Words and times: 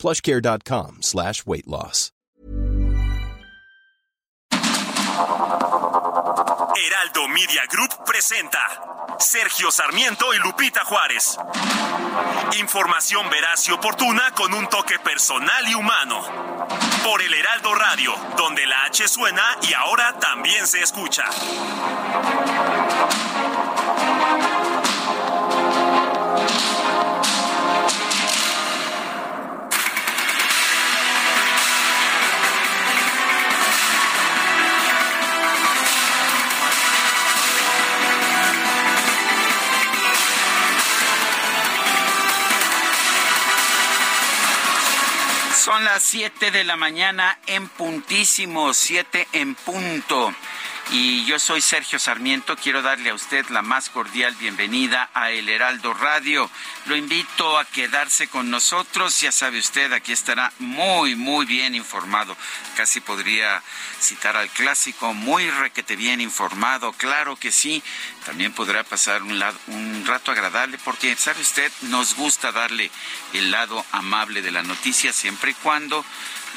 plushcare.com 0.00 1.02
slash 1.02 1.44
weight 1.46 1.68
loss. 1.68 2.10
Heraldo 6.76 7.28
Media 7.28 7.62
Group 7.70 8.04
presenta 8.04 8.58
Sergio 9.18 9.70
Sarmiento 9.70 10.32
y 10.34 10.38
Lupita 10.38 10.84
Juárez. 10.84 11.38
Información 12.58 13.28
veraz 13.30 13.68
y 13.68 13.72
oportuna 13.72 14.32
con 14.34 14.52
un 14.54 14.66
toque 14.68 14.98
personal 14.98 15.68
y 15.68 15.74
humano. 15.74 16.22
Por 17.04 17.22
el 17.22 17.32
Heraldo 17.32 17.74
Radio, 17.74 18.14
donde 18.36 18.66
la 18.66 18.84
H 18.84 19.06
suena 19.08 19.42
y 19.68 19.74
ahora 19.74 20.18
también 20.18 20.66
se 20.66 20.82
escucha. 20.82 21.24
Son 45.64 45.84
las 45.84 46.02
7 46.04 46.52
de 46.52 46.64
la 46.64 46.76
mañana 46.76 47.38
en 47.46 47.68
puntísimo, 47.68 48.72
7 48.72 49.28
en 49.34 49.54
punto. 49.54 50.34
Y 50.92 51.24
yo 51.24 51.38
soy 51.38 51.60
Sergio 51.60 52.00
Sarmiento, 52.00 52.56
quiero 52.56 52.82
darle 52.82 53.10
a 53.10 53.14
usted 53.14 53.48
la 53.50 53.62
más 53.62 53.88
cordial 53.90 54.34
bienvenida 54.40 55.08
a 55.14 55.30
El 55.30 55.48
Heraldo 55.48 55.94
Radio. 55.94 56.50
Lo 56.86 56.96
invito 56.96 57.58
a 57.58 57.64
quedarse 57.64 58.26
con 58.26 58.50
nosotros, 58.50 59.20
ya 59.20 59.30
sabe 59.30 59.60
usted, 59.60 59.92
aquí 59.92 60.10
estará 60.10 60.52
muy, 60.58 61.14
muy 61.14 61.46
bien 61.46 61.76
informado. 61.76 62.36
Casi 62.76 63.00
podría 63.00 63.62
citar 64.00 64.36
al 64.36 64.48
clásico, 64.48 65.14
muy 65.14 65.48
requete 65.48 65.94
bien 65.94 66.20
informado, 66.20 66.92
claro 66.94 67.36
que 67.36 67.52
sí. 67.52 67.84
También 68.26 68.52
podrá 68.52 68.82
pasar 68.82 69.22
un, 69.22 69.38
lado, 69.38 69.56
un 69.68 70.04
rato 70.04 70.32
agradable 70.32 70.76
porque, 70.84 71.14
sabe 71.14 71.40
usted, 71.40 71.70
nos 71.82 72.16
gusta 72.16 72.50
darle 72.50 72.90
el 73.32 73.52
lado 73.52 73.84
amable 73.92 74.42
de 74.42 74.50
la 74.50 74.64
noticia 74.64 75.12
siempre 75.12 75.52
y 75.52 75.54
cuando 75.54 76.04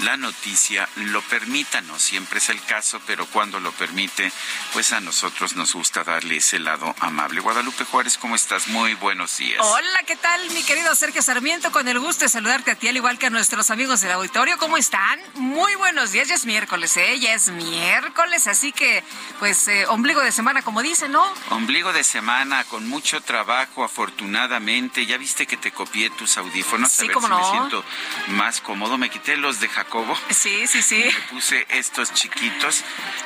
la 0.02 0.18
noticia 0.18 0.88
lo 0.96 1.22
permita. 1.22 1.82
No 1.82 2.00
siempre 2.00 2.40
es 2.40 2.50
el 2.50 2.62
caso, 2.64 3.02
pero 3.06 3.26
cuando 3.28 3.60
lo 3.60 3.72
permite, 3.72 4.32
pues 4.74 4.92
a 4.94 5.00
nosotros 5.00 5.56
nos 5.56 5.74
gusta 5.74 6.04
darle 6.04 6.38
ese 6.38 6.60
lado 6.60 6.96
amable. 7.00 7.42
Guadalupe 7.42 7.86
Juárez, 7.86 8.18
¿cómo 8.18 8.36
estás? 8.36 8.68
Muy 8.68 8.96
buenos 8.96 9.38
días. 9.38 9.60
Hola, 9.62 10.04
¿qué 10.06 10.16
tal, 10.16 10.50
mi 10.52 10.64
querido 10.64 10.94
Sergio 10.96 11.22
Sarmiento? 11.22 11.72
Con 11.72 11.88
el 11.88 12.00
gusto 12.00 12.26
de 12.26 12.30
saludarte 12.30 12.72
a 12.72 12.76
ti, 12.76 12.88
al 12.88 12.98
igual 12.98 13.18
que 13.18 13.28
a 13.28 13.30
nuestros 13.30 13.70
amigos 13.70 14.02
del 14.02 14.12
auditorio. 14.12 14.58
¿Cómo 14.58 14.78
están? 14.78 15.20
Muy 15.36 15.76
buenos 15.76 16.12
días. 16.12 16.28
Ya 16.28 16.36
es 16.36 16.46
miércoles, 16.46 16.96
¿eh? 16.98 17.20
Ya 17.20 17.34
es 17.34 17.50
miércoles, 17.50 18.48
así 18.48 18.72
que, 18.72 19.04
pues, 19.40 19.68
eh, 19.68 19.86
ombligo 19.88 20.22
de 20.22 20.32
semana, 20.32 20.62
como 20.62 20.82
dicen, 20.82 21.12
¿no? 21.12 21.24
Ombligo 21.50 21.94
de 21.94 22.04
semana, 22.04 22.64
con 22.66 22.88
mucho 22.88 23.22
trabajo, 23.22 23.84
afortunadamente. 23.84 25.06
Ya 25.06 25.18
viste 25.18 25.46
que 25.46 25.58
te 25.58 25.72
copié 25.72 26.10
tus 26.12 26.38
audífonos. 26.38 26.92
Sí, 26.92 27.06
a 27.06 27.08
ver 27.08 27.14
cómo 27.14 27.28
si 27.28 27.34
no. 27.34 27.40
me 27.40 27.58
siento 27.58 27.86
más 28.30 28.62
cómodo. 28.62 28.98
Me 28.98 29.10
quité 29.10 29.38
los 29.38 29.60
de 29.60 29.70
Jacobo. 29.84 30.18
Sí, 30.30 30.66
sí, 30.68 30.82
sí. 30.82 31.04
Me 31.04 31.12
puse 31.30 31.66
estos 31.70 32.14
chiquitos. 32.14 32.84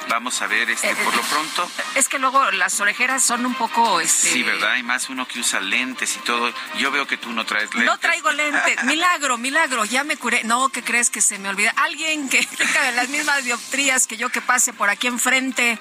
Vamos 0.09 0.41
a 0.41 0.47
ver, 0.47 0.69
este, 0.69 0.89
Eh, 0.91 0.95
por 1.03 1.15
lo 1.15 1.21
pronto. 1.21 1.69
Es 1.95 2.09
que 2.09 2.17
luego 2.19 2.51
las 2.51 2.79
orejeras 2.79 3.23
son 3.23 3.45
un 3.45 3.53
poco, 3.55 3.99
este... 3.99 4.29
Sí, 4.29 4.43
¿verdad? 4.43 4.71
Hay 4.71 4.83
más 4.83 5.09
uno 5.09 5.27
que 5.27 5.39
usa 5.39 5.59
lentes 5.59 6.15
y 6.15 6.19
todo. 6.19 6.51
Yo 6.77 6.91
veo 6.91 7.05
que 7.07 7.17
tú 7.17 7.31
no 7.31 7.45
traes 7.45 7.69
lentes. 7.73 7.85
No 7.85 7.97
traigo 7.99 8.31
lente. 8.31 8.75
Milagro, 8.83 9.37
milagro. 9.37 9.85
Ya 9.85 10.03
me 10.03 10.17
curé. 10.17 10.43
No, 10.43 10.69
¿qué 10.69 10.83
crees 10.83 11.09
que 11.09 11.21
se 11.21 11.37
me 11.39 11.49
olvida? 11.49 11.71
Alguien 11.77 12.29
que 12.29 12.45
tenga 12.57 12.91
las 12.91 13.09
mismas 13.09 13.43
dioptrías 13.43 14.07
que 14.07 14.17
yo 14.17 14.29
que 14.29 14.41
pase 14.41 14.73
por 14.73 14.89
aquí 14.89 15.07
enfrente 15.07 15.79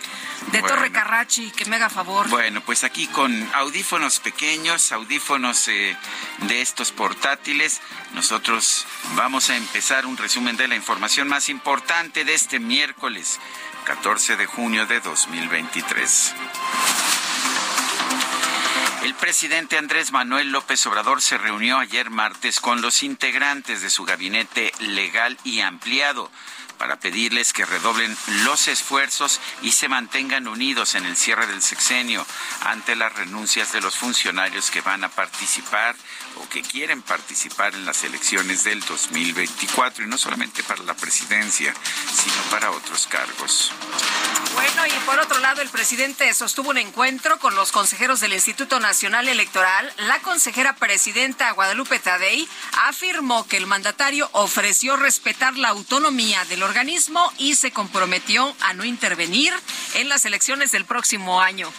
de 0.53 0.61
Bueno. 0.61 0.69
Torre 0.69 0.93
Carrachi, 0.93 1.51
que 1.51 1.65
me 1.67 1.77
haga 1.77 1.89
favor. 1.91 2.29
Bueno, 2.29 2.61
pues 2.61 2.85
aquí 2.85 3.07
con 3.09 3.51
audífonos 3.55 4.21
pequeños, 4.21 4.93
audífonos 4.93 5.69
eh, 5.69 5.97
de 6.39 6.61
estos 6.61 6.93
portátiles, 6.93 7.81
nosotros 8.13 8.87
vamos 9.15 9.51
a 9.51 9.57
empezar 9.57 10.07
un 10.07 10.17
resumen 10.17 10.57
de 10.57 10.66
la 10.69 10.77
información 10.77 11.28
más 11.28 11.49
importante 11.49 12.25
de 12.25 12.34
este 12.34 12.59
miércoles 12.59 13.38
14 13.84 14.37
de 14.37 14.47
junio 14.47 14.87
de 14.87 15.00
2023. 15.00 16.34
El 19.04 19.15
presidente 19.15 19.78
Andrés 19.78 20.10
Manuel 20.12 20.50
López 20.50 20.84
Obrador 20.87 21.22
se 21.22 21.38
reunió 21.38 21.78
ayer 21.78 22.10
martes 22.10 22.60
con 22.60 22.82
los 22.82 23.03
integrantes 23.03 23.82
de 23.82 23.91
su 23.91 24.04
gabinete 24.04 24.72
legal 24.81 25.38
y 25.44 25.60
ampliado 25.60 26.31
para 26.78 26.98
pedirles 26.98 27.53
que 27.53 27.65
redoblen 27.65 28.16
los 28.44 28.69
esfuerzos 28.69 29.41
y 29.62 29.72
se 29.72 29.88
mantengan 29.88 30.48
unidos 30.48 30.94
en 30.94 31.06
el 31.06 31.16
cierre 31.16 31.47
del 31.47 31.62
sexenio 31.62 32.27
ante 32.65 32.97
las 32.97 33.12
renuncias 33.15 33.72
de 33.72 33.81
los 33.81 33.97
funcionarios 33.97 34.71
que 34.71 34.81
van 34.81 35.04
a 35.04 35.09
participar 35.09 35.94
o 36.37 36.49
que 36.49 36.63
quieren 36.63 37.03
participar 37.03 37.75
en 37.75 37.85
las 37.85 38.05
elecciones 38.05 38.65
del 38.65 38.81
2024 38.81 40.05
y 40.05 40.09
no 40.09 40.19
solamente 40.19 40.63
para 40.63 40.83
la 40.83 40.95
presidencia, 40.95 41.75
sino 42.15 42.37
para 42.51 42.71
otros 42.71 43.07
cargos. 43.07 43.73
Bueno, 44.55 44.87
y 44.87 45.07
por 45.07 45.19
otro 45.19 45.39
lado, 45.41 45.61
el 45.61 45.69
presidente 45.69 46.33
sostuvo 46.33 46.71
un 46.71 46.79
encuentro 46.79 47.39
con 47.39 47.55
los 47.55 47.73
consejeros 47.73 48.21
del 48.21 48.33
Instituto 48.33 48.81
Nacional 48.81 49.29
Electoral. 49.29 49.93
La 49.99 50.21
consejera 50.21 50.77
presidenta 50.77 51.51
Guadalupe 51.53 51.99
Tadei 51.99 52.49
afirmó 52.85 53.47
que 53.47 53.57
el 53.57 53.67
mandatario 53.67 54.29
ofreció 54.33 54.97
respetar 54.97 55.57
la 55.57 55.69
autonomía 55.69 56.45
del 56.47 56.63
organismo 56.63 57.33
y 57.39 57.55
se 57.55 57.71
comprometió 57.71 58.55
a 58.61 58.73
no 58.73 58.85
intervenir 58.85 59.53
en 59.95 60.09
las 60.09 60.25
elecciones 60.25 60.73
del 60.73 60.85
próximo 60.85 61.41
año. 61.41 61.71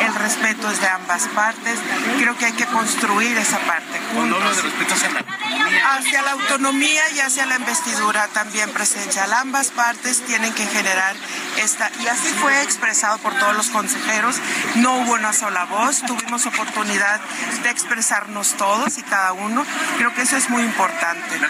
El 0.00 0.14
respeto 0.14 0.70
es 0.70 0.80
de 0.80 0.88
ambas 0.88 1.28
partes. 1.28 1.78
Creo 2.18 2.36
que 2.36 2.46
hay 2.46 2.52
que 2.52 2.66
construir 2.66 3.36
esa 3.38 3.58
parte. 3.60 4.00
Juntos. 4.14 4.56
de 4.56 4.62
respeto 4.62 4.94
hacia 4.94 5.10
la 5.10 5.20
autonomía, 5.20 5.92
Hacia 5.94 6.22
la 6.22 6.30
autonomía 6.32 7.02
y 7.14 7.20
hacia 7.20 7.46
la 7.46 7.56
investidura 7.56 8.28
también 8.28 8.70
presencial. 8.70 9.32
Ambas 9.32 9.70
partes 9.70 10.24
tienen 10.26 10.52
que 10.54 10.66
generar 10.66 11.14
esta, 11.62 11.90
y 12.02 12.06
así 12.06 12.28
fue 12.40 12.62
expresado 12.62 13.18
por 13.18 13.34
todos 13.38 13.56
los 13.56 13.68
consejeros. 13.68 14.36
No 14.76 14.96
hubo 14.98 15.12
una 15.14 15.32
sola 15.32 15.64
voz, 15.64 16.02
tuvimos 16.02 16.46
oportunidad 16.46 17.20
de 17.62 17.70
expresarnos 17.70 18.54
todos 18.54 18.98
y 18.98 19.02
cada 19.02 19.32
uno. 19.32 19.64
Creo 19.98 20.14
que 20.14 20.22
eso 20.22 20.36
es 20.36 20.50
muy 20.50 20.62
importante. 20.62 21.40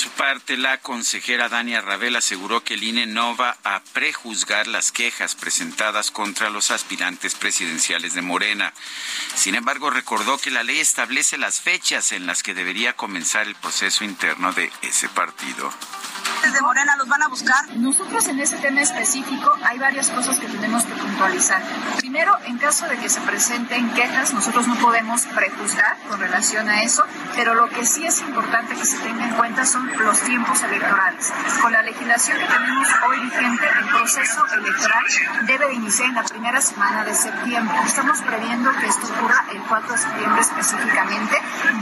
Su 0.00 0.08
parte, 0.08 0.56
la 0.56 0.78
consejera 0.78 1.50
Dania 1.50 1.82
Rabel 1.82 2.16
aseguró 2.16 2.64
que 2.64 2.72
el 2.72 2.84
INE 2.84 3.04
no 3.04 3.36
va 3.36 3.58
a 3.64 3.82
prejuzgar 3.92 4.66
las 4.66 4.92
quejas 4.92 5.34
presentadas 5.34 6.10
contra 6.10 6.48
los 6.48 6.70
aspirantes 6.70 7.34
presidenciales 7.34 8.14
de 8.14 8.22
Morena. 8.22 8.72
Sin 9.34 9.56
embargo, 9.56 9.90
recordó 9.90 10.38
que 10.38 10.50
la 10.50 10.62
ley 10.62 10.78
establece 10.78 11.36
las 11.36 11.60
fechas 11.60 12.12
en 12.12 12.24
las 12.24 12.42
que 12.42 12.54
debería 12.54 12.94
comenzar 12.94 13.46
el 13.46 13.56
proceso 13.56 14.02
interno 14.02 14.54
de 14.54 14.72
ese 14.80 15.10
partido. 15.10 15.70
Desde 16.42 16.62
Morena 16.62 16.96
los 16.96 17.06
van 17.08 17.22
a 17.22 17.28
buscar. 17.28 17.68
Nosotros 17.76 18.26
en 18.28 18.40
ese 18.40 18.56
tema 18.56 18.80
específico 18.80 19.52
hay 19.62 19.78
varias 19.78 20.08
cosas 20.08 20.38
que 20.38 20.46
tenemos 20.46 20.84
que 20.84 20.94
puntualizar. 20.94 21.62
Primero, 21.98 22.36
en 22.46 22.58
caso 22.58 22.86
de 22.88 22.96
que 22.96 23.08
se 23.08 23.20
presenten 23.20 23.90
quejas, 23.90 24.32
nosotros 24.32 24.66
no 24.66 24.74
podemos 24.76 25.26
prejuzgar 25.26 25.98
con 26.08 26.18
relación 26.18 26.68
a 26.68 26.82
eso, 26.82 27.04
pero 27.36 27.54
lo 27.54 27.68
que 27.68 27.84
sí 27.84 28.06
es 28.06 28.20
importante 28.20 28.74
que 28.74 28.84
se 28.84 28.98
tenga 28.98 29.26
en 29.26 29.34
cuenta 29.34 29.64
son 29.66 29.86
los 29.98 30.18
tiempos 30.20 30.62
electorales. 30.62 31.32
Con 31.60 31.72
la 31.72 31.82
legislación 31.82 32.38
que 32.38 32.46
tenemos 32.46 32.88
hoy 33.06 33.20
vigente, 33.20 33.66
el 33.78 33.88
proceso 33.88 34.46
electoral 34.54 35.04
debe 35.46 35.68
de 35.68 35.74
iniciar 35.74 36.08
en 36.08 36.14
la 36.14 36.24
primera 36.24 36.60
semana 36.60 37.04
de 37.04 37.14
septiembre. 37.14 37.76
Estamos 37.84 38.20
previendo 38.22 38.70
que 38.72 38.86
esto 38.86 39.06
ocurra 39.14 39.44
el 39.52 39.60
4 39.62 39.92
de 39.92 39.98
septiembre 39.98 40.40
específicamente. 40.40 41.36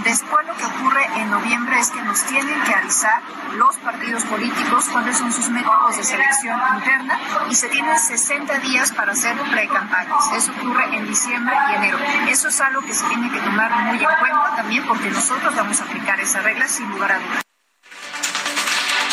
Después 0.05 0.47
lo 0.47 0.57
que 0.57 0.65
ocurre 0.65 1.05
en 1.17 1.31
noviembre 1.31 1.79
es 1.79 1.91
que 1.91 2.03
nos 2.03 2.23
tienen 2.25 2.61
que 2.65 2.75
avisar 2.75 3.23
los 3.57 3.77
partidos 3.77 4.25
políticos 4.29 4.85
cuáles 4.93 5.17
son 5.17 5.33
sus 5.33 5.49
métodos 5.49 5.97
de 5.97 6.05
selección 6.05 6.61
interna 6.77 7.21
y 7.51 7.55
se 7.55 7.69
tienen 7.69 7.99
60 7.99 8.59
días 8.61 8.93
para 8.93 9.13
hacer 9.13 9.37
pre-campañas. 9.51 10.33
Eso 10.37 10.53
ocurre 10.53 10.97
en 10.97 11.07
diciembre 11.07 11.55
y 11.71 11.75
enero. 11.75 11.99
Eso 12.29 12.49
es 12.49 12.61
algo 12.61 12.83
que 12.83 12.95
se 12.95 13.07
tiene 13.07 13.31
que 13.31 13.41
tomar 13.41 13.71
muy 13.87 13.99
en 13.99 14.05
cuenta 14.21 14.57
también 14.57 14.87
porque 14.87 15.11
nosotros 15.11 15.55
vamos 15.55 15.81
a 15.81 15.85
aplicar 15.85 16.21
esa 16.21 16.41
regla 16.41 16.69
sin 16.69 16.89
lugar 16.91 17.13
a 17.13 17.19
dudas. 17.19 17.43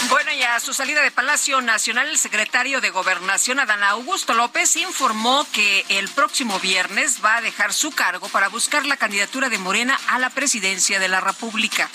Bueno, 0.09 0.31
y 0.33 0.43
a 0.43 0.59
su 0.59 0.73
salida 0.73 1.01
de 1.01 1.09
Palacio 1.09 1.61
Nacional, 1.61 2.07
el 2.07 2.17
secretario 2.17 2.79
de 2.79 2.91
Gobernación, 2.91 3.59
Adán 3.59 3.83
Augusto 3.83 4.35
López, 4.35 4.75
informó 4.75 5.47
que 5.51 5.83
el 5.89 6.09
próximo 6.09 6.59
viernes 6.59 7.21
va 7.25 7.37
a 7.37 7.41
dejar 7.41 7.73
su 7.73 7.91
cargo 7.91 8.29
para 8.29 8.49
buscar 8.49 8.85
la 8.85 8.97
candidatura 8.97 9.49
de 9.49 9.57
Morena 9.57 9.97
a 10.09 10.19
la 10.19 10.29
presidencia 10.29 10.99
de 10.99 11.07
la 11.07 11.21
República. 11.21 11.89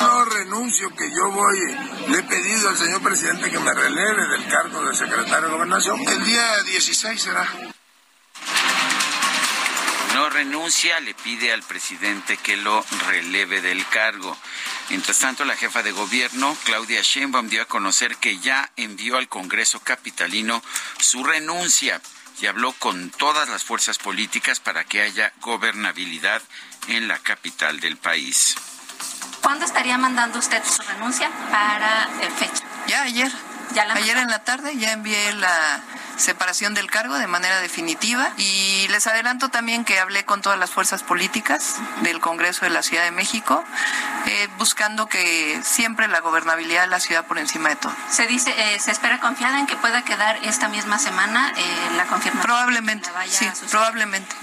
No 0.00 0.24
renuncio, 0.24 0.90
que 0.94 1.10
yo 1.10 1.30
voy, 1.30 1.58
le 2.08 2.18
he 2.18 2.22
pedido 2.22 2.68
al 2.68 2.76
señor 2.76 3.02
presidente 3.02 3.50
que 3.50 3.58
me 3.58 3.72
releve 3.72 4.26
del 4.28 4.48
cargo 4.48 4.84
de 4.84 4.94
secretario 4.94 5.48
de 5.48 5.54
Gobernación. 5.54 6.00
El 6.06 6.24
día 6.24 6.62
16 6.62 7.20
será. 7.20 7.48
No 10.14 10.30
renuncia, 10.30 11.00
le 11.00 11.14
pide 11.14 11.52
al 11.52 11.62
presidente 11.62 12.36
que 12.36 12.56
lo 12.56 12.84
releve 13.08 13.60
del 13.60 13.84
cargo. 13.88 14.36
Mientras 14.90 15.18
tanto, 15.18 15.44
la 15.44 15.56
jefa 15.56 15.82
de 15.82 15.90
gobierno, 15.90 16.56
Claudia 16.64 17.00
Sheinbaum, 17.02 17.48
dio 17.48 17.62
a 17.62 17.66
conocer 17.66 18.16
que 18.16 18.38
ya 18.38 18.70
envió 18.76 19.16
al 19.16 19.28
Congreso 19.28 19.80
capitalino 19.80 20.62
su 20.98 21.24
renuncia 21.24 22.00
y 22.40 22.46
habló 22.46 22.72
con 22.72 23.10
todas 23.10 23.48
las 23.48 23.64
fuerzas 23.64 23.98
políticas 23.98 24.60
para 24.60 24.84
que 24.84 25.02
haya 25.02 25.32
gobernabilidad 25.40 26.42
en 26.88 27.08
la 27.08 27.18
capital 27.18 27.80
del 27.80 27.96
país. 27.96 28.54
¿Cuándo 29.44 29.66
estaría 29.66 29.98
mandando 29.98 30.38
usted 30.38 30.62
su 30.64 30.82
renuncia 30.82 31.30
para 31.50 32.08
el 32.22 32.32
fecha? 32.32 32.64
Ya 32.86 33.02
ayer. 33.02 33.30
¿Ya 33.74 33.84
la 33.84 33.94
ayer 33.94 34.16
en 34.16 34.28
la 34.28 34.38
tarde 34.38 34.76
ya 34.78 34.92
envié 34.92 35.34
la 35.34 35.80
separación 36.16 36.72
del 36.72 36.90
cargo 36.90 37.18
de 37.18 37.26
manera 37.26 37.60
definitiva 37.60 38.30
y 38.38 38.86
les 38.88 39.06
adelanto 39.06 39.50
también 39.50 39.84
que 39.84 39.98
hablé 39.98 40.24
con 40.24 40.40
todas 40.40 40.58
las 40.58 40.70
fuerzas 40.70 41.02
políticas 41.02 41.76
del 42.02 42.20
Congreso 42.20 42.64
de 42.64 42.70
la 42.70 42.82
Ciudad 42.82 43.04
de 43.04 43.10
México 43.10 43.64
eh, 44.26 44.48
buscando 44.58 45.08
que 45.08 45.60
siempre 45.62 46.08
la 46.08 46.20
gobernabilidad 46.20 46.82
de 46.82 46.88
la 46.88 47.00
ciudad 47.00 47.26
por 47.26 47.38
encima 47.38 47.68
de 47.68 47.76
todo. 47.76 47.92
Se 48.10 48.26
dice, 48.26 48.54
eh, 48.56 48.80
se 48.80 48.92
espera 48.92 49.20
confiada 49.20 49.58
en 49.58 49.66
que 49.66 49.76
pueda 49.76 50.02
quedar 50.02 50.38
esta 50.44 50.68
misma 50.68 50.98
semana 50.98 51.52
eh, 51.56 51.62
la 51.96 52.06
confirmación. 52.06 52.42
Probablemente, 52.42 53.10
La 53.12 53.26
sí, 53.26 53.50
probablemente. 53.70 54.34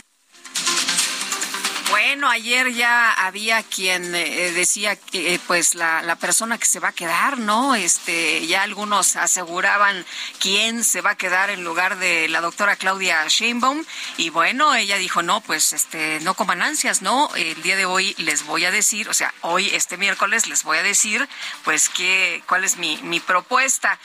Bueno, 1.92 2.30
ayer 2.30 2.72
ya 2.72 3.12
había 3.12 3.64
quien 3.64 4.16
eh, 4.16 4.52
decía 4.52 4.96
que 4.96 5.34
eh, 5.34 5.40
pues 5.46 5.76
la, 5.76 6.02
la 6.02 6.16
persona 6.16 6.58
que 6.58 6.66
se 6.66 6.80
va 6.80 6.90
a 6.90 6.94
quedar, 6.94 7.38
¿no? 7.38 7.76
Este, 7.76 8.48
ya 8.48 8.64
algunos 8.64 9.18
aseguraban 9.18 10.06
quién 10.40 10.86
se 10.86 11.02
va 11.02 11.12
a 11.12 11.16
quedar 11.16 11.50
en 11.50 11.66
lugar 11.66 12.00
de 12.00 12.30
la 12.30 12.40
doctora 12.40 12.78
Claudia 12.78 13.28
Sheinbaum 13.28 13.84
y 14.16 14.30
bueno, 14.30 14.74
ella 14.74 14.98
dijo, 14.98 15.22
"No, 15.22 15.42
pues 15.42 15.74
este 15.74 16.22
no 16.22 16.34
coman 16.34 16.62
ansias, 16.62 17.02
¿no? 17.02 17.30
El 17.36 17.62
día 17.62 17.76
de 17.76 17.86
hoy 17.86 18.16
les 18.18 18.46
voy 18.46 18.64
a 18.64 18.72
decir, 18.72 19.10
o 19.10 19.14
sea, 19.14 19.34
hoy 19.42 19.70
este 19.74 19.98
miércoles 19.98 20.48
les 20.48 20.64
voy 20.64 20.78
a 20.78 20.84
decir 20.84 21.28
pues 21.66 21.90
qué 21.90 22.42
cuál 22.48 22.64
es 22.64 22.78
mi 22.78 22.98
mi 23.04 23.20
propuesta." 23.20 24.00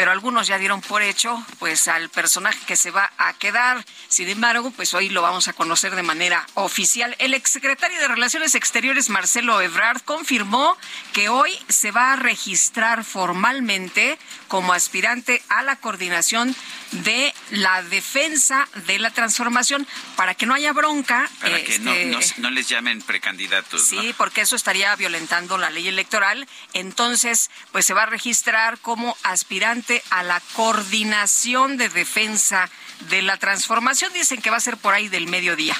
Pero 0.00 0.12
algunos 0.12 0.46
ya 0.46 0.56
dieron 0.56 0.80
por 0.80 1.02
hecho 1.02 1.44
pues 1.58 1.86
al 1.86 2.08
personaje 2.08 2.58
que 2.66 2.74
se 2.74 2.90
va 2.90 3.12
a 3.18 3.34
quedar. 3.34 3.84
Sin 4.08 4.30
embargo, 4.30 4.70
pues 4.70 4.94
hoy 4.94 5.10
lo 5.10 5.20
vamos 5.20 5.46
a 5.48 5.52
conocer 5.52 5.94
de 5.94 6.02
manera 6.02 6.46
oficial. 6.54 7.14
El 7.18 7.34
exsecretario 7.34 8.00
de 8.00 8.08
Relaciones 8.08 8.54
Exteriores, 8.54 9.10
Marcelo 9.10 9.60
Ebrard, 9.60 10.00
confirmó 10.00 10.74
que 11.12 11.28
hoy 11.28 11.52
se 11.68 11.90
va 11.90 12.14
a 12.14 12.16
registrar 12.16 13.04
formalmente 13.04 14.18
como 14.48 14.72
aspirante 14.72 15.42
a 15.50 15.62
la 15.62 15.76
coordinación 15.76 16.56
de 16.92 17.34
la 17.50 17.82
defensa 17.82 18.66
de 18.86 18.98
la 18.98 19.10
transformación 19.10 19.86
para 20.16 20.34
que 20.34 20.46
no 20.46 20.54
haya 20.54 20.72
bronca. 20.72 21.28
Para 21.42 21.62
que 21.62 21.78
no, 21.78 21.92
este, 21.92 22.40
no, 22.40 22.48
no 22.48 22.50
les 22.54 22.70
llamen 22.70 23.02
precandidatos. 23.02 23.92
¿no? 23.92 24.00
Sí, 24.00 24.14
porque 24.16 24.40
eso 24.40 24.56
estaría 24.56 24.96
violentando 24.96 25.58
la 25.58 25.68
ley 25.68 25.88
electoral. 25.88 26.48
Entonces, 26.72 27.50
pues 27.70 27.84
se 27.84 27.92
va 27.92 28.04
a 28.04 28.06
registrar 28.06 28.78
como 28.78 29.14
aspirante 29.24 29.89
a 30.10 30.22
la 30.22 30.40
coordinación 30.54 31.76
de 31.76 31.88
defensa 31.88 32.68
de 33.08 33.22
la 33.22 33.36
transformación. 33.36 34.12
Dicen 34.12 34.40
que 34.40 34.50
va 34.50 34.56
a 34.56 34.60
ser 34.60 34.76
por 34.76 34.94
ahí 34.94 35.08
del 35.08 35.26
mediodía. 35.26 35.76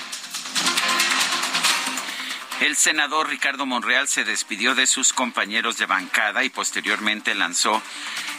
El 2.61 2.77
senador 2.77 3.29
Ricardo 3.31 3.65
Monreal 3.65 4.07
se 4.07 4.25
despidió 4.25 4.75
de 4.75 4.87
sus 4.87 5.15
compañeros 5.15 5.79
de 5.79 5.87
bancada 5.87 6.45
y 6.45 6.51
posteriormente 6.51 7.35
lanzó 7.35 7.83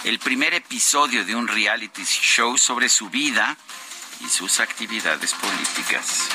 el 0.03 0.19
primer 0.19 0.53
episodio 0.53 1.25
de 1.25 1.35
un 1.35 1.47
reality 1.47 2.03
show 2.03 2.55
sobre 2.57 2.87
su 2.87 3.09
vida 3.09 3.57
y 4.23 4.29
sus 4.29 4.59
actividades 4.59 5.33
políticas. 5.33 6.29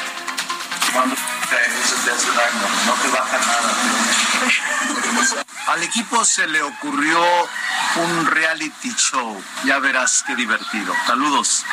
No 2.86 2.94
te 2.94 3.08
baja 3.08 3.38
nada. 3.38 3.74
Al 5.68 5.82
equipo 5.82 6.24
se 6.24 6.46
le 6.46 6.62
ocurrió 6.62 7.18
un 7.96 8.26
reality 8.26 8.92
show. 8.96 9.42
Ya 9.64 9.78
verás 9.78 10.24
qué 10.26 10.36
divertido. 10.36 10.92
Saludos. 11.06 11.64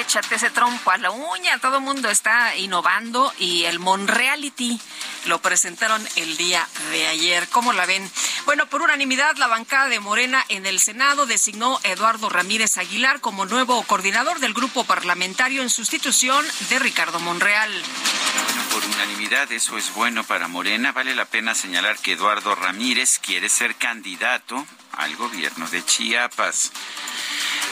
Échate 0.00 0.34
ese 0.34 0.50
trompo 0.50 0.90
a 0.90 0.98
la 0.98 1.10
uña. 1.10 1.58
Todo 1.58 1.78
el 1.78 1.82
mundo 1.82 2.10
está 2.10 2.56
innovando 2.56 3.32
y 3.38 3.64
el 3.64 3.78
Monreality 3.78 4.80
lo 5.26 5.40
presentaron 5.40 6.06
el 6.16 6.36
día 6.36 6.66
de 6.90 7.06
ayer. 7.06 7.48
¿Cómo 7.48 7.72
la 7.72 7.86
ven? 7.86 8.10
Bueno, 8.44 8.66
por 8.66 8.82
unanimidad, 8.82 9.36
la 9.36 9.46
bancada 9.46 9.88
de 9.88 10.00
Morena 10.00 10.44
en 10.48 10.66
el 10.66 10.80
Senado 10.80 11.26
designó 11.26 11.78
a 11.84 11.88
Eduardo 11.88 12.28
Ramírez 12.28 12.78
Aguilar 12.78 13.20
como 13.20 13.46
nuevo 13.46 13.82
coordinador 13.84 14.40
del 14.40 14.54
grupo 14.54 14.84
parlamentario 14.84 15.62
en 15.62 15.70
sustitución 15.70 16.44
de 16.68 16.78
Ricardo 16.78 17.20
Monreal. 17.20 17.70
Bueno, 17.70 18.62
por 18.72 18.84
unanimidad, 18.84 19.50
eso 19.52 19.78
es 19.78 19.94
bueno 19.94 20.24
para 20.24 20.48
Morena. 20.48 20.92
Vale 20.92 21.14
la 21.14 21.24
pena 21.24 21.54
señalar 21.54 21.98
que 21.98 22.12
Eduardo 22.12 22.54
Ramírez 22.54 23.18
quiere 23.18 23.48
ser 23.48 23.76
candidato 23.76 24.66
al 24.92 25.16
gobierno 25.16 25.68
de 25.68 25.84
Chiapas. 25.84 26.72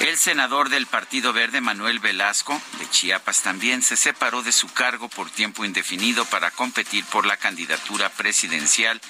El 0.01 0.17
senador 0.17 0.69
del 0.69 0.87
Partido 0.87 1.33
Verde, 1.33 1.61
Manuel 1.61 1.99
Velasco, 1.99 2.61
de 2.79 2.89
Chiapas, 2.89 3.43
también 3.43 3.83
se 3.83 3.97
separó 3.97 4.43
de 4.43 4.53
su 4.53 4.69
cargo 4.69 5.09
por 5.09 5.31
tiempo 5.31 5.65
indefinido 5.65 6.25
para 6.27 6.51
competir 6.51 7.05
por 7.07 7.27
la 7.27 7.37
candidatura 7.37 8.09
presidencial 8.09 9.01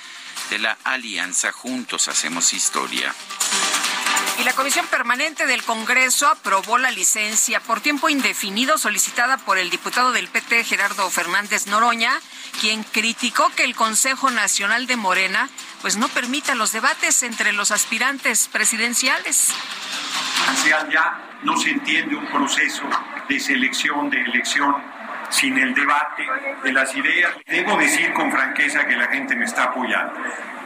de 0.50 0.58
la 0.58 0.78
Alianza 0.84 1.52
Juntos 1.52 2.08
Hacemos 2.08 2.54
Historia. 2.54 3.14
Y 4.38 4.44
la 4.44 4.52
Comisión 4.52 4.86
Permanente 4.86 5.46
del 5.46 5.64
Congreso 5.64 6.28
aprobó 6.28 6.78
la 6.78 6.92
licencia 6.92 7.58
por 7.58 7.80
tiempo 7.80 8.08
indefinido 8.08 8.78
solicitada 8.78 9.36
por 9.36 9.58
el 9.58 9.68
diputado 9.68 10.12
del 10.12 10.28
PT, 10.28 10.62
Gerardo 10.62 11.10
Fernández 11.10 11.66
Noroña, 11.66 12.12
quien 12.60 12.84
criticó 12.84 13.50
que 13.56 13.64
el 13.64 13.74
Consejo 13.74 14.30
Nacional 14.30 14.86
de 14.86 14.96
Morena 14.96 15.48
pues 15.82 15.96
no 15.96 16.06
permita 16.08 16.54
los 16.54 16.70
debates 16.70 17.24
entre 17.24 17.52
los 17.52 17.72
aspirantes 17.72 18.46
presidenciales. 18.46 19.48
ya 20.88 21.40
no 21.42 21.56
se 21.56 21.70
entiende 21.70 22.14
un 22.14 22.26
proceso 22.26 22.84
de 23.28 23.40
selección, 23.40 24.08
de 24.08 24.22
elección 24.22 24.97
sin 25.30 25.58
el 25.58 25.74
debate 25.74 26.26
de 26.62 26.72
las 26.72 26.94
ideas. 26.94 27.32
Debo 27.46 27.76
decir 27.76 28.12
con 28.12 28.30
franqueza 28.30 28.86
que 28.86 28.96
la 28.96 29.06
gente 29.08 29.36
me 29.36 29.44
está 29.44 29.64
apoyando. 29.64 30.14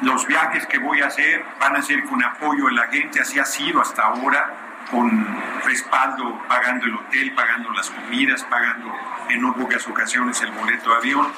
Los 0.03 0.27
viajes 0.27 0.67
que 0.67 0.79
voy 0.79 1.01
a 1.01 1.07
hacer 1.07 1.45
van 1.61 1.77
a 1.77 1.83
ser 1.83 2.05
con 2.05 2.23
apoyo 2.23 2.67
de 2.67 2.73
la 2.73 2.89
gente, 2.89 3.21
así 3.21 3.39
ha 3.39 3.45
sido 3.45 3.81
hasta 3.81 4.03
ahora, 4.03 4.73
con 4.91 5.27
respaldo, 5.65 6.43
pagando 6.49 6.87
el 6.87 6.95
hotel, 6.97 7.33
pagando 7.35 7.71
las 7.71 7.91
comidas, 7.91 8.45
pagando 8.45 8.93
en 9.31 9.41
no 9.41 9.55
pocas 9.55 9.87
ocasiones 9.87 10.41
el 10.43 10.51
boleto 10.53 10.91
de 10.91 10.97
avión. 10.97 11.33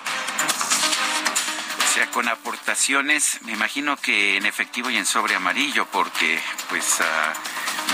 Sea, 1.95 2.11
con 2.11 2.29
aportaciones, 2.29 3.39
me 3.43 3.53
imagino 3.53 3.97
que 3.97 4.37
en 4.37 4.47
efectivo 4.47 4.91
y 4.91 4.97
en 4.97 5.07
sobre 5.07 5.37
amarillo, 5.37 5.87
porque 5.93 6.41
pues 6.69 7.01
ah, 7.01 7.33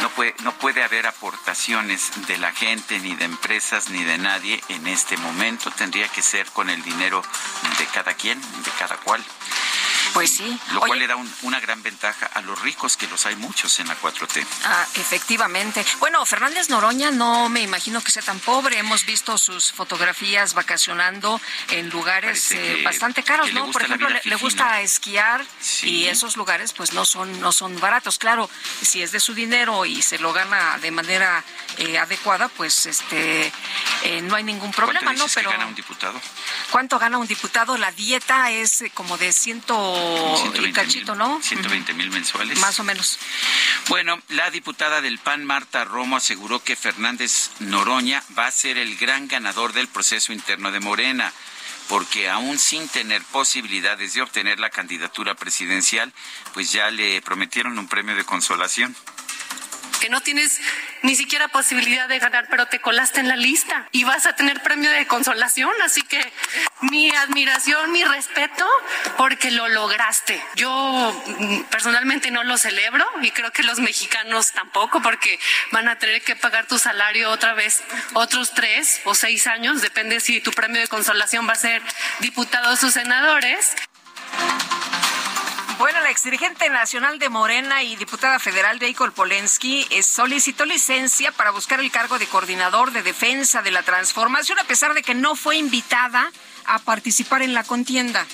no 0.01 0.09
puede, 0.09 0.35
no 0.43 0.53
puede 0.53 0.83
haber 0.83 1.07
aportaciones 1.07 2.11
de 2.27 2.39
la 2.39 2.51
gente, 2.51 2.99
ni 3.01 3.15
de 3.15 3.27
empresas, 3.27 3.91
ni 3.91 4.03
de 4.03 4.17
nadie 4.17 4.59
en 4.71 4.87
este 4.87 5.19
momento. 5.19 5.71
Tendría 5.73 6.09
que 6.09 6.23
ser 6.23 6.47
con 6.47 6.71
el 6.71 6.83
dinero 6.83 7.21
de 7.79 7.85
cada 7.89 8.15
quien, 8.15 8.41
de 8.41 8.71
cada 8.79 8.97
cual. 8.97 9.23
Pues 10.15 10.31
sí. 10.37 10.59
Lo 10.73 10.81
Oye, 10.81 10.89
cual 10.89 10.99
le 10.99 11.07
da 11.07 11.17
un- 11.17 11.35
una 11.43 11.61
gran 11.61 11.83
ventaja 11.83 12.27
a 12.27 12.41
los 12.43 12.61
ricos, 12.63 12.97
que 12.97 13.07
los 13.07 13.27
hay 13.27 13.37
muchos 13.37 13.79
en 13.81 13.89
la 13.89 13.95
4T. 13.97 14.45
Ah, 14.65 14.87
efectivamente. 14.97 15.85
Bueno, 15.99 16.25
Fernández 16.27 16.69
Noroña 16.69 17.11
no 17.11 17.49
me 17.49 17.61
imagino 17.63 18.01
que 18.03 18.11
sea 18.11 18.23
tan 18.23 18.39
pobre. 18.41 18.79
Hemos 18.79 19.05
visto 19.07 19.39
sus 19.39 19.73
fotografías 19.73 20.55
vacacionando 20.55 21.41
en 21.71 21.89
lugares 21.91 22.51
eh, 22.53 22.83
bastante 22.85 23.23
caros, 23.23 23.53
¿no? 23.53 23.71
Por 23.71 23.83
ejemplo, 23.83 24.09
le, 24.25 24.37
gusta 24.37 24.81
esquiar 24.81 25.45
Sí. 25.61 25.89
y 25.91 26.07
esos 26.09 26.37
lugares 26.37 26.73
pues 26.73 26.93
no 26.93 27.05
son 27.05 27.41
no 27.41 27.53
son 27.53 27.79
baratos. 27.81 28.19
Claro, 28.19 28.51
si 28.83 29.03
es 29.03 29.13
de 29.13 29.21
su 29.21 29.35
dinero 29.35 29.85
y 29.87 30.03
se 30.03 30.19
lo 30.19 30.33
gana 30.33 30.79
de 30.79 30.91
manera 30.91 31.45
eh, 31.79 31.99
adecuada, 31.99 32.49
pues 32.49 32.87
este 32.87 33.53
eh, 34.03 34.23
no 34.23 34.35
hay 34.35 34.45
ningún 34.45 34.73
problema, 34.73 35.05
¿Cuánto 35.05 35.25
¿no? 35.25 35.31
Pero 35.35 35.51
que 35.51 35.57
gana 35.57 35.67
un 35.69 35.75
diputado? 35.75 36.21
¿cuánto 36.71 36.99
gana 36.99 37.19
un 37.19 37.27
diputado? 37.27 37.77
La 37.77 37.93
dieta 37.93 38.51
es 38.51 38.83
eh, 38.83 38.91
como 38.95 39.19
de 39.19 39.33
ciento 39.33 39.75
y 40.35 40.41
120 40.41 40.81
cachito, 40.81 41.13
mil, 41.13 41.19
¿no? 41.19 41.43
120 41.43 41.95
mil 41.95 42.11
mensuales. 42.11 42.59
Más 42.59 42.81
o 42.81 42.85
menos. 42.85 43.19
Bueno, 43.89 44.21
la 44.29 44.51
diputada 44.51 45.01
del 45.01 45.19
PAN, 45.19 45.45
Marta 45.45 45.85
Romo, 45.85 46.17
aseguró 46.17 46.63
que 46.63 46.77
Fernández 46.77 47.51
Noroña 47.61 48.23
va 48.39 48.47
a 48.47 48.51
ser 48.51 48.79
el 48.79 48.97
gran 48.97 49.29
ganador 49.29 49.73
del 49.73 49.89
proceso 49.89 50.33
interno 50.33 50.73
de 50.73 50.81
Morena. 50.81 51.33
porque 51.89 52.29
aún 52.29 52.57
sin 52.61 52.87
tener 52.87 53.21
posibilidades 53.33 54.15
de 54.15 54.23
obtener 54.23 54.61
la 54.61 54.71
candidatura 54.71 55.35
presidencial, 55.35 56.13
pues 56.55 56.71
ya 56.71 56.89
le 56.89 57.21
prometieron 57.21 57.77
un 57.81 57.89
premio 57.89 58.15
de 58.15 58.23
consolación 58.23 58.95
que 60.01 60.09
no 60.09 60.23
tienes 60.23 60.59
ni 61.03 61.15
siquiera 61.15 61.49
posibilidad 61.49 62.09
de 62.09 62.19
ganar, 62.19 62.47
pero 62.51 62.67
te 62.67 62.81
colaste 62.81 63.21
en 63.21 63.29
la 63.29 63.37
lista 63.37 63.89
y 63.93 64.05
vas 64.05 64.27
a 64.27 64.35
tener 64.35 64.63
premio 64.63 64.91
de 64.91 65.07
consolación. 65.07 65.71
Así 65.83 66.03
que 66.03 66.21
mi 66.83 67.11
admiración, 67.11 67.93
mi 67.93 68.05
respeto, 68.05 68.67
porque 69.17 69.51
lo 69.51 69.69
lograste. 69.69 70.43
Yo 70.57 71.23
mm, 71.39 71.63
personalmente 71.65 72.31
no 72.31 72.45
lo 72.45 72.59
celebro 72.59 73.07
y 73.23 73.31
creo 73.31 73.53
que 73.53 73.63
los 73.63 73.79
mexicanos 73.79 74.53
tampoco, 74.53 75.01
porque 75.03 75.39
van 75.73 75.89
a 75.89 75.99
tener 75.99 76.23
que 76.23 76.37
pagar 76.37 76.67
tu 76.67 76.79
salario 76.79 77.31
otra 77.31 77.55
vez 77.55 77.83
otros 78.15 78.53
tres 78.55 79.01
o 79.05 79.15
seis 79.15 79.47
años, 79.47 79.83
depende 79.83 80.21
si 80.21 80.41
tu 80.41 80.53
premio 80.53 80.81
de 80.81 80.89
consolación 80.89 81.49
va 81.49 81.53
a 81.53 81.57
ser 81.57 81.83
diputados 82.21 82.83
o 82.85 82.91
senadores. 82.91 83.75
Bueno, 85.81 85.99
la 86.03 86.11
exdirigente 86.11 86.69
nacional 86.69 87.19
de 87.19 87.31
Morena 87.31 87.83
y 87.83 87.97
diputada 87.97 88.39
federal 88.39 88.79
de 88.79 88.85
Eikol 88.85 89.15
Polensky 89.15 89.87
eh, 89.89 90.03
solicitó 90.03 90.67
licencia 90.67 91.33
para 91.33 91.53
buscar 91.53 91.81
el 91.81 91.91
cargo 91.91 92.19
de 92.19 92.27
coordinador 92.27 92.93
de 92.93 93.03
defensa 93.03 93.63
de 93.63 93.71
la 93.71 93.83
transformación 93.83 94.59
a 94.59 94.65
pesar 94.65 94.93
de 94.93 95.03
que 95.03 95.15
no 95.15 95.37
fue 95.37 95.57
invitada 95.57 96.31
a 96.67 96.81
participar 96.81 97.41
en 97.41 97.55
la 97.55 97.65
contienda. 97.65 98.27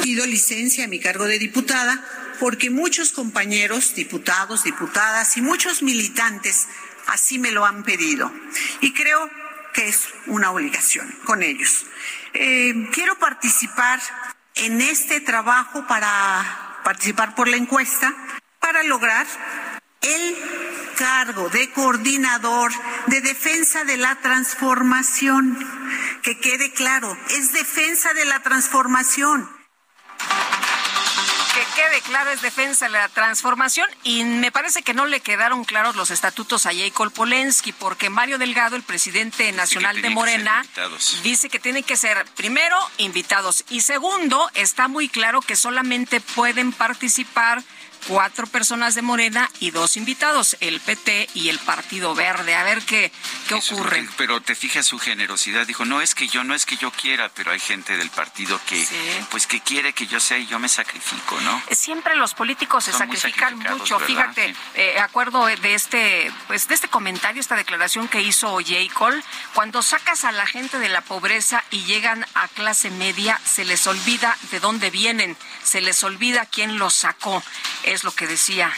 Pido 0.00 0.24
licencia 0.24 0.84
a 0.84 0.86
mi 0.86 1.00
cargo 1.00 1.24
de 1.24 1.40
diputada 1.40 2.00
porque 2.38 2.70
muchos 2.70 3.10
compañeros, 3.10 3.96
diputados, 3.96 4.62
diputadas 4.62 5.36
y 5.36 5.42
muchos 5.42 5.82
militantes 5.82 6.68
así 7.08 7.40
me 7.40 7.50
lo 7.50 7.66
han 7.66 7.82
pedido. 7.82 8.32
Y 8.80 8.94
creo 8.94 9.28
que 9.74 9.88
es 9.88 10.06
una 10.26 10.52
obligación 10.52 11.12
con 11.24 11.42
ellos. 11.42 11.84
Eh, 12.34 12.88
quiero 12.92 13.18
participar 13.18 14.00
en 14.54 14.80
este 14.80 15.20
trabajo 15.20 15.86
para 15.86 16.80
participar 16.84 17.34
por 17.34 17.48
la 17.48 17.56
encuesta 17.56 18.14
para 18.60 18.82
lograr 18.84 19.26
el 20.00 20.36
cargo 20.96 21.48
de 21.50 21.70
coordinador 21.72 22.72
de 23.06 23.20
defensa 23.20 23.84
de 23.84 23.96
la 23.96 24.16
transformación. 24.16 25.58
Que 26.22 26.38
quede 26.38 26.72
claro, 26.72 27.16
es 27.30 27.52
defensa 27.52 28.12
de 28.14 28.24
la 28.24 28.40
transformación 28.40 29.48
quede 31.74 32.00
claro 32.02 32.30
es 32.30 32.42
defensa 32.42 32.86
de 32.86 32.92
la 32.92 33.08
transformación 33.08 33.88
y 34.02 34.24
me 34.24 34.52
parece 34.52 34.82
que 34.82 34.94
no 34.94 35.06
le 35.06 35.20
quedaron 35.20 35.64
claros 35.64 35.96
los 35.96 36.10
estatutos 36.10 36.66
a 36.66 36.72
Jacob 36.74 37.12
Polensky 37.12 37.72
porque 37.72 38.10
Mario 38.10 38.38
Delgado, 38.38 38.76
el 38.76 38.82
presidente 38.82 39.50
nacional 39.52 40.02
de 40.02 40.10
Morena, 40.10 40.64
dice 41.22 41.48
que 41.48 41.58
tienen 41.58 41.82
que 41.82 41.96
ser 41.96 42.24
primero 42.36 42.76
invitados 42.98 43.64
y 43.70 43.80
segundo 43.80 44.50
está 44.54 44.88
muy 44.88 45.08
claro 45.08 45.40
que 45.40 45.56
solamente 45.56 46.20
pueden 46.20 46.72
participar 46.72 47.62
cuatro 48.08 48.46
personas 48.46 48.94
de 48.94 49.02
Morena 49.02 49.50
y 49.60 49.70
dos 49.70 49.96
invitados, 49.96 50.56
el 50.60 50.80
PT 50.80 51.28
y 51.34 51.48
el 51.48 51.58
Partido 51.58 52.14
Verde. 52.14 52.54
A 52.54 52.64
ver 52.64 52.82
qué, 52.82 53.12
qué 53.48 53.54
ocurre. 53.54 54.08
pero 54.16 54.40
te 54.40 54.54
fijas 54.54 54.86
su 54.86 54.98
generosidad. 54.98 55.66
Dijo, 55.66 55.84
no 55.84 56.00
es 56.00 56.14
que 56.14 56.28
yo, 56.28 56.44
no 56.44 56.54
es 56.54 56.66
que 56.66 56.76
yo 56.76 56.90
quiera, 56.90 57.30
pero 57.34 57.52
hay 57.52 57.60
gente 57.60 57.96
del 57.96 58.10
partido 58.10 58.60
que, 58.66 58.86
pues 59.30 59.46
que 59.46 59.60
quiere 59.60 59.92
que 59.92 60.06
yo 60.06 60.20
sea 60.20 60.38
y 60.38 60.46
yo 60.46 60.58
me 60.58 60.68
sacrifico, 60.68 61.40
¿no? 61.40 61.62
Siempre 61.70 62.16
los 62.16 62.34
políticos 62.34 62.84
se 62.84 62.92
sacrifican 62.92 63.58
mucho. 63.58 63.98
Fíjate, 64.00 64.54
eh, 64.74 64.98
acuerdo 64.98 65.46
de 65.46 65.74
este, 65.74 66.32
pues 66.46 66.68
de 66.68 66.74
este 66.74 66.88
comentario, 66.88 67.40
esta 67.40 67.56
declaración 67.56 68.08
que 68.08 68.20
hizo 68.22 68.52
J. 68.54 68.74
Cole, 68.94 69.22
cuando 69.54 69.82
sacas 69.82 70.24
a 70.24 70.32
la 70.32 70.46
gente 70.46 70.78
de 70.78 70.88
la 70.88 71.00
pobreza 71.02 71.64
y 71.70 71.84
llegan 71.84 72.26
a 72.34 72.48
clase 72.48 72.90
media, 72.90 73.40
se 73.44 73.64
les 73.64 73.86
olvida 73.86 74.36
de 74.50 74.60
dónde 74.60 74.90
vienen, 74.90 75.36
se 75.62 75.80
les 75.80 76.02
olvida 76.04 76.46
quién 76.46 76.78
los 76.78 76.94
sacó 76.94 77.42
es 77.92 78.04
lo 78.04 78.12
que 78.12 78.26
decía 78.26 78.72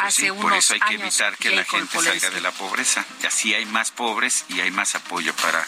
pues 0.00 0.14
hace 0.14 0.22
sí, 0.22 0.30
unos 0.30 0.42
Por 0.42 0.54
eso 0.54 0.74
hay 0.74 0.80
que 0.80 0.94
evitar 0.94 1.36
que 1.36 1.50
la 1.50 1.64
gente 1.64 2.00
salga 2.00 2.30
de 2.30 2.40
la 2.40 2.52
pobreza. 2.52 3.04
Y 3.22 3.26
así 3.26 3.54
hay 3.54 3.66
más 3.66 3.90
pobres 3.90 4.44
y 4.48 4.60
hay 4.60 4.70
más 4.70 4.94
apoyo 4.94 5.34
para, 5.36 5.66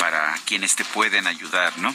para 0.00 0.34
quienes 0.46 0.74
te 0.74 0.84
pueden 0.84 1.26
ayudar, 1.26 1.76
¿no? 1.78 1.94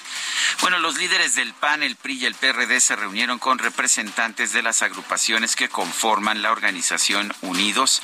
Bueno, 0.62 0.78
los 0.80 0.98
líderes 0.98 1.36
del 1.36 1.54
PAN, 1.54 1.84
el 1.84 1.96
PRI 1.96 2.20
y 2.20 2.26
el 2.26 2.36
PRD 2.36 2.80
se 2.80 2.96
reunieron 2.96 3.40
con 3.40 3.58
representantes 3.58 4.54
de 4.54 4.62
las 4.62 4.82
agrupaciones 4.82 5.56
que 5.56 5.70
conforman 5.70 6.42
la 6.42 6.52
organización 6.52 7.34
Unidos, 7.42 8.02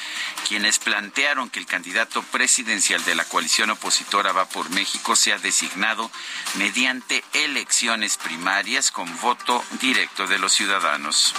quienes 0.47 0.79
plantearon 0.79 1.49
que 1.49 1.59
el 1.59 1.65
candidato 1.65 2.23
presidencial 2.23 3.03
de 3.05 3.15
la 3.15 3.25
coalición 3.25 3.69
opositora 3.69 4.31
Va 4.31 4.47
por 4.49 4.69
México 4.71 5.15
sea 5.15 5.37
designado 5.37 6.09
mediante 6.55 7.23
elecciones 7.33 8.17
primarias 8.17 8.91
con 8.91 9.19
voto 9.21 9.63
directo 9.79 10.27
de 10.27 10.39
los 10.39 10.53
ciudadanos. 10.53 11.33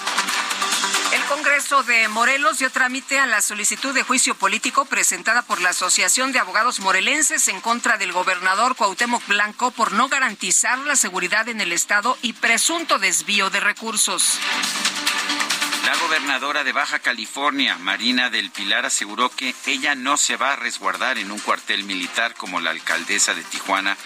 El 1.12 1.24
Congreso 1.24 1.82
de 1.82 2.08
Morelos 2.08 2.58
dio 2.58 2.70
trámite 2.70 3.18
a 3.18 3.26
la 3.26 3.42
solicitud 3.42 3.92
de 3.92 4.02
juicio 4.02 4.34
político 4.34 4.84
presentada 4.84 5.42
por 5.42 5.60
la 5.60 5.70
Asociación 5.70 6.32
de 6.32 6.38
Abogados 6.38 6.80
Morelenses 6.80 7.48
en 7.48 7.60
contra 7.60 7.98
del 7.98 8.12
gobernador 8.12 8.76
Cuauhtémoc 8.76 9.26
Blanco 9.26 9.70
por 9.72 9.92
no 9.92 10.08
garantizar 10.08 10.78
la 10.78 10.96
seguridad 10.96 11.48
en 11.48 11.60
el 11.60 11.72
Estado 11.72 12.16
y 12.22 12.34
presunto 12.34 12.98
desvío 12.98 13.50
de 13.50 13.60
recursos. 13.60 14.38
La 15.84 15.96
gobernadora 15.96 16.62
de 16.62 16.72
Baja 16.72 17.00
California, 17.00 17.76
Marina 17.78 18.30
del 18.30 18.50
Pilar, 18.50 18.86
aseguró 18.86 19.30
que 19.30 19.54
ella 19.66 19.94
no 19.96 20.16
se 20.16 20.36
va 20.36 20.52
a 20.52 20.56
resguardar 20.56 21.18
en 21.18 21.32
un 21.32 21.40
cuartel 21.40 21.84
militar 21.84 22.34
como 22.34 22.60
la 22.60 22.70
alcaldesa 22.70 23.34
de 23.34 23.42
Tijuana, 23.42 23.96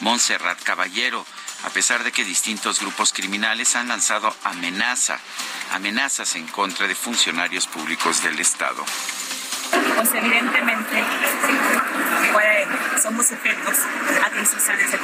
Montserrat 0.00 0.62
Caballero 0.62 1.26
a 1.64 1.70
pesar 1.70 2.04
de 2.04 2.12
que 2.12 2.24
distintos 2.24 2.80
grupos 2.80 3.12
criminales 3.12 3.74
han 3.76 3.88
lanzado 3.88 4.34
amenaza, 4.44 5.18
amenazas 5.72 6.36
en 6.36 6.46
contra 6.46 6.86
de 6.86 6.94
funcionarios 6.94 7.66
públicos 7.66 8.22
del 8.22 8.38
Estado. 8.38 8.84
Pues 9.96 10.10
evidentemente 10.14 11.04
somos 13.04 13.26
sujetos 13.26 13.76
a 14.24 14.30
decisiones 14.30 14.90
de 14.90 14.98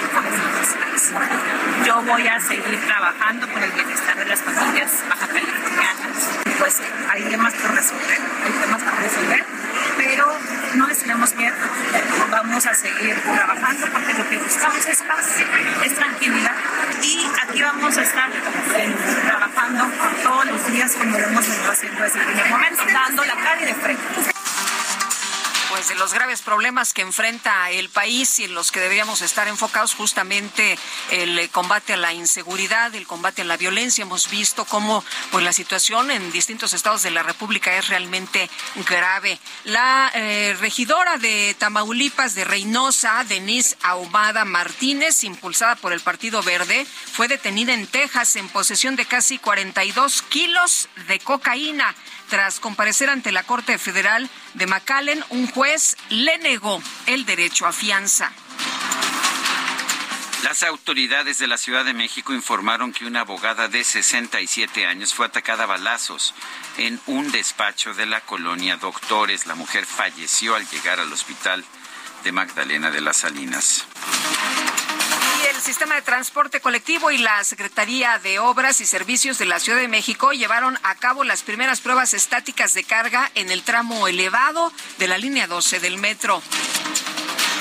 Yo 1.84 2.02
voy 2.02 2.26
a 2.26 2.40
seguir 2.40 2.80
trabajando 2.86 3.46
por 3.48 3.62
el 3.62 3.70
bienestar 3.72 4.16
de 4.16 4.24
las 4.24 4.40
familias 4.40 4.90
baja. 5.06 5.28
Pues 6.58 6.80
hay 7.10 7.22
temas 7.24 7.52
por 7.52 7.74
resolver, 7.74 8.18
hay 8.44 8.52
temas 8.52 8.82
por 8.82 9.02
resolver, 9.02 9.44
pero 10.10 10.26
no 10.74 10.88
les 10.88 10.98
tenemos 10.98 11.34
miedo. 11.36 11.54
Vamos 12.30 12.66
a 12.66 12.74
seguir 12.74 13.14
trabajando 13.20 13.86
porque 13.92 14.12
lo 14.14 14.28
que 14.28 14.38
buscamos 14.38 14.84
es 14.86 15.02
paz, 15.02 15.26
es 15.84 15.94
tranquilidad. 15.94 16.54
Y 17.02 17.26
aquí 17.42 17.62
vamos 17.62 17.96
a 17.96 18.02
estar 18.02 18.28
eh, 18.30 18.94
trabajando 19.24 19.84
todos 20.24 20.46
los 20.46 20.72
días 20.72 20.96
como 20.96 21.16
lo 21.16 21.24
hemos 21.24 21.48
venido 21.48 21.70
haciendo 21.70 22.02
desde 22.02 22.18
el 22.18 22.26
primer 22.26 22.48
momento, 22.50 22.82
dando 22.92 23.24
la 23.24 23.34
cara 23.36 23.60
de 23.60 23.74
frente 23.74 24.39
pues 25.70 25.88
de 25.88 25.94
los 25.94 26.12
graves 26.12 26.42
problemas 26.42 26.92
que 26.92 27.02
enfrenta 27.02 27.70
el 27.70 27.88
país 27.90 28.40
y 28.40 28.44
en 28.44 28.54
los 28.54 28.72
que 28.72 28.80
deberíamos 28.80 29.22
estar 29.22 29.46
enfocados 29.46 29.94
justamente 29.94 30.76
el 31.10 31.38
eh, 31.38 31.48
combate 31.48 31.92
a 31.92 31.96
la 31.96 32.12
inseguridad, 32.12 32.92
el 32.94 33.06
combate 33.06 33.42
a 33.42 33.44
la 33.44 33.56
violencia. 33.56 34.02
Hemos 34.02 34.28
visto 34.28 34.64
cómo 34.64 35.04
pues 35.30 35.44
la 35.44 35.52
situación 35.52 36.10
en 36.10 36.32
distintos 36.32 36.72
estados 36.72 37.04
de 37.04 37.12
la 37.12 37.22
República 37.22 37.76
es 37.78 37.88
realmente 37.88 38.50
grave. 38.88 39.38
La 39.62 40.10
eh, 40.14 40.56
regidora 40.60 41.18
de 41.18 41.54
Tamaulipas 41.56 42.34
de 42.34 42.44
Reynosa, 42.44 43.22
Denise 43.24 43.76
Ahumada 43.82 44.44
Martínez, 44.44 45.22
impulsada 45.22 45.76
por 45.76 45.92
el 45.92 46.00
Partido 46.00 46.42
Verde, 46.42 46.84
fue 46.84 47.28
detenida 47.28 47.72
en 47.74 47.86
Texas 47.86 48.34
en 48.34 48.48
posesión 48.48 48.96
de 48.96 49.06
casi 49.06 49.38
42 49.38 50.22
kilos 50.22 50.88
de 51.06 51.20
cocaína. 51.20 51.94
Tras 52.28 52.60
comparecer 52.60 53.10
ante 53.10 53.32
la 53.32 53.42
Corte 53.42 53.76
Federal 53.76 54.30
de 54.54 54.66
McAllen, 54.66 55.24
un 55.30 55.46
juez 55.46 55.96
le 56.08 56.38
negó 56.38 56.82
el 57.06 57.24
derecho 57.24 57.66
a 57.66 57.72
fianza. 57.72 58.32
Las 60.42 60.62
autoridades 60.62 61.38
de 61.38 61.46
la 61.46 61.58
Ciudad 61.58 61.84
de 61.84 61.92
México 61.92 62.32
informaron 62.32 62.92
que 62.92 63.04
una 63.04 63.20
abogada 63.20 63.68
de 63.68 63.84
67 63.84 64.86
años 64.86 65.14
fue 65.14 65.26
atacada 65.26 65.64
a 65.64 65.66
balazos 65.66 66.34
en 66.78 66.98
un 67.06 67.30
despacho 67.30 67.92
de 67.94 68.06
la 68.06 68.22
colonia 68.22 68.76
Doctores. 68.76 69.46
La 69.46 69.54
mujer 69.54 69.84
falleció 69.84 70.54
al 70.56 70.68
llegar 70.68 70.98
al 70.98 71.12
hospital 71.12 71.64
de 72.24 72.32
Magdalena 72.32 72.90
de 72.90 73.00
las 73.02 73.18
Salinas 73.18 73.86
el 75.60 75.66
sistema 75.66 75.94
de 75.94 76.00
transporte 76.00 76.60
colectivo 76.60 77.10
y 77.10 77.18
la 77.18 77.44
Secretaría 77.44 78.18
de 78.20 78.38
Obras 78.38 78.80
y 78.80 78.86
Servicios 78.86 79.36
de 79.36 79.44
la 79.44 79.60
Ciudad 79.60 79.78
de 79.78 79.88
México 79.88 80.32
llevaron 80.32 80.78
a 80.82 80.94
cabo 80.94 81.22
las 81.22 81.42
primeras 81.42 81.82
pruebas 81.82 82.14
estáticas 82.14 82.72
de 82.72 82.82
carga 82.82 83.30
en 83.34 83.50
el 83.50 83.62
tramo 83.62 84.08
elevado 84.08 84.72
de 84.96 85.06
la 85.06 85.18
línea 85.18 85.46
12 85.46 85.80
del 85.80 85.98
metro. 85.98 86.40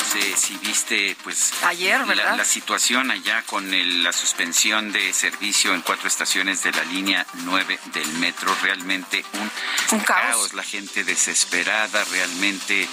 Sé 0.10 0.36
si 0.36 0.58
viste, 0.58 1.16
pues. 1.24 1.54
Ayer, 1.64 2.04
¿verdad? 2.06 2.38
La, 2.38 2.46
situación 2.46 3.12
allá 3.12 3.44
con 3.44 3.70
la 4.04 4.12
suspensión 4.12 4.92
de 4.92 5.14
servicio 5.14 5.74
en 5.74 5.82
cuatro 5.82 6.08
estaciones 6.08 6.64
de 6.64 6.72
la 6.72 6.84
línea 6.86 7.26
9 7.44 7.80
del 7.94 8.08
metro. 8.14 8.56
Realmente 8.64 9.24
un, 9.92 10.00
caos. 10.00 10.54
La 10.54 10.64
gente 10.64 11.04
desesperada, 11.04 12.04
realmente 12.06 12.88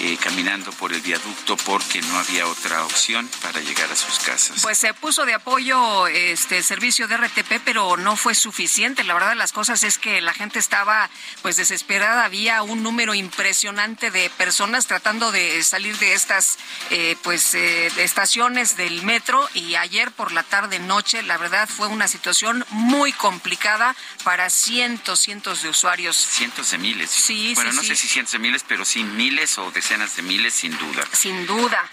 eh, 0.00 0.18
caminando 0.22 0.70
por 0.72 0.92
el 0.92 1.00
viaducto 1.00 1.56
porque 1.56 2.02
no 2.02 2.18
había 2.18 2.46
otra 2.46 2.84
opción 2.84 3.28
para 3.42 3.60
llegar 3.60 3.90
a 3.90 3.96
sus 3.96 4.18
casas. 4.18 4.62
Pues 4.62 4.78
se 4.78 4.92
puso 4.94 5.24
de 5.24 5.34
apoyo 5.34 6.06
este 6.06 6.62
servicio 6.62 7.08
de 7.08 7.16
RTP, 7.16 7.62
pero 7.64 7.96
no 7.96 8.16
fue 8.16 8.34
suficiente. 8.34 9.04
La 9.04 9.14
verdad 9.14 9.30
de 9.30 9.36
las 9.36 9.52
cosas 9.52 9.84
es 9.84 9.98
que 9.98 10.20
la 10.20 10.34
gente 10.34 10.58
estaba 10.58 11.08
pues 11.42 11.56
desesperada. 11.56 12.24
Había 12.24 12.62
un 12.62 12.82
número 12.82 13.14
impresionante 13.14 14.10
de 14.10 14.30
personas 14.30 14.86
tratando 14.86 15.32
de 15.32 15.62
salir 15.62 15.96
de 15.98 16.12
estas 16.12 16.57
eh, 16.90 17.16
pues 17.22 17.54
eh, 17.54 17.86
estaciones 17.98 18.76
del 18.76 19.02
metro 19.02 19.48
y 19.54 19.74
ayer 19.74 20.10
por 20.12 20.32
la 20.32 20.42
tarde 20.42 20.78
noche 20.78 21.22
la 21.22 21.36
verdad 21.36 21.68
fue 21.68 21.88
una 21.88 22.08
situación 22.08 22.64
muy 22.70 23.12
complicada 23.12 23.94
para 24.24 24.50
cientos 24.50 25.20
cientos 25.20 25.62
de 25.62 25.68
usuarios. 25.68 26.16
Cientos 26.16 26.70
de 26.70 26.78
miles. 26.78 27.10
Sí 27.10 27.52
bueno 27.54 27.72
no 27.72 27.82
sé 27.82 27.96
si 27.96 28.08
cientos 28.08 28.32
de 28.32 28.38
miles 28.38 28.64
pero 28.66 28.84
sí 28.84 29.04
miles 29.04 29.58
o 29.58 29.70
decenas 29.70 30.16
de 30.16 30.22
miles 30.22 30.54
sin 30.54 30.76
duda. 30.78 31.04
Sin 31.12 31.46
duda. 31.46 31.88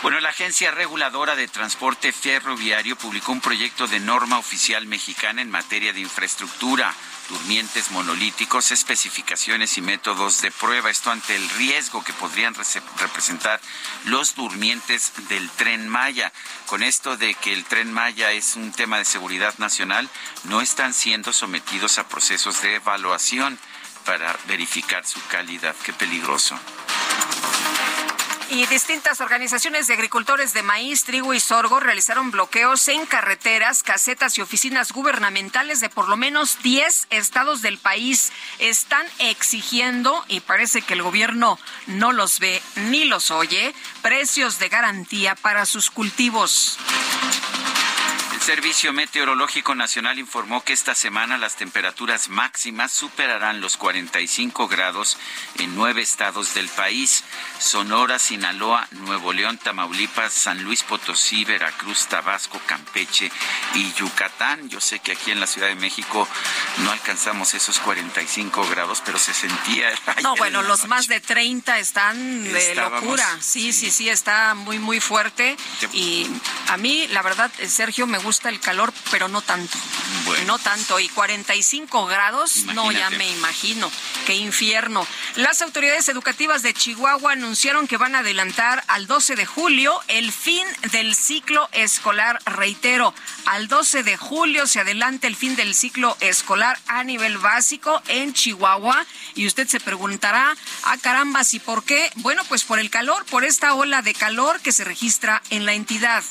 Bueno, 0.00 0.20
la 0.20 0.28
Agencia 0.28 0.70
Reguladora 0.70 1.34
de 1.34 1.48
Transporte 1.48 2.12
Ferroviario 2.12 2.94
publicó 2.96 3.32
un 3.32 3.40
proyecto 3.40 3.88
de 3.88 3.98
norma 3.98 4.38
oficial 4.38 4.86
mexicana 4.86 5.42
en 5.42 5.50
materia 5.50 5.92
de 5.92 5.98
infraestructura 5.98 6.94
durmientes 7.28 7.90
monolíticos, 7.90 8.70
especificaciones 8.70 9.76
y 9.78 9.82
métodos 9.82 10.40
de 10.40 10.50
prueba. 10.50 10.90
Esto 10.90 11.10
ante 11.10 11.36
el 11.36 11.48
riesgo 11.50 12.02
que 12.02 12.12
podrían 12.12 12.54
representar 12.98 13.60
los 14.04 14.34
durmientes 14.34 15.12
del 15.28 15.48
tren 15.50 15.88
Maya. 15.88 16.32
Con 16.66 16.82
esto 16.82 17.16
de 17.16 17.34
que 17.34 17.52
el 17.52 17.64
tren 17.64 17.92
Maya 17.92 18.32
es 18.32 18.56
un 18.56 18.72
tema 18.72 18.98
de 18.98 19.04
seguridad 19.04 19.54
nacional, 19.58 20.08
no 20.44 20.60
están 20.60 20.94
siendo 20.94 21.32
sometidos 21.32 21.98
a 21.98 22.08
procesos 22.08 22.62
de 22.62 22.76
evaluación 22.76 23.58
para 24.04 24.36
verificar 24.46 25.06
su 25.06 25.20
calidad. 25.26 25.76
Qué 25.84 25.92
peligroso. 25.92 26.58
Y 28.50 28.64
distintas 28.66 29.20
organizaciones 29.20 29.86
de 29.86 29.94
agricultores 29.94 30.54
de 30.54 30.62
maíz, 30.62 31.04
trigo 31.04 31.34
y 31.34 31.40
sorgo 31.40 31.80
realizaron 31.80 32.30
bloqueos 32.30 32.88
en 32.88 33.04
carreteras, 33.04 33.82
casetas 33.82 34.38
y 34.38 34.40
oficinas 34.40 34.92
gubernamentales 34.92 35.80
de 35.80 35.90
por 35.90 36.08
lo 36.08 36.16
menos 36.16 36.58
10 36.62 37.08
estados 37.10 37.60
del 37.60 37.76
país. 37.76 38.32
Están 38.58 39.06
exigiendo, 39.18 40.24
y 40.28 40.40
parece 40.40 40.80
que 40.80 40.94
el 40.94 41.02
gobierno 41.02 41.58
no 41.86 42.12
los 42.12 42.38
ve 42.38 42.62
ni 42.76 43.04
los 43.04 43.30
oye, 43.30 43.74
precios 44.00 44.58
de 44.58 44.70
garantía 44.70 45.34
para 45.34 45.66
sus 45.66 45.90
cultivos. 45.90 46.78
Servicio 48.48 48.94
Meteorológico 48.94 49.74
Nacional 49.74 50.18
informó 50.18 50.64
que 50.64 50.72
esta 50.72 50.94
semana 50.94 51.36
las 51.36 51.56
temperaturas 51.56 52.30
máximas 52.30 52.90
superarán 52.92 53.60
los 53.60 53.76
45 53.76 54.68
grados 54.68 55.18
en 55.58 55.74
nueve 55.74 56.00
estados 56.00 56.54
del 56.54 56.66
país. 56.70 57.24
Sonora, 57.58 58.18
Sinaloa, 58.18 58.88
Nuevo 58.92 59.34
León, 59.34 59.58
Tamaulipas, 59.58 60.32
San 60.32 60.62
Luis 60.62 60.82
Potosí, 60.82 61.44
Veracruz, 61.44 62.06
Tabasco, 62.06 62.58
Campeche 62.64 63.30
y 63.74 63.92
Yucatán. 63.92 64.70
Yo 64.70 64.80
sé 64.80 65.00
que 65.00 65.12
aquí 65.12 65.30
en 65.30 65.40
la 65.40 65.46
Ciudad 65.46 65.68
de 65.68 65.74
México 65.74 66.26
no 66.78 66.90
alcanzamos 66.90 67.52
esos 67.52 67.78
45 67.80 68.66
grados, 68.70 69.02
pero 69.04 69.18
se 69.18 69.34
sentía... 69.34 69.90
No, 70.22 70.34
bueno, 70.36 70.62
los 70.62 70.86
más 70.86 71.06
de 71.06 71.20
30 71.20 71.78
están 71.80 72.44
de 72.44 72.74
locura. 72.74 73.26
Sí, 73.40 73.74
sí, 73.74 73.90
sí, 73.90 74.08
está 74.08 74.54
muy, 74.54 74.78
muy 74.78 75.00
fuerte. 75.00 75.54
Y 75.92 76.26
a 76.68 76.78
mí, 76.78 77.06
la 77.08 77.20
verdad, 77.20 77.50
Sergio, 77.66 78.06
me 78.06 78.16
gusta 78.16 78.37
el 78.46 78.60
calor, 78.60 78.92
pero 79.10 79.28
no 79.28 79.42
tanto. 79.42 79.76
No 80.46 80.58
tanto. 80.58 81.00
Y 81.00 81.08
45 81.08 82.06
grados, 82.06 82.64
no, 82.74 82.92
ya 82.92 83.10
me 83.10 83.28
imagino. 83.30 83.90
Qué 84.26 84.34
infierno. 84.34 85.06
Las 85.36 85.62
autoridades 85.62 86.08
educativas 86.08 86.62
de 86.62 86.74
Chihuahua 86.74 87.32
anunciaron 87.32 87.88
que 87.88 87.96
van 87.96 88.14
a 88.14 88.20
adelantar 88.20 88.84
al 88.86 89.06
12 89.06 89.34
de 89.34 89.46
julio 89.46 90.00
el 90.08 90.30
fin 90.30 90.66
del 90.92 91.14
ciclo 91.14 91.68
escolar. 91.72 92.38
Reitero, 92.44 93.14
al 93.46 93.68
12 93.68 94.02
de 94.02 94.16
julio 94.16 94.66
se 94.66 94.80
adelanta 94.80 95.26
el 95.26 95.36
fin 95.36 95.56
del 95.56 95.74
ciclo 95.74 96.16
escolar 96.20 96.78
a 96.86 97.02
nivel 97.04 97.38
básico 97.38 98.02
en 98.08 98.32
Chihuahua. 98.32 99.04
Y 99.34 99.46
usted 99.46 99.66
se 99.66 99.80
preguntará, 99.80 100.56
ah 100.84 100.96
caramba, 100.98 101.42
¿y 101.50 101.58
por 101.58 101.84
qué? 101.84 102.10
Bueno, 102.16 102.42
pues 102.48 102.64
por 102.64 102.78
el 102.78 102.90
calor, 102.90 103.24
por 103.26 103.44
esta 103.44 103.74
ola 103.74 104.02
de 104.02 104.14
calor 104.14 104.60
que 104.60 104.72
se 104.72 104.84
registra 104.84 105.42
en 105.50 105.66
la 105.66 105.74
entidad. 105.74 106.22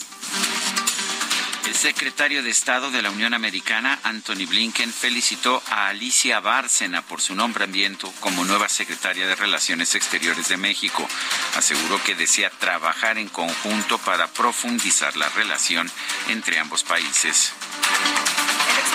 El 1.67 1.75
secretario 1.75 2.43
de 2.43 2.49
Estado 2.49 2.91
de 2.91 3.01
la 3.01 3.11
Unión 3.11 3.33
Americana, 3.33 3.99
Anthony 4.03 4.47
Blinken, 4.47 4.93
felicitó 4.93 5.61
a 5.69 5.89
Alicia 5.89 6.39
Bárcena 6.39 7.01
por 7.01 7.19
su 7.19 7.35
nombramiento 7.35 8.09
como 8.21 8.45
nueva 8.45 8.69
secretaria 8.69 9.27
de 9.27 9.35
Relaciones 9.35 9.93
Exteriores 9.93 10.47
de 10.47 10.55
México. 10.55 11.05
Aseguró 11.57 12.01
que 12.05 12.15
desea 12.15 12.49
trabajar 12.51 13.17
en 13.17 13.27
conjunto 13.27 13.97
para 13.97 14.27
profundizar 14.27 15.17
la 15.17 15.27
relación 15.27 15.91
entre 16.29 16.57
ambos 16.57 16.85
países 16.85 17.51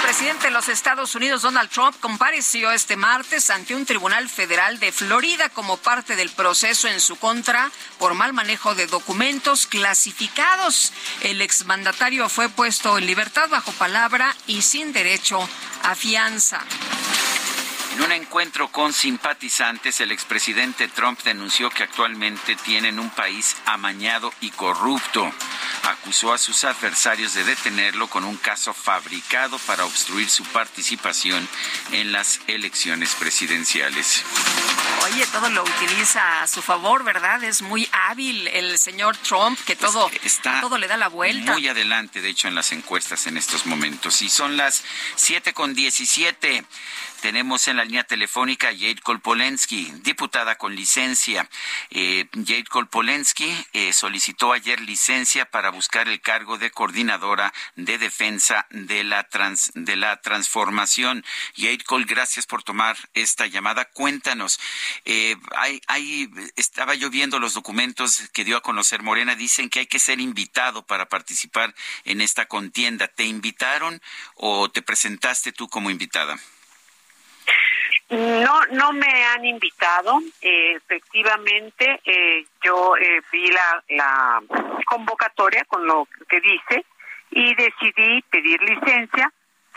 presidente 0.03 0.49
de 0.49 0.51
los 0.51 0.69
Estados 0.69 1.15
Unidos, 1.15 1.43
Donald 1.43 1.71
Trump, 1.71 1.95
compareció 2.01 2.73
este 2.73 2.97
martes 2.97 3.51
ante 3.51 3.75
un 3.75 3.87
tribunal 3.87 4.29
federal 4.29 4.81
de 4.81 4.91
Florida 4.91 5.49
como 5.51 5.77
parte 5.77 6.17
del 6.17 6.31
proceso 6.31 6.89
en 6.89 7.01
su 7.01 7.17
contra 7.17 7.71
por 7.99 8.15
mal 8.15 8.33
manejo 8.33 8.75
de 8.75 8.87
documentos 8.87 9.67
clasificados. 9.67 10.93
El 11.21 11.41
exmandatario 11.41 12.29
fue 12.29 12.49
puesto 12.49 12.99
en 12.99 13.07
libertad 13.07 13.49
bajo 13.49 13.73
palabra 13.73 14.35
y 14.47 14.63
sin 14.63 14.93
derecho 14.93 15.49
a 15.85 15.95
fianza. 15.95 16.61
En 17.93 18.01
un 18.01 18.13
encuentro 18.13 18.69
con 18.69 18.95
simpatizantes, 18.95 20.01
el 20.01 20.13
expresidente 20.13 20.89
Trump 20.89 21.21
denunció 21.25 21.69
que 21.69 21.83
actualmente 21.83 22.57
tienen 22.57 22.99
un 22.99 23.11
país 23.11 23.55
amañado 23.67 24.33
y 24.41 24.51
corrupto. 24.51 25.31
Acusó 25.83 26.33
a 26.33 26.39
sus 26.39 26.65
adversarios 26.65 27.35
de 27.35 27.45
detenerlo 27.45 28.09
con 28.09 28.25
un 28.25 28.39
caso 28.39 28.73
fabricado 28.73 29.59
para 29.59 29.85
obstruir 29.85 30.31
su 30.31 30.43
participación 30.45 31.47
en 31.91 32.13
las 32.13 32.41
elecciones 32.47 33.15
presidenciales. 33.15 34.25
Oye, 35.05 35.27
todo 35.27 35.51
lo 35.51 35.63
utiliza 35.63 36.43
a 36.43 36.47
su 36.47 36.63
favor, 36.63 37.05
¿verdad? 37.05 37.43
Es 37.45 37.61
muy 37.61 37.89
hábil 37.93 38.49
el 38.49 38.79
señor 38.79 39.17
Trump, 39.19 39.59
que 39.67 39.77
pues 39.77 39.93
todo, 39.93 40.11
está 40.23 40.61
todo 40.61 40.79
le 40.79 40.87
da 40.87 40.97
la 40.97 41.09
vuelta. 41.09 41.53
Muy 41.53 41.69
adelante, 41.69 42.23
de 42.23 42.31
hecho, 42.31 42.49
en 42.49 42.55
las 42.55 42.73
encuestas 42.73 43.27
en 43.27 43.37
estos 43.37 43.67
momentos. 43.67 44.23
Y 44.23 44.31
son 44.31 44.57
las 44.57 44.83
7 45.17 45.53
con 45.53 45.75
17. 45.75 46.65
Tenemos 47.23 47.69
en 47.69 47.77
la 47.77 47.85
línea 47.85 48.03
telefónica 48.03 48.71
a 48.71 48.73
Jade 48.73 49.01
Kolpolensky, 49.01 49.93
diputada 50.03 50.59
con 50.59 50.75
licencia. 50.75 51.49
Eh, 51.91 52.27
Jade 52.33 52.65
Kolpolensky 52.65 53.49
eh, 53.73 53.93
solicitó 53.93 54.53
ayer 54.53 54.81
licencia 54.81 55.49
para 55.49 55.71
buscar 55.71 56.09
el 56.09 56.21
cargo 56.21 56.59
de 56.59 56.73
coordinadora 56.73 57.55
de 57.77 57.99
defensa 57.99 58.67
de 58.71 59.05
la, 59.05 59.23
trans, 59.29 59.71
de 59.77 59.95
la 59.95 60.21
transformación. 60.21 61.25
Jade 61.57 61.85
Col, 61.87 62.07
gracias 62.07 62.45
por 62.47 62.65
tomar 62.65 62.97
esta 63.15 63.47
llamada. 63.47 63.85
Cuéntanos, 63.85 64.59
eh, 65.05 65.37
hay, 65.87 66.29
estaba 66.57 66.97
yo 66.97 67.09
viendo 67.09 67.39
los 67.39 67.55
documentos 67.55 68.31
que 68.33 68.45
dio 68.45 68.57
a 68.57 68.63
conocer 68.63 69.05
Morena, 69.05 69.37
dicen 69.37 69.71
que 69.71 69.79
hay 69.79 69.87
que 69.87 70.01
ser 70.01 70.19
invitado 70.19 70.85
para 70.85 71.09
participar 71.09 71.73
en 72.05 72.21
esta 72.21 72.47
contienda. 72.47 73.07
¿Te 73.07 73.27
invitaron 73.27 74.03
o 74.35 74.69
te 74.73 74.83
presentaste 74.83 75.53
tú 75.53 75.69
como 75.69 75.89
invitada? 75.89 76.37
No, 78.13 78.67
no 78.73 78.93
me 78.93 79.25
han 79.25 79.43
invitado. 79.47 80.21
Eh, 80.43 80.75
efectivamente, 80.75 81.99
eh, 82.05 82.45
yo 82.63 82.95
eh, 82.99 83.23
vi 83.33 83.51
la, 83.89 84.43
convocatoria 84.85 85.65
con 85.65 85.87
lo 85.87 86.07
que 86.29 86.39
dice 86.43 86.85
y 87.31 87.55
decidí 87.55 88.21
pedir 88.31 88.61
licencia 88.61 89.33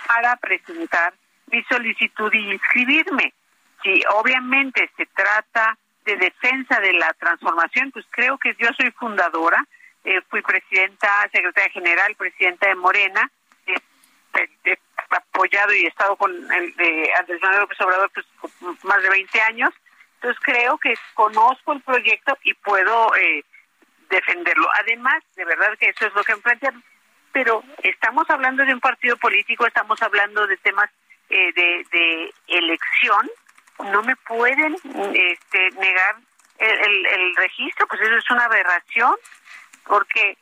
para 0.08 0.36
presentar 0.36 1.14
mi 1.50 1.64
solicitud 1.64 2.34
y 2.34 2.52
inscribirme. 2.52 3.34
Si 3.82 4.04
obviamente 4.14 4.92
se 4.98 5.06
trata 5.06 5.78
de 6.04 6.18
defensa 6.18 6.82
de 6.82 6.92
la 6.92 7.14
transformación, 7.14 7.92
pues 7.92 8.06
creo 8.10 8.38
que 8.38 8.54
yo 8.60 8.68
soy 8.78 8.92
fundadora, 8.92 9.66
fui 10.30 10.42
presidenta, 10.42 11.08
secretaria 11.32 11.72
general, 11.72 12.16
presidenta 12.16 12.68
de 12.68 12.76
Morena, 12.76 13.32
apoyado 15.10 15.74
y 15.74 15.86
estado 15.86 16.16
con 16.16 16.32
el 16.32 16.76
de 16.76 17.14
Andrés 17.20 17.42
Manuel 17.42 17.62
López 17.62 17.82
Obrador 17.82 18.12
pues, 18.14 18.26
más 18.84 19.02
de 19.02 19.10
20 19.10 19.42
años. 19.42 19.74
Entonces 20.16 20.42
creo 20.44 20.78
que 20.78 20.96
conozco 21.14 21.74
el 21.74 21.82
proyecto 21.82 22.38
y 22.44 22.54
puedo 22.56 23.16
eh, 23.16 23.44
defenderlo. 24.10 24.68
Además, 24.80 25.24
de 25.36 25.46
verdad 25.46 25.78
que 25.80 25.90
eso 25.90 26.08
es 26.08 26.14
lo 26.14 26.24
que 26.24 26.38
plantean. 26.38 26.84
Pero 27.32 27.64
estamos 27.84 28.30
hablando 28.30 28.64
de 28.66 28.74
un 28.74 28.80
partido 28.80 29.18
político, 29.18 29.68
estamos 29.68 30.02
hablando 30.02 30.48
de 30.48 30.58
temas 30.58 30.90
eh, 31.30 31.52
de, 31.54 31.86
de 31.92 32.34
elección. 32.48 33.30
No 33.92 34.04
me 34.04 34.16
pueden 34.16 34.74
este, 35.14 35.70
negar 35.72 36.16
el, 36.58 37.06
el, 37.06 37.36
registro, 37.36 37.88
pues 37.88 38.02
eso 38.02 38.16
es 38.16 38.32
una 38.32 38.46
aberración, 38.46 39.16
porque 39.86 40.38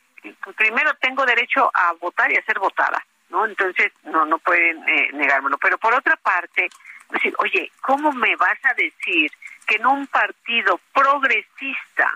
primero 0.56 0.94
tengo 1.00 1.26
derecho 1.26 1.70
a 1.74 1.92
votar 1.94 2.30
y 2.30 2.36
a 2.36 2.44
ser 2.44 2.58
votada, 2.58 3.04
¿no? 3.34 3.46
Entonces, 3.46 3.92
no, 4.04 4.24
no 4.24 4.38
pueden 4.38 4.88
eh, 4.88 5.10
negármelo. 5.12 5.58
Pero 5.58 5.76
por 5.78 5.92
otra 5.92 6.16
parte, 6.16 6.68
decir, 7.10 7.34
oye, 7.38 7.70
¿cómo 7.82 8.12
me 8.12 8.36
vas 8.36 8.58
a 8.62 8.74
decir 8.74 9.30
que 9.66 9.76
en 9.76 9.86
un 9.86 10.06
partido 10.06 10.80
progresista 10.92 12.10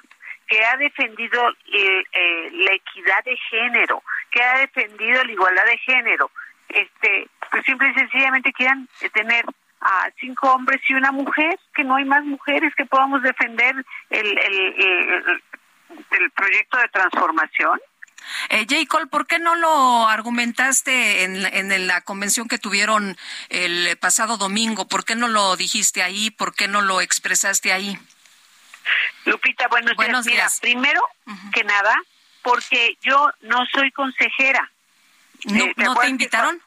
que 0.47 0.65
ha 0.65 0.77
defendido 0.77 1.51
eh, 1.73 2.51
la 2.53 2.73
equidad 2.73 3.25
de 3.25 3.37
género, 3.51 4.03
que 4.31 4.43
ha 4.43 4.59
defendido 4.59 5.25
la 5.25 5.33
igualdad 5.33 5.65
de 5.65 5.79
género, 5.79 6.31
este, 6.69 7.29
pues 7.51 7.65
simple 7.65 7.91
y 7.91 7.95
sencillamente 7.95 8.53
quieran 8.53 8.89
tener 9.13 9.45
a 9.81 10.11
cinco 10.19 10.53
hombres 10.53 10.81
y 10.89 10.95
una 10.95 11.13
mujer, 11.13 11.59
que 11.75 11.85
no 11.85 11.97
hay 11.97 12.05
más 12.05 12.25
mujeres 12.25 12.75
que 12.75 12.87
podamos 12.87 13.23
defender 13.23 13.75
el, 14.11 14.39
el, 14.39 15.43
el, 16.11 16.31
proyecto 16.33 16.79
de 16.79 16.89
transformación. 16.89 17.81
Eh, 18.51 18.67
J. 18.69 18.87
Cole, 18.89 19.07
¿por 19.07 19.27
qué 19.27 19.39
no 19.39 19.55
lo 19.55 20.07
argumentaste 20.07 21.25
en, 21.25 21.47
en, 21.47 21.87
la 21.87 22.01
convención 22.03 22.49
que 22.49 22.59
tuvieron 22.59 23.17
el 23.49 23.97
pasado 23.99 24.37
domingo? 24.37 24.87
¿Por 24.89 25.05
qué 25.05 25.17
no 25.17 25.29
lo 25.29 25.57
dijiste 25.57 26.03
ahí? 26.03 26.31
¿Por 26.31 26.55
qué 26.55 26.69
no 26.69 26.81
lo 26.81 27.01
expresaste 27.01 27.73
ahí? 27.73 27.99
Lupita, 29.25 29.69
buenos, 29.69 30.25
días. 30.25 30.59
primero 30.61 31.03
que 31.53 31.65
nada, 31.65 31.95
porque 32.43 32.97
yo 33.03 33.31
no 33.43 33.67
soy 33.73 33.91
consejera. 33.93 34.71
¿No, 35.45 35.65
eh, 35.65 35.75
te, 35.77 36.09
invitaron? 36.09 36.61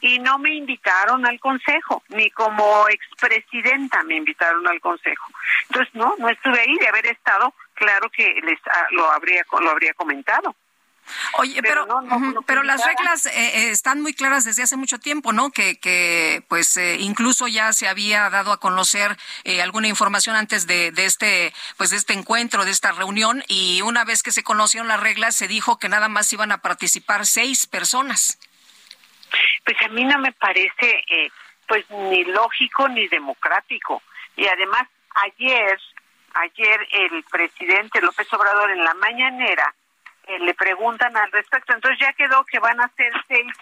Y 0.00 0.18
no 0.18 0.38
me 0.38 0.54
invitaron 0.54 1.26
al 1.26 1.38
consejo, 1.40 2.02
ni 2.08 2.30
como 2.30 2.88
expresidenta 2.88 4.02
me 4.04 4.16
invitaron 4.16 4.66
al 4.66 4.80
consejo. 4.80 5.26
Entonces, 5.68 5.94
no, 5.94 6.14
no 6.18 6.28
estuve 6.28 6.60
ahí. 6.60 6.74
De 6.76 6.88
haber 6.88 7.06
estado, 7.06 7.54
claro 7.74 8.10
que 8.10 8.40
les 8.42 8.58
ah, 8.66 8.86
lo 8.90 9.10
habría 9.10 9.44
lo 9.60 9.70
habría 9.70 9.94
comentado. 9.94 10.54
Oye, 11.38 11.62
pero, 11.62 11.86
pero, 12.46 12.62
las 12.62 12.84
reglas 12.86 13.26
eh, 13.26 13.30
eh, 13.34 13.70
están 13.70 14.00
muy 14.00 14.14
claras 14.14 14.44
desde 14.44 14.62
hace 14.62 14.76
mucho 14.76 14.98
tiempo, 14.98 15.32
¿no? 15.32 15.50
Que, 15.50 15.78
que 15.78 16.42
pues 16.48 16.76
eh, 16.76 16.96
incluso 17.00 17.48
ya 17.48 17.72
se 17.72 17.88
había 17.88 18.30
dado 18.30 18.52
a 18.52 18.60
conocer 18.60 19.16
alguna 19.62 19.88
información 19.88 20.36
antes 20.36 20.66
de, 20.66 20.92
de, 20.92 21.04
este 21.04 21.52
pues 21.76 21.90
de 21.90 21.96
este 21.96 22.12
encuentro, 22.12 22.64
de 22.64 22.70
esta 22.70 22.92
reunión 22.92 23.42
y 23.48 23.82
una 23.82 24.04
vez 24.04 24.22
que 24.22 24.32
se 24.32 24.42
conocieron 24.42 24.88
las 24.88 25.00
reglas 25.00 25.36
se 25.36 25.48
dijo 25.48 25.78
que 25.78 25.88
nada 25.88 26.08
más 26.08 26.32
iban 26.32 26.52
a 26.52 26.58
participar 26.58 27.26
seis 27.26 27.66
personas. 27.66 28.38
Pues 29.64 29.76
a 29.82 29.88
mí 29.88 30.04
no 30.04 30.18
me 30.18 30.32
parece 30.32 31.04
pues 31.66 31.88
ni 31.90 32.24
lógico 32.24 32.88
ni 32.88 33.08
democrático 33.08 34.02
y 34.36 34.46
además 34.46 34.88
ayer 35.26 35.78
ayer 36.34 36.88
el 36.92 37.24
presidente 37.24 38.00
López 38.00 38.32
Obrador 38.32 38.70
en 38.70 38.84
la 38.84 38.94
mañanera 38.94 39.74
eh, 40.26 40.38
le 40.40 40.54
preguntan 40.54 41.16
al 41.16 41.30
respecto. 41.32 41.74
Entonces 41.74 41.98
ya 42.00 42.12
quedó 42.12 42.44
que 42.44 42.58
van 42.58 42.80
a 42.80 42.88
ser 42.96 43.12
seis 43.28 43.52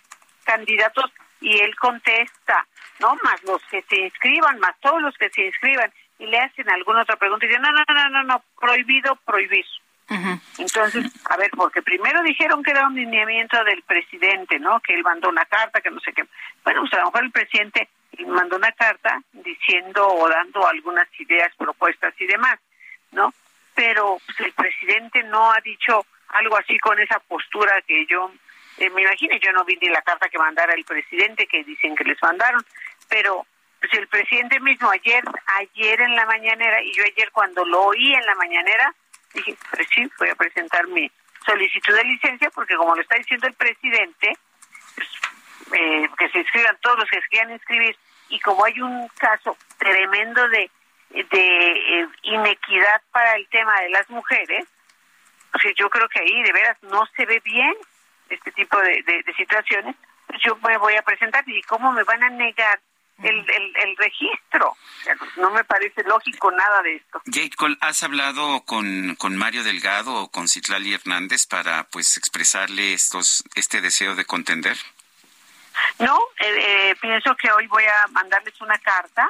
candidatos 0.44 1.12
y 1.40 1.58
él 1.58 1.74
contesta, 1.76 2.66
¿no? 2.98 3.16
Más 3.22 3.42
los 3.44 3.62
que 3.66 3.82
se 3.82 3.96
inscriban, 3.96 4.58
más 4.60 4.78
todos 4.80 5.00
los 5.00 5.16
que 5.16 5.30
se 5.30 5.46
inscriban 5.46 5.92
y 6.18 6.26
le 6.26 6.38
hacen 6.38 6.68
alguna 6.70 7.02
otra 7.02 7.16
pregunta 7.16 7.46
y 7.46 7.48
dicen, 7.48 7.62
no, 7.62 7.72
no, 7.72 7.84
no, 7.88 8.08
no, 8.10 8.22
no, 8.24 8.44
prohibido 8.60 9.16
prohibir. 9.24 9.64
Entonces, 10.58 11.06
a 11.26 11.36
ver, 11.36 11.50
porque 11.52 11.82
primero 11.82 12.20
dijeron 12.24 12.64
que 12.64 12.72
era 12.72 12.86
un 12.86 12.96
lineamiento 12.96 13.62
del 13.62 13.80
presidente, 13.82 14.58
¿no? 14.58 14.80
Que 14.80 14.94
él 14.94 15.04
mandó 15.04 15.28
una 15.28 15.44
carta, 15.44 15.80
que 15.80 15.90
no 15.90 16.00
sé 16.00 16.12
qué. 16.12 16.24
Bueno, 16.64 16.80
pues 16.80 16.92
a 16.94 16.98
lo 16.98 17.06
mejor 17.06 17.24
el 17.24 17.30
presidente 17.30 17.88
mandó 18.26 18.56
una 18.56 18.72
carta 18.72 19.22
diciendo 19.32 20.08
o 20.08 20.28
dando 20.28 20.66
algunas 20.66 21.08
ideas, 21.20 21.54
propuestas 21.56 22.12
y 22.18 22.26
demás, 22.26 22.58
¿no? 23.12 23.32
Pero 23.74 24.18
pues, 24.26 24.40
el 24.40 24.52
presidente 24.52 25.22
no 25.22 25.52
ha 25.52 25.60
dicho, 25.60 26.04
algo 26.30 26.56
así 26.58 26.78
con 26.78 26.98
esa 27.00 27.18
postura 27.20 27.82
que 27.82 28.06
yo 28.06 28.30
eh, 28.78 28.90
me 28.90 29.02
imagino, 29.02 29.36
yo 29.36 29.52
no 29.52 29.64
vi 29.64 29.76
ni 29.76 29.88
la 29.88 30.02
carta 30.02 30.28
que 30.28 30.38
mandara 30.38 30.74
el 30.74 30.84
presidente 30.84 31.46
que 31.46 31.64
dicen 31.64 31.94
que 31.94 32.04
les 32.04 32.20
mandaron, 32.22 32.64
pero 33.08 33.46
pues 33.80 33.92
el 33.94 34.08
presidente 34.08 34.60
mismo 34.60 34.90
ayer, 34.90 35.22
ayer 35.58 36.00
en 36.00 36.14
la 36.14 36.26
mañanera, 36.26 36.82
y 36.82 36.92
yo 36.92 37.02
ayer 37.04 37.30
cuando 37.32 37.64
lo 37.64 37.82
oí 37.84 38.14
en 38.14 38.24
la 38.24 38.34
mañanera, 38.34 38.94
dije, 39.34 39.56
pues 39.70 39.86
sí, 39.94 40.10
voy 40.18 40.28
a 40.28 40.34
presentar 40.34 40.86
mi 40.88 41.10
solicitud 41.44 41.94
de 41.94 42.04
licencia, 42.04 42.50
porque 42.50 42.76
como 42.76 42.94
lo 42.94 43.02
está 43.02 43.16
diciendo 43.16 43.46
el 43.46 43.54
presidente, 43.54 44.32
pues, 44.94 45.08
eh, 45.72 46.08
que 46.18 46.28
se 46.30 46.38
inscriban 46.38 46.76
todos 46.80 46.98
los 46.98 47.10
que 47.10 47.20
se 47.20 47.28
quieran 47.28 47.52
inscribir, 47.52 47.96
y 48.28 48.38
como 48.40 48.64
hay 48.64 48.80
un 48.80 49.08
caso 49.18 49.56
tremendo 49.78 50.46
de, 50.48 50.70
de 51.10 52.00
eh, 52.00 52.08
inequidad 52.22 53.02
para 53.10 53.34
el 53.36 53.48
tema 53.48 53.80
de 53.80 53.90
las 53.90 54.08
mujeres, 54.10 54.66
sea, 55.58 55.72
yo 55.76 55.88
creo 55.90 56.08
que 56.08 56.20
ahí 56.20 56.42
de 56.42 56.52
veras 56.52 56.76
no 56.82 57.06
se 57.16 57.26
ve 57.26 57.40
bien 57.44 57.74
este 58.28 58.52
tipo 58.52 58.78
de, 58.78 59.24
situaciones. 59.36 59.96
Yo 60.44 60.56
me 60.56 60.76
voy 60.78 60.94
a 60.94 61.02
presentar 61.02 61.42
y 61.46 61.60
cómo 61.62 61.92
me 61.92 62.04
van 62.04 62.22
a 62.22 62.30
negar 62.30 62.80
el, 63.22 63.38
el, 63.38 63.96
registro. 63.96 64.76
no 65.36 65.50
me 65.50 65.64
parece 65.64 66.02
lógico 66.04 66.50
nada 66.52 66.82
de 66.82 66.96
esto. 66.96 67.20
Jade 67.26 67.50
Cole, 67.56 67.76
¿has 67.80 68.02
hablado 68.02 68.62
con, 68.64 69.16
con 69.16 69.36
Mario 69.36 69.64
Delgado 69.64 70.14
o 70.14 70.30
con 70.30 70.48
Citlali 70.48 70.94
Hernández 70.94 71.46
para 71.46 71.84
pues 71.84 72.16
expresarle 72.16 72.94
estos 72.94 73.44
este 73.56 73.80
deseo 73.80 74.14
de 74.14 74.24
contender? 74.24 74.76
No, 75.98 76.18
eh, 76.38 76.90
eh, 76.90 76.96
pienso 77.00 77.34
que 77.36 77.50
hoy 77.50 77.66
voy 77.66 77.84
a 77.84 78.06
mandarles 78.08 78.58
una 78.60 78.78
carta 78.78 79.28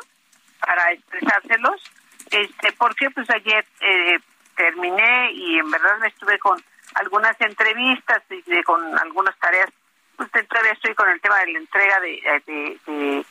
para 0.61 0.93
expresárselos, 0.93 1.83
este, 2.31 2.73
porque 2.73 3.11
pues 3.11 3.29
ayer 3.31 3.65
eh, 3.81 4.19
terminé 4.61 5.33
y 5.33 5.59
en 5.59 5.71
verdad 5.71 5.99
me 6.01 6.09
estuve 6.09 6.39
con 6.39 6.63
algunas 6.95 7.35
entrevistas 7.41 8.23
y 8.29 8.63
con 8.63 8.99
algunas 8.99 9.37
tareas. 9.39 9.71
Pues 10.17 10.31
todavía 10.47 10.73
estoy 10.73 10.95
con 10.95 11.09
el 11.09 11.21
tema 11.21 11.39
de 11.39 11.53
la 11.53 11.59
entrega 11.59 12.01
de, 12.01 12.79
de, 12.87 13.25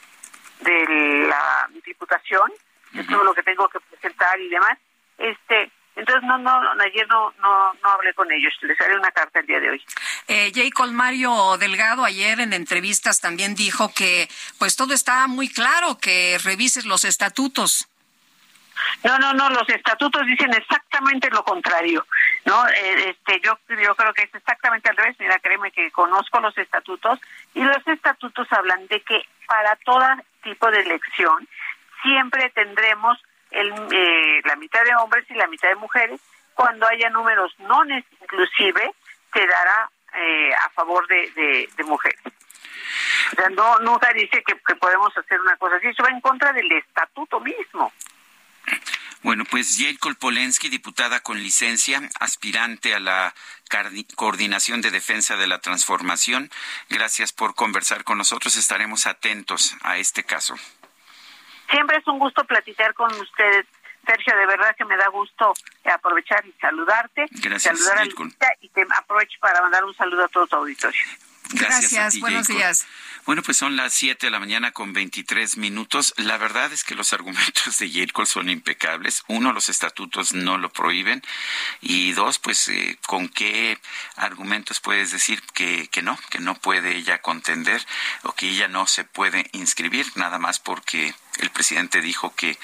de, 0.62 1.28
la 1.28 1.70
diputación, 1.86 2.52
de 2.94 3.04
todo 3.04 3.24
lo 3.24 3.34
que 3.36 3.44
tengo 3.44 3.68
que 3.70 3.80
presentar 3.80 4.40
y 4.40 4.50
demás. 4.50 4.78
Este, 5.20 5.72
entonces 5.96 6.24
no, 6.24 6.40
no, 6.40 6.52
ayer 6.82 7.08
no, 7.10 7.32
no, 7.42 7.74
no 7.76 7.90
hablé 7.90 8.12
con 8.16 8.32
ellos. 8.32 8.54
Les 8.62 8.80
haré 8.82 8.98
una 8.98 9.12
carta 9.12 9.42
el 9.42 9.46
día 9.46 9.60
de 9.60 9.70
hoy. 9.70 9.84
Eh, 10.28 10.52
J. 10.56 10.70
Colmario 10.74 11.58
Delgado 11.58 12.06
ayer 12.06 12.40
en 12.40 12.54
entrevistas 12.54 13.22
también 13.22 13.54
dijo 13.54 13.92
que 13.94 14.28
pues 14.58 14.76
todo 14.76 14.96
está 14.96 15.28
muy 15.28 15.48
claro, 15.48 16.00
que 16.00 16.40
revises 16.44 16.86
los 16.86 17.06
estatutos. 17.06 17.89
No, 19.04 19.18
no, 19.18 19.34
no, 19.34 19.50
los 19.50 19.68
estatutos 19.70 20.26
dicen 20.26 20.54
exactamente 20.54 21.30
lo 21.30 21.44
contrario, 21.44 22.06
¿no? 22.46 22.68
Eh, 22.68 23.10
este, 23.10 23.40
yo, 23.42 23.58
yo 23.70 23.96
creo 23.96 24.14
que 24.14 24.24
es 24.24 24.36
exactamente 24.36 24.90
al 24.90 24.98
revés, 24.98 25.16
mira, 25.20 25.40
créeme 25.40 25.72
que 25.72 25.92
conozco 25.92 26.40
los 26.40 26.58
estatutos 26.58 27.20
y 27.54 27.64
los 27.64 27.86
estatutos 27.88 28.52
hablan 28.52 28.88
de 28.88 29.02
que 29.02 29.22
para 29.48 29.76
todo 29.78 30.06
tipo 30.44 30.70
de 30.70 30.82
elección 30.82 31.48
siempre 32.04 32.50
tendremos 32.50 33.18
el, 33.52 33.74
eh, 33.92 34.42
la 34.46 34.56
mitad 34.56 34.84
de 34.84 34.96
hombres 34.96 35.26
y 35.30 35.34
la 35.34 35.48
mitad 35.48 35.70
de 35.70 35.76
mujeres, 35.76 36.20
cuando 36.54 36.88
haya 36.88 37.10
números 37.10 37.56
no 37.60 37.84
inclusive 37.86 38.92
se 39.34 39.48
dará 39.48 39.90
eh, 40.14 40.54
a 40.54 40.70
favor 40.70 41.08
de, 41.08 41.70
de, 41.76 41.84
mujeres. 41.84 42.20
O 42.26 43.36
sea, 43.36 43.50
no, 43.50 43.80
nunca 43.80 44.12
dice 44.14 44.44
que, 44.44 44.60
que 44.60 44.76
podemos 44.76 45.16
hacer 45.18 45.40
una 45.40 45.56
cosa 45.58 45.76
así, 45.76 45.88
eso 45.88 46.04
va 46.04 46.10
en 46.10 46.22
contra 46.22 46.52
del 46.52 46.72
estatuto 46.72 47.40
mismo. 47.40 47.92
Bueno, 49.22 49.44
pues 49.46 49.78
Jacob 49.78 50.16
Polensky, 50.18 50.70
diputada 50.70 51.20
con 51.20 51.44
licencia, 51.44 52.02
aspirante 52.20 52.96
a 52.96 53.00
la 53.00 53.36
Coordinación 54.16 54.82
de 54.82 54.92
Defensa 54.92 55.36
de 55.36 55.46
la 55.46 55.60
Transformación, 55.60 56.50
gracias 56.90 57.34
por 57.34 57.54
conversar 57.54 58.04
con 58.04 58.18
nosotros. 58.18 58.56
Estaremos 58.56 59.08
atentos 59.08 59.76
a 59.82 59.98
este 59.98 60.24
caso. 60.24 60.56
Siempre 61.70 61.98
es 61.98 62.08
un 62.08 62.18
gusto 62.18 62.44
platicar 62.46 62.94
con 62.94 63.14
ustedes. 63.14 63.66
Sergio, 64.08 64.36
de 64.38 64.46
verdad 64.48 64.76
que 64.76 64.86
me 64.86 64.98
da 64.98 65.08
gusto 65.10 65.54
aprovechar 65.84 66.44
y 66.46 66.52
saludarte. 66.54 67.26
Gracias, 67.30 67.78
saludar 67.78 68.00
a 68.00 68.56
y 68.62 68.70
te 68.70 68.88
aprovecho 68.98 69.38
para 69.40 69.62
mandar 69.62 69.84
un 69.84 69.94
saludo 69.94 70.26
a 70.26 70.28
todo 70.30 70.48
tu 70.48 70.56
auditorio. 70.56 71.02
Gracias, 71.54 72.20
buenos 72.20 72.48
días. 72.48 72.88
Bueno, 73.26 73.44
pues 73.44 73.58
son 73.58 73.76
las 73.76 73.94
7 73.94 74.28
de 74.28 74.32
la 74.32 74.40
mañana 74.40 74.72
con 74.72 74.94
23 74.94 75.58
minutos. 75.58 76.14
La 76.18 76.38
verdad 76.38 76.72
es 76.74 76.84
que 76.84 76.96
los 76.96 77.14
argumentos 77.14 77.78
de 77.78 77.90
Yerkol 77.90 78.28
son 78.28 78.50
impecables. 78.50 79.24
Uno, 79.28 79.54
los 79.54 79.70
estatutos 79.70 80.34
no 80.34 80.58
lo 80.58 80.70
prohíben. 80.70 81.22
Y 81.82 82.14
dos, 82.14 82.40
pues, 82.40 82.68
eh, 82.70 82.98
¿con 83.06 83.30
qué 83.30 83.80
argumentos 84.16 84.80
puedes 84.80 85.12
decir 85.12 85.42
que, 85.54 85.88
que 85.90 86.02
no, 86.02 86.18
que 86.30 86.40
no 86.40 86.56
puede 86.56 86.96
ella 86.96 87.22
contender 87.22 87.86
o 88.24 88.34
que 88.34 88.50
ella 88.50 88.68
no 88.68 88.88
se 88.88 89.04
puede 89.04 89.50
inscribir, 89.54 90.06
nada 90.16 90.40
más 90.40 90.60
porque 90.60 91.14
el 91.40 91.50
presidente 91.52 92.02
dijo 92.02 92.34
que, 92.36 92.58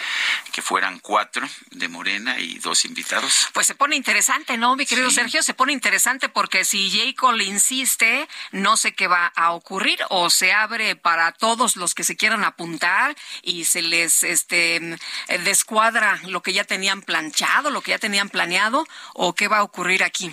que 0.51 0.61
fueran 0.61 0.99
cuatro 0.99 1.47
de 1.71 1.87
Morena 1.87 2.39
y 2.39 2.59
dos 2.59 2.85
invitados. 2.85 3.49
Pues 3.53 3.67
se 3.67 3.75
pone 3.75 3.95
interesante, 3.95 4.57
¿no, 4.57 4.75
mi 4.75 4.85
querido 4.85 5.09
Sergio? 5.11 5.43
Se 5.43 5.53
pone 5.53 5.73
interesante 5.73 6.29
porque 6.29 6.65
si 6.65 6.91
J. 6.91 7.13
Cole 7.15 7.43
insiste, 7.43 8.27
no 8.51 8.77
sé 8.77 8.93
qué 8.93 9.07
va 9.07 9.27
a 9.35 9.51
ocurrir 9.51 9.99
o 10.09 10.29
se 10.29 10.53
abre 10.53 10.95
para 10.95 11.31
todos 11.31 11.75
los 11.75 11.93
que 11.93 12.03
se 12.03 12.15
quieran 12.15 12.43
apuntar 12.43 13.15
y 13.41 13.65
se 13.65 13.81
les 13.81 14.23
este 14.23 14.97
descuadra 15.43 16.19
lo 16.25 16.41
que 16.41 16.53
ya 16.53 16.63
tenían 16.63 17.01
planchado, 17.01 17.69
lo 17.69 17.81
que 17.81 17.91
ya 17.91 17.99
tenían 17.99 18.29
planeado 18.29 18.85
o 19.13 19.33
qué 19.33 19.47
va 19.47 19.59
a 19.59 19.63
ocurrir 19.63 20.03
aquí. 20.03 20.31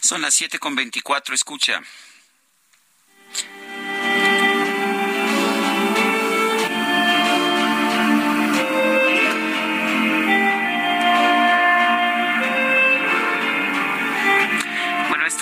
Son 0.00 0.22
las 0.22 0.34
siete 0.34 0.58
con 0.58 0.74
veinticuatro, 0.74 1.34
escucha. 1.34 1.82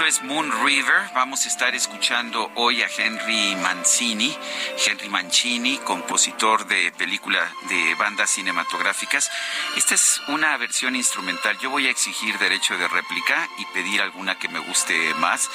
Es 0.07 0.23
Moon 0.23 0.53
River. 0.63 1.11
Vamos 1.15 1.47
a 1.47 1.49
estar 1.49 1.75
escuchando 1.75 2.51
hoy 2.57 2.83
a 2.83 2.89
Henry 2.95 3.57
Mancini, 3.57 4.37
Henry 4.87 5.09
Mancini, 5.09 5.79
compositor 5.79 6.67
de 6.67 6.93
película 6.93 7.41
de 7.71 7.95
bandas 7.95 8.29
cinematográficas. 8.29 9.31
Esta 9.79 9.95
es 9.95 10.21
una 10.29 10.59
versión 10.59 10.95
instrumental. 10.95 11.59
Yo 11.59 11.71
voy 11.71 11.87
a 11.87 11.91
exigir 11.91 12.37
derecho 12.39 12.77
de 12.77 12.87
réplica 12.87 13.49
y 13.57 13.65
pedir 13.73 14.03
alguna 14.03 14.39
que 14.39 14.49
me 14.49 14.59
guste 14.59 15.15
más 15.15 15.49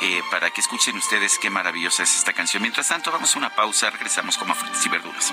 eh, 0.00 0.20
para 0.32 0.50
que 0.50 0.62
escuchen 0.62 0.96
ustedes 0.96 1.38
qué 1.38 1.48
maravillosa 1.48 2.02
es 2.02 2.16
esta 2.16 2.32
canción. 2.32 2.62
Mientras 2.62 2.88
tanto, 2.88 3.12
vamos 3.12 3.36
a 3.36 3.38
una 3.38 3.54
pausa. 3.54 3.88
Regresamos 3.90 4.36
como 4.36 4.56
frutas 4.56 4.84
y 4.84 4.88
verduras. 4.88 5.32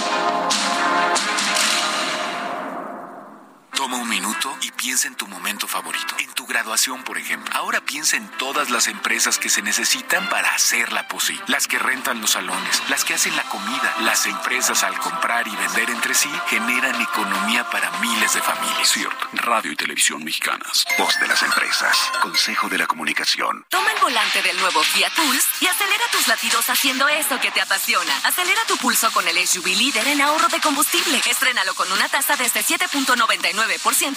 Toma 3.81 3.97
un 3.97 4.09
minuto 4.09 4.55
y 4.61 4.69
piensa 4.69 5.07
en 5.07 5.15
tu 5.15 5.25
momento 5.25 5.67
favorito. 5.67 6.13
En 6.19 6.31
tu 6.33 6.45
graduación, 6.45 7.03
por 7.03 7.17
ejemplo. 7.17 7.51
Ahora 7.55 7.81
piensa 7.81 8.15
en 8.15 8.29
todas 8.37 8.69
las 8.69 8.87
empresas 8.87 9.39
que 9.39 9.49
se 9.49 9.63
necesitan 9.63 10.29
para 10.29 10.53
hacerla 10.53 11.07
posible. 11.07 11.43
Las 11.47 11.67
que 11.67 11.79
rentan 11.79 12.21
los 12.21 12.29
salones, 12.29 12.83
las 12.89 13.03
que 13.03 13.15
hacen 13.15 13.35
la 13.35 13.41
comida. 13.45 13.95
Las 14.01 14.27
empresas 14.27 14.83
al 14.83 14.99
comprar 14.99 15.47
y 15.47 15.55
vender 15.55 15.89
entre 15.89 16.13
sí 16.13 16.29
generan 16.45 17.01
economía 17.01 17.67
para 17.71 17.89
miles 17.97 18.35
de 18.35 18.43
familias. 18.43 18.87
Cierto. 18.87 19.27
Radio 19.33 19.71
y 19.71 19.75
televisión 19.75 20.23
mexicanas. 20.23 20.85
Voz 20.99 21.19
de 21.19 21.27
las 21.27 21.41
empresas. 21.41 21.97
Consejo 22.21 22.69
de 22.69 22.77
la 22.77 22.85
comunicación. 22.85 23.65
Toma 23.67 23.91
el 23.93 23.99
volante 23.99 24.43
del 24.43 24.59
nuevo 24.59 24.83
Fiat 24.83 25.15
Pulse 25.15 25.47
y 25.59 25.65
acelera 25.65 26.03
tus 26.11 26.27
latidos 26.27 26.69
haciendo 26.69 27.09
eso 27.09 27.39
que 27.39 27.49
te 27.49 27.61
apasiona. 27.61 28.15
Acelera 28.25 28.61
tu 28.67 28.77
pulso 28.77 29.11
con 29.11 29.27
el 29.27 29.47
SUV 29.47 29.65
líder 29.65 30.07
en 30.07 30.21
ahorro 30.21 30.49
de 30.49 30.59
combustible. 30.59 31.19
Estrénalo 31.27 31.73
con 31.73 31.91
una 31.91 32.07
tasa 32.09 32.35
desde 32.35 32.63
7.99% 32.63 33.70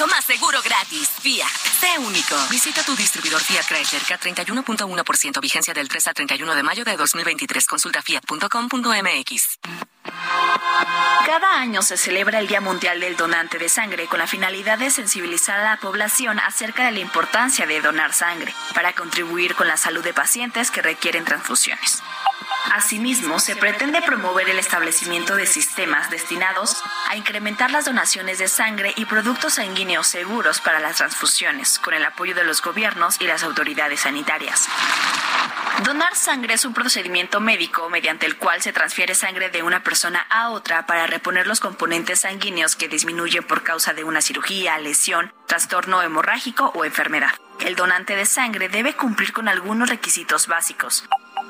más 0.09 0.25
seguro 0.25 0.61
gratis. 0.62 1.09
Fiat, 1.21 1.49
sé 1.81 1.99
único. 1.99 2.37
Visita 2.51 2.83
tu 2.83 2.97
distribuidor 2.97 3.40
Fiat 3.40 3.67
Chrysler 3.67 4.03
K31.1% 4.03 5.40
vigencia 5.40 5.73
del 5.73 5.88
3 5.88 6.09
al 6.09 6.14
31 6.14 6.55
de 6.55 6.62
mayo 6.62 6.85
de 6.85 6.97
2023. 6.97 7.67
Consulta 7.67 8.03
fiat.com.mx. 8.03 9.59
Cada 11.27 11.59
año 11.59 11.83
se 11.83 11.97
celebra 11.97 12.38
el 12.38 12.47
Día 12.47 12.61
Mundial 12.61 13.01
del 13.01 13.17
Donante 13.17 13.59
de 13.59 13.69
Sangre 13.69 14.07
con 14.07 14.19
la 14.19 14.27
finalidad 14.27 14.79
de 14.79 14.90
sensibilizar 14.90 15.59
a 15.61 15.64
la 15.64 15.81
población 15.81 16.38
acerca 16.40 16.85
de 16.87 16.93
la 16.93 17.01
importancia 17.01 17.67
de 17.67 17.81
donar 17.81 18.12
sangre 18.12 18.55
para 18.75 18.93
contribuir 18.93 19.55
con 19.55 19.67
la 19.67 19.77
salud 19.77 20.05
de 20.05 20.12
pacientes 20.12 20.71
que 20.71 20.83
requieren 20.83 21.25
transfusiones. 21.25 22.03
Asimismo, 22.73 23.38
se 23.38 23.55
pretende 23.55 24.03
promover 24.03 24.49
el 24.49 24.59
establecimiento 24.59 25.37
de 25.37 25.47
sistemas 25.47 26.11
destinados 26.11 26.83
a 27.09 27.16
incrementar 27.16 27.70
las 27.70 27.85
donaciones 27.85 28.38
de 28.38 28.49
sangre 28.49 28.92
y 28.97 29.05
productos 29.05 29.55
sanguíneos 29.55 30.07
seguros 30.07 30.61
para 30.61 30.81
las 30.81 30.97
transfusiones, 30.97 31.79
con 31.79 31.94
el 31.94 32.05
apoyo 32.05 32.35
de 32.35 32.44
los 32.44 32.62
gobiernos 32.62 33.20
y 33.20 33.27
las 33.27 33.44
autoridades 33.44 34.01
sanitarias. 34.01 34.68
Donar 35.85 36.16
sangre 36.16 36.55
es 36.55 36.64
un 36.64 36.73
procedimiento 36.73 37.40
médico 37.40 37.90
mediante 37.90 38.27
el 38.27 38.38
cual 38.38 38.62
se 38.62 38.73
transfiere 38.73 39.14
sangre 39.14 39.51
de 39.51 39.62
una 39.62 39.83
persona 39.83 40.27
a 40.31 40.51
otra 40.51 40.87
para 40.87 41.07
reponer 41.07 41.47
los 41.47 41.61
componentes 41.61 42.20
sanguíneos 42.20 42.77
que 42.77 42.88
disminuyen 42.88 43.44
por 43.44 43.62
causa 43.62 43.92
de 43.92 44.05
una 44.05 44.20
cirugía, 44.20 44.79
lesión, 44.79 45.33
trastorno 45.47 46.03
hemorrágico 46.03 46.73
o 46.75 46.85
enfermedad. 46.85 47.33
El 47.61 47.77
donante 47.77 48.16
de 48.16 48.27
sangre 48.27 48.68
debe 48.68 48.94
cumplir 48.94 49.33
con 49.33 49.49
algunos 49.49 49.88
requisitos 49.88 50.47
básicos. 50.47 51.05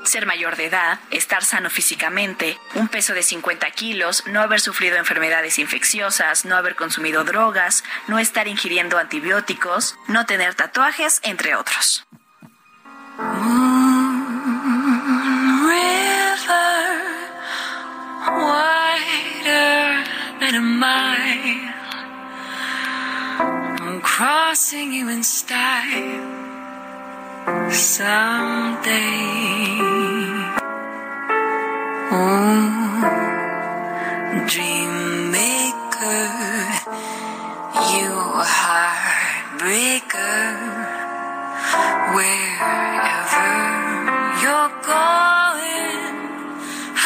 Ser 0.05 0.27
mayor 0.27 0.55
de 0.55 0.65
edad, 0.65 0.99
estar 1.09 1.43
sano 1.43 1.69
físicamente, 1.69 2.59
un 2.75 2.87
peso 2.87 3.13
de 3.13 3.23
50 3.23 3.69
kilos, 3.71 4.23
no 4.27 4.39
haber 4.39 4.61
sufrido 4.61 4.97
enfermedades 4.97 5.57
infecciosas, 5.57 6.45
no 6.45 6.55
haber 6.55 6.75
consumido 6.75 7.23
drogas, 7.23 7.83
no 8.07 8.19
estar 8.19 8.47
ingiriendo 8.47 8.99
antibióticos, 8.99 9.97
no 10.07 10.25
tener 10.25 10.53
tatuajes, 10.53 11.19
entre 11.23 11.55
otros. 11.55 12.05
Someday. 27.71 28.95
Oh, 32.11 33.05
dream 34.47 35.31
maker, 35.31 36.29
you 37.93 38.11
heartbreaker, 38.61 40.39
wherever 42.15 43.53
you're 44.41 44.73
going, 44.93 46.05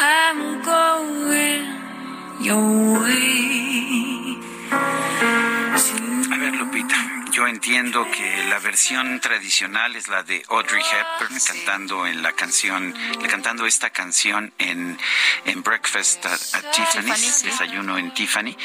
I'm 0.02 0.40
going 0.64 1.66
your 2.42 2.68
way. 3.02 3.30
Lupita. 6.00 6.09
Yo 7.40 7.48
entiendo 7.48 8.06
que 8.12 8.44
la 8.50 8.60
versión 8.60 9.22
tradicional 9.22 9.96
es 9.96 10.10
la 10.10 10.24
de 10.24 10.44
Audrey 10.50 10.84
Hepburn 10.84 11.40
cantando 11.40 12.06
en 12.06 12.22
la 12.22 12.34
canción, 12.34 12.94
cantando 13.30 13.66
esta 13.66 13.92
canción 13.92 14.52
en, 14.58 14.98
en 15.46 15.64
Breakfast 15.64 16.26
at, 16.26 16.38
Tiffany's, 16.74 17.44
desayuno 17.44 17.98
en 17.98 18.14
Tiffany, 18.14 18.58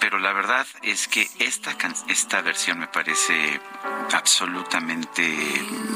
pero 0.00 0.18
la 0.18 0.32
verdad 0.32 0.66
es 0.80 1.06
que 1.06 1.28
esta, 1.38 1.76
esta 2.08 2.40
versión 2.40 2.78
me 2.78 2.88
parece 2.88 3.60
absolutamente 4.14 5.22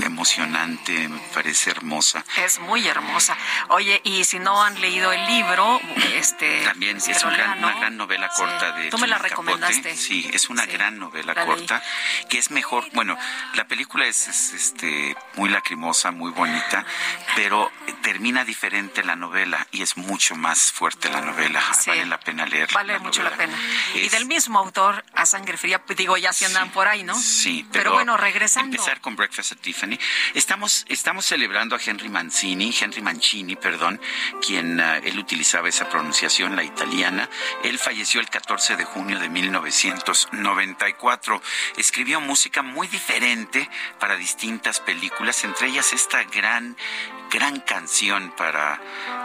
emocionante, 0.04 1.08
me 1.08 1.18
parece 1.32 1.70
hermosa. 1.70 2.24
Es 2.36 2.58
muy 2.58 2.86
hermosa. 2.86 3.36
Oye, 3.68 4.00
y 4.04 4.24
si 4.24 4.38
no 4.38 4.62
han 4.62 4.80
leído 4.80 5.12
el 5.12 5.26
libro, 5.26 5.80
este 6.14 6.62
también 6.64 6.96
es 6.96 7.24
una 7.24 7.54
gran, 7.54 7.96
novela 7.96 8.28
corta 8.28 8.72
de 8.72 8.90
Tú 8.90 8.98
me 8.98 9.06
la 9.06 9.18
recomendaste. 9.18 9.96
Sí, 9.96 10.28
es 10.32 10.50
una 10.50 10.66
gran 10.66 10.98
novela 10.98 11.34
corta 11.34 11.82
que 12.28 12.38
es 12.38 12.50
mejor, 12.50 12.84
bueno, 12.92 13.16
la 13.54 13.66
película 13.66 14.06
es, 14.06 14.28
este 14.28 15.16
muy 15.36 15.48
lacrimosa, 15.48 16.10
muy 16.10 16.30
bonita, 16.32 16.84
pero 17.36 17.70
termina 18.02 18.44
diferente 18.44 19.04
la 19.04 19.16
novela 19.16 19.66
y 19.70 19.82
es 19.82 19.96
mucho 19.96 20.36
más 20.36 20.72
fuerte 20.72 21.08
la 21.08 21.20
novela. 21.20 21.62
Vale 21.86 22.06
la 22.06 22.20
pena 22.20 22.46
leer. 22.46 22.68
Vale 22.72 22.98
mucho 22.98 23.22
la 23.22 23.30
pena. 23.30 23.56
y 23.94 24.08
del 24.08 24.26
mismo 24.26 24.58
autor, 24.58 25.04
A 25.14 25.26
Sangre 25.26 25.56
Fría, 25.56 25.82
digo, 25.96 26.16
ya 26.16 26.32
si 26.32 26.44
andan 26.44 26.70
por 26.70 26.88
ahí, 26.88 27.04
¿no? 27.04 27.14
Sí, 27.18 27.66
pero, 27.72 27.92
Bueno, 27.92 28.07
Empezar 28.64 29.00
con 29.00 29.16
Breakfast 29.16 29.52
at 29.52 29.58
Tiffany. 29.58 29.98
Estamos, 30.34 30.84
estamos 30.88 31.26
celebrando 31.26 31.76
a 31.76 31.80
Henry 31.84 32.08
Mancini, 32.08 32.74
Henry 32.78 33.02
Mancini, 33.02 33.56
perdón, 33.56 34.00
quien 34.40 34.80
uh, 34.80 34.94
él 35.04 35.18
utilizaba 35.18 35.68
esa 35.68 35.88
pronunciación, 35.88 36.56
la 36.56 36.64
italiana. 36.64 37.28
Él 37.62 37.78
falleció 37.78 38.20
el 38.20 38.30
14 38.30 38.76
de 38.76 38.84
junio 38.84 39.18
de 39.18 39.28
1994. 39.28 41.42
Escribió 41.76 42.20
música 42.20 42.62
muy 42.62 42.88
diferente 42.88 43.68
para 43.98 44.16
distintas 44.16 44.80
películas, 44.80 45.44
entre 45.44 45.68
ellas 45.68 45.92
esta 45.92 46.22
gran 46.24 46.76
gran 47.30 47.60
canción 47.60 48.32
para, 48.36 48.80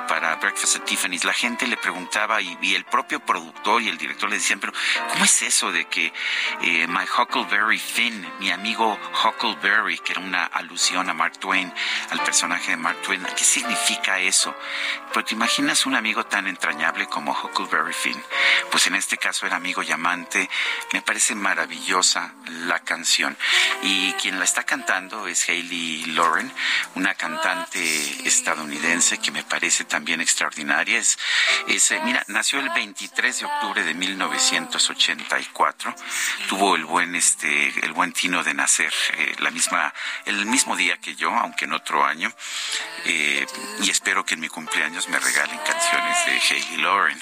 para 0.07 0.35
Breakfast 0.35 0.77
at 0.77 0.83
Tiffany's. 0.83 1.23
La 1.23 1.33
gente 1.33 1.67
le 1.67 1.77
preguntaba 1.77 2.41
y, 2.41 2.57
y, 2.61 2.75
el 2.75 2.85
propio 2.85 3.19
productor 3.19 3.81
y 3.81 3.89
el 3.89 3.97
director 3.97 4.29
le 4.29 4.35
decían, 4.35 4.59
pero 4.59 4.73
¿cómo 5.09 5.25
es 5.25 5.41
eso 5.41 5.71
de 5.71 5.85
que 5.85 6.13
eh, 6.61 6.87
My 6.87 7.05
Huckleberry 7.05 7.79
Finn, 7.79 8.27
mi 8.39 8.51
amigo 8.51 8.99
Huckleberry, 9.23 9.97
que 9.99 10.13
era 10.13 10.21
una 10.21 10.45
alusión 10.45 11.09
a 11.09 11.13
Mark 11.13 11.37
Twain, 11.39 11.73
al 12.09 12.19
personaje 12.23 12.71
de 12.71 12.77
Mark 12.77 13.01
Twain, 13.01 13.23
¿qué 13.35 13.43
significa 13.43 14.19
eso? 14.19 14.55
Pues 15.13 15.25
te 15.25 15.35
imaginas 15.35 15.85
un 15.85 15.95
amigo 15.95 16.25
tan 16.25 16.47
entrañable 16.47 17.07
como 17.07 17.31
Huckleberry 17.31 17.93
Finn. 17.93 18.21
Pues 18.71 18.87
en 18.87 18.95
este 18.95 19.17
caso 19.17 19.45
era 19.45 19.55
amigo 19.55 19.83
y 19.83 19.91
amante. 19.91 20.49
Me 20.91 21.01
parece 21.01 21.35
maravillosa 21.35 22.33
la 22.47 22.79
canción. 22.79 23.37
Y 23.81 24.13
quien 24.13 24.39
la 24.39 24.45
está 24.45 24.63
cantando 24.63 25.27
es 25.27 25.47
Hayley 25.47 26.05
Lauren, 26.05 26.51
una 26.95 27.13
cantante 27.15 27.92
estadounidense 28.25 29.17
que 29.17 29.31
me 29.31 29.43
parece 29.43 29.85
también 29.85 30.21
extraordinaria. 30.21 30.99
Es, 30.99 31.17
es, 31.67 31.91
eh, 31.91 31.99
mira, 32.03 32.23
nació 32.27 32.59
el 32.59 32.69
23 32.69 33.39
de 33.39 33.45
octubre 33.45 33.83
de 33.83 33.93
1984. 33.93 35.95
Tuvo 36.47 36.75
el 36.75 36.85
buen, 36.85 37.15
este, 37.15 37.67
el 37.85 37.93
buen 37.93 38.13
tino 38.13 38.43
de 38.43 38.53
nacer 38.53 38.93
eh, 39.17 39.35
la 39.39 39.51
misma, 39.51 39.93
el 40.25 40.45
mismo 40.45 40.75
día 40.75 40.97
que 40.97 41.15
yo, 41.15 41.31
aunque 41.31 41.65
en 41.65 41.73
otro 41.73 42.05
año. 42.05 42.31
Eh, 43.05 43.45
y 43.81 43.89
espero 43.89 44.25
que 44.25 44.35
en 44.35 44.39
mi 44.39 44.49
cumpleaños 44.49 45.09
me 45.09 45.19
regalen 45.19 45.57
canciones 45.59 46.25
de 46.25 46.39
Hayley 46.39 46.77
Lauren. 46.77 47.21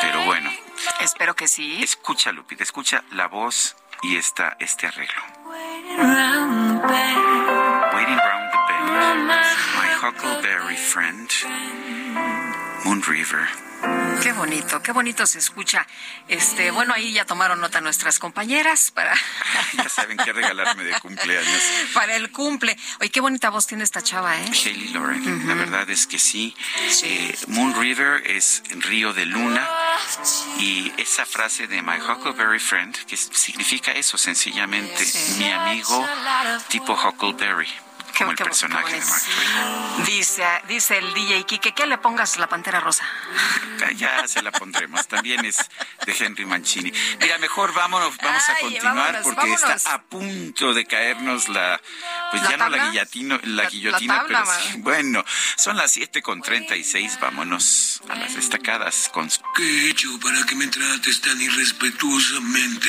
Pero 0.00 0.24
bueno. 0.24 0.50
Espero 1.00 1.36
que 1.36 1.48
sí. 1.48 1.82
Escucha, 1.82 2.32
Lupita, 2.32 2.62
escucha 2.62 3.04
la 3.12 3.28
voz 3.28 3.76
y 4.02 4.16
esta, 4.16 4.56
este 4.58 4.86
arreglo. 4.86 5.22
Huckleberry 10.10 10.76
friend, 10.76 11.30
Moon 12.84 13.00
River. 13.00 13.46
Qué 14.20 14.32
bonito, 14.32 14.82
qué 14.82 14.90
bonito 14.90 15.24
se 15.24 15.38
escucha. 15.38 15.86
Este, 16.26 16.72
bueno, 16.72 16.92
ahí 16.92 17.12
ya 17.12 17.24
tomaron 17.24 17.60
nota 17.60 17.80
nuestras 17.80 18.18
compañeras 18.18 18.90
para 18.90 19.14
ya 19.72 19.88
saben 19.88 20.16
qué 20.18 20.32
regalarme 20.32 20.82
de 20.82 20.98
cumpleaños. 20.98 21.62
Para 21.94 22.16
el 22.16 22.32
cumple. 22.32 22.76
Oye, 23.00 23.10
qué 23.10 23.20
bonita 23.20 23.50
voz 23.50 23.68
tiene 23.68 23.84
esta 23.84 24.02
chava, 24.02 24.36
¿eh? 24.36 24.50
Hayley 24.50 24.88
Lauren, 24.88 25.22
uh 25.22 25.42
-huh. 25.42 25.44
la 25.46 25.54
verdad 25.54 25.88
es 25.88 26.06
que 26.08 26.18
sí. 26.18 26.56
sí. 26.90 27.06
Eh, 27.06 27.38
Moon 27.46 27.80
River 27.80 28.22
es 28.26 28.62
río 28.70 29.12
de 29.12 29.26
luna 29.26 29.68
y 30.58 30.92
esa 30.96 31.24
frase 31.24 31.68
de 31.68 31.82
My 31.82 31.98
Huckleberry 32.00 32.58
Friend, 32.58 32.96
que 33.06 33.16
significa 33.16 33.92
eso 33.92 34.18
sencillamente, 34.18 35.04
sí. 35.04 35.38
mi 35.38 35.52
amigo 35.52 36.06
tipo 36.68 36.94
Huckleberry 36.94 37.70
como 38.18 38.30
el 38.32 38.36
qué, 38.36 38.44
personaje 38.44 38.92
qué 38.94 39.00
de 39.00 39.06
Mark 39.06 39.22
Twain. 39.34 40.04
Dice, 40.04 40.44
dice 40.68 40.98
el 40.98 41.12
DJ 41.14 41.44
Kike 41.44 41.72
que 41.72 41.86
le 41.86 41.98
pongas 41.98 42.36
la 42.38 42.48
pantera 42.48 42.80
rosa. 42.80 43.04
Ya 43.96 44.26
se 44.28 44.42
la 44.42 44.52
pondremos. 44.52 45.06
También 45.08 45.44
es 45.44 45.56
de 46.06 46.16
Henry 46.18 46.44
Mancini. 46.44 46.92
Mira, 47.20 47.38
mejor 47.38 47.72
vámonos, 47.74 48.16
vamos 48.18 48.42
Ay, 48.48 48.54
a 48.54 48.60
continuar 48.60 48.94
vámonos, 48.96 49.22
porque 49.22 49.36
vámonos. 49.36 49.62
está 49.76 49.94
a 49.94 50.02
punto 50.02 50.74
de 50.74 50.84
caernos 50.86 51.48
la, 51.48 51.80
pues 52.30 52.42
¿La 52.42 52.50
ya 52.50 52.58
tabla? 52.58 52.76
no 52.76 52.84
la 52.84 52.90
guillotina, 52.90 53.40
la, 53.42 53.62
la 53.64 53.68
guillotina, 53.70 54.14
la 54.14 54.20
tabla, 54.22 54.44
pero 54.44 54.60
sí, 54.72 54.78
bueno, 54.78 55.24
son 55.56 55.76
las 55.76 55.92
siete 55.92 56.22
con 56.22 56.40
treinta 56.42 56.76
y 56.76 56.84
seis. 56.84 57.18
Vámonos 57.20 58.02
a 58.08 58.14
las 58.16 58.34
destacadas 58.34 59.08
con. 59.12 59.28
¿Qué 59.56 59.62
he 59.62 59.90
hecho 59.90 60.08
para 60.20 60.44
que 60.46 60.54
me 60.54 60.66
trates 60.68 61.20
tan 61.20 61.40
irrespetuosamente? 61.40 62.88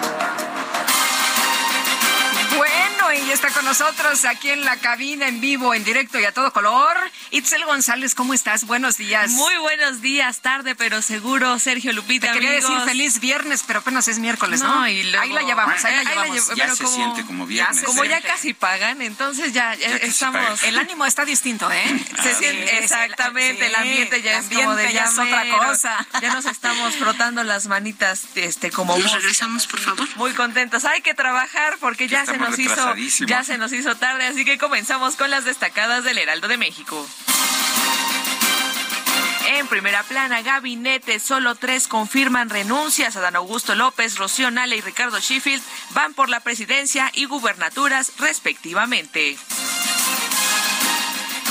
Está 3.31 3.49
con 3.51 3.63
nosotros 3.65 4.25
aquí 4.25 4.49
en 4.49 4.65
la 4.65 4.75
cabina, 4.77 5.27
en 5.27 5.39
vivo, 5.39 5.73
en 5.73 5.83
directo 5.83 6.19
y 6.19 6.25
a 6.25 6.33
todo 6.33 6.51
color. 6.51 6.95
Itzel 7.31 7.63
González, 7.65 8.13
¿cómo 8.13 8.33
estás? 8.33 8.65
Buenos 8.65 8.97
días. 8.97 9.31
Muy 9.31 9.55
buenos 9.57 10.01
días, 10.01 10.41
tarde, 10.41 10.75
pero 10.75 11.01
seguro, 11.01 11.57
Sergio 11.57 11.93
Lupita. 11.93 12.27
Te 12.27 12.33
quería 12.33 12.49
amigos. 12.51 12.69
decir 12.71 12.85
feliz 12.87 13.19
viernes, 13.19 13.63
pero 13.65 13.79
apenas 13.79 14.07
es 14.09 14.19
miércoles, 14.19 14.61
¿no? 14.61 14.81
No, 14.81 14.87
y 14.87 15.03
luego- 15.03 15.23
Ahí 15.23 15.29
la 15.31 15.41
llevamos, 15.43 15.85
ahí 15.85 15.93
la 15.93 15.99
Ahí 15.99 16.05
la 16.05 16.11
llevamos. 16.25 16.47
Ya 16.49 16.63
pero 16.65 16.75
se 16.75 16.83
como- 16.83 16.95
siente 16.95 17.25
como 17.25 17.45
viernes. 17.47 17.79
se 17.79 17.85
Como 17.85 18.03
¿eh? 18.03 18.09
ya 18.09 18.21
casi 18.21 18.53
pagan, 18.53 19.01
entonces 19.01 19.53
ya, 19.53 19.73
estamos. 19.73 20.61
El 20.63 20.77
ánimo 20.77 21.05
está 21.05 21.23
distinto, 21.25 21.71
¿eh? 21.71 21.83
Se 22.21 22.31
Ah, 22.31 22.35
siente 22.37 22.69
sí, 22.69 22.77
exactamente, 22.83 23.65
el 23.65 23.75
ambiente 23.75 24.21
ya 24.21 24.37
el 24.39 24.43
es 24.43 24.49
como 24.49 24.75
de 24.75 24.83
ambiente 24.87 24.93
ya 24.93 25.05
es 25.05 25.17
otra 25.17 25.45
cosa. 25.67 26.07
Ya 26.21 26.33
nos 26.33 26.45
estamos 26.45 26.95
frotando 26.97 27.43
las 27.43 27.67
manitas 27.67 28.23
este 28.35 28.69
como 28.71 28.97
¿Nos 28.97 29.11
regresamos, 29.13 29.67
por 29.67 29.79
favor? 29.79 30.07
Muy 30.17 30.33
contentos. 30.33 30.83
Hay 30.85 31.01
que 31.01 31.13
trabajar 31.13 31.77
porque 31.79 32.07
ya 32.07 32.25
se 32.25 32.37
nos 32.37 32.59
hizo 32.59 32.93
ya 33.27 33.43
se 33.43 33.57
nos 33.57 33.71
hizo 33.73 33.95
tarde, 33.95 34.25
así 34.25 34.45
que 34.45 34.57
comenzamos 34.57 35.15
con 35.15 35.29
las 35.29 35.45
destacadas 35.45 36.03
del 36.03 36.17
Heraldo 36.17 36.47
de 36.47 36.57
México. 36.57 37.07
En 39.47 39.67
primera 39.67 40.03
plana, 40.03 40.41
gabinete, 40.41 41.19
solo 41.19 41.55
tres 41.55 41.87
confirman 41.87 42.49
renuncias. 42.49 43.15
Adán 43.15 43.35
Augusto 43.35 43.75
López, 43.75 44.17
Rocío 44.17 44.49
Nale 44.49 44.77
y 44.77 44.81
Ricardo 44.81 45.19
Sheffield 45.19 45.61
van 45.91 46.13
por 46.13 46.29
la 46.29 46.39
presidencia 46.39 47.11
y 47.13 47.25
gubernaturas 47.25 48.13
respectivamente. 48.17 49.37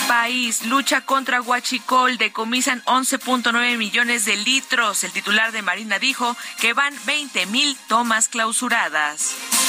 País 0.08 0.66
lucha 0.66 1.02
contra 1.02 1.40
Huachicol, 1.40 2.18
decomisan 2.18 2.82
11.9 2.84 3.76
millones 3.76 4.24
de 4.24 4.36
litros. 4.36 5.04
El 5.04 5.12
titular 5.12 5.52
de 5.52 5.62
Marina 5.62 5.98
dijo 5.98 6.36
que 6.58 6.72
van 6.72 6.94
20 7.06 7.46
mil 7.46 7.76
tomas 7.86 8.28
clausuradas. 8.28 9.59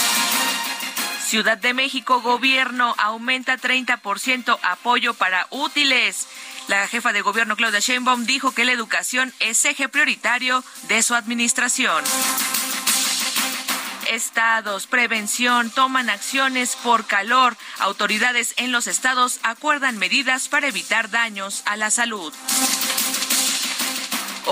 Ciudad 1.32 1.58
de 1.58 1.74
México, 1.74 2.20
gobierno 2.20 2.94
aumenta 2.98 3.56
30% 3.58 4.60
apoyo 4.64 5.14
para 5.14 5.48
útiles. 5.50 6.28
La 6.68 6.86
jefa 6.90 7.14
de 7.14 7.22
gobierno 7.22 7.56
Claudia 7.56 7.80
Sheinbaum 7.80 8.26
dijo 8.26 8.52
que 8.52 8.66
la 8.66 8.74
educación 8.74 9.34
es 9.40 9.64
eje 9.64 9.88
prioritario 9.88 10.62
de 10.90 11.02
su 11.02 11.16
administración. 11.16 12.04
Estados, 14.10 14.88
prevención, 14.88 15.70
toman 15.70 16.10
acciones 16.10 16.76
por 16.76 17.06
calor. 17.06 17.56
Autoridades 17.80 18.54
en 18.58 18.74
los 18.74 18.88
estados 18.88 19.40
acuerdan 19.42 19.98
medidas 19.98 20.50
para 20.50 20.68
evitar 20.68 21.12
daños 21.12 21.64
a 21.66 21.78
la 21.78 21.92
salud. 21.92 22.34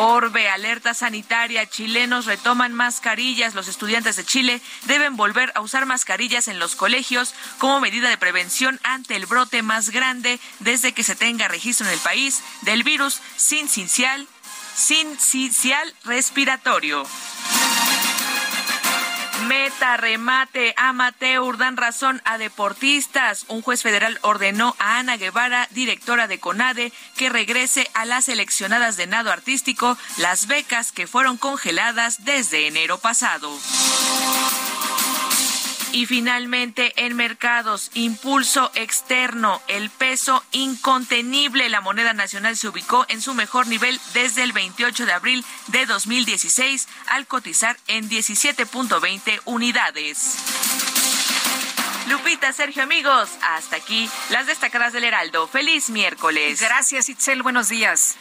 Orbe, 0.01 0.47
alerta 0.47 0.93
sanitaria, 0.93 1.65
chilenos 1.65 2.25
retoman 2.25 2.73
mascarillas. 2.73 3.53
Los 3.53 3.67
estudiantes 3.67 4.15
de 4.15 4.23
Chile 4.23 4.61
deben 4.85 5.17
volver 5.17 5.51
a 5.55 5.61
usar 5.61 5.85
mascarillas 5.85 6.47
en 6.47 6.57
los 6.57 6.75
colegios 6.75 7.35
como 7.57 7.81
medida 7.81 8.07
de 8.07 8.17
prevención 8.17 8.79
ante 8.83 9.17
el 9.17 9.25
brote 9.25 9.61
más 9.61 9.89
grande 9.89 10.39
desde 10.59 10.93
que 10.93 11.03
se 11.03 11.17
tenga 11.17 11.49
registro 11.49 11.85
en 11.85 11.91
el 11.91 11.99
país 11.99 12.41
del 12.61 12.83
virus 12.83 13.19
sincicial 13.35 14.25
respiratorio. 16.05 17.05
Meta, 19.49 19.97
remate, 19.97 20.75
amateur 20.77 21.57
dan 21.57 21.75
razón 21.75 22.21
a 22.23 22.37
deportistas. 22.37 23.45
Un 23.47 23.63
juez 23.63 23.81
federal 23.81 24.19
ordenó 24.21 24.75
a 24.77 24.99
Ana 24.99 25.17
Guevara, 25.17 25.67
directora 25.71 26.27
de 26.27 26.39
CONADE, 26.39 26.93
que 27.17 27.29
regrese 27.29 27.89
a 27.95 28.05
las 28.05 28.25
seleccionadas 28.25 28.95
de 28.95 29.07
nado 29.07 29.31
artístico 29.31 29.97
las 30.17 30.45
becas 30.45 30.91
que 30.91 31.07
fueron 31.07 31.37
congeladas 31.37 32.25
desde 32.25 32.67
enero 32.67 32.99
pasado. 32.99 33.49
Y 35.91 36.05
finalmente, 36.05 36.93
en 37.05 37.15
mercados, 37.15 37.89
impulso 37.93 38.71
externo, 38.75 39.61
el 39.67 39.89
peso 39.89 40.43
incontenible. 40.51 41.67
La 41.69 41.81
moneda 41.81 42.13
nacional 42.13 42.57
se 42.57 42.67
ubicó 42.67 43.05
en 43.09 43.21
su 43.21 43.33
mejor 43.33 43.67
nivel 43.67 43.99
desde 44.13 44.43
el 44.43 44.53
28 44.53 45.05
de 45.05 45.13
abril 45.13 45.45
de 45.67 45.85
2016 45.85 46.87
al 47.07 47.25
cotizar 47.25 47.77
en 47.87 48.09
17.20 48.09 49.41
unidades. 49.45 50.37
Lupita, 52.09 52.51
Sergio, 52.53 52.81
amigos, 52.83 53.29
hasta 53.43 53.75
aquí 53.75 54.09
las 54.31 54.47
destacadas 54.47 54.93
del 54.93 55.03
Heraldo. 55.03 55.47
Feliz 55.47 55.89
miércoles. 55.89 56.59
Gracias, 56.59 57.07
Itzel. 57.07 57.43
Buenos 57.43 57.69
días. 57.69 58.15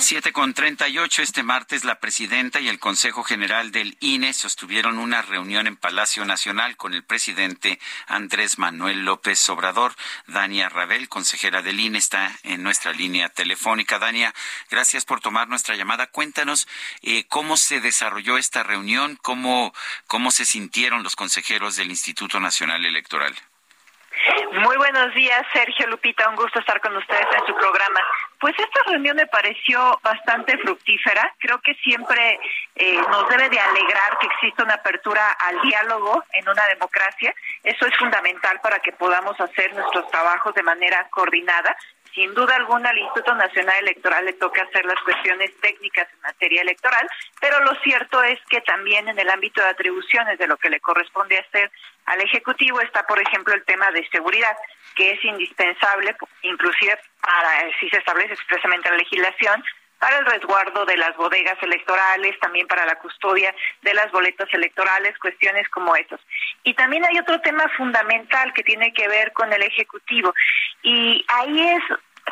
Siete 0.00 0.32
con 0.32 0.54
treinta 0.54 0.88
y 0.88 0.98
ocho 0.98 1.20
este 1.20 1.42
martes 1.42 1.84
la 1.84 2.00
presidenta 2.00 2.58
y 2.58 2.68
el 2.68 2.78
Consejo 2.78 3.22
General 3.22 3.70
del 3.70 3.98
INE 4.00 4.32
sostuvieron 4.32 4.98
una 4.98 5.20
reunión 5.20 5.66
en 5.66 5.76
Palacio 5.76 6.24
Nacional 6.24 6.78
con 6.78 6.94
el 6.94 7.04
presidente 7.04 7.78
Andrés 8.06 8.58
Manuel 8.58 9.04
López 9.04 9.46
Obrador. 9.50 9.94
Dania 10.26 10.70
Rabel, 10.70 11.08
consejera 11.10 11.60
del 11.60 11.78
INE, 11.78 11.98
está 11.98 12.34
en 12.44 12.62
nuestra 12.62 12.92
línea 12.92 13.28
telefónica. 13.28 13.98
Dania, 13.98 14.34
gracias 14.70 15.04
por 15.04 15.20
tomar 15.20 15.48
nuestra 15.48 15.76
llamada. 15.76 16.06
Cuéntanos 16.06 16.66
eh, 17.02 17.26
cómo 17.28 17.58
se 17.58 17.80
desarrolló 17.80 18.38
esta 18.38 18.62
reunión, 18.62 19.18
cómo, 19.20 19.74
cómo 20.06 20.30
se 20.30 20.46
sintieron 20.46 21.02
los 21.02 21.14
consejeros 21.14 21.76
del 21.76 21.90
Instituto 21.90 22.40
Nacional 22.40 22.86
Electoral. 22.86 23.36
Muy 24.52 24.76
buenos 24.76 25.14
días, 25.14 25.46
Sergio 25.52 25.86
Lupita. 25.86 26.28
Un 26.28 26.36
gusto 26.36 26.58
estar 26.58 26.80
con 26.80 26.94
ustedes 26.94 27.26
en 27.32 27.46
su 27.46 27.54
programa. 27.54 28.00
Pues 28.38 28.54
esta 28.58 28.82
reunión 28.86 29.16
me 29.16 29.26
pareció 29.26 29.98
bastante 30.02 30.58
fructífera. 30.58 31.34
Creo 31.38 31.58
que 31.60 31.74
siempre 31.76 32.38
eh, 32.74 33.00
nos 33.10 33.28
debe 33.28 33.48
de 33.48 33.58
alegrar 33.58 34.18
que 34.18 34.26
exista 34.26 34.64
una 34.64 34.74
apertura 34.74 35.32
al 35.32 35.60
diálogo 35.62 36.22
en 36.32 36.48
una 36.48 36.66
democracia. 36.66 37.34
Eso 37.62 37.86
es 37.86 37.96
fundamental 37.96 38.60
para 38.62 38.78
que 38.80 38.92
podamos 38.92 39.40
hacer 39.40 39.72
nuestros 39.74 40.10
trabajos 40.10 40.54
de 40.54 40.62
manera 40.62 41.08
coordinada. 41.10 41.74
Sin 42.14 42.34
duda 42.34 42.56
alguna, 42.56 42.90
al 42.90 42.98
Instituto 42.98 43.34
Nacional 43.34 43.76
Electoral 43.82 44.24
le 44.24 44.32
toca 44.32 44.62
hacer 44.62 44.84
las 44.84 45.00
cuestiones 45.02 45.50
técnicas 45.60 46.08
en 46.12 46.20
materia 46.22 46.62
electoral, 46.62 47.08
pero 47.40 47.60
lo 47.60 47.74
cierto 47.82 48.22
es 48.22 48.38
que 48.48 48.60
también 48.62 49.08
en 49.08 49.18
el 49.18 49.30
ámbito 49.30 49.62
de 49.62 49.68
atribuciones 49.68 50.38
de 50.38 50.48
lo 50.48 50.56
que 50.56 50.70
le 50.70 50.80
corresponde 50.80 51.38
hacer 51.38 51.70
al 52.06 52.20
Ejecutivo 52.20 52.80
está, 52.80 53.06
por 53.06 53.20
ejemplo, 53.20 53.54
el 53.54 53.64
tema 53.64 53.90
de 53.92 54.08
seguridad, 54.08 54.56
que 54.96 55.12
es 55.12 55.24
indispensable, 55.24 56.16
inclusive 56.42 56.98
para, 57.20 57.70
si 57.78 57.88
se 57.88 57.98
establece 57.98 58.34
expresamente 58.34 58.88
en 58.88 58.94
la 58.94 58.98
legislación, 58.98 59.62
para 60.00 60.18
el 60.18 60.26
resguardo 60.26 60.84
de 60.86 60.96
las 60.96 61.14
bodegas 61.16 61.62
electorales, 61.62 62.38
también 62.40 62.66
para 62.66 62.86
la 62.86 62.96
custodia 62.96 63.54
de 63.82 63.94
las 63.94 64.10
boletas 64.10 64.48
electorales, 64.52 65.16
cuestiones 65.18 65.68
como 65.68 65.94
esas. 65.94 66.20
Y 66.64 66.74
también 66.74 67.04
hay 67.04 67.18
otro 67.18 67.40
tema 67.42 67.68
fundamental 67.76 68.52
que 68.54 68.64
tiene 68.64 68.92
que 68.92 69.06
ver 69.08 69.32
con 69.32 69.52
el 69.52 69.62
Ejecutivo. 69.62 70.34
Y 70.82 71.24
ahí 71.28 71.60
es 71.68 71.82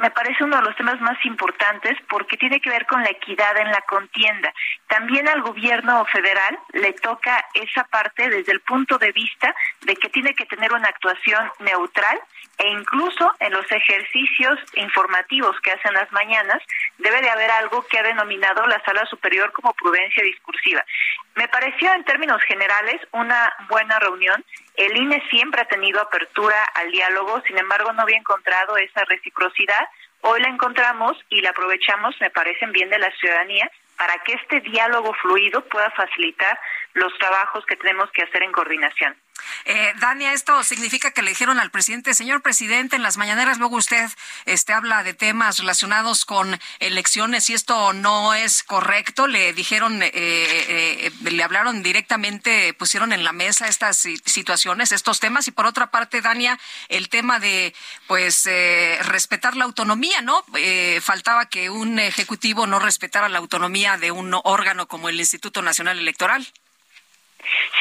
me 0.00 0.10
parece 0.10 0.44
uno 0.44 0.56
de 0.56 0.62
los 0.62 0.76
temas 0.76 1.00
más 1.00 1.18
importantes 1.24 1.96
porque 2.08 2.36
tiene 2.36 2.60
que 2.60 2.70
ver 2.70 2.86
con 2.86 3.02
la 3.02 3.10
equidad 3.10 3.56
en 3.56 3.70
la 3.70 3.80
contienda. 3.82 4.52
También 4.86 5.28
al 5.28 5.42
gobierno 5.42 6.04
federal 6.06 6.58
le 6.72 6.92
toca 6.92 7.44
esa 7.54 7.84
parte 7.84 8.28
desde 8.28 8.52
el 8.52 8.60
punto 8.60 8.98
de 8.98 9.12
vista 9.12 9.54
de 9.82 9.96
que 9.96 10.08
tiene 10.08 10.34
que 10.34 10.46
tener 10.46 10.72
una 10.72 10.88
actuación 10.88 11.50
neutral 11.60 12.20
e 12.58 12.68
incluso 12.68 13.32
en 13.40 13.52
los 13.52 13.70
ejercicios 13.70 14.58
informativos 14.74 15.58
que 15.60 15.72
hacen 15.72 15.94
las 15.94 16.10
mañanas 16.12 16.62
debe 16.98 17.20
de 17.22 17.30
haber 17.30 17.50
algo 17.52 17.86
que 17.86 17.98
ha 17.98 18.02
denominado 18.02 18.66
la 18.66 18.82
sala 18.84 19.06
superior 19.06 19.52
como 19.52 19.72
prudencia 19.74 20.22
discursiva. 20.24 20.84
Me 21.36 21.48
pareció 21.48 21.92
en 21.94 22.04
términos 22.04 22.42
generales 22.42 23.00
una 23.12 23.54
buena 23.68 23.98
reunión 24.00 24.44
el 24.78 24.96
INE 24.96 25.20
siempre 25.28 25.60
ha 25.60 25.64
tenido 25.64 26.00
apertura 26.00 26.62
al 26.74 26.92
diálogo, 26.92 27.42
sin 27.48 27.58
embargo 27.58 27.92
no 27.92 28.02
había 28.02 28.16
encontrado 28.16 28.76
esa 28.76 29.04
reciprocidad. 29.06 29.88
Hoy 30.20 30.40
la 30.40 30.48
encontramos 30.50 31.16
y 31.30 31.40
la 31.40 31.50
aprovechamos, 31.50 32.14
me 32.20 32.30
parecen 32.30 32.70
bien 32.70 32.88
de 32.88 33.00
la 33.00 33.10
ciudadanía, 33.18 33.68
para 33.96 34.16
que 34.22 34.34
este 34.34 34.60
diálogo 34.60 35.12
fluido 35.14 35.64
pueda 35.64 35.90
facilitar 35.90 36.60
los 36.94 37.12
trabajos 37.18 37.66
que 37.66 37.74
tenemos 37.74 38.08
que 38.12 38.22
hacer 38.22 38.44
en 38.44 38.52
coordinación. 38.52 39.16
Eh, 39.64 39.92
Dania, 40.00 40.32
esto 40.32 40.62
significa 40.64 41.10
que 41.10 41.22
le 41.22 41.30
dijeron 41.30 41.58
al 41.58 41.70
presidente, 41.70 42.14
señor 42.14 42.42
presidente, 42.42 42.96
en 42.96 43.02
las 43.02 43.16
mañaneras 43.16 43.58
luego 43.58 43.76
usted 43.76 44.08
este, 44.46 44.72
habla 44.72 45.02
de 45.02 45.14
temas 45.14 45.58
relacionados 45.58 46.24
con 46.24 46.58
elecciones 46.78 47.50
y 47.50 47.54
esto 47.54 47.92
no 47.92 48.34
es 48.34 48.62
correcto. 48.62 49.26
Le 49.26 49.52
dijeron, 49.52 50.02
eh, 50.02 50.10
eh, 50.12 51.12
le 51.22 51.42
hablaron 51.42 51.82
directamente, 51.82 52.72
pusieron 52.74 53.12
en 53.12 53.24
la 53.24 53.32
mesa 53.32 53.68
estas 53.68 53.98
situaciones, 54.24 54.92
estos 54.92 55.20
temas. 55.20 55.48
Y 55.48 55.50
por 55.50 55.66
otra 55.66 55.90
parte, 55.90 56.20
Dania, 56.20 56.58
el 56.88 57.08
tema 57.08 57.38
de, 57.38 57.74
pues, 58.06 58.48
respetar 59.02 59.56
la 59.56 59.64
autonomía, 59.64 60.22
¿no? 60.22 60.44
faltaba 61.00 61.46
que 61.46 61.70
un 61.70 61.98
ejecutivo 61.98 62.66
no 62.66 62.78
respetara 62.78 63.28
la 63.28 63.38
autonomía 63.38 63.96
de 63.96 64.10
un 64.10 64.34
órgano 64.44 64.88
como 64.88 65.08
el 65.08 65.18
Instituto 65.18 65.62
Nacional 65.62 65.98
Electoral. 65.98 66.46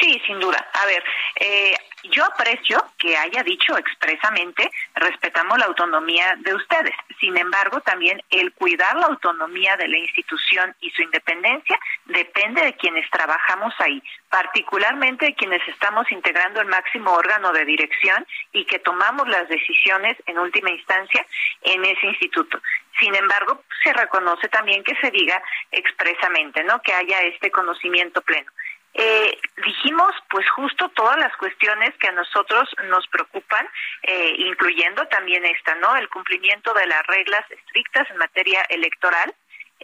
Sí, 0.00 0.20
sin 0.26 0.38
duda. 0.38 0.68
A 0.72 0.86
ver, 0.86 1.02
eh, 1.40 1.74
yo 2.04 2.24
aprecio 2.24 2.84
que 2.96 3.16
haya 3.16 3.42
dicho 3.42 3.76
expresamente 3.76 4.70
respetamos 4.94 5.58
la 5.58 5.66
autonomía 5.66 6.36
de 6.38 6.54
ustedes. 6.54 6.94
Sin 7.18 7.36
embargo, 7.36 7.80
también 7.80 8.22
el 8.30 8.52
cuidar 8.52 8.96
la 8.96 9.06
autonomía 9.06 9.76
de 9.76 9.88
la 9.88 9.98
institución 9.98 10.74
y 10.80 10.90
su 10.90 11.02
independencia 11.02 11.78
depende 12.04 12.62
de 12.62 12.74
quienes 12.74 13.10
trabajamos 13.10 13.74
ahí, 13.78 14.00
particularmente 14.30 15.26
de 15.26 15.34
quienes 15.34 15.66
estamos 15.66 16.10
integrando 16.12 16.60
el 16.60 16.68
máximo 16.68 17.12
órgano 17.12 17.52
de 17.52 17.64
dirección 17.64 18.24
y 18.52 18.64
que 18.64 18.78
tomamos 18.78 19.28
las 19.28 19.48
decisiones 19.48 20.16
en 20.26 20.38
última 20.38 20.70
instancia 20.70 21.26
en 21.62 21.84
ese 21.84 22.06
instituto. 22.06 22.60
Sin 23.00 23.14
embargo, 23.14 23.62
se 23.82 23.92
reconoce 23.92 24.48
también 24.48 24.84
que 24.84 24.94
se 24.96 25.10
diga 25.10 25.42
expresamente, 25.72 26.62
¿no? 26.64 26.80
Que 26.82 26.92
haya 26.92 27.22
este 27.22 27.50
conocimiento 27.50 28.22
pleno 28.22 28.50
eh, 28.94 29.38
dijimos 29.64 30.12
pues 30.30 30.48
justo 30.50 30.88
todas 30.90 31.16
las 31.18 31.36
cuestiones 31.36 31.94
que 31.98 32.08
a 32.08 32.12
nosotros 32.12 32.68
nos 32.88 33.06
preocupan, 33.08 33.68
eh, 34.02 34.34
incluyendo 34.38 35.06
también 35.08 35.44
esta, 35.44 35.74
¿no? 35.76 35.96
El 35.96 36.08
cumplimiento 36.08 36.74
de 36.74 36.86
las 36.86 37.06
reglas 37.06 37.44
estrictas 37.50 38.10
en 38.10 38.16
materia 38.16 38.62
electoral. 38.68 39.34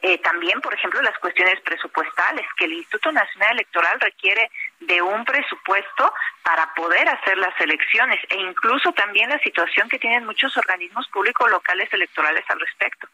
Eh, 0.02 0.18
también, 0.18 0.60
por 0.60 0.74
ejemplo, 0.74 1.00
las 1.02 1.16
cuestiones 1.18 1.60
presupuestales, 1.60 2.44
que 2.56 2.64
el 2.64 2.72
Instituto 2.72 3.12
Nacional 3.12 3.52
Electoral 3.52 4.00
requiere 4.00 4.50
de 4.80 5.00
un 5.00 5.24
presupuesto 5.24 6.12
para 6.42 6.74
poder 6.74 7.08
hacer 7.08 7.38
las 7.38 7.58
elecciones 7.60 8.18
e 8.28 8.36
incluso 8.36 8.92
también 8.92 9.30
la 9.30 9.38
situación 9.38 9.88
que 9.88 10.00
tienen 10.00 10.26
muchos 10.26 10.56
organismos 10.56 11.06
públicos 11.08 11.48
locales 11.48 11.92
electorales 11.92 12.44
al 12.48 12.58
respecto. 12.58 13.08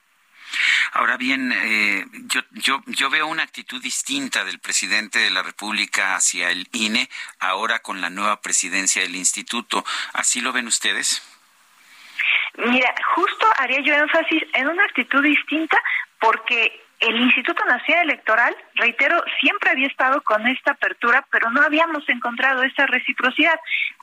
Ahora 0.93 1.17
bien, 1.17 1.53
eh, 1.53 2.07
yo, 2.27 2.41
yo, 2.53 2.83
yo 2.87 3.11
veo 3.11 3.27
una 3.27 3.43
actitud 3.43 3.83
distinta 3.83 4.45
del 4.45 4.59
presidente 4.59 5.19
de 5.19 5.31
la 5.31 5.43
República 5.43 6.17
hacia 6.17 6.51
el 6.51 6.69
INE, 6.73 7.09
ahora 7.39 7.81
con 7.81 8.01
la 8.01 8.11
nueva 8.11 8.41
presidencia 8.41 9.03
del 9.03 9.17
instituto. 9.17 9.85
¿Así 10.13 10.41
lo 10.41 10.53
ven 10.53 10.67
ustedes? 10.67 11.23
Mira, 12.57 12.95
justo 13.15 13.47
haría 13.59 13.81
yo 13.81 13.95
énfasis 13.95 14.43
en 14.55 14.69
una 14.69 14.85
actitud 14.85 15.23
distinta 15.23 15.79
porque 16.19 16.83
el 17.01 17.19
Instituto 17.19 17.65
Nacional 17.65 18.05
Electoral, 18.05 18.55
reitero, 18.75 19.23
siempre 19.41 19.71
había 19.71 19.87
estado 19.87 20.21
con 20.21 20.47
esta 20.47 20.73
apertura, 20.73 21.27
pero 21.31 21.51
no 21.51 21.63
habíamos 21.63 22.07
encontrado 22.09 22.63
esa 22.63 22.87
reciprocidad. 22.87 23.59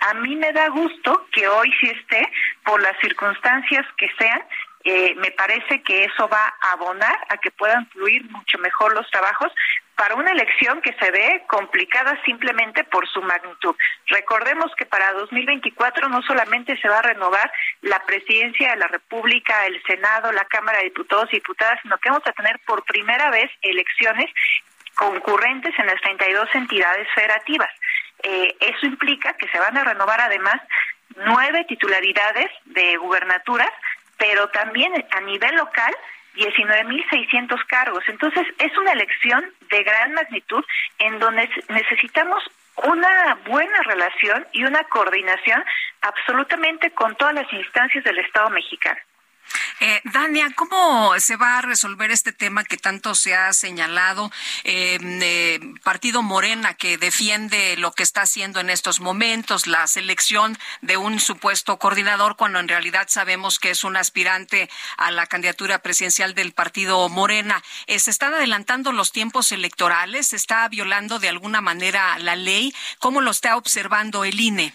A 0.09 0.15
mí 0.15 0.35
me 0.35 0.51
da 0.51 0.69
gusto 0.69 1.27
que 1.31 1.47
hoy 1.47 1.71
sí 1.79 1.89
esté, 1.89 2.27
por 2.65 2.81
las 2.81 2.97
circunstancias 2.99 3.85
que 3.97 4.09
sean, 4.17 4.41
eh, 4.89 5.15
me 5.15 5.31
parece 5.31 5.81
que 5.83 6.05
eso 6.05 6.29
va 6.29 6.53
a 6.61 6.71
abonar 6.71 7.19
a 7.27 7.37
que 7.39 7.51
puedan 7.51 7.89
fluir 7.89 8.23
mucho 8.31 8.57
mejor 8.57 8.93
los 8.93 9.05
trabajos 9.11 9.51
para 9.97 10.15
una 10.15 10.31
elección 10.31 10.81
que 10.81 10.93
se 10.93 11.11
ve 11.11 11.43
complicada 11.49 12.17
simplemente 12.23 12.85
por 12.85 13.05
su 13.09 13.21
magnitud. 13.21 13.75
Recordemos 14.05 14.73
que 14.77 14.85
para 14.85 15.11
2024 15.11 16.07
no 16.07 16.21
solamente 16.21 16.79
se 16.79 16.87
va 16.87 16.99
a 16.99 17.01
renovar 17.01 17.51
la 17.81 18.01
presidencia 18.05 18.69
de 18.69 18.77
la 18.77 18.87
República, 18.87 19.65
el 19.65 19.83
Senado, 19.83 20.31
la 20.31 20.45
Cámara 20.45 20.77
de 20.77 20.85
Diputados 20.85 21.27
y 21.33 21.37
Diputadas, 21.37 21.79
sino 21.81 21.97
que 21.97 22.09
vamos 22.09 22.25
a 22.25 22.31
tener 22.31 22.57
por 22.65 22.85
primera 22.85 23.29
vez 23.29 23.51
elecciones 23.61 24.31
concurrentes 24.95 25.77
en 25.79 25.87
las 25.87 25.99
32 25.99 26.47
entidades 26.53 27.09
federativas. 27.13 27.69
Eh, 28.23 28.55
eso 28.61 28.85
implica 28.85 29.33
que 29.33 29.49
se 29.49 29.59
van 29.59 29.75
a 29.75 29.83
renovar 29.83 30.21
además 30.21 30.61
nueve 31.17 31.65
titularidades 31.67 32.49
de 32.63 32.95
gubernaturas 32.95 33.71
pero 34.17 34.47
también 34.49 34.93
a 35.11 35.21
nivel 35.21 35.55
local 35.55 35.93
19.600 36.35 37.65
cargos. 37.67 38.03
Entonces, 38.07 38.45
es 38.59 38.77
una 38.77 38.91
elección 38.91 39.43
de 39.69 39.83
gran 39.83 40.13
magnitud 40.13 40.63
en 40.99 41.19
donde 41.19 41.49
necesitamos 41.69 42.43
una 42.83 43.39
buena 43.47 43.81
relación 43.83 44.45
y 44.51 44.63
una 44.63 44.83
coordinación 44.83 45.63
absolutamente 46.01 46.91
con 46.91 47.15
todas 47.15 47.33
las 47.33 47.51
instancias 47.51 48.03
del 48.03 48.19
Estado 48.19 48.49
mexicano. 48.51 48.99
Eh, 49.79 50.01
Dania, 50.05 50.51
¿cómo 50.55 51.19
se 51.19 51.35
va 51.35 51.59
a 51.59 51.61
resolver 51.61 52.11
este 52.11 52.31
tema 52.31 52.63
que 52.63 52.77
tanto 52.77 53.15
se 53.15 53.35
ha 53.35 53.53
señalado? 53.53 54.31
Eh, 54.63 55.59
Partido 55.83 56.21
Morena 56.23 56.73
que 56.73 56.97
defiende 56.97 57.77
lo 57.77 57.91
que 57.91 58.03
está 58.03 58.21
haciendo 58.21 58.59
en 58.59 58.69
estos 58.69 58.99
momentos, 58.99 59.67
la 59.67 59.85
selección 59.87 60.57
de 60.81 60.97
un 60.97 61.19
supuesto 61.19 61.77
coordinador, 61.77 62.35
cuando 62.35 62.59
en 62.59 62.67
realidad 62.67 63.07
sabemos 63.09 63.59
que 63.59 63.71
es 63.71 63.83
un 63.83 63.97
aspirante 63.97 64.69
a 64.97 65.11
la 65.11 65.27
candidatura 65.27 65.79
presidencial 65.79 66.33
del 66.33 66.53
Partido 66.53 67.07
Morena. 67.09 67.63
Eh, 67.85 67.99
¿Se 67.99 68.11
están 68.11 68.33
adelantando 68.33 68.91
los 68.91 69.11
tiempos 69.11 69.51
electorales? 69.51 70.27
¿Se 70.27 70.35
está 70.35 70.67
violando 70.69 71.19
de 71.19 71.29
alguna 71.29 71.61
manera 71.61 72.17
la 72.19 72.35
ley? 72.35 72.73
¿Cómo 72.99 73.21
lo 73.21 73.31
está 73.31 73.57
observando 73.57 74.23
el 74.23 74.39
INE? 74.39 74.73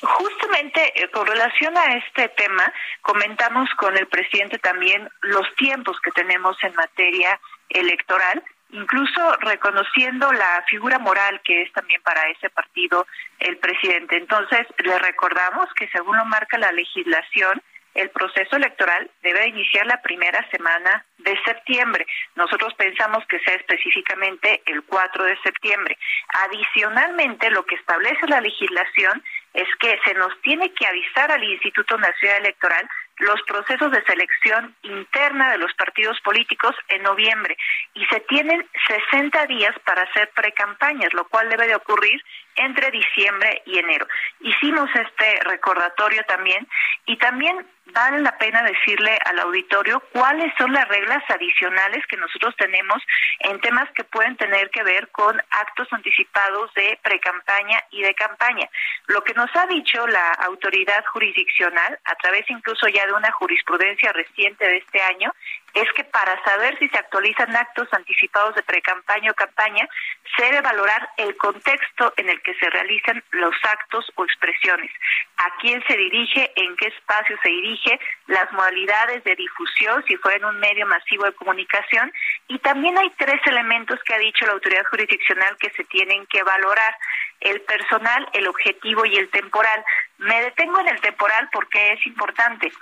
Justamente 0.00 0.92
eh, 0.94 1.08
con 1.10 1.26
relación 1.26 1.76
a 1.76 1.94
este 1.96 2.28
tema, 2.30 2.72
comentamos 3.02 3.68
con 3.74 3.96
el 3.96 4.06
presidente 4.06 4.58
también 4.58 5.08
los 5.22 5.46
tiempos 5.56 5.98
que 6.00 6.10
tenemos 6.12 6.56
en 6.62 6.74
materia 6.74 7.40
electoral, 7.68 8.42
incluso 8.70 9.36
reconociendo 9.40 10.32
la 10.32 10.64
figura 10.68 10.98
moral 10.98 11.40
que 11.44 11.62
es 11.62 11.72
también 11.72 12.02
para 12.02 12.28
ese 12.30 12.50
partido 12.50 13.06
el 13.38 13.56
presidente. 13.58 14.16
Entonces, 14.16 14.66
le 14.78 14.98
recordamos 14.98 15.68
que 15.74 15.88
según 15.88 16.16
lo 16.16 16.24
marca 16.26 16.58
la 16.58 16.72
legislación, 16.72 17.62
el 17.94 18.10
proceso 18.10 18.54
electoral 18.54 19.10
debe 19.22 19.48
iniciar 19.48 19.84
la 19.86 20.00
primera 20.00 20.48
semana 20.50 21.04
de 21.18 21.36
septiembre. 21.44 22.06
Nosotros 22.36 22.72
pensamos 22.74 23.26
que 23.26 23.40
sea 23.40 23.54
específicamente 23.54 24.62
el 24.66 24.84
4 24.84 25.24
de 25.24 25.36
septiembre. 25.42 25.98
Adicionalmente, 26.46 27.50
lo 27.50 27.64
que 27.66 27.74
establece 27.74 28.28
la 28.28 28.40
legislación 28.40 29.22
es 29.54 29.68
que 29.80 29.98
se 30.04 30.14
nos 30.14 30.32
tiene 30.42 30.72
que 30.72 30.86
avisar 30.86 31.30
al 31.32 31.42
Instituto 31.42 31.96
Nacional 31.98 32.40
Electoral 32.40 32.88
los 33.18 33.42
procesos 33.42 33.90
de 33.90 34.04
selección 34.04 34.74
interna 34.82 35.50
de 35.50 35.58
los 35.58 35.72
partidos 35.74 36.20
políticos 36.20 36.74
en 36.88 37.02
noviembre. 37.02 37.56
Y 37.94 38.04
se 38.06 38.20
tienen 38.20 38.64
60 38.86 39.46
días 39.46 39.74
para 39.84 40.02
hacer 40.02 40.30
precampañas, 40.34 41.12
lo 41.14 41.26
cual 41.28 41.48
debe 41.48 41.66
de 41.66 41.74
ocurrir 41.74 42.22
entre 42.58 42.90
diciembre 42.90 43.62
y 43.66 43.78
enero. 43.78 44.06
Hicimos 44.40 44.88
este 44.94 45.40
recordatorio 45.44 46.22
también 46.24 46.66
y 47.06 47.16
también 47.16 47.66
vale 47.92 48.20
la 48.20 48.36
pena 48.36 48.62
decirle 48.62 49.18
al 49.24 49.38
auditorio 49.40 50.02
cuáles 50.12 50.52
son 50.58 50.72
las 50.72 50.86
reglas 50.88 51.22
adicionales 51.28 52.04
que 52.06 52.16
nosotros 52.16 52.54
tenemos 52.56 53.02
en 53.40 53.60
temas 53.60 53.90
que 53.92 54.04
pueden 54.04 54.36
tener 54.36 54.70
que 54.70 54.82
ver 54.82 55.08
con 55.08 55.40
actos 55.50 55.88
anticipados 55.92 56.72
de 56.74 56.98
precampaña 57.02 57.82
y 57.90 58.02
de 58.02 58.14
campaña. 58.14 58.68
Lo 59.06 59.22
que 59.24 59.34
nos 59.34 59.54
ha 59.56 59.66
dicho 59.66 60.06
la 60.06 60.32
autoridad 60.32 61.04
jurisdiccional, 61.06 61.98
a 62.04 62.14
través 62.16 62.48
incluso 62.50 62.88
ya 62.88 63.06
de 63.06 63.12
una 63.12 63.32
jurisprudencia 63.32 64.12
reciente 64.12 64.66
de 64.66 64.78
este 64.78 65.00
año, 65.00 65.32
es 65.80 65.92
que 65.92 66.04
para 66.04 66.42
saber 66.44 66.78
si 66.78 66.88
se 66.88 66.98
actualizan 66.98 67.54
actos 67.54 67.88
anticipados 67.92 68.54
de 68.54 68.62
precampaña 68.62 69.30
o 69.30 69.34
campaña, 69.34 69.88
se 70.36 70.44
debe 70.44 70.60
valorar 70.60 71.08
el 71.16 71.36
contexto 71.36 72.12
en 72.16 72.28
el 72.28 72.40
que 72.42 72.54
se 72.54 72.68
realizan 72.70 73.22
los 73.30 73.54
actos 73.62 74.10
o 74.16 74.24
expresiones, 74.24 74.90
a 75.36 75.56
quién 75.60 75.82
se 75.86 75.96
dirige, 75.96 76.50
en 76.56 76.76
qué 76.76 76.88
espacio 76.88 77.36
se 77.42 77.48
dirige, 77.48 78.00
las 78.26 78.50
modalidades 78.52 79.22
de 79.24 79.36
difusión, 79.36 80.04
si 80.06 80.16
fue 80.16 80.36
en 80.36 80.44
un 80.44 80.58
medio 80.58 80.86
masivo 80.86 81.24
de 81.24 81.32
comunicación, 81.34 82.12
y 82.48 82.58
también 82.58 82.98
hay 82.98 83.10
tres 83.10 83.40
elementos 83.46 84.02
que 84.04 84.14
ha 84.14 84.18
dicho 84.18 84.46
la 84.46 84.52
autoridad 84.52 84.84
jurisdiccional 84.90 85.56
que 85.58 85.70
se 85.70 85.84
tienen 85.84 86.26
que 86.26 86.42
valorar, 86.42 86.94
el 87.40 87.60
personal, 87.62 88.28
el 88.32 88.48
objetivo 88.48 89.04
y 89.04 89.16
el 89.16 89.30
temporal. 89.30 89.84
Me 90.18 90.42
detengo 90.42 90.80
en 90.80 90.88
el 90.88 91.00
temporal 91.00 91.48
porque 91.52 91.92
es 91.92 92.06
importante. 92.06 92.72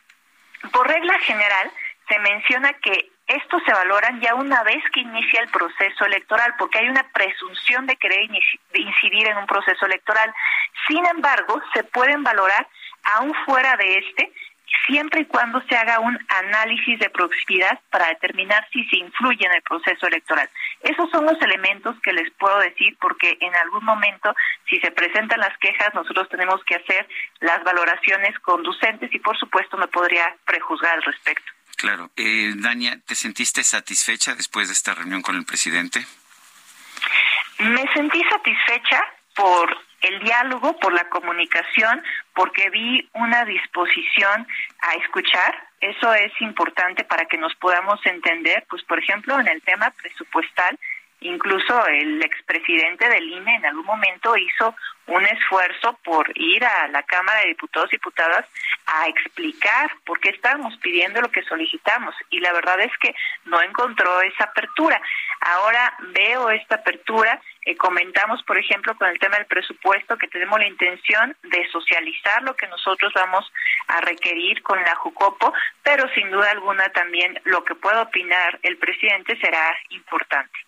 Por 0.72 0.88
regla 0.88 1.18
general, 1.20 1.70
se 2.09 2.18
menciona 2.18 2.72
que 2.74 3.11
estos 3.26 3.62
se 3.64 3.72
valoran 3.72 4.20
ya 4.20 4.34
una 4.34 4.62
vez 4.62 4.82
que 4.92 5.00
inicia 5.00 5.40
el 5.40 5.48
proceso 5.48 6.04
electoral, 6.04 6.54
porque 6.59 6.78
hay 6.78 6.88
una 6.88 7.02
presunción 7.12 7.86
de 7.86 7.96
querer 7.96 8.28
incidir 8.74 9.26
en 9.26 9.36
un 9.36 9.46
proceso 9.46 9.84
electoral. 9.86 10.32
Sin 10.86 11.04
embargo, 11.07 11.61
se 11.74 11.82
pueden 11.82 12.22
valorar 12.22 12.68
aún 13.02 13.34
fuera 13.44 13.76
de 13.76 13.98
este, 13.98 14.32
siempre 14.86 15.22
y 15.22 15.24
cuando 15.26 15.61
se 15.62 15.76
haga 15.76 15.98
un 15.98 16.16
análisis 16.28 16.98
de 17.00 17.11
proximidad 17.11 17.80
para 17.90 18.09
determinar 18.09 18.66
si 18.72 18.84
se 18.86 18.98
influye 18.98 19.44
en 19.44 19.54
el 19.54 19.62
proceso 19.62 20.07
electoral. 20.07 20.48
Esos 20.82 21.11
son 21.11 21.26
los 21.26 21.40
elementos 21.42 21.96
que 22.02 22.12
les 22.12 22.30
puedo 22.34 22.59
decir 22.61 22.96
porque 23.00 23.36
en 23.40 23.54
algún 23.57 23.84
momento, 23.84 24.34
si 24.68 24.78
se 24.78 24.92
presentan 24.92 25.40
las 25.40 25.57
quejas, 25.59 25.94
nosotros 25.94 26.28
tenemos 26.28 26.62
que 26.64 26.76
hacer 26.76 27.09
las 27.40 27.62
valoraciones 27.64 28.38
conducentes 28.40 29.12
y 29.12 29.18
por 29.18 29.36
supuesto 29.36 29.76
me 29.76 29.88
podría 29.88 30.34
prejuzgar 30.44 30.94
al 30.94 31.02
respecto. 31.02 31.55
Claro. 31.77 32.11
Eh, 32.16 32.53
Dania, 32.57 32.99
¿te 33.07 33.14
sentiste 33.14 33.62
satisfecha 33.62 34.35
después 34.35 34.68
de 34.68 34.74
esta 34.74 34.95
reunión 34.95 35.22
con 35.22 35.37
el 35.37 35.45
presidente? 35.45 36.05
Me 37.59 37.85
sentí 37.93 38.22
satisfecha 38.31 39.03
por 39.35 39.77
el 40.01 40.20
diálogo, 40.20 40.79
por 40.79 40.93
la 40.93 41.09
comunicación, 41.09 42.03
porque 42.35 42.70
vi 42.70 43.09
una 43.14 43.45
disposición 43.45 44.47
a 44.81 44.95
escuchar. 44.95 45.68
Eso 45.81 46.14
es 46.14 46.33
importante 46.41 47.05
para 47.05 47.27
que 47.27 47.37
nos 47.37 47.55
podamos 47.57 48.05
entender, 48.07 48.64
pues 48.68 48.83
por 48.85 48.99
ejemplo, 48.99 49.39
en 49.39 49.49
el 49.49 49.61
tema 49.62 49.91
presupuestal, 49.91 50.79
incluso 51.20 51.87
el 51.87 52.22
expresidente 52.22 53.09
del 53.09 53.31
INE 53.31 53.57
en 53.57 53.66
algún 53.66 53.87
momento 53.87 54.37
hizo 54.37 54.74
un 55.07 55.24
esfuerzo 55.24 55.98
por 56.04 56.30
ir 56.34 56.64
a 56.64 56.88
la 56.88 57.02
Cámara 57.04 57.40
de 57.40 57.48
Diputados 57.48 57.92
y 57.92 57.96
Diputadas 57.96 58.44
a 58.86 59.09
explicar 59.09 59.90
por 60.04 60.20
qué 60.20 60.30
estábamos 60.30 60.76
pidiendo 60.78 61.20
lo 61.20 61.30
que 61.30 61.42
solicitamos 61.42 62.14
y 62.30 62.40
la 62.40 62.52
verdad 62.52 62.80
es 62.80 62.92
que 62.98 63.14
no 63.44 63.61
encontró 63.62 64.20
esa 64.22 64.44
apertura. 64.44 65.00
Ahora 65.40 65.94
veo 66.14 66.50
esta 66.50 66.76
apertura, 66.76 67.40
eh, 67.62 67.76
comentamos 67.76 68.42
por 68.44 68.59
ejemplo 68.59 68.96
con 68.96 69.09
el 69.09 69.18
tema 69.18 69.36
del 69.36 69.46
presupuesto 69.46 70.16
que 70.16 70.28
tenemos 70.28 70.59
la 70.59 70.66
intención 70.66 71.36
de 71.42 71.68
socializar 71.70 72.42
lo 72.42 72.57
que 72.57 72.66
nosotros 72.66 73.12
vamos 73.14 73.50
a 73.88 74.00
requerir 74.00 74.62
con 74.62 74.80
la 74.82 74.94
Jucopo, 74.96 75.52
pero 75.82 76.09
sin 76.14 76.30
duda 76.30 76.50
alguna 76.50 76.88
también 76.90 77.40
lo 77.44 77.64
que 77.64 77.74
pueda 77.74 78.02
opinar 78.02 78.59
el 78.62 78.76
presidente 78.78 79.38
será 79.40 79.76
importante. 79.90 80.66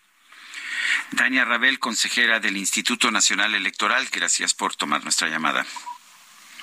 Dania 1.12 1.44
Rabel, 1.44 1.78
consejera 1.78 2.40
del 2.40 2.56
Instituto 2.56 3.10
Nacional 3.10 3.54
Electoral, 3.54 4.08
gracias 4.12 4.54
por 4.54 4.74
tomar 4.74 5.02
nuestra 5.02 5.28
llamada. 5.28 5.66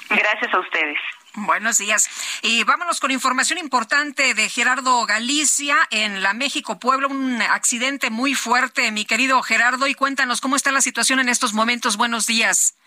Gracias 0.10 0.54
a 0.54 0.60
ustedes. 0.60 0.98
Buenos 1.38 1.78
días. 1.80 2.40
Y 2.44 2.64
vámonos 2.64 3.02
con 3.02 3.12
información 3.12 3.60
importante 3.60 4.34
de 4.34 4.48
Gerardo 4.48 5.06
Galicia 5.06 5.76
en 5.92 6.24
la 6.24 6.34
México 6.34 6.80
Pueblo, 6.80 7.10
un 7.10 7.42
accidente 7.42 8.10
muy 8.10 8.36
fuerte, 8.36 8.92
mi 8.92 9.06
querido 9.06 9.42
Gerardo, 9.42 9.88
y 9.88 9.96
cuéntanos 9.96 10.40
cómo 10.40 10.56
está 10.56 10.72
la 10.72 10.80
situación 10.80 11.20
en 11.20 11.28
estos 11.28 11.54
momentos. 11.54 11.98
Buenos 11.98 12.26
días. 12.26 12.78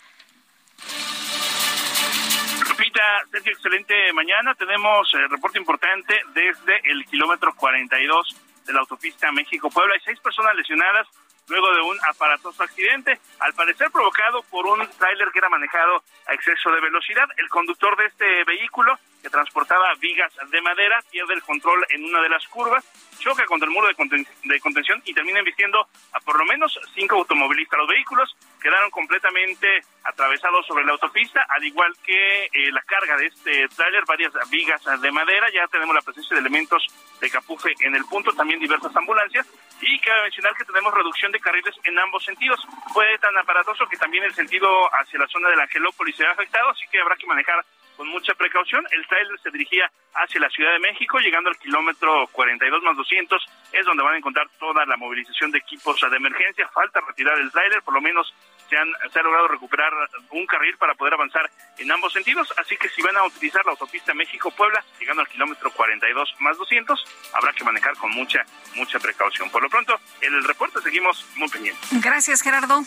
Lupita, 2.67 3.01
excelente 3.33 4.13
mañana. 4.13 4.55
Tenemos 4.55 5.13
eh, 5.13 5.27
reporte 5.29 5.59
importante 5.59 6.19
desde 6.33 6.81
el 6.85 7.05
kilómetro 7.05 7.53
42 7.53 8.35
de 8.65 8.73
la 8.73 8.79
autopista 8.79 9.31
México-Puebla. 9.31 9.93
Hay 9.93 10.01
seis 10.03 10.19
personas 10.21 10.55
lesionadas 10.55 11.07
luego 11.49 11.73
de 11.73 11.81
un 11.81 11.97
aparatoso 12.07 12.63
accidente, 12.63 13.19
al 13.39 13.53
parecer 13.53 13.91
provocado 13.91 14.43
por 14.43 14.65
un 14.65 14.87
tráiler 14.97 15.29
que 15.31 15.39
era 15.39 15.49
manejado 15.49 16.03
a 16.27 16.33
exceso 16.33 16.71
de 16.71 16.81
velocidad. 16.81 17.27
El 17.37 17.49
conductor 17.49 17.97
de 17.97 18.05
este 18.05 18.43
vehículo, 18.45 18.97
que 19.21 19.29
transportaba 19.29 19.93
vigas 19.99 20.31
de 20.49 20.61
madera, 20.61 21.01
pierde 21.11 21.33
el 21.33 21.43
control 21.43 21.85
en 21.89 22.05
una 22.05 22.21
de 22.21 22.29
las 22.29 22.47
curvas, 22.47 22.85
choca 23.19 23.45
contra 23.45 23.67
el 23.67 23.73
muro 23.73 23.87
de, 23.87 24.59
contención 24.59 25.01
y 25.05 25.13
termina 25.13 25.39
embistiendo 25.39 25.87
a 26.13 26.19
por 26.21 26.39
lo 26.39 26.45
menos 26.45 26.79
cinco 26.95 27.15
automovilistas. 27.17 27.77
Los 27.77 27.87
vehículos 27.87 28.35
quedaron 28.61 28.89
completamente 28.91 29.81
atravesados 30.03 30.65
sobre 30.65 30.85
la 30.85 30.93
autopista, 30.93 31.45
al 31.49 31.63
igual 31.63 31.93
que 32.03 32.45
eh, 32.45 32.71
la 32.71 32.81
carga 32.83 33.17
de 33.17 33.27
este 33.27 33.67
tráiler, 33.69 34.03
varias 34.07 34.33
vigas 34.49 34.81
de 35.01 35.11
madera. 35.11 35.49
Ya 35.51 35.67
tenemos 35.67 35.93
la 35.93 36.01
presencia 36.01 36.35
de 36.35 36.41
elementos 36.41 36.85
de 37.19 37.29
Capufe 37.29 37.73
en 37.81 37.95
el 37.95 38.05
punto, 38.05 38.31
también 38.31 38.59
diversas 38.59 38.95
ambulancias. 38.95 39.47
Y 39.81 39.99
cabe 39.99 40.23
mencionar 40.23 40.55
que 40.55 40.65
tenemos 40.65 40.93
reducción 40.93 41.31
de 41.31 41.39
carriles 41.39 41.75
en 41.83 41.97
ambos 41.99 42.23
sentidos. 42.23 42.59
Fue 42.93 43.05
tan 43.19 43.37
aparatoso 43.37 43.87
que 43.87 43.97
también 43.97 44.23
el 44.23 44.33
sentido 44.33 44.67
hacia 44.93 45.19
la 45.19 45.27
zona 45.27 45.49
de 45.49 45.55
la 45.55 45.63
Angelópolis 45.63 46.15
se 46.15 46.25
ha 46.25 46.31
afectado, 46.31 46.69
así 46.69 46.85
que 46.91 46.99
habrá 46.99 47.15
que 47.15 47.27
manejar 47.27 47.63
con 47.99 48.07
mucha 48.07 48.33
precaución. 48.33 48.87
El 48.91 49.05
trailer 49.07 49.37
se 49.43 49.51
dirigía 49.51 49.91
hacia 50.13 50.39
la 50.39 50.49
Ciudad 50.49 50.71
de 50.71 50.79
México, 50.79 51.19
llegando 51.19 51.49
al 51.49 51.57
kilómetro 51.57 52.29
42 52.31 52.81
más 52.81 52.95
200, 52.95 53.45
es 53.73 53.85
donde 53.85 54.03
van 54.03 54.13
a 54.13 54.17
encontrar 54.17 54.47
toda 54.57 54.85
la 54.85 54.95
movilización 54.95 55.51
de 55.51 55.57
equipos 55.57 55.99
de 55.99 56.15
emergencia. 56.15 56.69
Falta 56.69 57.01
retirar 57.05 57.37
el 57.37 57.51
trailer, 57.51 57.81
por 57.81 57.93
lo 57.93 57.99
menos 57.99 58.33
se, 58.69 58.77
han, 58.77 58.87
se 59.11 59.19
ha 59.19 59.23
logrado 59.23 59.49
recuperar 59.49 59.91
un 60.29 60.45
carril 60.45 60.77
para 60.77 60.93
poder 60.93 61.15
avanzar 61.15 61.51
en 61.77 61.91
ambos 61.91 62.13
sentidos, 62.13 62.53
así 62.55 62.77
que 62.77 62.87
si 62.87 63.01
van 63.01 63.17
a 63.17 63.25
utilizar 63.25 63.65
la 63.65 63.71
autopista 63.71 64.13
México-Puebla, 64.13 64.81
llegando 64.97 65.21
al 65.21 65.27
kilómetro 65.27 65.69
42 65.69 66.35
más 66.39 66.57
200, 66.57 67.03
habrá 67.33 67.51
que 67.51 67.65
manejar 67.65 67.97
con 67.97 68.11
mucha, 68.11 68.45
mucha 68.75 68.97
precaución. 68.99 69.49
Por 69.49 69.61
lo 69.61 69.69
pronto, 69.69 69.99
en 70.21 70.33
el 70.35 70.45
reporte 70.45 70.79
seguimos 70.81 71.25
muy 71.35 71.49
pendientes. 71.49 71.85
Gracias, 72.01 72.41
Gerardo. 72.43 72.81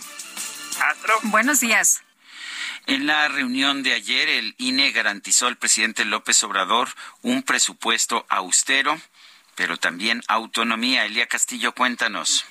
Buenos 1.25 1.61
días. 1.61 2.03
En 2.87 3.07
la 3.07 3.29
reunión 3.29 3.83
de 3.83 3.93
ayer, 3.93 4.29
el 4.29 4.55
INE 4.59 4.91
garantizó 4.91 5.47
al 5.47 5.57
presidente 5.57 6.05
López 6.05 6.43
Obrador 6.43 6.89
un 7.23 7.43
presupuesto 7.43 8.27
austero, 8.29 9.01
pero 9.55 9.77
también 9.77 10.23
autonomía. 10.27 11.05
Elia 11.05 11.27
Castillo, 11.27 11.73
cuéntanos. 11.75 12.45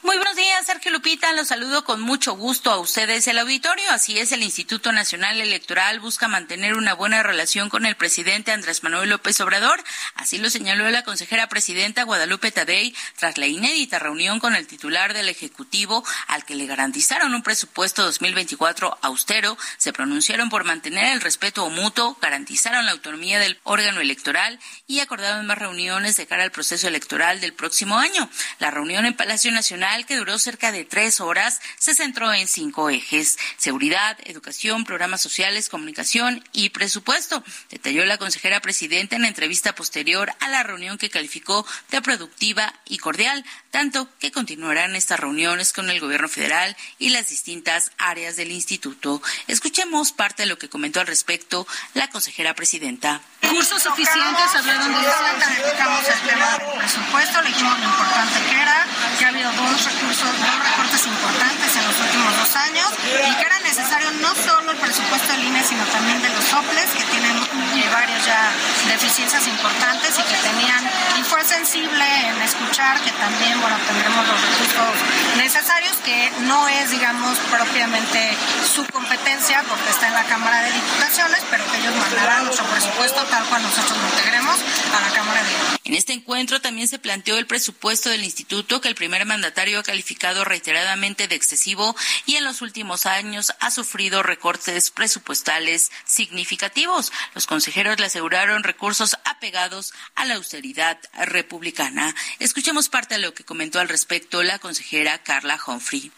Muy 0.00 0.16
buenos 0.16 0.36
días, 0.36 0.64
Sergio 0.64 0.92
Lupita. 0.92 1.32
Los 1.32 1.48
saludo 1.48 1.84
con 1.84 2.00
mucho 2.00 2.36
gusto 2.36 2.70
a 2.70 2.78
ustedes 2.78 3.26
el 3.26 3.36
auditorio. 3.36 3.84
Así 3.90 4.16
es, 4.20 4.30
el 4.30 4.44
Instituto 4.44 4.92
Nacional 4.92 5.40
Electoral 5.40 5.98
busca 5.98 6.28
mantener 6.28 6.74
una 6.74 6.94
buena 6.94 7.24
relación 7.24 7.68
con 7.68 7.84
el 7.84 7.96
presidente 7.96 8.52
Andrés 8.52 8.84
Manuel 8.84 9.10
López 9.10 9.40
Obrador. 9.40 9.82
Así 10.14 10.38
lo 10.38 10.50
señaló 10.50 10.88
la 10.88 11.02
consejera 11.02 11.48
presidenta 11.48 12.04
Guadalupe 12.04 12.52
Tadei 12.52 12.94
tras 13.16 13.38
la 13.38 13.48
inédita 13.48 13.98
reunión 13.98 14.38
con 14.38 14.54
el 14.54 14.68
titular 14.68 15.14
del 15.14 15.28
Ejecutivo, 15.28 16.04
al 16.28 16.44
que 16.44 16.54
le 16.54 16.66
garantizaron 16.66 17.34
un 17.34 17.42
presupuesto 17.42 18.04
2024 18.04 18.98
austero. 19.02 19.58
Se 19.78 19.92
pronunciaron 19.92 20.48
por 20.48 20.62
mantener 20.62 21.12
el 21.12 21.20
respeto 21.20 21.68
mutuo, 21.70 22.16
garantizaron 22.22 22.86
la 22.86 22.92
autonomía 22.92 23.40
del 23.40 23.58
órgano 23.64 24.00
electoral 24.00 24.60
y 24.86 25.00
acordaron 25.00 25.44
más 25.46 25.58
reuniones 25.58 26.14
de 26.16 26.28
cara 26.28 26.44
al 26.44 26.52
proceso 26.52 26.86
electoral 26.86 27.40
del 27.40 27.52
próximo 27.52 27.98
año. 27.98 28.30
La 28.60 28.70
reunión 28.70 29.04
en 29.04 29.16
Palacio 29.16 29.50
Nacional 29.50 29.87
que 30.06 30.16
duró 30.16 30.38
cerca 30.38 30.70
de 30.70 30.84
tres 30.84 31.20
horas 31.20 31.60
se 31.78 31.94
centró 31.94 32.32
en 32.32 32.46
cinco 32.46 32.90
ejes, 32.90 33.38
seguridad, 33.56 34.18
educación, 34.24 34.84
programas 34.84 35.22
sociales, 35.22 35.68
comunicación 35.68 36.44
y 36.52 36.68
presupuesto. 36.68 37.42
Detalló 37.70 38.04
la 38.04 38.18
consejera 38.18 38.60
presidenta 38.60 39.16
en 39.16 39.22
la 39.22 39.28
entrevista 39.28 39.74
posterior 39.74 40.32
a 40.40 40.48
la 40.48 40.62
reunión 40.62 40.98
que 40.98 41.08
calificó 41.08 41.66
de 41.90 42.02
productiva 42.02 42.74
y 42.84 42.98
cordial, 42.98 43.44
tanto 43.70 44.08
que 44.18 44.30
continuarán 44.30 44.94
estas 44.94 45.20
reuniones 45.20 45.72
con 45.72 45.88
el 45.88 46.00
gobierno 46.00 46.28
federal 46.28 46.76
y 46.98 47.08
las 47.08 47.28
distintas 47.28 47.90
áreas 47.96 48.36
del 48.36 48.52
instituto. 48.52 49.22
Escuchemos 49.46 50.12
parte 50.12 50.42
de 50.42 50.48
lo 50.48 50.58
que 50.58 50.68
comentó 50.68 51.00
al 51.00 51.06
respecto 51.06 51.66
la 51.94 52.08
consejera 52.10 52.54
presidenta. 52.54 53.22
Cursos 53.40 53.82
suficientes, 53.82 54.54
hablaron 54.54 54.92
de 54.92 55.00
eso, 55.00 55.70
tocamos 55.70 56.04
el 56.06 56.28
tema 56.28 56.58
del 56.58 56.78
presupuesto, 56.78 57.42
le 57.42 57.48
dijimos 57.48 57.78
lo 57.78 57.84
importante 57.84 58.40
que 58.50 58.60
era, 58.60 58.86
que 59.18 59.24
ha 59.24 59.28
habido 59.28 59.52
dos 59.52 59.77
recursos, 59.84 60.28
dos 60.40 60.58
recortes 60.58 61.06
importantes 61.06 61.76
en 61.76 61.84
los 61.86 61.96
últimos 62.00 62.36
dos 62.38 62.56
años 62.56 62.88
y 63.04 63.34
que 63.36 63.46
era 63.46 63.58
necesario 63.60 64.10
no 64.22 64.34
solo 64.34 64.72
el 64.72 64.78
presupuesto 64.78 65.32
del 65.32 65.44
INE, 65.44 65.62
sino 65.62 65.84
también 65.86 66.20
de 66.22 66.28
los 66.30 66.44
soples, 66.44 66.90
que 66.96 67.04
tienen 67.04 67.36
eh, 67.36 67.88
varios 67.92 68.24
ya 68.24 68.50
deficiencias 68.88 69.46
importantes 69.46 70.18
y 70.18 70.22
que 70.22 70.38
tenían, 70.42 70.82
y 71.18 71.22
fue 71.22 71.44
sensible 71.44 72.04
en 72.28 72.42
escuchar 72.42 73.00
que 73.00 73.12
también, 73.12 73.60
bueno, 73.60 73.76
tendremos 73.86 74.26
los 74.26 74.40
recursos 74.40 74.94
necesarios, 75.36 75.94
que 76.04 76.32
no 76.46 76.68
es, 76.68 76.90
digamos, 76.90 77.36
propiamente 77.50 78.36
su 78.74 78.84
competencia 78.86 79.62
porque 79.68 79.90
está 79.90 80.08
en 80.08 80.14
la 80.14 80.24
Cámara 80.24 80.62
de 80.62 80.72
Diputaciones, 80.72 81.40
pero 81.50 81.64
que 81.70 81.78
ellos 81.78 81.94
mandarán 81.94 82.44
nuestro 82.44 82.64
presupuesto 82.66 83.22
tal 83.24 83.44
cual 83.44 83.62
nosotros 83.62 83.98
lo 83.98 84.08
integremos 84.08 84.56
a 84.96 85.00
la 85.08 85.14
Cámara 85.14 85.42
de 85.42 85.48
Diputaciones. 85.48 85.80
En 85.84 85.94
este 85.94 86.12
encuentro 86.12 86.60
también 86.60 86.88
se 86.88 86.98
planteó 86.98 87.38
el 87.38 87.46
presupuesto 87.46 88.10
del 88.10 88.24
instituto 88.24 88.80
que 88.80 88.88
el 88.88 88.94
primer 88.94 89.24
mandatario 89.24 89.67
ha 89.76 89.82
calificado 89.82 90.44
reiteradamente 90.44 91.28
de 91.28 91.34
excesivo 91.34 91.94
y 92.26 92.36
en 92.36 92.44
los 92.44 92.62
últimos 92.62 93.06
años 93.06 93.52
ha 93.60 93.70
sufrido 93.70 94.22
recortes 94.22 94.90
presupuestales 94.90 95.90
significativos. 96.04 97.12
Los 97.34 97.46
consejeros 97.46 97.98
le 97.98 98.06
aseguraron 98.06 98.62
recursos 98.62 99.16
apegados 99.24 99.92
a 100.14 100.24
la 100.24 100.36
austeridad 100.36 100.98
republicana. 101.26 102.14
Escuchemos 102.38 102.88
parte 102.88 103.16
de 103.16 103.20
lo 103.20 103.34
que 103.34 103.44
comentó 103.44 103.80
al 103.80 103.88
respecto 103.88 104.42
la 104.42 104.58
consejera 104.58 105.18
Carla 105.22 105.58
Humphrey. 105.66 106.10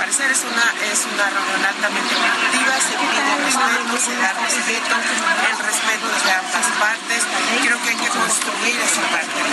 Parecer 0.00 0.30
es 0.30 0.40
una, 0.48 0.64
es 0.90 1.04
una 1.12 1.28
reunión 1.28 1.60
altamente 1.60 2.14
productiva, 2.16 2.72
se 2.80 2.96
pide 2.96 3.20
respeto, 3.44 3.98
se 4.00 4.16
da 4.16 4.32
respeto, 4.32 4.94
el 4.96 5.58
respeto 5.60 6.06
de 6.24 6.32
ambas 6.40 6.66
partes. 6.80 7.20
Creo 7.60 7.82
que 7.82 7.88
hay 7.90 7.96
que 7.96 8.08
construir 8.08 8.80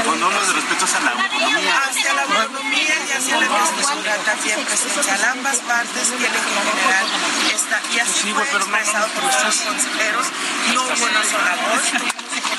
cuando 0.06 0.26
hablo 0.28 0.48
de 0.48 0.54
respeto 0.54 0.86
a 0.88 1.00
la 1.04 1.12
autonomía. 1.12 1.82
Hacia 1.90 2.14
la 2.14 2.22
autonomía 2.22 2.96
y 2.96 3.12
hacia 3.12 3.38
la 3.38 3.46
investidura 3.46 4.16
también 4.24 4.64
presidencial. 4.64 5.26
Ambas 5.36 5.58
partes 5.68 6.08
tienen 6.16 6.32
que 6.32 6.60
generar 6.64 7.06
esta, 7.54 7.82
y 7.92 8.00
así 8.00 8.20
sí, 8.24 8.34
fue 8.34 8.44
expresado 8.44 9.08
por 9.20 9.24
los 9.26 9.36
consejeros, 9.36 10.28
no 10.74 10.82
hubo 10.84 11.06
una 11.12 11.24
sola 11.28 11.56
voz 11.68 12.18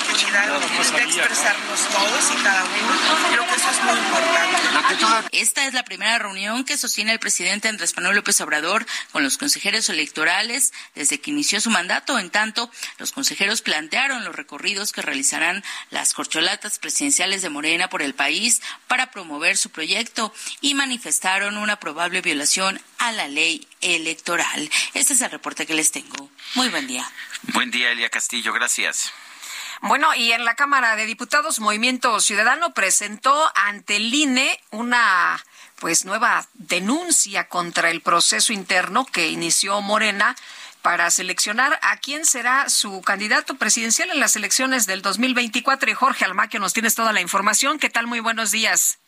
de 0.09 1.03
expresarnos 1.03 1.87
todos 1.89 2.31
y 2.31 2.43
cada 2.43 2.63
uno. 2.63 3.29
Creo 3.31 3.45
que 3.45 3.55
eso 3.55 3.69
es 3.69 3.83
muy 3.83 3.97
importante. 3.97 5.39
Esta 5.39 5.67
es 5.67 5.73
la 5.73 5.83
primera 5.83 6.17
reunión 6.17 6.63
que 6.63 6.77
sostiene 6.77 7.11
el 7.11 7.19
presidente 7.19 7.67
Andrés 7.67 7.95
Manuel 7.95 8.15
López 8.15 8.41
Obrador 8.41 8.87
con 9.11 9.23
los 9.23 9.37
consejeros 9.37 9.87
electorales 9.89 10.73
desde 10.95 11.21
que 11.21 11.29
inició 11.29 11.61
su 11.61 11.69
mandato. 11.69 12.17
En 12.17 12.31
tanto, 12.31 12.71
los 12.97 13.11
consejeros 13.11 13.61
plantearon 13.61 14.23
los 14.23 14.35
recorridos 14.35 14.91
que 14.91 15.03
realizarán 15.03 15.63
las 15.91 16.15
corcholatas 16.15 16.79
presidenciales 16.79 17.43
de 17.43 17.49
Morena 17.49 17.89
por 17.89 18.01
el 18.01 18.15
país 18.15 18.61
para 18.87 19.11
promover 19.11 19.57
su 19.57 19.69
proyecto 19.69 20.33
y 20.59 20.73
manifestaron 20.73 21.57
una 21.57 21.79
probable 21.79 22.21
violación 22.21 22.81
a 22.97 23.11
la 23.11 23.27
ley 23.27 23.67
electoral. 23.81 24.69
Este 24.95 25.13
es 25.13 25.21
el 25.21 25.29
reporte 25.29 25.67
que 25.67 25.75
les 25.75 25.91
tengo. 25.91 26.31
Muy 26.55 26.69
buen 26.69 26.87
día. 26.87 27.09
Buen 27.53 27.69
día, 27.69 27.91
Elia 27.91 28.09
Castillo. 28.09 28.51
Gracias. 28.53 29.13
Bueno, 29.81 30.13
y 30.13 30.33
en 30.33 30.43
la 30.43 30.55
Cámara 30.55 30.95
de 30.95 31.05
Diputados, 31.05 31.59
Movimiento 31.61 32.19
Ciudadano 32.19 32.73
presentó 32.73 33.51
ante 33.55 33.95
el 33.95 34.13
INE 34.13 34.59
una 34.71 35.43
pues 35.79 36.03
nueva 36.03 36.45
denuncia 36.53 37.47
contra 37.47 37.89
el 37.89 38.01
proceso 38.01 38.51
interno 38.51 39.05
que 39.05 39.29
inició 39.29 39.79
Morena 39.81 40.35
para 40.81 41.09
seleccionar 41.11 41.79
a 41.81 41.97
quién 41.97 42.25
será 42.25 42.67
su 42.69 43.01
candidato 43.01 43.55
presidencial 43.55 44.11
en 44.11 44.19
las 44.19 44.35
elecciones 44.35 44.85
del 44.85 45.01
2024. 45.01 45.89
Y 45.89 45.93
Jorge 45.93 46.25
Almaquio, 46.25 46.59
nos 46.59 46.73
tienes 46.73 46.95
toda 46.95 47.13
la 47.13 47.21
información. 47.21 47.79
¿Qué 47.79 47.89
tal? 47.89 48.07
Muy 48.07 48.19
buenos 48.19 48.51
días. 48.51 48.99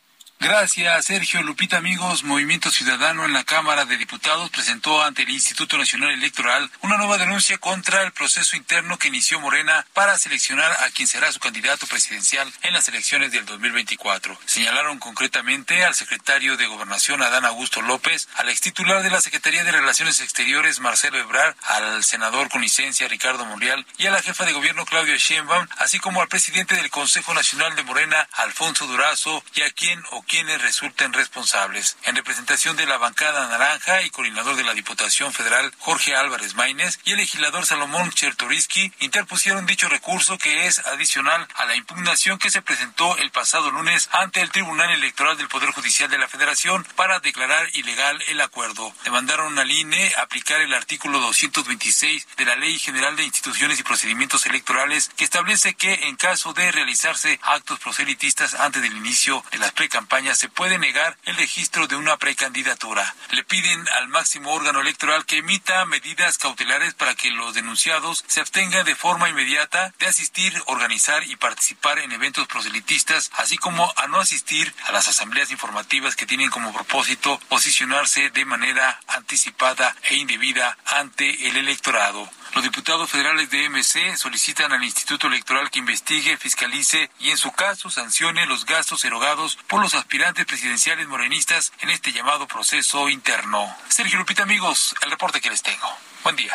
Gracias, 0.42 1.06
Sergio 1.06 1.44
Lupita. 1.44 1.78
Amigos, 1.78 2.24
Movimiento 2.24 2.72
Ciudadano 2.72 3.26
en 3.26 3.34
la 3.34 3.44
Cámara 3.44 3.86
de 3.86 3.96
Diputados 3.96 4.50
presentó 4.50 5.04
ante 5.04 5.22
el 5.22 5.30
Instituto 5.30 5.78
Nacional 5.78 6.10
Electoral 6.14 6.68
una 6.82 6.98
nueva 6.98 7.20
denuncia 7.20 7.60
contra 7.60 8.02
el 8.02 8.12
proceso 8.12 8.56
interno 8.56 8.98
que 8.98 9.10
inició 9.10 9.40
Morena 9.40 9.86
para 9.94 10.18
seleccionar 10.18 10.72
a 10.72 10.90
quien 10.90 11.08
será 11.08 11.32
su 11.32 11.40
candidato 11.40 11.86
presidencial 11.86 12.52
en 12.64 12.74
las 12.74 12.88
elecciones 12.88 13.32
del 13.32 13.46
2024. 13.46 14.36
Señalaron 14.46 14.98
concretamente 14.98 15.86
al 15.86 15.94
secretario 15.94 16.58
de 16.58 16.66
Gobernación, 16.66 17.22
Adán 17.22 17.46
Augusto 17.46 17.84
López, 17.84 18.28
al 18.38 18.50
extitular 18.50 19.04
de 19.04 19.12
la 19.12 19.22
Secretaría 19.22 19.64
de 19.64 19.72
Relaciones 19.72 20.22
Exteriores, 20.22 20.80
Marcelo 20.80 21.20
Ebrard, 21.20 21.56
al 21.68 22.04
senador 22.04 22.50
con 22.50 22.62
licencia, 22.62 23.08
Ricardo 23.08 23.46
Monreal, 23.46 23.86
y 24.00 24.08
a 24.08 24.12
la 24.12 24.24
jefa 24.24 24.46
de 24.46 24.54
gobierno, 24.54 24.86
Claudia 24.86 25.18
Sheinbaum, 25.18 25.68
así 25.78 26.00
como 26.00 26.20
al 26.20 26.30
presidente 26.30 26.76
del 26.76 26.90
Consejo 26.90 27.36
Nacional 27.36 27.76
de 27.76 27.84
Morena, 27.84 28.28
Alfonso 28.34 28.88
Durazo, 28.88 29.44
y 29.54 29.62
a 29.62 29.70
quien 29.70 30.02
o 30.10 30.24
quienes 30.32 30.62
resulten 30.62 31.12
responsables. 31.12 31.98
En 32.06 32.16
representación 32.16 32.78
de 32.78 32.86
la 32.86 32.98
bancada 32.98 33.50
naranja 33.50 34.02
y 34.02 34.10
coordinador 34.12 34.56
de 34.56 34.64
la 34.64 34.74
Diputación 34.74 35.34
Federal 35.34 35.74
Jorge 35.80 36.16
Álvarez 36.16 36.56
Maínez 36.56 37.00
y 37.04 37.12
el 37.12 37.18
legislador 37.18 37.66
Salomón 37.66 38.12
Chertoriski 38.12 38.94
interpusieron 39.02 39.66
dicho 39.66 39.90
recurso 39.90 40.38
que 40.38 40.68
es 40.68 40.80
adicional 40.88 41.46
a 41.56 41.66
la 41.66 41.76
impugnación 41.76 42.40
que 42.40 42.50
se 42.50 42.62
presentó 42.62 43.18
el 43.18 43.30
pasado 43.32 43.72
lunes 43.72 44.08
ante 44.14 44.40
el 44.40 44.52
Tribunal 44.52 44.90
Electoral 44.92 45.36
del 45.36 45.50
Poder 45.50 45.72
Judicial 45.72 46.10
de 46.10 46.18
la 46.18 46.30
Federación 46.30 46.86
para 46.96 47.20
declarar 47.20 47.68
ilegal 47.74 48.18
el 48.30 48.40
acuerdo. 48.40 48.94
Demandaron 49.04 49.60
al 49.60 49.70
INE 49.70 50.14
aplicar 50.18 50.62
el 50.62 50.74
artículo 50.74 51.20
226 51.20 52.26
de 52.38 52.46
la 52.46 52.56
Ley 52.56 52.80
General 52.80 53.18
de 53.18 53.26
Instituciones 53.26 53.82
y 53.82 53.84
Procedimientos 53.84 54.46
Electorales 54.46 55.12
que 55.18 55.26
establece 55.26 55.74
que 55.74 56.08
en 56.08 56.16
caso 56.16 56.54
de 56.54 56.72
realizarse 56.72 57.38
actos 57.44 57.80
proselitistas 57.80 58.54
antes 58.54 58.82
del 58.82 58.96
inicio 58.96 59.44
de 59.52 59.58
las 59.58 59.74
precampañas 59.74 60.21
se 60.36 60.50
puede 60.50 60.78
negar 60.78 61.18
el 61.26 61.36
registro 61.36 61.88
de 61.88 61.96
una 61.96 62.18
precandidatura. 62.18 63.16
Le 63.32 63.44
piden 63.44 63.88
al 64.00 64.08
máximo 64.08 64.52
órgano 64.52 64.80
electoral 64.80 65.26
que 65.26 65.38
emita 65.38 65.84
medidas 65.86 66.38
cautelares 66.38 66.94
para 66.94 67.16
que 67.16 67.32
los 67.32 67.54
denunciados 67.54 68.24
se 68.28 68.40
abstengan 68.40 68.86
de 68.86 68.96
forma 68.96 69.30
inmediata 69.30 69.94
de 70.00 70.08
asistir, 70.08 70.54
organizar 70.68 71.24
y 71.24 71.36
participar 71.36 72.00
en 72.00 72.12
eventos 72.12 72.48
proselitistas, 72.48 73.32
así 73.36 73.58
como 73.58 73.92
a 73.98 74.08
no 74.08 74.20
asistir 74.20 74.74
a 74.88 74.92
las 74.92 75.08
asambleas 75.08 75.52
informativas 75.52 76.16
que 76.16 76.28
tienen 76.28 76.50
como 76.50 76.72
propósito 76.72 77.40
posicionarse 77.50 78.30
de 78.30 78.46
manera 78.46 79.00
anticipada 79.08 79.96
e 80.10 80.16
indebida 80.16 80.78
ante 80.86 81.48
el 81.50 81.58
electorado. 81.58 82.30
Los 82.54 82.64
diputados 82.66 83.10
federales 83.10 83.50
de 83.50 83.70
MC 83.70 84.18
solicitan 84.18 84.74
al 84.74 84.84
Instituto 84.84 85.28
Electoral 85.28 85.70
que 85.70 85.80
investigue, 85.80 86.36
fiscalice 86.38 87.10
y 87.20 87.30
en 87.30 87.38
su 87.38 87.52
caso 87.54 87.90
sancione 87.90 88.46
los 88.46 88.66
gastos 88.66 89.06
erogados 89.06 89.58
por 89.68 89.82
los 89.82 89.96
aspirantes 89.96 90.46
presidenciales 90.46 91.08
morenistas 91.08 91.72
en 91.80 91.90
este 91.90 92.12
llamado 92.12 92.48
proceso 92.48 93.08
interno. 93.08 93.74
Sergio 93.88 94.20
Lupita, 94.20 94.44
amigos, 94.44 94.94
el 95.02 95.12
reporte 95.12 95.40
que 95.40 95.50
les 95.50 95.64
tengo. 95.64 95.88
Buen 96.24 96.36
día. 96.36 96.54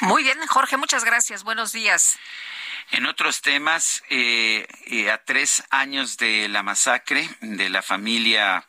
Muy 0.00 0.22
bien, 0.22 0.38
Jorge, 0.46 0.76
muchas 0.76 1.04
gracias. 1.04 1.42
Buenos 1.42 1.72
días. 1.72 2.16
En 2.92 3.04
otros 3.04 3.42
temas, 3.42 4.04
eh, 4.10 4.68
eh, 4.86 5.10
a 5.10 5.18
tres 5.18 5.64
años 5.70 6.16
de 6.16 6.48
la 6.48 6.62
masacre 6.62 7.28
de 7.40 7.68
la 7.68 7.82
familia 7.82 8.64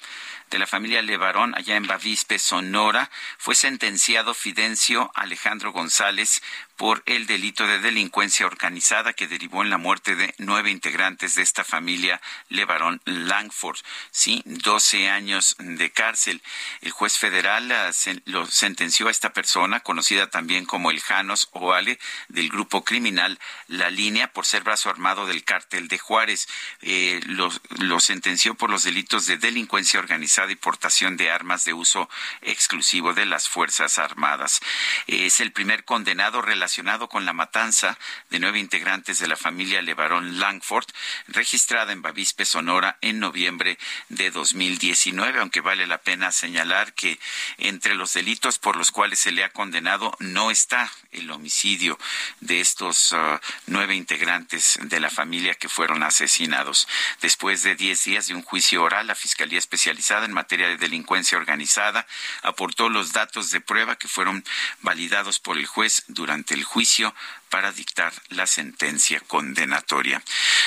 de 0.49 0.59
la 0.59 0.67
familia 0.67 1.01
Levarón, 1.01 1.53
allá 1.55 1.75
en 1.75 1.87
Bavispe, 1.87 2.39
Sonora, 2.39 3.09
fue 3.37 3.55
sentenciado 3.55 4.33
Fidencio 4.33 5.11
Alejandro 5.13 5.71
González 5.71 6.41
por 6.79 7.03
el 7.07 7.27
delito 7.27 7.67
de 7.67 7.79
delincuencia 7.79 8.45
organizada 8.45 9.11
que 9.11 9.27
derivó 9.27 9.63
en 9.63 9.69
la 9.69 9.77
muerte 9.77 10.15
de 10.15 10.33
nueve 10.37 10.71
integrantes 10.71 11.35
de 11.35 11.41
esta 11.41 11.65
familia 11.65 12.21
Levarón 12.47 13.01
Langford. 13.03 13.75
Sí, 14.11 14.41
12 14.45 15.09
años 15.09 15.57
de 15.59 15.91
cárcel. 15.91 16.41
El 16.79 16.91
juez 16.91 17.17
federal 17.17 17.69
ah, 17.73 17.91
lo 18.23 18.45
sentenció 18.45 19.09
a 19.09 19.11
esta 19.11 19.33
persona, 19.33 19.81
conocida 19.81 20.29
también 20.29 20.63
como 20.63 20.89
el 20.89 21.01
Janos 21.01 21.49
Oale, 21.51 21.99
del 22.29 22.47
grupo 22.47 22.85
criminal 22.85 23.39
La 23.67 23.89
Línea, 23.89 24.31
por 24.31 24.45
ser 24.45 24.63
brazo 24.63 24.89
armado 24.89 25.25
del 25.25 25.43
cártel 25.43 25.89
de 25.89 25.99
Juárez. 25.99 26.47
Eh, 26.79 27.19
lo, 27.25 27.51
lo 27.79 27.99
sentenció 27.99 28.55
por 28.55 28.69
los 28.69 28.83
delitos 28.83 29.25
de 29.25 29.35
delincuencia 29.35 29.99
organizada 29.99 30.49
y 30.49 30.55
portación 30.55 31.17
de 31.17 31.29
armas 31.29 31.65
de 31.65 31.73
uso 31.73 32.09
exclusivo 32.41 33.13
de 33.13 33.25
las 33.25 33.49
Fuerzas 33.49 33.97
Armadas. 33.97 34.61
Es 35.07 35.41
el 35.41 35.51
primer 35.51 35.83
condenado 35.83 36.41
relacionado 36.41 36.68
relacionado 36.69 37.09
con 37.09 37.25
la 37.25 37.33
matanza 37.33 37.97
de 38.29 38.37
nueve 38.37 38.59
integrantes 38.59 39.17
de 39.17 39.27
la 39.27 39.35
familia 39.35 39.81
Levarón 39.81 40.39
Langford, 40.39 40.85
registrada 41.27 41.93
en 41.93 42.03
Bavispe, 42.03 42.45
Sonora, 42.45 42.99
en 43.01 43.19
noviembre 43.19 43.79
de 44.09 44.29
2019, 44.29 45.39
aunque 45.39 45.61
vale 45.61 45.87
la 45.87 45.97
pena 45.97 46.31
señalar 46.31 46.93
que 46.93 47.19
entre 47.57 47.95
los 47.95 48.13
delitos 48.13 48.59
por 48.59 48.75
los 48.75 48.91
cuales 48.91 49.17
se 49.17 49.31
le 49.31 49.43
ha 49.43 49.49
condenado 49.49 50.15
no 50.19 50.51
está 50.51 50.91
el 51.11 51.31
homicidio 51.31 51.97
de 52.39 52.61
estos 52.61 53.13
uh, 53.13 53.39
nueve 53.65 53.95
integrantes 53.95 54.77
de 54.79 54.99
la 54.99 55.09
familia 55.09 55.55
que 55.55 55.69
fueron 55.69 56.03
asesinados. 56.03 56.87
Después 57.19 57.63
de 57.63 57.75
diez 57.75 58.03
días 58.03 58.27
de 58.27 58.35
un 58.35 58.43
juicio 58.43 58.83
oral, 58.83 59.07
la 59.07 59.15
Fiscalía 59.15 59.57
Especializada 59.57 60.25
en 60.25 60.33
Materia 60.33 60.67
de 60.67 60.77
Delincuencia 60.77 61.39
Organizada 61.39 62.05
aportó 62.43 62.89
los 62.89 63.11
datos 63.11 63.49
de 63.49 63.59
prueba 63.59 63.95
que 63.95 64.07
fueron 64.07 64.43
validados 64.81 65.39
por 65.39 65.57
el 65.57 65.65
juez 65.65 66.03
durante 66.07 66.58
el 66.59 66.65
juicio 66.65 67.15
para 67.49 67.71
dictar 67.71 68.13
la 68.29 68.45
sentencia 68.45 69.19
condenatoria. 69.21 70.21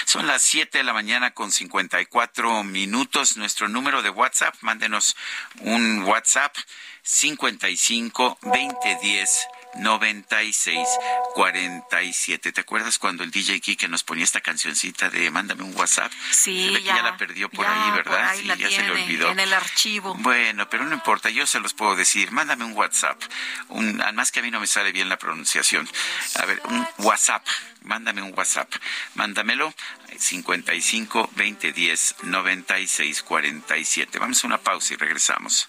Son 0.05 0.27
las 0.27 0.43
7 0.43 0.79
de 0.79 0.85
la 0.85 0.93
mañana 0.93 1.33
con 1.33 1.53
54 1.53 2.65
minutos. 2.65 3.37
Nuestro 3.37 3.69
número 3.69 4.03
de 4.03 4.11
WhatsApp, 4.11 4.55
mándenos 4.63 5.17
un 5.61 6.03
WhatsApp 6.03 6.57
55 7.03 8.39
2010 8.43 9.47
9647. 9.77 12.53
¿Te 12.53 12.61
acuerdas 12.61 12.99
cuando 12.99 13.25
el 13.25 13.31
DJ 13.31 13.61
Kike 13.61 13.89
nos 13.89 14.05
ponía 14.05 14.25
esta 14.25 14.41
cancioncita 14.41 15.11
de 15.11 15.31
Mándame 15.31 15.63
un 15.63 15.77
WhatsApp? 15.77 16.13
Sí, 16.31 16.71
ya, 16.85 16.97
ya, 16.97 17.03
la 17.03 17.17
perdió 17.17 17.49
por 17.49 17.67
ahí, 17.67 17.91
¿verdad? 17.93 18.31
ahí 18.31 18.41
sí, 18.41 18.47
la 18.47 18.57
ya 18.57 18.69
tiene, 18.69 18.85
se 18.85 18.95
le 18.95 19.03
olvidó. 19.03 19.31
En 19.31 19.41
el 19.41 19.53
archivo. 19.53 20.15
Bueno, 20.19 20.69
pero 20.69 20.85
no 20.85 20.95
importa, 20.95 21.31
yo 21.31 21.47
se 21.47 21.61
los 21.61 21.75
puedo 21.75 21.97
decir. 21.97 22.31
Mándame 22.33 22.65
un 22.65 22.73
WhatsApp. 22.73 23.21
Un, 23.69 24.01
además 24.01 24.31
que 24.31 24.41
a 24.41 24.43
mí 24.43 24.51
no 24.51 24.61
me 24.61 24.67
sale 24.67 24.93
bien 24.93 25.09
la 25.09 25.19
pronunciación. 25.19 25.89
A 26.37 26.45
ver, 26.45 26.61
un 26.65 26.87
WhatsApp. 26.99 27.47
Mándame 27.83 28.23
un 28.23 28.33
WhatsApp. 28.37 28.73
Mándamelo 29.15 29.75
55 30.19 31.31
2010 31.35 32.17
9647. 32.23 34.19
Vamos 34.19 34.45
a 34.45 34.47
una 34.47 34.59
pausa 34.59 34.95
y 34.95 34.97
regresamos. 34.97 35.69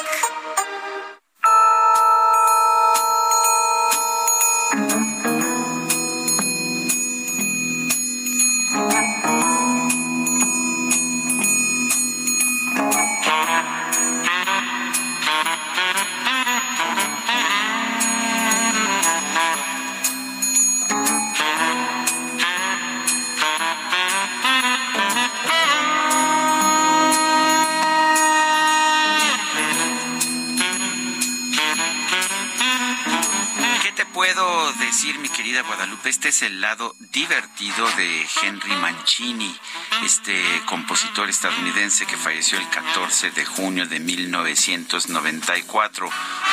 Este 36.05 36.29
es 36.29 36.41
el 36.41 36.61
lado 36.61 36.95
divertido 37.11 37.87
de 37.91 38.27
Henry 38.41 38.75
Mancini, 38.75 39.55
este 40.03 40.43
compositor 40.65 41.29
estadounidense 41.29 42.05
que 42.05 42.17
falleció 42.17 42.57
el 42.57 42.67
14 42.69 43.31
de 43.31 43.45
junio 43.45 43.85
de 43.87 43.99
1994. 43.99 46.09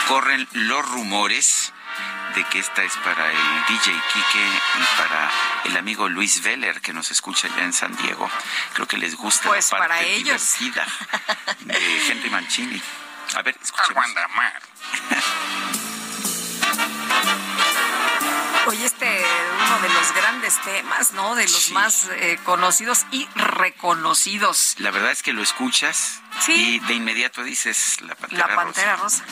Corren 0.06 0.46
los 0.52 0.86
rumores 0.90 1.72
de 2.34 2.44
que 2.44 2.58
esta 2.60 2.84
es 2.84 2.92
para 2.98 3.30
el 3.32 3.38
DJ 3.68 3.92
Kike 4.12 4.46
y 4.46 4.98
para 4.98 5.30
el 5.64 5.76
amigo 5.76 6.08
Luis 6.08 6.42
Veller 6.42 6.80
que 6.80 6.92
nos 6.92 7.10
escucha 7.10 7.48
allá 7.48 7.64
en 7.64 7.72
San 7.72 7.96
Diego. 7.96 8.30
Creo 8.74 8.86
que 8.86 8.98
les 8.98 9.16
gusta 9.16 9.48
Pues 9.48 9.72
la 9.72 9.78
parte 9.78 9.88
para 9.94 10.02
ellos. 10.06 10.56
divertida 10.58 10.86
de 11.60 12.06
Henry 12.12 12.30
Mancini. 12.30 12.80
A 13.34 13.42
ver, 13.42 13.56
escuchemos. 13.62 14.04
Oye, 18.66 18.84
este 18.84 19.17
uno 19.78 19.88
de 19.88 19.94
los 19.94 20.12
grandes 20.14 20.60
temas, 20.62 21.12
¿no? 21.12 21.34
De 21.34 21.44
los 21.44 21.70
más 21.70 22.08
eh, 22.12 22.38
conocidos 22.44 23.06
y 23.12 23.28
reconocidos. 23.34 24.74
La 24.78 24.90
verdad 24.90 25.10
es 25.10 25.22
que 25.22 25.32
lo 25.32 25.42
escuchas 25.42 26.20
y 26.48 26.80
de 26.80 26.94
inmediato 26.94 27.42
dices 27.42 28.00
la 28.02 28.14
pantera, 28.14 28.48
La 28.48 28.56
Pantera 28.56 28.96
Rosa. 28.96 29.24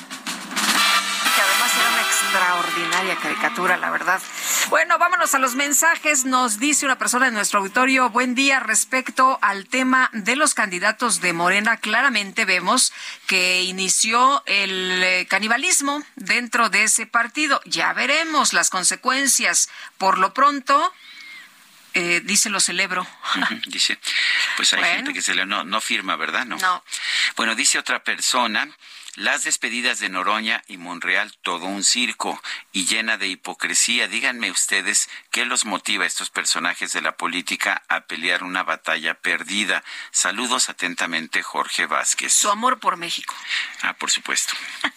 Que 1.37 1.43
además 1.43 1.73
era 1.79 1.89
una 1.91 2.01
extraordinaria 2.03 3.17
caricatura, 3.17 3.77
la 3.77 3.91
verdad. 3.91 4.23
Bueno, 4.71 4.99
vámonos 4.99 5.35
a 5.35 5.39
los 5.39 5.55
mensajes. 5.55 6.25
Nos 6.25 6.59
dice 6.59 6.87
una 6.87 6.97
persona 6.97 7.27
de 7.27 7.33
nuestro 7.33 7.61
auditorio, 7.61 8.09
buen 8.09 8.35
día, 8.35 8.59
respecto 8.61 9.39
al 9.43 9.67
tema 9.69 10.09
de 10.15 10.35
los 10.35 10.55
candidatos 10.55 11.21
de 11.21 11.35
Morena. 11.35 11.77
Claramente 11.77 12.47
vemos 12.47 12.93
que 13.27 13.63
inició 13.65 14.43
el 14.47 15.03
eh, 15.05 15.27
canibalismo 15.29 16.03
dentro 16.15 16.71
de 16.71 16.85
ese 16.85 17.07
partido. 17.07 17.61
Ya 17.67 17.93
veremos 17.93 18.55
las 18.55 18.71
consecuencias. 18.71 19.69
Por 19.99 20.17
lo 20.19 20.33
pronto, 20.33 20.93
eh, 21.93 22.23
dice 22.25 22.49
lo 22.49 22.61
celebro. 22.61 23.07
Dice, 23.67 23.99
pues 24.57 24.73
hay 24.73 24.81
Bueno. 24.81 24.97
gente 24.97 25.13
que 25.13 25.23
se 25.23 25.35
le 25.35 25.45
no, 25.45 25.65
no 25.65 25.83
firma, 25.83 26.17
¿verdad? 26.17 26.47
No. 26.47 26.57
No. 26.57 26.83
Bueno, 27.37 27.55
dice 27.55 27.79
otra 27.79 28.03
persona, 28.03 28.69
las 29.17 29.45
despedidas 29.45 29.99
de 29.99 30.09
Noroña 30.09 30.63
y 30.69 30.77
Monreal, 30.77 31.37
todo 31.43 31.65
un 31.65 31.83
circo 31.85 32.41
y 32.73 32.87
llena 32.87 33.17
de 33.17 33.27
hipocresía. 33.29 34.09
Díganme 34.09 34.51
ustedes 34.51 35.09
qué 35.31 35.45
los 35.45 35.65
motiva 35.65 36.05
a 36.05 36.07
estos 36.07 36.31
personajes 36.31 36.93
de 36.93 37.01
la 37.01 37.17
política 37.17 37.83
a 37.89 38.03
pelear 38.03 38.45
una 38.45 38.63
batalla 38.63 39.15
perdida. 39.15 39.83
Saludos 40.11 40.69
atentamente, 40.69 41.43
Jorge 41.43 41.87
Vázquez. 41.87 42.33
Su 42.33 42.51
amor 42.51 42.79
por 42.79 42.97
México. 42.97 43.35
Ah, 43.83 43.95
por 43.95 44.11
supuesto. 44.11 44.55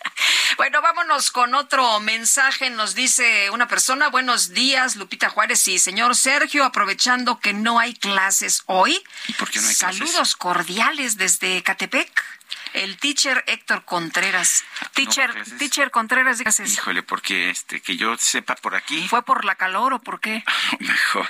Bueno, 0.58 0.82
vámonos 0.82 1.32
con 1.32 1.56
otro 1.56 2.00
mensaje. 2.02 2.70
Nos 2.70 2.94
dice 2.94 3.50
una 3.52 3.68
persona, 3.68 4.10
buenos 4.10 4.50
días, 4.50 4.98
Lupita 4.98 5.30
Juárez 5.30 5.66
y 5.70 5.80
señor 5.80 6.16
Sergio, 6.18 6.66
aprovechando 6.66 7.40
que 7.40 7.54
no 7.54 7.80
hay 7.80 7.94
clases 7.94 8.64
hoy. 8.66 9.02
¿Y 9.28 9.34
por 9.34 9.50
qué 9.50 9.62
no 9.62 9.70
hay 9.70 9.76
clases? 9.76 10.00
Saludos 10.00 10.36
cordiales 10.36 11.18
desde 11.18 11.64
Catepec. 11.64 12.39
El 12.74 12.98
teacher 12.98 13.44
Héctor 13.48 13.84
Contreras. 13.86 14.64
Teacher, 14.94 15.32
pues 15.32 15.48
es- 15.52 15.58
teacher 15.58 15.92
Contreras, 15.92 16.38
dígase. 16.38 16.66
Híjole, 16.66 17.04
porque 17.04 17.50
este, 17.50 17.82
que 17.82 17.98
yo 17.98 18.16
sepa 18.18 18.56
por 18.56 18.76
aquí. 18.76 19.08
¿Fue 19.08 19.24
por 19.24 19.44
la 19.46 19.56
calor 19.56 19.94
o 19.94 20.00
por 20.00 20.20
qué? 20.20 20.44
Mejor. 20.80 21.28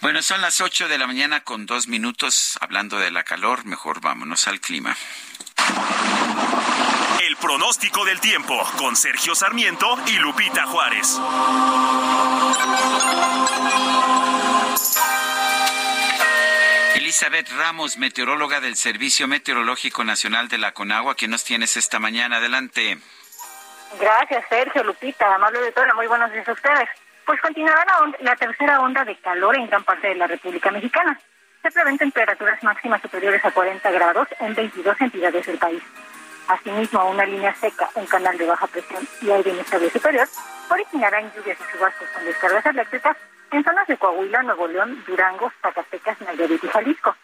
Bueno, 0.00 0.20
son 0.22 0.40
las 0.40 0.60
8 0.60 0.88
de 0.88 0.98
la 0.98 1.06
mañana 1.06 1.40
con 1.40 1.66
dos 1.66 1.88
minutos. 1.88 2.58
Hablando 2.60 2.98
de 2.98 3.10
la 3.10 3.22
calor, 3.24 3.64
mejor 3.64 4.00
vámonos 4.00 4.46
al 4.48 4.60
clima. 4.60 4.96
El 7.20 7.36
pronóstico 7.36 8.04
del 8.04 8.20
tiempo 8.20 8.60
con 8.76 8.96
Sergio 8.96 9.34
Sarmiento 9.34 9.98
y 10.06 10.18
Lupita 10.18 10.66
Juárez. 10.66 11.18
Elizabeth 17.12 17.50
Ramos, 17.58 17.98
meteoróloga 17.98 18.58
del 18.62 18.74
Servicio 18.74 19.28
Meteorológico 19.28 20.02
Nacional 20.02 20.48
de 20.48 20.56
la 20.56 20.72
Conagua, 20.72 21.14
¿qué 21.14 21.28
nos 21.28 21.44
tienes 21.44 21.76
esta 21.76 21.98
mañana? 21.98 22.38
Adelante. 22.38 22.96
Gracias, 24.00 24.42
Sergio, 24.48 24.82
Lupita, 24.82 25.34
amable 25.34 25.60
de 25.60 25.72
todo, 25.72 25.84
muy 25.94 26.06
buenos 26.06 26.32
días 26.32 26.48
a 26.48 26.52
ustedes. 26.52 26.88
Pues 27.26 27.38
continuará 27.42 27.84
la, 27.84 27.98
on- 27.98 28.16
la 28.20 28.34
tercera 28.36 28.80
onda 28.80 29.04
de 29.04 29.14
calor 29.16 29.54
en 29.58 29.66
gran 29.66 29.84
parte 29.84 30.08
de 30.08 30.14
la 30.14 30.26
República 30.26 30.70
Mexicana. 30.70 31.20
Se 31.60 31.70
prevén 31.70 31.98
temperaturas 31.98 32.62
máximas 32.62 33.02
superiores 33.02 33.44
a 33.44 33.50
40 33.50 33.90
grados 33.90 34.28
en 34.40 34.54
22 34.54 34.98
entidades 35.02 35.44
del 35.44 35.58
país. 35.58 35.82
Asimismo, 36.48 37.10
una 37.10 37.26
línea 37.26 37.54
seca, 37.56 37.90
un 37.94 38.06
canal 38.06 38.38
de 38.38 38.46
baja 38.46 38.66
presión 38.68 39.06
y 39.20 39.30
aire 39.30 39.50
inestable 39.50 39.90
superior 39.90 40.26
originarán 40.70 41.30
lluvias 41.36 41.58
y 41.60 41.72
chubascos 41.76 42.08
con 42.08 42.24
descargas 42.24 42.64
eléctricas 42.64 43.18
en 43.52 43.64
zonas 43.64 43.86
de 43.86 43.96
Coahuila, 43.98 44.42
Nuevo 44.42 44.66
León, 44.66 45.02
Durango, 45.06 45.52
Zacatecas, 45.62 46.20
Nayarit 46.22 46.62
y 46.64 46.68
Jalisco. 46.68 47.14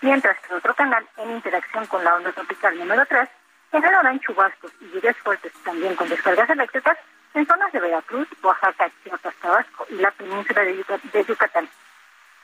Mientras 0.00 0.38
que 0.40 0.54
otro 0.54 0.74
canal, 0.74 1.06
en 1.16 1.30
interacción 1.32 1.86
con 1.86 2.02
la 2.04 2.14
onda 2.16 2.32
tropical 2.32 2.76
número 2.78 3.04
3, 3.06 3.28
generarán 3.70 4.20
chubascos 4.20 4.72
y 4.80 4.90
lluvias 4.90 5.16
fuertes 5.18 5.52
también 5.64 5.94
con 5.96 6.08
descargas 6.08 6.48
eléctricas 6.50 6.98
en 7.34 7.46
zonas 7.46 7.72
de 7.72 7.80
Veracruz, 7.80 8.28
Oaxaca, 8.42 8.90
Chiapas, 9.02 9.34
Tabasco 9.36 9.86
y 9.90 9.94
la 9.96 10.10
península 10.10 10.62
de, 10.62 10.84
de 11.12 11.24
Yucatán. 11.24 11.68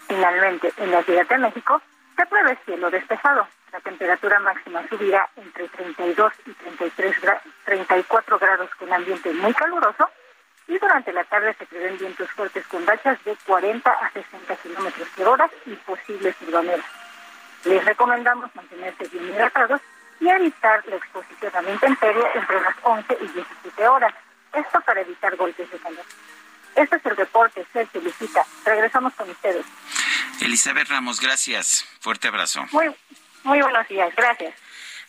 Finalmente, 0.07 0.73
en 0.79 0.91
la 0.91 1.03
Ciudad 1.03 1.27
de 1.27 1.39
México 1.39 1.83
se 2.17 2.27
prevé 2.27 2.57
cielo 2.65 2.91
despejado. 2.91 3.47
La 3.73 3.81
temperatura 3.81 4.39
máxima 4.41 4.83
subirá 4.89 5.29
entre 5.37 5.69
32 5.69 6.33
y 6.47 6.53
33 6.55 7.23
gra- 7.23 7.41
34 7.67 8.39
grados 8.39 8.71
con 8.77 8.91
ambiente 8.93 9.31
muy 9.35 9.53
caluroso 9.53 10.09
y 10.69 10.79
durante 10.79 11.13
la 11.13 11.25
tarde 11.25 11.55
se 11.59 11.67
prevén 11.67 11.99
vientos 11.99 12.31
fuertes 12.31 12.67
con 12.67 12.87
rachas 12.87 13.23
de 13.25 13.35
40 13.47 13.91
a 13.91 14.11
60 14.13 14.57
kilómetros 14.57 15.09
por 15.17 15.29
hora 15.29 15.51
y 15.65 15.75
posibles 15.75 16.37
turbaneras. 16.37 16.85
Les 17.65 17.85
recomendamos 17.85 18.55
mantenerse 18.55 19.09
bien 19.09 19.29
hidratados 19.29 19.81
y 20.21 20.29
evitar 20.29 20.87
la 20.87 20.97
exposición 20.97 21.57
a 21.57 21.63
la 21.63 21.71
intemperie 21.71 22.23
entre 22.35 22.61
las 22.61 22.75
11 22.83 23.19
y 23.21 23.27
17 23.29 23.89
horas. 23.89 24.15
Esto 24.53 24.81
para 24.83 25.01
evitar 25.01 25.35
golpes 25.37 25.71
de 25.71 25.79
calor. 25.79 26.05
Este 26.75 26.97
es 26.97 27.07
el 27.07 27.17
reporte, 27.17 27.67
Sergio 27.73 28.01
Lucita. 28.01 28.45
Regresamos 28.65 29.15
con 29.15 29.29
ustedes. 29.31 29.65
Elizabeth 30.41 30.89
Ramos, 30.89 31.21
gracias. 31.21 31.85
Fuerte 32.01 32.29
abrazo. 32.29 32.65
Muy, 32.73 32.95
muy 33.43 33.61
buenos 33.61 33.89
días. 33.89 34.15
Gracias. 34.15 34.55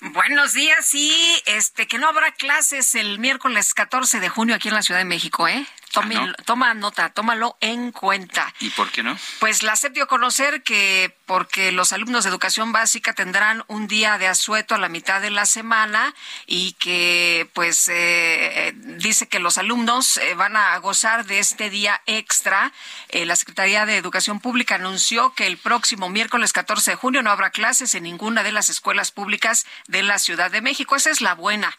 Buenos 0.02 0.54
días 0.54 0.94
y 0.94 1.12
este 1.46 1.86
que 1.86 1.98
no 1.98 2.08
habrá 2.08 2.32
clases 2.32 2.96
el 2.96 3.20
miércoles 3.20 3.74
14 3.74 4.22
de 4.22 4.30
junio 4.30 4.56
aquí 4.56 4.70
en 4.70 4.76
la 4.76 4.82
Ciudad 4.82 5.02
de 5.02 5.06
México, 5.06 5.46
¿eh? 5.46 5.68
Ah. 5.96 6.34
Toma 6.46 6.74
nota, 6.74 7.10
tómalo 7.10 7.58
en 7.62 7.92
cuenta. 7.92 8.54
¿Y 8.60 8.70
por 8.72 8.92
qué 8.92 9.04
no? 9.04 9.18
Pues 9.40 9.64
la 9.64 9.76
SEP 9.76 9.94
dio 9.94 10.04
a 10.04 10.08
conocer 10.08 10.64
que 10.64 11.16
porque 11.26 11.72
los 11.72 11.94
alumnos 11.94 12.24
de 12.24 12.30
educación 12.30 12.72
básica 12.72 13.14
tendrán 13.14 13.64
un 13.68 13.88
día 13.88 14.18
de 14.18 14.28
asueto 14.28 14.76
a 14.76 14.78
la 14.78 14.90
mitad 14.90 15.22
de 15.22 15.30
la 15.30 15.46
semana 15.46 16.14
y 16.48 16.74
que 16.74 17.50
pues 17.54 17.88
eh, 17.88 18.68
eh, 18.68 18.74
dice 18.76 19.28
que 19.28 19.40
los 19.40 19.58
alumnos 19.58 20.18
eh, 20.18 20.34
van 20.36 20.56
a 20.56 20.78
gozar 20.78 21.26
de 21.26 21.40
este 21.40 21.70
día 21.70 22.02
extra. 22.06 22.72
Eh, 23.10 23.26
la 23.26 23.36
Secretaría 23.36 23.86
de 23.86 23.98
Educación 23.98 24.40
Pública 24.40 24.76
anunció 24.76 25.34
que 25.34 25.48
el 25.48 25.58
próximo 25.58 26.10
miércoles 26.10 26.54
14 26.54 26.92
de 26.92 26.98
junio 26.98 27.22
no 27.22 27.32
habrá 27.32 27.50
clases 27.50 27.96
en 27.96 28.04
ninguna 28.04 28.44
de 28.44 28.52
las 28.52 28.70
escuelas 28.70 29.12
públicas 29.12 29.66
de 29.88 30.04
la 30.04 30.20
Ciudad 30.20 30.52
de 30.52 30.62
México. 30.62 30.96
Esa 30.96 31.10
es 31.10 31.22
la 31.22 31.36
buena, 31.36 31.76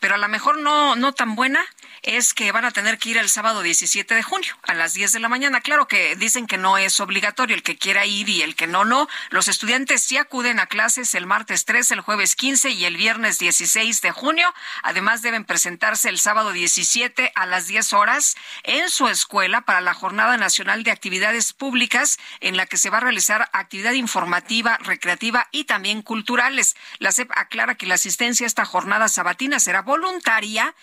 pero 0.00 0.14
a 0.14 0.18
lo 0.18 0.28
mejor 0.28 0.58
no, 0.58 0.96
no 0.96 1.12
tan 1.12 1.34
buena 1.34 1.60
es 2.04 2.34
que 2.34 2.52
van 2.52 2.66
a 2.66 2.70
tener 2.70 2.98
que 2.98 3.10
ir 3.10 3.16
el 3.16 3.30
sábado 3.30 3.62
17 3.62 4.14
de 4.14 4.22
junio 4.22 4.54
a 4.62 4.74
las 4.74 4.92
10 4.92 5.12
de 5.12 5.20
la 5.20 5.30
mañana. 5.30 5.62
Claro 5.62 5.88
que 5.88 6.16
dicen 6.16 6.46
que 6.46 6.58
no 6.58 6.76
es 6.76 7.00
obligatorio 7.00 7.56
el 7.56 7.62
que 7.62 7.78
quiera 7.78 8.04
ir 8.04 8.28
y 8.28 8.42
el 8.42 8.54
que 8.54 8.66
no, 8.66 8.84
no. 8.84 9.08
Los 9.30 9.48
estudiantes 9.48 10.02
sí 10.02 10.18
acuden 10.18 10.60
a 10.60 10.66
clases 10.66 11.14
el 11.14 11.26
martes 11.26 11.64
3, 11.64 11.92
el 11.92 12.00
jueves 12.02 12.36
15 12.36 12.70
y 12.70 12.84
el 12.84 12.98
viernes 12.98 13.38
16 13.38 14.02
de 14.02 14.10
junio. 14.10 14.52
Además 14.82 15.22
deben 15.22 15.44
presentarse 15.44 16.10
el 16.10 16.18
sábado 16.18 16.52
17 16.52 17.32
a 17.34 17.46
las 17.46 17.66
10 17.68 17.94
horas 17.94 18.36
en 18.64 18.90
su 18.90 19.08
escuela 19.08 19.62
para 19.62 19.80
la 19.80 19.94
Jornada 19.94 20.36
Nacional 20.36 20.84
de 20.84 20.90
Actividades 20.90 21.54
Públicas 21.54 22.18
en 22.40 22.58
la 22.58 22.66
que 22.66 22.76
se 22.76 22.90
va 22.90 22.98
a 22.98 23.00
realizar 23.00 23.48
actividad 23.52 23.92
informativa, 23.92 24.76
recreativa 24.78 25.48
y 25.52 25.64
también 25.64 26.02
culturales. 26.02 26.76
La 26.98 27.12
SEP 27.12 27.30
aclara 27.34 27.76
que 27.76 27.86
la 27.86 27.94
asistencia 27.94 28.44
a 28.44 28.48
esta 28.48 28.66
jornada 28.66 29.08
sabatina 29.08 29.58
será 29.58 29.80
voluntaria 29.80 30.74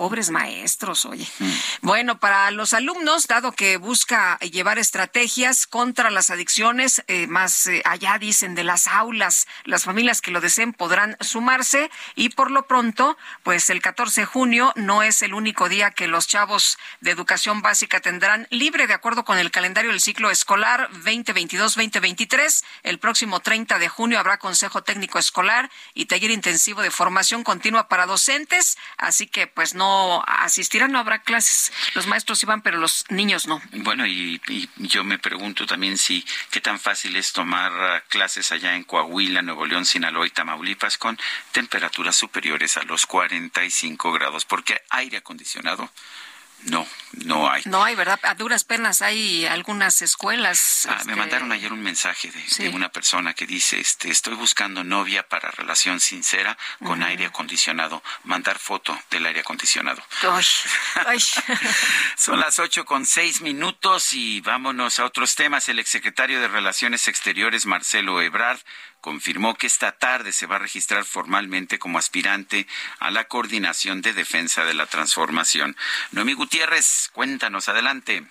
Pobres 0.00 0.30
maestros, 0.30 1.04
oye. 1.04 1.28
Bueno, 1.82 2.18
para 2.18 2.50
los 2.52 2.72
alumnos, 2.72 3.26
dado 3.26 3.52
que 3.52 3.76
busca 3.76 4.38
llevar 4.38 4.78
estrategias 4.78 5.66
contra 5.66 6.10
las 6.10 6.30
adicciones, 6.30 7.04
eh, 7.06 7.26
más 7.26 7.66
eh, 7.66 7.82
allá 7.84 8.16
dicen 8.18 8.54
de 8.54 8.64
las 8.64 8.86
aulas, 8.86 9.46
las 9.66 9.84
familias 9.84 10.22
que 10.22 10.30
lo 10.30 10.40
deseen 10.40 10.72
podrán 10.72 11.18
sumarse 11.20 11.90
y 12.14 12.30
por 12.30 12.50
lo 12.50 12.66
pronto, 12.66 13.18
pues 13.42 13.68
el 13.68 13.82
14 13.82 14.22
de 14.22 14.24
junio 14.24 14.72
no 14.74 15.02
es 15.02 15.20
el 15.20 15.34
único 15.34 15.68
día 15.68 15.90
que 15.90 16.08
los 16.08 16.26
chavos 16.26 16.78
de 17.02 17.10
educación 17.10 17.60
básica 17.60 18.00
tendrán 18.00 18.46
libre 18.48 18.86
de 18.86 18.94
acuerdo 18.94 19.26
con 19.26 19.36
el 19.36 19.50
calendario 19.50 19.90
del 19.90 20.00
ciclo 20.00 20.30
escolar 20.30 20.88
2022-2023. 21.04 22.64
El 22.84 22.98
próximo 23.00 23.40
30 23.40 23.78
de 23.78 23.90
junio 23.90 24.18
habrá 24.18 24.38
consejo 24.38 24.82
técnico 24.82 25.18
escolar 25.18 25.70
y 25.92 26.06
taller 26.06 26.30
intensivo 26.30 26.80
de 26.80 26.90
formación 26.90 27.44
continua 27.44 27.88
para 27.88 28.06
docentes, 28.06 28.78
así 28.96 29.26
que 29.26 29.46
pues 29.46 29.74
no 29.74 29.89
asistirán, 30.26 30.92
no 30.92 30.98
habrá 30.98 31.20
clases. 31.20 31.72
Los 31.94 32.06
maestros 32.06 32.42
iban, 32.42 32.62
pero 32.62 32.78
los 32.78 33.04
niños 33.08 33.46
no. 33.46 33.60
Bueno, 33.72 34.06
y, 34.06 34.40
y 34.48 34.68
yo 34.76 35.04
me 35.04 35.18
pregunto 35.18 35.66
también 35.66 35.98
si 35.98 36.24
qué 36.50 36.60
tan 36.60 36.78
fácil 36.78 37.16
es 37.16 37.32
tomar 37.32 37.72
ah, 37.72 38.02
clases 38.08 38.52
allá 38.52 38.74
en 38.74 38.84
Coahuila, 38.84 39.42
Nuevo 39.42 39.66
León, 39.66 39.84
Sinaloa 39.84 40.26
y 40.26 40.30
Tamaulipas 40.30 40.98
con 40.98 41.18
temperaturas 41.52 42.16
superiores 42.16 42.76
a 42.76 42.82
los 42.82 43.06
45 43.06 44.12
grados, 44.12 44.44
porque 44.44 44.80
aire 44.90 45.18
acondicionado 45.18 45.90
no, 46.64 46.86
no 47.24 47.50
hay. 47.50 47.62
No 47.64 47.82
hay, 47.82 47.94
¿verdad? 47.94 48.20
A 48.22 48.34
duras 48.34 48.64
penas 48.64 49.02
hay 49.02 49.46
algunas 49.46 50.02
escuelas. 50.02 50.86
Ah, 50.88 50.94
me 50.94 51.00
este, 51.00 51.16
mandaron 51.16 51.52
ayer 51.52 51.72
un 51.72 51.82
mensaje 51.82 52.30
de, 52.30 52.40
Sí. 52.48 52.64
de 52.64 52.68
una 52.70 52.90
persona 52.90 53.34
que 53.34 53.46
dice, 53.46 53.80
este, 53.80 54.10
estoy 54.10 54.34
buscando 54.34 54.84
novia 54.84 55.26
para 55.26 55.50
relación 55.50 56.00
sincera 56.00 56.56
con 56.84 57.02
aire 57.02 57.26
acondicionado. 57.26 58.02
Mandar 58.24 58.58
foto 58.58 58.98
del 59.10 59.26
aire 59.26 59.40
acondicionado. 59.40 60.02
Ay, 60.22 60.44
ay. 61.06 61.18
Son 62.16 62.38
las 62.38 62.58
ocho 62.58 62.84
con 62.84 63.06
seis 63.06 63.40
minutos 63.40 64.12
y 64.12 64.40
vámonos 64.40 64.98
a 64.98 65.04
otros 65.04 65.34
temas. 65.34 65.68
El 65.68 65.78
exsecretario 65.78 66.40
de 66.40 66.48
Relaciones 66.48 67.08
Exteriores, 67.08 67.66
Marcelo 67.66 68.20
Ebrard, 68.20 68.60
confirmó 69.00 69.54
que 69.54 69.66
esta 69.66 69.92
tarde 69.92 70.32
se 70.32 70.46
va 70.46 70.56
a 70.56 70.60
registrar 70.60 71.04
formalmente 71.04 71.78
como 71.78 71.98
aspirante 71.98 72.66
a 72.98 73.10
la 73.10 73.24
coordinación 73.24 74.02
de 74.02 74.12
defensa 74.12 74.64
de 74.64 74.74
la 74.74 74.86
transformación. 74.86 75.76
Noemí 76.12 76.34
Gutiérrez, 76.34 77.10
cuéntanos, 77.12 77.68
adelante. 77.68 78.26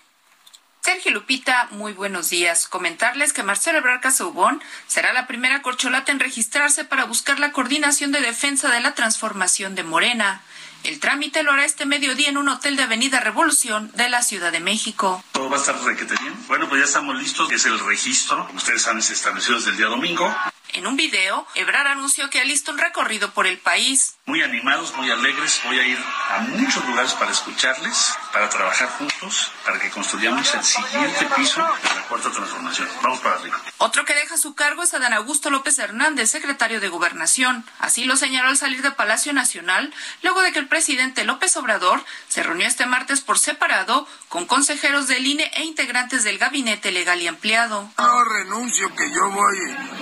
Sergio 0.81 1.11
Lupita, 1.11 1.67
muy 1.71 1.91
buenos 1.93 2.29
días. 2.29 2.67
Comentarles 2.67 3.33
que 3.33 3.43
Marcelo 3.43 3.79
Ebrard 3.79 3.99
Casaubon 3.99 4.61
será 4.87 5.11
la 5.11 5.27
primera 5.27 5.61
corcholata 5.61 6.11
en 6.11 6.19
registrarse 6.19 6.85
para 6.85 7.03
buscar 7.03 7.39
la 7.39 7.51
coordinación 7.51 8.11
de 8.11 8.21
defensa 8.21 8.71
de 8.71 8.79
la 8.79 8.95
transformación 8.95 9.75
de 9.75 9.83
Morena. 9.83 10.41
El 10.83 11.01
trámite 11.01 11.43
lo 11.43 11.51
hará 11.51 11.65
este 11.65 11.85
mediodía 11.85 12.29
en 12.29 12.37
un 12.37 12.47
hotel 12.47 12.77
de 12.77 12.83
Avenida 12.83 13.19
Revolución 13.19 13.91
de 13.95 14.09
la 14.09 14.23
Ciudad 14.23 14.51
de 14.53 14.61
México. 14.61 15.21
Todo 15.33 15.49
va 15.49 15.57
a 15.57 15.59
estar 15.59 15.77
requete 15.83 16.15
bien. 16.21 16.33
Bueno, 16.47 16.69
pues 16.69 16.79
ya 16.79 16.85
estamos 16.85 17.17
listos. 17.17 17.51
Es 17.51 17.65
el 17.65 17.77
registro. 17.79 18.47
Como 18.47 18.57
ustedes 18.57 18.81
saben, 18.81 19.01
se 19.01 19.13
estableció 19.13 19.55
desde 19.55 19.71
el 19.71 19.77
día 19.77 19.87
domingo. 19.87 20.33
En 20.73 20.85
un 20.85 20.95
video, 20.95 21.47
Ebrard 21.55 21.87
anunció 21.87 22.29
que 22.29 22.39
alista 22.39 22.71
un 22.71 22.77
recorrido 22.77 23.31
por 23.31 23.47
el 23.47 23.57
país. 23.57 24.15
Muy 24.25 24.43
animados, 24.43 24.95
muy 24.95 25.09
alegres. 25.09 25.59
Voy 25.65 25.79
a 25.79 25.85
ir 25.85 25.97
a 26.29 26.39
muchos 26.41 26.85
lugares 26.85 27.13
para 27.13 27.31
escucharles, 27.31 28.13
para 28.31 28.47
trabajar 28.49 28.87
juntos, 28.89 29.51
para 29.65 29.79
que 29.79 29.89
construyamos 29.89 30.53
el 30.53 30.63
siguiente 30.63 31.27
piso 31.35 31.61
de 31.61 31.95
la 31.95 32.03
cuarta 32.07 32.31
transformación. 32.31 32.87
Vamos 33.01 33.19
para 33.21 33.35
arriba. 33.35 33.59
Otro 33.79 34.05
que 34.05 34.13
deja 34.13 34.37
su 34.37 34.53
cargo 34.53 34.83
es 34.83 34.93
Adán 34.93 35.13
Augusto 35.13 35.49
López 35.49 35.79
Hernández, 35.79 36.29
secretario 36.29 36.79
de 36.79 36.89
Gobernación. 36.89 37.65
Así 37.79 38.05
lo 38.05 38.15
señaló 38.15 38.49
al 38.49 38.57
salir 38.57 38.83
de 38.83 38.91
Palacio 38.91 39.33
Nacional, 39.33 39.91
luego 40.21 40.41
de 40.41 40.51
que 40.51 40.59
el 40.59 40.67
presidente 40.67 41.23
López 41.23 41.57
Obrador 41.57 42.05
se 42.27 42.43
reunió 42.43 42.67
este 42.67 42.85
martes 42.85 43.21
por 43.21 43.39
separado 43.39 44.07
con 44.27 44.45
consejeros 44.45 45.07
del 45.07 45.25
INE 45.25 45.49
e 45.55 45.63
integrantes 45.63 46.23
del 46.23 46.37
gabinete 46.37 46.91
legal 46.91 47.19
y 47.19 47.27
ampliado. 47.27 47.91
No 47.97 48.23
renuncio, 48.23 48.93
que 48.95 49.11
yo 49.11 49.31
voy, 49.31 49.57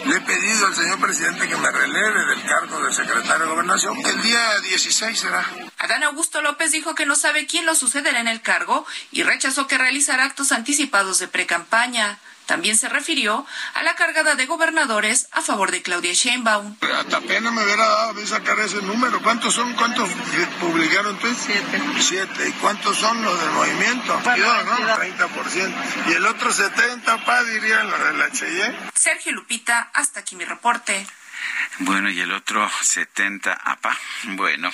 le 0.06 0.18
he 0.18 0.22
pedido 0.22 0.57
al 0.66 0.76
señor 0.76 1.00
presidente 1.00 1.48
que 1.48 1.56
me 1.56 1.72
releve 1.72 2.26
del 2.26 2.44
cargo 2.44 2.82
de 2.82 2.94
secretario 2.94 3.46
de 3.46 3.52
Gobernación. 3.52 3.98
El 4.06 4.22
día 4.24 4.60
16 4.62 5.20
será. 5.20 5.46
Adán 5.78 6.04
Augusto 6.04 6.42
López 6.42 6.72
dijo 6.72 6.96
que 6.96 7.06
no 7.06 7.16
sabe 7.16 7.46
quién 7.46 7.66
lo 7.66 7.76
sucederá 7.76 8.20
en 8.20 8.28
el 8.28 8.42
cargo 8.42 8.86
y 9.12 9.24
rechazó 9.24 9.68
que 9.68 9.78
realizará 9.78 10.26
actos 10.26 10.52
anticipados 10.52 11.20
de 11.20 11.28
precampaña. 11.28 12.20
También 12.48 12.78
se 12.78 12.90
refirió 12.90 13.46
a 13.74 13.84
la 13.84 13.96
cargada 13.96 14.36
de 14.36 14.46
gobernadores 14.46 15.28
a 15.32 15.42
favor 15.42 15.70
de 15.70 15.82
Claudia 15.82 16.14
Sheinbaum. 16.14 16.78
Hasta 16.98 17.20
pena 17.22 17.52
me 17.52 17.64
hubiera 17.64 17.86
dado 17.86 18.22
a 18.22 18.26
sacar 18.26 18.58
ese 18.60 18.82
número. 18.82 19.22
¿Cuántos 19.22 19.54
son? 19.54 19.74
¿Cuántos 19.74 20.10
publicaron 20.60 21.20
tú? 21.20 21.28
Siete. 21.36 21.82
Siete. 22.00 22.50
¿Y 22.50 22.52
cuántos 22.54 22.98
son 22.98 23.22
los 23.22 23.40
del 23.40 23.52
movimiento? 23.52 24.20
Bueno, 24.24 24.64
¿no? 24.64 24.96
30%. 24.96 25.74
Y 26.08 26.14
el 26.14 26.26
otro 26.26 26.52
70, 26.52 27.26
pa, 27.26 27.44
dirían 27.44 27.92
los 27.92 28.00
de 28.00 28.14
la 28.14 28.32
Cheyenne. 28.32 28.78
Sergio 28.96 29.34
Lupita, 29.34 29.92
hasta 29.94 30.22
aquí 30.22 30.36
mi 30.38 30.46
reporte. 30.46 31.06
Bueno, 31.80 32.10
y 32.10 32.20
el 32.20 32.32
otro 32.32 32.70
70 32.82 33.54
APA. 33.54 33.96
Bueno, 34.24 34.72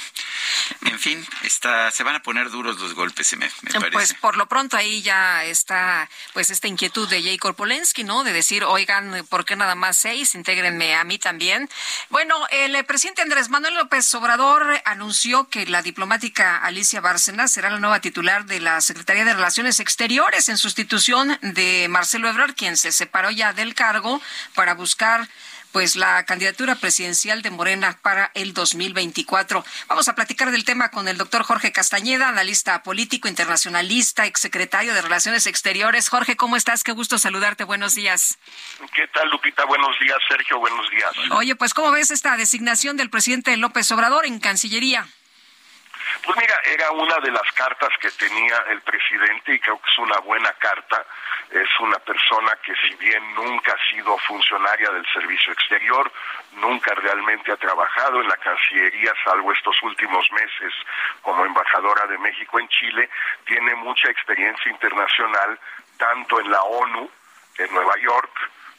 en 0.86 1.00
fin, 1.00 1.26
está, 1.44 1.92
se 1.92 2.04
van 2.04 2.16
a 2.16 2.24
poner 2.24 2.50
duros 2.50 2.80
los 2.80 2.94
golpes, 2.94 3.34
me, 3.34 3.50
me 3.62 3.72
parece. 3.72 3.92
Pues 3.92 4.14
por 4.14 4.38
lo 4.38 4.48
pronto 4.48 4.78
ahí 4.78 5.02
ya 5.02 5.44
está 5.44 6.10
pues 6.34 6.50
esta 6.50 6.68
inquietud 6.68 7.10
de 7.10 7.22
Jacob 7.22 7.56
Polensky, 7.56 8.06
¿no? 8.06 8.24
De 8.24 8.32
decir, 8.32 8.64
oigan, 8.64 9.26
¿por 9.30 9.44
qué 9.44 9.56
nada 9.58 9.76
más 9.76 9.98
seis? 9.98 10.34
Intégrenme 10.36 10.96
a 10.96 11.04
mí 11.04 11.20
también. 11.20 11.70
Bueno, 12.10 12.36
el 12.52 12.84
presidente 12.86 13.22
Andrés 13.22 13.50
Manuel 13.50 13.76
López 13.76 14.14
Obrador 14.16 14.82
anunció 14.86 15.50
que 15.50 15.66
la 15.66 15.82
diplomática 15.82 16.58
Alicia 16.58 17.02
Bárcena 17.02 17.48
será 17.48 17.70
la 17.70 17.80
nueva 17.80 18.00
titular 18.00 18.46
de 18.46 18.60
la 18.60 18.80
Secretaría 18.80 19.26
de 19.26 19.34
Relaciones 19.34 19.80
Exteriores 19.80 20.48
en 20.48 20.58
sustitución 20.58 21.38
de 21.42 21.88
Marcelo 21.90 22.30
Ebrard, 22.30 22.56
quien 22.56 22.78
se 22.78 22.92
separó 22.92 23.30
ya 23.30 23.52
del 23.52 23.76
cargo 23.76 24.22
para 24.56 24.74
buscar 24.74 25.28
pues 25.74 25.96
la 25.96 26.24
candidatura 26.24 26.76
presidencial 26.76 27.42
de 27.42 27.50
Morena 27.50 27.98
para 28.02 28.32
el 28.36 28.54
2024. 28.54 29.66
Vamos 29.88 30.08
a 30.08 30.16
platicar 30.16 30.52
del 30.52 30.64
tema 30.64 30.92
con 30.92 31.08
el 31.08 31.18
doctor 31.18 31.44
Jorge 31.44 31.72
Castañeda, 31.72 32.30
analista 32.30 32.84
político, 32.84 33.28
internacionalista, 33.28 34.28
exsecretario 34.28 34.94
de 34.94 35.02
Relaciones 35.02 35.48
Exteriores. 35.48 36.10
Jorge, 36.10 36.38
¿cómo 36.38 36.56
estás? 36.56 36.84
Qué 36.84 36.92
gusto 36.92 37.18
saludarte. 37.18 37.64
Buenos 37.64 37.96
días. 37.96 38.38
¿Qué 38.94 39.08
tal, 39.08 39.30
Lupita? 39.32 39.66
Buenos 39.66 40.00
días, 40.00 40.18
Sergio. 40.30 40.60
Buenos 40.60 40.90
días. 40.92 41.12
Oye, 41.32 41.56
pues 41.56 41.74
¿cómo 41.74 41.92
ves 41.92 42.12
esta 42.12 42.38
designación 42.38 42.96
del 42.96 43.10
presidente 43.10 43.58
López 43.58 43.92
Obrador 43.92 44.28
en 44.28 44.40
Cancillería? 44.40 45.08
Pues 46.24 46.38
mira, 46.38 46.56
era 46.66 46.92
una 46.92 47.18
de 47.20 47.32
las 47.32 47.52
cartas 47.54 47.90
que 48.00 48.12
tenía 48.12 48.58
el 48.70 48.82
presidente 48.82 49.56
y 49.56 49.60
creo 49.60 49.82
que 49.82 49.90
es 49.90 49.98
una 49.98 50.20
buena 50.20 50.52
carta. 50.54 51.06
Es 51.54 51.70
una 51.82 52.00
persona 52.00 52.50
que 52.64 52.74
si 52.76 52.96
bien 52.96 53.36
nunca 53.36 53.74
ha 53.74 53.92
sido 53.92 54.18
funcionaria 54.18 54.90
del 54.90 55.06
servicio 55.14 55.54
exterior, 55.54 56.12
nunca 56.54 56.96
realmente 56.96 57.52
ha 57.52 57.58
trabajado 57.58 58.22
en 58.22 58.28
la 58.28 58.38
Cancillería, 58.38 59.14
salvo 59.24 59.54
estos 59.54 59.76
últimos 59.84 60.26
meses 60.32 60.74
como 61.22 61.46
embajadora 61.46 62.08
de 62.08 62.18
México 62.18 62.60
en 62.60 62.68
Chile, 62.70 63.08
tiene 63.46 63.76
mucha 63.76 64.10
experiencia 64.10 64.72
internacional, 64.72 65.60
tanto 65.98 66.40
en 66.40 66.50
la 66.50 66.64
ONU, 66.64 67.08
en 67.60 67.72
Nueva 67.72 68.00
York, 68.00 68.32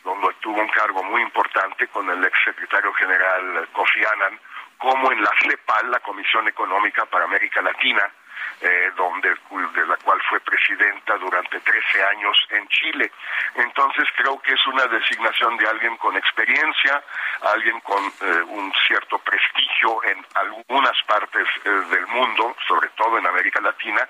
donde 0.03 0.35
tuvo 0.41 0.61
un 0.61 0.69
cargo 0.71 1.05
muy 1.05 1.23
importante 1.23 1.87
con 1.87 2.11
el 2.11 2.25
ex 2.25 2.37
secretario 2.45 2.93
general 2.95 3.69
Kofi 3.73 4.05
Annan, 4.05 4.41
como 4.79 5.13
en 5.13 5.23
la 5.23 5.31
CEPAL, 5.41 5.93
la 5.93 6.01
Comisión 6.01 6.49
Económica 6.49 7.07
para 7.07 7.25
América 7.27 7.63
Latina, 7.63 8.11
eh, 8.61 8.91
donde 8.97 9.35
de 9.75 9.87
la 9.87 9.97
cual 9.97 10.21
fue 10.29 10.41
presidenta 10.41 11.17
durante 11.19 11.61
13 11.61 12.05
años 12.05 12.37
en 12.51 12.67
Chile. 12.69 13.11
Entonces 13.55 14.05
creo 14.17 14.41
que 14.41 14.53
es 14.53 14.67
una 14.67 14.87
designación 14.87 15.57
de 15.57 15.67
alguien 15.69 15.97
con 15.97 16.17
experiencia, 16.17 17.03
alguien 17.43 17.81
con 17.81 18.05
eh, 18.05 18.43
un 18.49 18.73
cierto 18.87 19.19
prestigio 19.19 20.03
en 20.05 20.25
algunas 20.35 21.03
partes 21.07 21.47
eh, 21.65 21.71
del 21.71 22.07
mundo, 22.09 22.57
sobre 22.67 22.89
todo 22.91 23.19
en 23.19 23.27
América 23.27 23.61
Latina, 23.61 24.09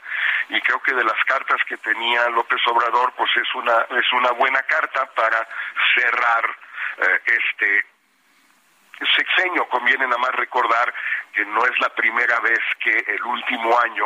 y 0.49 0.61
creo 0.61 0.81
que 0.81 0.95
de 0.95 1.05
las 1.05 1.25
cartas 1.25 1.61
que 1.67 1.77
tenía 1.79 2.29
López 2.31 2.61
Obrador, 2.67 3.13
pues 3.17 3.31
es 3.37 3.55
una 3.55 3.87
es 3.99 4.13
una 4.13 4.31
buena 4.33 4.63
carta 4.63 5.07
para 5.15 5.47
cerrar 5.95 6.57
este 7.27 7.94
sexenio. 9.17 9.69
Conviene 9.69 10.07
nada 10.07 10.19
más 10.19 10.33
recordar 10.33 10.93
que 11.33 11.45
no 11.45 11.65
es 11.67 11.79
la 11.81 11.89
primera 11.91 12.41
vez 12.41 12.61
que 12.81 12.91
el 12.91 13.23
último 13.25 13.79
año 13.81 14.05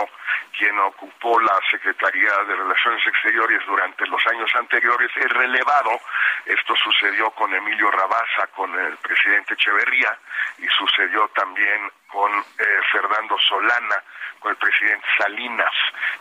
quien 0.57 0.79
ocupó 0.81 1.39
la 1.41 1.59
Secretaría 1.71 2.33
de 2.47 2.57
Relaciones 2.57 3.07
Exteriores 3.07 3.61
durante 3.67 4.07
los 4.07 4.27
años 4.27 4.51
anteriores 4.55 5.11
es 5.17 5.31
relevado. 5.31 5.91
Esto 6.47 6.75
sucedió 6.77 7.31
con 7.31 7.55
Emilio 7.55 7.91
Rabasa, 7.91 8.47
con 8.55 8.77
el 8.79 8.97
presidente 8.97 9.55
Echeverría 9.55 10.19
y 10.59 10.67
sucedió 10.69 11.29
también 11.29 11.91
con 12.09 12.33
eh, 12.33 12.65
Fernando 12.91 13.37
Solana, 13.49 14.03
con 14.41 14.53
el 14.53 14.57
presidente 14.57 15.07
Salinas, 15.19 15.73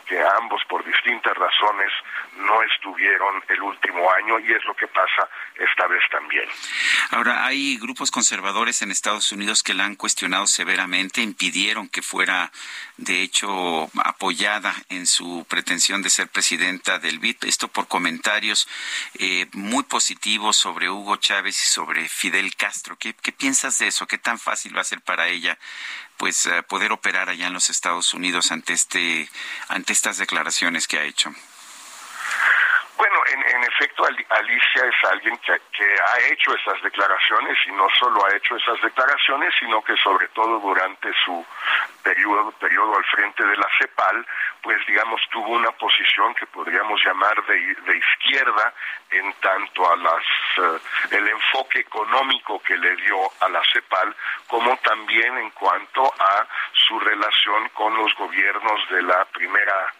que 0.06 0.20
ambos 0.40 0.62
por 0.68 0.84
distintas 0.84 1.36
razones 1.36 1.92
no 2.36 2.62
estuvieron 2.62 3.42
el 3.48 3.62
último 3.62 4.10
año 4.12 4.38
y 4.38 4.52
es 4.52 4.64
lo 4.64 4.74
que 4.74 4.86
pasa 4.86 5.28
esta 5.56 5.86
vez 5.86 6.02
también. 6.10 6.48
Ahora, 7.10 7.46
hay 7.46 7.76
grupos 7.78 8.10
conservadores 8.10 8.82
en 8.82 8.90
Estados 8.90 9.32
Unidos 9.32 9.62
que 9.62 9.74
la 9.74 9.84
han 9.84 9.96
cuestionado 9.96 10.46
severamente, 10.46 11.20
impidieron 11.20 11.88
que 11.88 12.02
fuera, 12.02 12.50
de 12.96 13.22
hecho, 13.22 13.90
apoyada 14.04 14.74
en 14.88 15.06
su 15.06 15.46
pretensión 15.48 16.02
de 16.02 16.10
ser 16.10 16.28
presidenta 16.28 16.98
del 16.98 17.18
BID. 17.18 17.44
Esto 17.44 17.68
por 17.68 17.88
comentarios 17.88 18.68
eh, 19.18 19.46
muy 19.52 19.84
positivos 19.84 20.56
sobre 20.56 20.90
Hugo 20.90 21.16
Chávez 21.16 21.60
y 21.62 21.66
sobre 21.66 22.08
Fidel 22.08 22.54
Castro. 22.56 22.96
¿Qué, 22.96 23.14
¿Qué 23.14 23.32
piensas 23.32 23.78
de 23.78 23.88
eso? 23.88 24.06
¿Qué 24.06 24.18
tan 24.18 24.38
fácil 24.38 24.76
va 24.76 24.82
a 24.82 24.84
ser 24.84 25.00
para 25.00 25.28
ella 25.28 25.58
pues 26.18 26.46
eh, 26.46 26.62
poder 26.62 26.92
operar 26.92 27.30
allá 27.30 27.46
en 27.46 27.54
los 27.54 27.70
Estados 27.70 28.12
Unidos 28.12 28.52
ante 28.52 28.72
este 28.74 29.28
ante 29.68 29.92
estas 29.92 30.18
declaraciones 30.18 30.86
que 30.86 30.98
ha 30.98 31.04
hecho? 31.04 31.30
Bueno, 32.98 33.14
en, 33.32 33.40
en 33.54 33.62
efecto, 33.62 34.04
Alicia 34.04 34.82
es 34.84 35.10
alguien 35.10 35.38
que, 35.38 35.56
que, 35.72 35.84
ha 35.84 36.32
hecho 36.32 36.52
esas 36.52 36.82
declaraciones 36.82 37.56
y 37.68 37.70
no 37.70 37.86
solo 37.96 38.26
ha 38.26 38.34
hecho 38.34 38.56
esas 38.56 38.82
declaraciones, 38.82 39.54
sino 39.60 39.80
que 39.84 39.96
sobre 39.98 40.26
todo 40.28 40.58
durante 40.58 41.12
su 41.24 41.46
periodo, 42.02 42.50
periodo 42.58 42.96
al 42.96 43.04
frente 43.04 43.46
de 43.46 43.56
la 43.56 43.68
CEPAL, 43.78 44.26
pues 44.62 44.84
digamos 44.88 45.20
tuvo 45.30 45.50
una 45.50 45.70
posición 45.72 46.34
que 46.34 46.46
podríamos 46.46 47.00
llamar 47.04 47.40
de, 47.46 47.74
de 47.86 47.98
izquierda 47.98 48.74
en 49.12 49.32
tanto 49.34 49.92
a 49.92 49.96
las 49.96 50.24
el 51.10 51.28
enfoque 51.28 51.80
económico 51.80 52.60
que 52.62 52.76
le 52.76 52.96
dio 52.96 53.18
a 53.40 53.48
la 53.48 53.62
CEPAL, 53.72 54.14
como 54.46 54.76
también 54.78 55.36
en 55.38 55.50
cuanto 55.50 56.12
a 56.18 56.46
su 56.72 56.98
relación 57.00 57.68
con 57.70 57.96
los 57.96 58.14
gobiernos 58.16 58.88
de 58.90 59.02
la 59.02 59.24
primera 59.26 59.92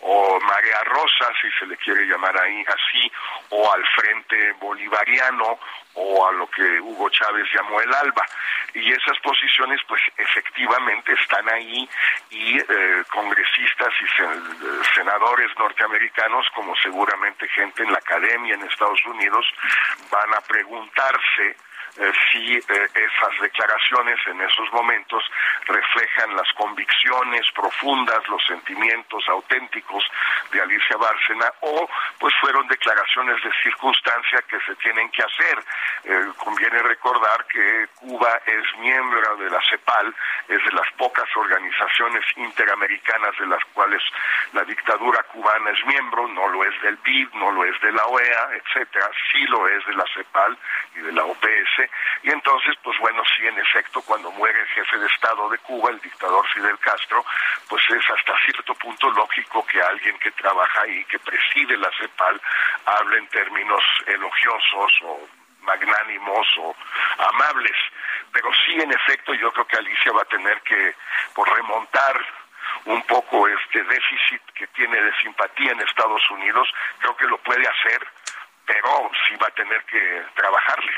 o 0.00 0.38
Marea 0.40 0.82
Rosa, 0.84 1.32
si 1.40 1.50
se 1.58 1.66
le 1.66 1.76
quiere 1.78 2.06
llamar 2.06 2.38
ahí 2.38 2.64
así, 2.66 3.10
o 3.50 3.72
al 3.72 3.84
Frente 3.94 4.52
Bolivariano, 4.60 5.58
o 5.94 6.26
a 6.26 6.32
lo 6.32 6.46
que 6.48 6.80
Hugo 6.80 7.08
Chávez 7.10 7.46
llamó 7.54 7.80
el 7.80 7.92
ALBA. 7.92 8.26
Y 8.74 8.92
esas 8.92 9.18
posiciones, 9.20 9.80
pues 9.88 10.02
efectivamente 10.18 11.12
están 11.14 11.48
ahí 11.48 11.88
y 12.30 12.58
eh, 12.58 13.04
congresistas 13.10 13.94
y 14.00 14.06
sen 14.16 14.84
senadores 14.94 15.50
norteamericanos, 15.58 16.46
como 16.54 16.76
seguramente 16.76 17.48
gente 17.48 17.82
en 17.82 17.92
la 17.92 17.98
academia 17.98 18.54
en 18.54 18.62
Estados 18.62 19.04
Unidos, 19.06 19.46
van 20.10 20.34
a 20.34 20.40
preguntarse 20.42 21.56
eh, 21.98 22.12
si 22.30 22.54
eh, 22.56 22.62
esas 22.68 23.40
declaraciones 23.40 24.18
en 24.26 24.40
esos 24.42 24.70
momentos 24.72 25.24
reflejan 25.66 26.36
las 26.36 26.52
convicciones 26.52 27.46
profundas, 27.54 28.26
los 28.28 28.44
sentimientos 28.46 29.24
auténticos 29.28 30.04
de 30.52 30.60
Alicia 30.60 30.96
Bárcena 30.96 31.52
o 31.60 31.88
pues 32.18 32.34
fueron 32.40 32.66
declaraciones 32.68 33.42
de 33.42 33.50
circunstancia 33.62 34.42
que 34.48 34.60
se 34.60 34.74
tienen 34.76 35.10
que 35.10 35.22
hacer. 35.22 35.58
Eh, 36.04 36.32
conviene 36.36 36.82
recordar 36.82 37.46
que 37.46 37.86
Cuba 37.94 38.40
es 38.44 38.78
miembro 38.78 39.36
de 39.36 39.50
la 39.50 39.60
CEPAL, 39.70 40.14
es 40.48 40.64
de 40.64 40.72
las 40.72 40.90
pocas 40.98 41.28
organizaciones 41.34 42.24
interamericanas 42.36 43.36
de 43.38 43.46
las 43.46 43.64
cuales 43.72 44.02
la 44.52 44.64
dictadura 44.64 45.22
cubana 45.24 45.70
es 45.70 45.84
miembro, 45.86 46.28
no 46.28 46.48
lo 46.48 46.64
es 46.64 46.80
del 46.82 46.96
BID, 46.96 47.28
no 47.34 47.52
lo 47.52 47.64
es 47.64 47.80
de 47.80 47.92
la 47.92 48.04
OEA, 48.04 48.50
etcétera, 48.52 49.10
sí 49.32 49.44
lo 49.46 49.66
es 49.68 49.84
de 49.86 49.94
la 49.94 50.04
CEPAL 50.14 50.58
y 50.96 50.98
de 51.00 51.12
la 51.12 51.24
OPS 51.24 51.85
y 52.22 52.30
entonces, 52.30 52.74
pues 52.82 52.98
bueno, 52.98 53.22
sí, 53.36 53.46
en 53.46 53.58
efecto, 53.58 54.02
cuando 54.02 54.30
muere 54.32 54.60
el 54.60 54.66
jefe 54.68 54.98
de 54.98 55.06
Estado 55.06 55.48
de 55.50 55.58
Cuba, 55.58 55.90
el 55.90 56.00
dictador 56.00 56.46
Fidel 56.48 56.78
Castro, 56.78 57.24
pues 57.68 57.82
es 57.90 58.10
hasta 58.10 58.36
cierto 58.44 58.74
punto 58.74 59.10
lógico 59.10 59.64
que 59.66 59.80
alguien 59.80 60.18
que 60.18 60.30
trabaja 60.32 60.82
ahí, 60.82 61.04
que 61.04 61.18
preside 61.18 61.76
la 61.76 61.90
CEPAL, 61.98 62.40
hable 62.86 63.18
en 63.18 63.28
términos 63.28 63.82
elogiosos 64.06 64.92
o 65.04 65.28
magnánimos 65.62 66.46
o 66.58 66.74
amables. 67.18 67.76
Pero 68.32 68.50
sí, 68.64 68.74
en 68.74 68.92
efecto, 68.92 69.34
yo 69.34 69.52
creo 69.52 69.66
que 69.66 69.76
Alicia 69.76 70.12
va 70.12 70.22
a 70.22 70.26
tener 70.26 70.60
que 70.62 70.94
por 71.34 71.48
remontar 71.54 72.24
un 72.84 73.02
poco 73.02 73.48
este 73.48 73.82
déficit 73.82 74.42
que 74.54 74.66
tiene 74.68 75.00
de 75.00 75.16
simpatía 75.18 75.72
en 75.72 75.80
Estados 75.80 76.22
Unidos, 76.30 76.68
creo 76.98 77.16
que 77.16 77.26
lo 77.26 77.38
puede 77.38 77.66
hacer 77.66 78.06
pero 78.66 79.10
sí 79.26 79.34
va 79.36 79.48
a 79.48 79.50
tener 79.52 79.82
que 79.84 80.22
trabajarle. 80.34 80.92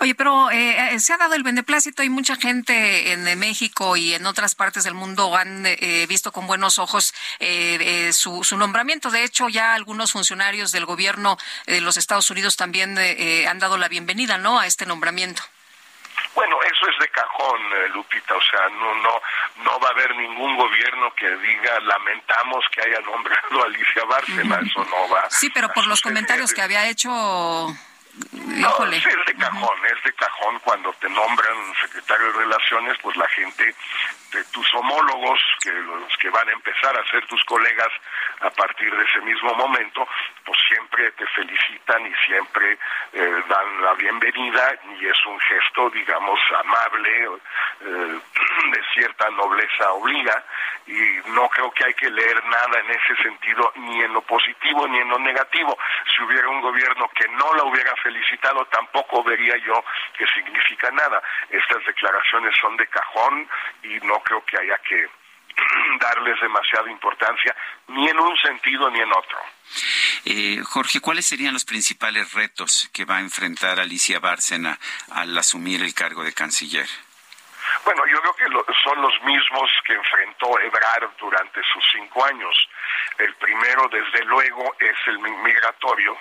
Oye, 0.00 0.14
pero 0.14 0.50
eh, 0.50 0.98
se 1.00 1.12
ha 1.12 1.16
dado 1.16 1.34
el 1.34 1.42
beneplácito 1.42 2.02
y 2.02 2.08
mucha 2.08 2.36
gente 2.36 3.12
en 3.12 3.38
México 3.38 3.96
y 3.96 4.14
en 4.14 4.26
otras 4.26 4.54
partes 4.54 4.84
del 4.84 4.94
mundo 4.94 5.36
han 5.36 5.64
eh, 5.66 6.06
visto 6.08 6.32
con 6.32 6.46
buenos 6.46 6.78
ojos 6.78 7.14
eh, 7.40 8.12
su, 8.12 8.44
su, 8.44 8.56
nombramiento. 8.56 9.10
De 9.10 9.24
hecho, 9.24 9.48
ya 9.48 9.74
algunos 9.74 10.12
funcionarios 10.12 10.70
del 10.72 10.86
gobierno 10.86 11.36
de 11.66 11.80
los 11.80 11.96
Estados 11.96 12.30
Unidos 12.30 12.56
también 12.56 12.96
han 13.48 13.58
dado 13.58 13.78
la 13.78 13.88
bienvenida, 13.88 14.38
¿no? 14.38 14.60
A 14.60 14.66
este 14.66 14.86
nombramiento. 14.86 15.42
Bueno, 16.34 16.56
eso 16.62 16.88
es 16.88 16.98
de 16.98 17.08
cajón, 17.34 17.60
Lupita, 17.94 18.34
o 18.34 18.42
sea, 18.42 18.68
no 18.70 18.94
no 18.96 19.20
no 19.64 19.80
va 19.80 19.88
a 19.88 19.92
haber 19.92 20.14
ningún 20.16 20.56
gobierno 20.56 21.12
que 21.14 21.28
diga 21.28 21.80
lamentamos 21.80 22.64
que 22.72 22.82
haya 22.82 23.00
nombrado 23.00 23.62
a 23.62 23.66
Alicia 23.66 24.04
Bárcena, 24.04 24.60
eso 24.64 24.84
no 24.84 25.08
va. 25.08 25.28
Sí, 25.30 25.50
pero 25.50 25.68
por 25.70 25.86
los 25.86 26.00
comentarios 26.00 26.52
que 26.52 26.62
había 26.62 26.88
hecho 26.88 27.10
no, 27.10 28.92
es 28.92 29.04
de 29.26 29.34
cajón, 29.36 29.78
es 29.86 30.04
de 30.04 30.12
cajón 30.12 30.58
cuando 30.60 30.92
te 30.94 31.08
nombran 31.08 31.56
secretario 31.82 32.26
de 32.26 32.32
Relaciones, 32.32 32.96
pues 33.02 33.16
la 33.16 33.28
gente, 33.28 33.74
de 34.34 34.44
tus 34.52 34.74
homólogos, 34.74 35.40
que 35.62 35.70
los 35.72 36.16
que 36.18 36.28
van 36.30 36.48
a 36.48 36.52
empezar 36.52 36.98
a 36.98 37.10
ser 37.10 37.24
tus 37.26 37.42
colegas 37.44 37.88
a 38.40 38.50
partir 38.50 38.94
de 38.94 39.04
ese 39.04 39.20
mismo 39.20 39.54
momento, 39.54 40.06
pues 40.44 40.58
siempre 40.68 41.10
te 41.12 41.26
felicitan 41.28 42.06
y 42.06 42.14
siempre 42.26 42.78
eh, 43.12 43.42
dan 43.48 43.82
la 43.82 43.94
bienvenida 43.94 44.74
y 44.98 45.06
es 45.06 45.26
un 45.26 45.38
gesto, 45.40 45.88
digamos, 45.90 46.38
amable, 46.58 47.24
eh, 47.80 48.20
de 48.72 48.82
cierta 48.94 49.30
nobleza 49.30 49.92
obliga 49.92 50.44
y 50.86 51.30
no 51.30 51.48
creo 51.48 51.70
que 51.70 51.84
hay 51.84 51.94
que 51.94 52.10
leer 52.10 52.44
nada 52.44 52.80
en 52.80 52.90
ese 52.90 53.22
sentido, 53.22 53.72
ni 53.76 54.02
en 54.02 54.12
lo 54.12 54.20
positivo 54.22 54.86
ni 54.88 54.98
en 54.98 55.08
lo 55.08 55.18
negativo. 55.18 55.78
Si 56.14 56.22
hubiera 56.22 56.48
un 56.48 56.60
gobierno 56.60 57.08
que 57.14 57.28
no 57.28 57.54
la 57.54 57.64
hubiera 57.64 57.94
felicitado, 57.96 58.64
tampoco 58.66 59.22
vería 59.22 59.56
yo 59.58 59.82
que 60.16 60.26
significa 60.26 60.90
nada. 60.90 61.22
Estas 61.48 61.84
declaraciones 61.86 62.54
son 62.60 62.76
de 62.76 62.86
cajón 62.88 63.48
y 63.82 64.00
no 64.00 64.22
creo 64.24 64.44
que 64.44 64.58
haya 64.58 64.78
que 64.78 65.08
darles 66.00 66.40
demasiada 66.40 66.90
importancia, 66.90 67.54
ni 67.88 68.08
en 68.08 68.18
un 68.18 68.36
sentido 68.38 68.90
ni 68.90 69.00
en 69.00 69.12
otro. 69.12 69.38
Eh, 70.24 70.60
Jorge, 70.64 71.00
¿cuáles 71.00 71.26
serían 71.26 71.54
los 71.54 71.64
principales 71.64 72.32
retos 72.32 72.90
que 72.92 73.04
va 73.04 73.18
a 73.18 73.20
enfrentar 73.20 73.78
Alicia 73.78 74.18
Bárcena 74.18 74.78
al 75.12 75.36
asumir 75.36 75.82
el 75.82 75.94
cargo 75.94 76.24
de 76.24 76.32
canciller? 76.32 76.88
Bueno, 77.84 78.06
yo 78.06 78.20
creo 78.20 78.64
que 78.64 78.72
son 78.82 79.02
los 79.02 79.22
mismos 79.22 79.70
que 79.86 79.94
enfrentó 79.94 80.58
Ebrard 80.60 81.10
durante 81.18 81.60
sus 81.72 81.84
cinco 81.92 82.24
años. 82.24 82.68
El 83.18 83.34
primero, 83.34 83.88
desde 83.88 84.24
luego, 84.24 84.74
es 84.78 84.96
el 85.06 85.18
migratorio 85.18 86.16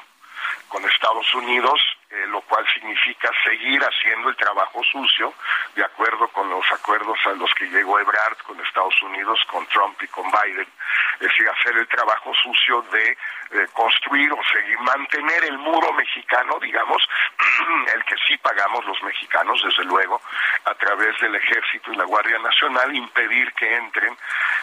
con 0.67 0.83
Estados 0.85 1.33
Unidos 1.33 1.79
eh, 2.13 2.27
lo 2.27 2.41
cual 2.41 2.63
significa 2.71 3.31
seguir 3.43 3.81
haciendo 3.81 4.29
el 4.29 4.35
trabajo 4.35 4.83
sucio, 4.83 5.33
de 5.75 5.83
acuerdo 5.83 6.27
con 6.27 6.47
los 6.47 6.63
acuerdos 6.71 7.17
a 7.25 7.31
los 7.31 7.51
que 7.55 7.65
llegó 7.65 7.99
Ebrard 7.99 8.37
con 8.45 8.59
Estados 8.59 9.01
Unidos, 9.01 9.39
con 9.49 9.65
Trump 9.65 9.99
y 9.99 10.07
con 10.09 10.29
Biden, 10.29 10.67
es 11.15 11.19
decir, 11.19 11.49
hacer 11.49 11.75
el 11.75 11.87
trabajo 11.87 12.31
sucio 12.35 12.83
de 12.91 13.17
eh, 13.53 13.67
construir 13.73 14.31
o 14.31 14.39
seguir, 14.51 14.79
mantener 14.79 15.45
el 15.45 15.57
muro 15.57 15.91
mexicano, 15.93 16.59
digamos, 16.59 17.01
el 17.95 18.03
que 18.05 18.15
sí 18.27 18.37
pagamos 18.37 18.85
los 18.85 19.01
mexicanos, 19.01 19.61
desde 19.63 19.83
luego, 19.85 20.21
a 20.65 20.73
través 20.75 21.19
del 21.19 21.33
ejército 21.35 21.93
y 21.93 21.95
la 21.95 22.05
Guardia 22.05 22.37
Nacional, 22.39 22.95
impedir 22.95 23.51
que 23.53 23.75
entren 23.75 24.15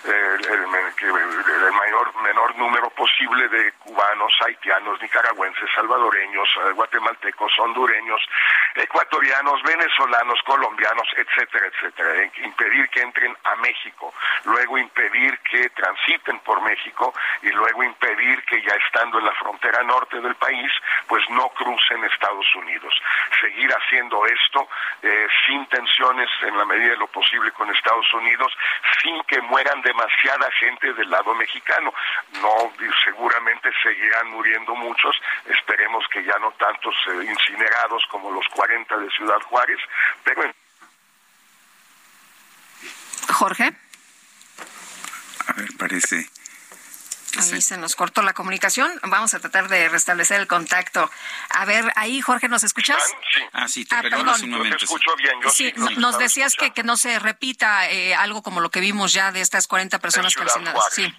eh, 0.05 0.37
el, 0.51 0.67
mayor, 1.73 2.15
menor 2.23 2.57
número 2.57 2.91
posible 2.91 3.49
de 3.49 3.73
cubanos, 3.73 4.33
haitianos, 4.47 5.01
nicaragüenses, 5.03 5.69
salvadoreños, 5.75 6.49
guatemaltecos, 6.75 7.40
hondureños, 7.59 8.21
ecuatorianos, 8.75 9.63
venezolanos, 9.63 10.41
colombianos, 10.45 11.09
etcétera, 11.17 11.67
etcétera. 11.67 12.31
Impedir 12.45 12.89
que 12.91 13.01
entren 13.01 13.37
a 13.45 13.57
México, 13.57 14.13
luego 14.45 14.79
impedir 14.79 15.39
que 15.41 15.71
transiten 15.71 16.39
por 16.41 16.61
México 16.63 17.13
y 17.43 17.51
luego 17.51 17.83
impedir 17.83 18.43
que 18.45 18.63
ya 18.63 18.75
estando 18.87 19.19
en 19.19 19.27
la 19.27 19.35
frontera 19.35 19.83
norte 19.83 20.21
del 20.21 20.35
país, 20.37 20.71
pues 21.07 21.23
no 21.31 21.49
crucen 21.51 22.05
Estados 22.05 22.47
Unidos. 22.55 22.95
Seguir 23.41 23.71
haciendo 23.73 24.25
esto 24.27 24.69
eh, 25.03 25.27
sin 25.47 25.67
tensiones 25.67 26.29
en 26.43 26.57
la 26.57 26.65
medida 26.65 26.91
de 26.91 26.97
lo 26.97 27.07
posible 27.09 27.51
con 27.53 27.71
Estados 27.71 28.13
Unidos, 28.15 28.53
sin 29.03 29.23
que 29.25 29.41
mueran 29.43 29.81
demasiada 29.83 30.51
gente 30.53 30.93
del 30.93 31.11
lado 31.11 31.35
mexicano. 31.35 31.93
No, 32.43 32.73
seguramente 33.05 33.71
seguirán 33.83 34.31
muriendo 34.31 34.75
muchos, 34.75 35.17
esperemos 35.47 36.07
que 36.09 36.23
ya 36.25 36.39
no 36.39 36.53
tantos 36.53 36.95
se 37.05 37.13
incinerados 37.31 38.03
como 38.11 38.31
los 38.31 38.47
40 38.49 38.97
de 38.97 39.11
Ciudad 39.11 39.41
Juárez, 39.49 39.79
pero... 40.25 40.43
Jorge. 43.33 43.73
A 45.47 45.53
ver, 45.53 45.69
parece... 45.79 46.29
Ahí 47.39 47.61
se 47.63 47.77
nos 47.77 47.97
cortó 47.97 48.23
la 48.23 48.33
comunicación. 48.33 48.91
Vamos 49.05 49.35
a 49.35 49.41
tratar 49.41 49.69
de 49.69 49.89
restablecer 49.89 50.41
el 50.41 50.47
contacto. 50.47 51.11
A 51.51 51.65
ver, 51.65 51.93
ahí, 51.97 52.21
Jorge, 52.21 52.49
¿nos 52.49 52.65
escuchas? 52.65 53.03
Sí. 53.35 53.43
Ah, 53.53 53.69
sí, 53.69 53.85
te 53.85 53.95
ah, 53.95 54.03
perdón. 54.03 54.29
un 54.43 54.51
momento. 54.51 54.77
Te 54.77 54.85
escucho 54.85 55.15
bien. 55.17 55.41
Yo 55.43 55.51
sí, 55.51 55.73
nos 55.97 56.19
decías 56.19 56.55
que, 56.55 56.73
que 56.73 56.83
no 56.83 56.97
se 56.97 57.19
repita 57.19 57.89
eh, 57.91 58.15
algo 58.15 58.43
como 58.43 58.61
lo 58.61 58.71
que 58.71 58.81
vimos 58.81 59.13
ya 59.13 59.33
de 59.33 59.41
estas 59.41 59.67
40 59.67 59.99
personas 59.99 60.35
calcinadas. 60.35 60.85
Sí. 60.93 61.13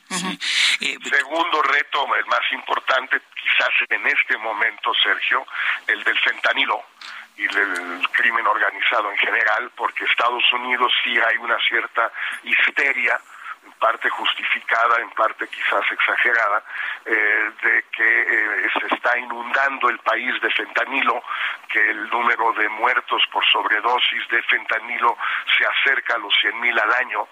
Eh, 0.81 0.97
Segundo 1.09 1.61
reto, 1.63 2.15
el 2.15 2.25
más 2.25 2.51
importante, 2.51 3.21
quizás 3.35 3.69
en 3.89 4.07
este 4.07 4.37
momento, 4.37 4.91
Sergio, 5.03 5.45
el 5.87 6.03
del 6.03 6.17
fentanilo 6.19 6.83
y 7.37 7.43
el 7.43 8.07
crimen 8.11 8.45
organizado 8.45 9.09
en 9.11 9.17
general, 9.17 9.71
porque 9.75 10.05
Estados 10.05 10.43
Unidos 10.53 10.91
sí 11.03 11.17
hay 11.17 11.37
una 11.37 11.57
cierta 11.67 12.11
histeria 12.43 13.19
en 13.63 13.71
parte 13.73 14.09
justificada, 14.09 14.99
en 15.01 15.09
parte 15.11 15.47
quizás 15.47 15.83
exagerada, 15.91 16.63
eh, 17.05 17.51
inundando 19.17 19.89
el 19.89 19.99
país 19.99 20.39
de 20.41 20.49
fentanilo, 20.51 21.23
que 21.67 21.79
el 21.91 22.09
número 22.09 22.53
de 22.53 22.69
muertos 22.69 23.23
por 23.31 23.45
sobredosis 23.45 24.27
de 24.29 24.41
fentanilo 24.43 25.17
se 25.57 25.65
acerca 25.65 26.15
a 26.15 26.17
los 26.17 26.33
100.000 26.43 26.81
al 26.81 26.93
año 26.93 27.27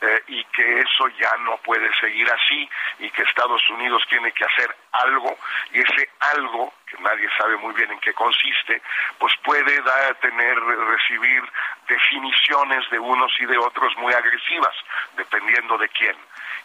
eh, 0.00 0.22
y 0.28 0.44
que 0.44 0.80
eso 0.80 1.08
ya 1.08 1.36
no 1.40 1.56
puede 1.58 1.92
seguir 2.00 2.28
así 2.30 2.68
y 2.98 3.10
que 3.10 3.22
Estados 3.22 3.62
Unidos 3.70 4.02
tiene 4.08 4.32
que 4.32 4.44
hacer 4.44 4.74
algo 4.92 5.36
y 5.72 5.80
ese 5.80 6.08
algo 6.34 6.72
que 6.86 7.02
nadie 7.02 7.28
sabe 7.38 7.56
muy 7.56 7.72
bien 7.74 7.90
en 7.90 8.00
qué 8.00 8.12
consiste, 8.12 8.82
pues 9.18 9.32
puede 9.44 9.80
dar, 9.82 10.14
tener, 10.16 10.58
recibir 10.60 11.42
definiciones 11.88 12.88
de 12.90 12.98
unos 12.98 13.32
y 13.40 13.46
de 13.46 13.58
otros 13.58 13.96
muy 13.96 14.12
agresivas, 14.12 14.74
dependiendo 15.16 15.78
de 15.78 15.88
quién 15.88 16.16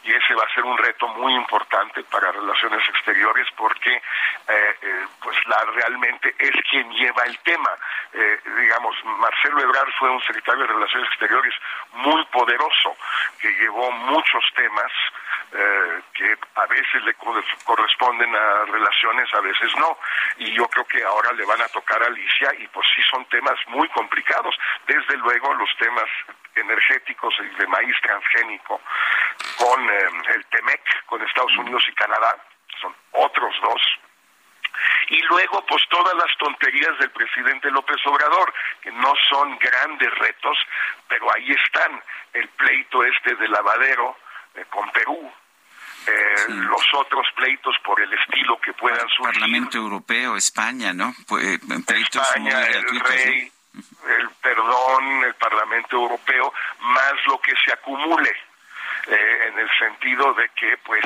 y 0.04 0.14
ese 0.14 0.34
va 0.36 0.44
a 0.44 0.54
ser 0.54 0.64
un 0.64 0.78
reto 0.78 1.08
muy 1.10 1.34
importante 1.34 2.04
para 2.04 2.32
relaciones 2.32 2.88
exteriores 2.90 3.48
porque 3.56 3.94
eh, 3.94 4.02
eh, 4.48 5.06
pues 5.22 5.36
la 5.48 5.64
realmente 5.74 6.34
es 6.38 6.52
quien 6.70 6.90
lleva 6.92 7.24
el 7.24 7.38
tema. 7.40 7.70
Eh, 8.14 8.40
digamos 8.60 8.96
Marcelo 9.04 9.62
Ebrard 9.62 9.92
fue 10.00 10.10
un 10.10 10.22
secretario 10.22 10.62
de 10.62 10.74
relaciones 10.74 11.10
exteriores 11.10 11.54
muy 11.94 12.24
poderoso 12.26 12.96
que 13.40 13.50
llevó 13.54 13.92
muchos 13.92 14.44
temas 14.56 14.92
que 16.14 16.38
a 16.56 16.66
veces 16.66 17.04
le 17.04 17.14
corresponden 17.14 18.36
a 18.36 18.66
relaciones, 18.66 19.34
a 19.34 19.42
veces 19.42 19.72
no. 19.80 19.98
Y 20.38 20.52
yo 20.54 20.68
creo 20.68 20.86
que 20.86 21.04
ahora 21.04 21.32
le 21.34 21.46
van 21.46 21.62
a 21.62 21.68
tocar 21.70 22.02
a 22.04 22.08
Alicia 22.08 22.54
y 22.60 22.68
pues 22.68 22.86
sí 22.96 23.02
son 23.10 23.26
temas 23.26 23.56
muy 23.68 23.88
complicados. 23.90 24.56
Desde 24.88 25.18
luego 25.18 25.54
los 25.54 25.70
temas 25.78 26.10
energéticos 26.56 27.34
y 27.40 27.56
de 27.60 27.68
maíz 27.68 27.96
transgénico 28.02 28.82
con 29.58 29.90
eh, 29.90 30.10
el 30.36 30.46
TEMEC, 30.46 31.06
con 31.06 31.22
Estados 31.22 31.56
Unidos 31.58 31.84
y 31.88 31.94
Canadá, 31.94 32.36
son 32.82 32.96
otros 33.12 33.56
dos. 33.62 33.82
Y 35.10 35.22
luego, 35.24 35.66
pues 35.66 35.82
todas 35.90 36.14
las 36.16 36.38
tonterías 36.38 36.98
del 37.00 37.10
presidente 37.12 37.72
López 37.72 37.98
Obrador, 38.06 38.54
que 38.82 38.92
no 38.92 39.14
son 39.30 39.58
grandes 39.58 40.14
retos, 40.20 40.58
pero 41.08 41.34
ahí 41.34 41.52
están. 41.52 42.02
El 42.34 42.48
pleito 42.50 43.04
este 43.04 43.36
de 43.36 43.48
lavadero 43.48 44.18
eh, 44.58 44.66
con 44.70 44.90
Perú, 44.92 45.32
eh, 46.08 46.46
los 46.50 46.94
otros 46.94 47.28
pleitos 47.36 47.76
por 47.84 48.02
el 48.02 48.12
estilo 48.14 48.60
que 48.60 48.74
puedan 48.74 49.08
surgir. 49.10 49.34
Parlamento 49.34 49.78
Europeo, 49.78 50.36
España, 50.36 50.94
¿no? 50.94 51.14
Pues, 51.28 51.60
España, 51.62 52.66
el 52.66 53.00
rey, 53.02 53.52
el 53.74 54.30
perdón, 54.42 55.24
el 55.26 55.36
Parlamento 55.36 55.98
Europeo, 55.98 56.54
más 56.80 57.14
lo 57.28 57.40
que 57.40 57.54
se 57.64 57.74
acumule. 57.74 58.34
Eh, 59.10 59.48
en 59.48 59.60
el 59.60 59.70
sentido 59.78 60.34
de 60.34 60.50
que 60.50 60.76
pues 60.84 61.04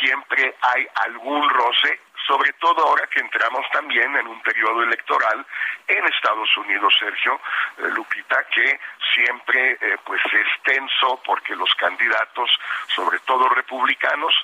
siempre 0.00 0.54
hay 0.62 0.86
algún 1.04 1.46
roce 1.50 2.00
sobre 2.26 2.52
todo 2.54 2.86
ahora 2.86 3.06
que 3.06 3.20
entramos 3.20 3.64
también 3.72 4.16
en 4.16 4.26
un 4.26 4.40
periodo 4.42 4.82
electoral 4.82 5.46
en 5.88 6.04
Estados 6.06 6.56
Unidos, 6.56 6.94
Sergio 6.98 7.40
eh, 7.78 7.82
Lupita, 7.94 8.44
que 8.44 8.80
siempre 9.14 9.72
eh, 9.80 9.96
pues 10.04 10.20
es 10.32 10.62
tenso 10.64 11.20
porque 11.24 11.54
los 11.54 11.72
candidatos, 11.74 12.50
sobre 12.94 13.18
todo 13.20 13.48
republicanos, 13.48 14.34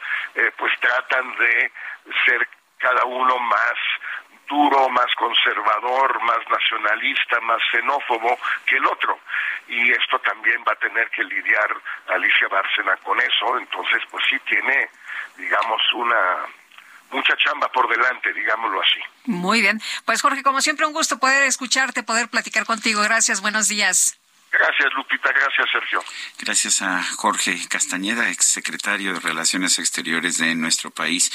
pues 0.57 0.73
tratan 0.81 1.37
de 1.37 1.71
ser 2.25 2.49
cada 2.79 3.05
uno 3.05 3.39
más 3.39 3.75
duro, 4.49 4.89
más 4.91 5.15
conservador, 5.17 6.23
más 6.23 6.41
nacionalista, 6.49 7.41
más 7.41 7.63
xenófobo 7.71 8.39
que 8.67 8.77
el 8.77 8.87
otro. 8.87 9.19
Y 9.69 9.91
esto 9.93 10.19
también 10.21 10.63
va 10.69 10.73
a 10.73 10.77
tener 10.77 11.09
que 11.11 11.25
lidiar 11.25 11.77
Alicia 12.09 12.49
Bárcena 12.49 12.97
con 12.99 13.19
eso, 13.21 13.59
entonces 13.59 14.03
pues 14.11 14.25
sí 14.29 14.39
tiene, 14.41 14.91
digamos, 15.37 15.81
una 15.95 16.47
mucha 17.13 17.37
chamba 17.37 17.71
por 17.71 17.89
delante, 17.89 18.33
digámoslo 18.33 18.81
así. 18.81 19.01
Muy 19.25 19.61
bien. 19.61 19.81
Pues 20.05 20.23
Jorge, 20.23 20.43
como 20.43 20.61
siempre, 20.61 20.87
un 20.87 20.93
gusto 20.93 21.19
poder 21.19 21.45
escucharte, 21.45 22.03
poder 22.03 22.29
platicar 22.29 22.65
contigo. 22.65 23.03
Gracias, 23.03 23.41
buenos 23.41 23.69
días. 23.69 24.19
Gracias, 24.53 24.93
Lupita. 24.95 25.33
Gracias, 25.33 25.71
Sergio. 25.73 26.05
Gracias 26.39 26.83
a 26.83 27.03
Jorge 27.17 27.59
Castañeda, 27.69 28.29
exsecretario 28.29 29.15
de 29.15 29.21
Relaciones 29.21 29.79
Exteriores 29.79 30.37
de 30.37 30.55
nuestro 30.55 30.91
país. 30.91 31.33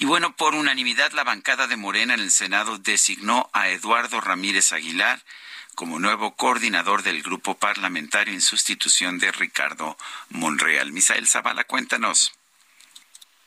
Y 0.00 0.04
bueno, 0.04 0.34
por 0.34 0.54
unanimidad, 0.56 1.12
la 1.12 1.22
bancada 1.22 1.68
de 1.68 1.76
Morena 1.76 2.14
en 2.14 2.20
el 2.20 2.32
Senado 2.32 2.78
designó 2.78 3.48
a 3.52 3.68
Eduardo 3.68 4.20
Ramírez 4.20 4.72
Aguilar 4.72 5.20
como 5.76 6.00
nuevo 6.00 6.34
coordinador 6.34 7.02
del 7.02 7.22
grupo 7.22 7.56
parlamentario 7.56 8.34
en 8.34 8.40
sustitución 8.40 9.18
de 9.18 9.30
Ricardo 9.30 9.96
Monreal. 10.30 10.90
Misael 10.90 11.28
Zavala, 11.28 11.64
cuéntanos. 11.64 12.35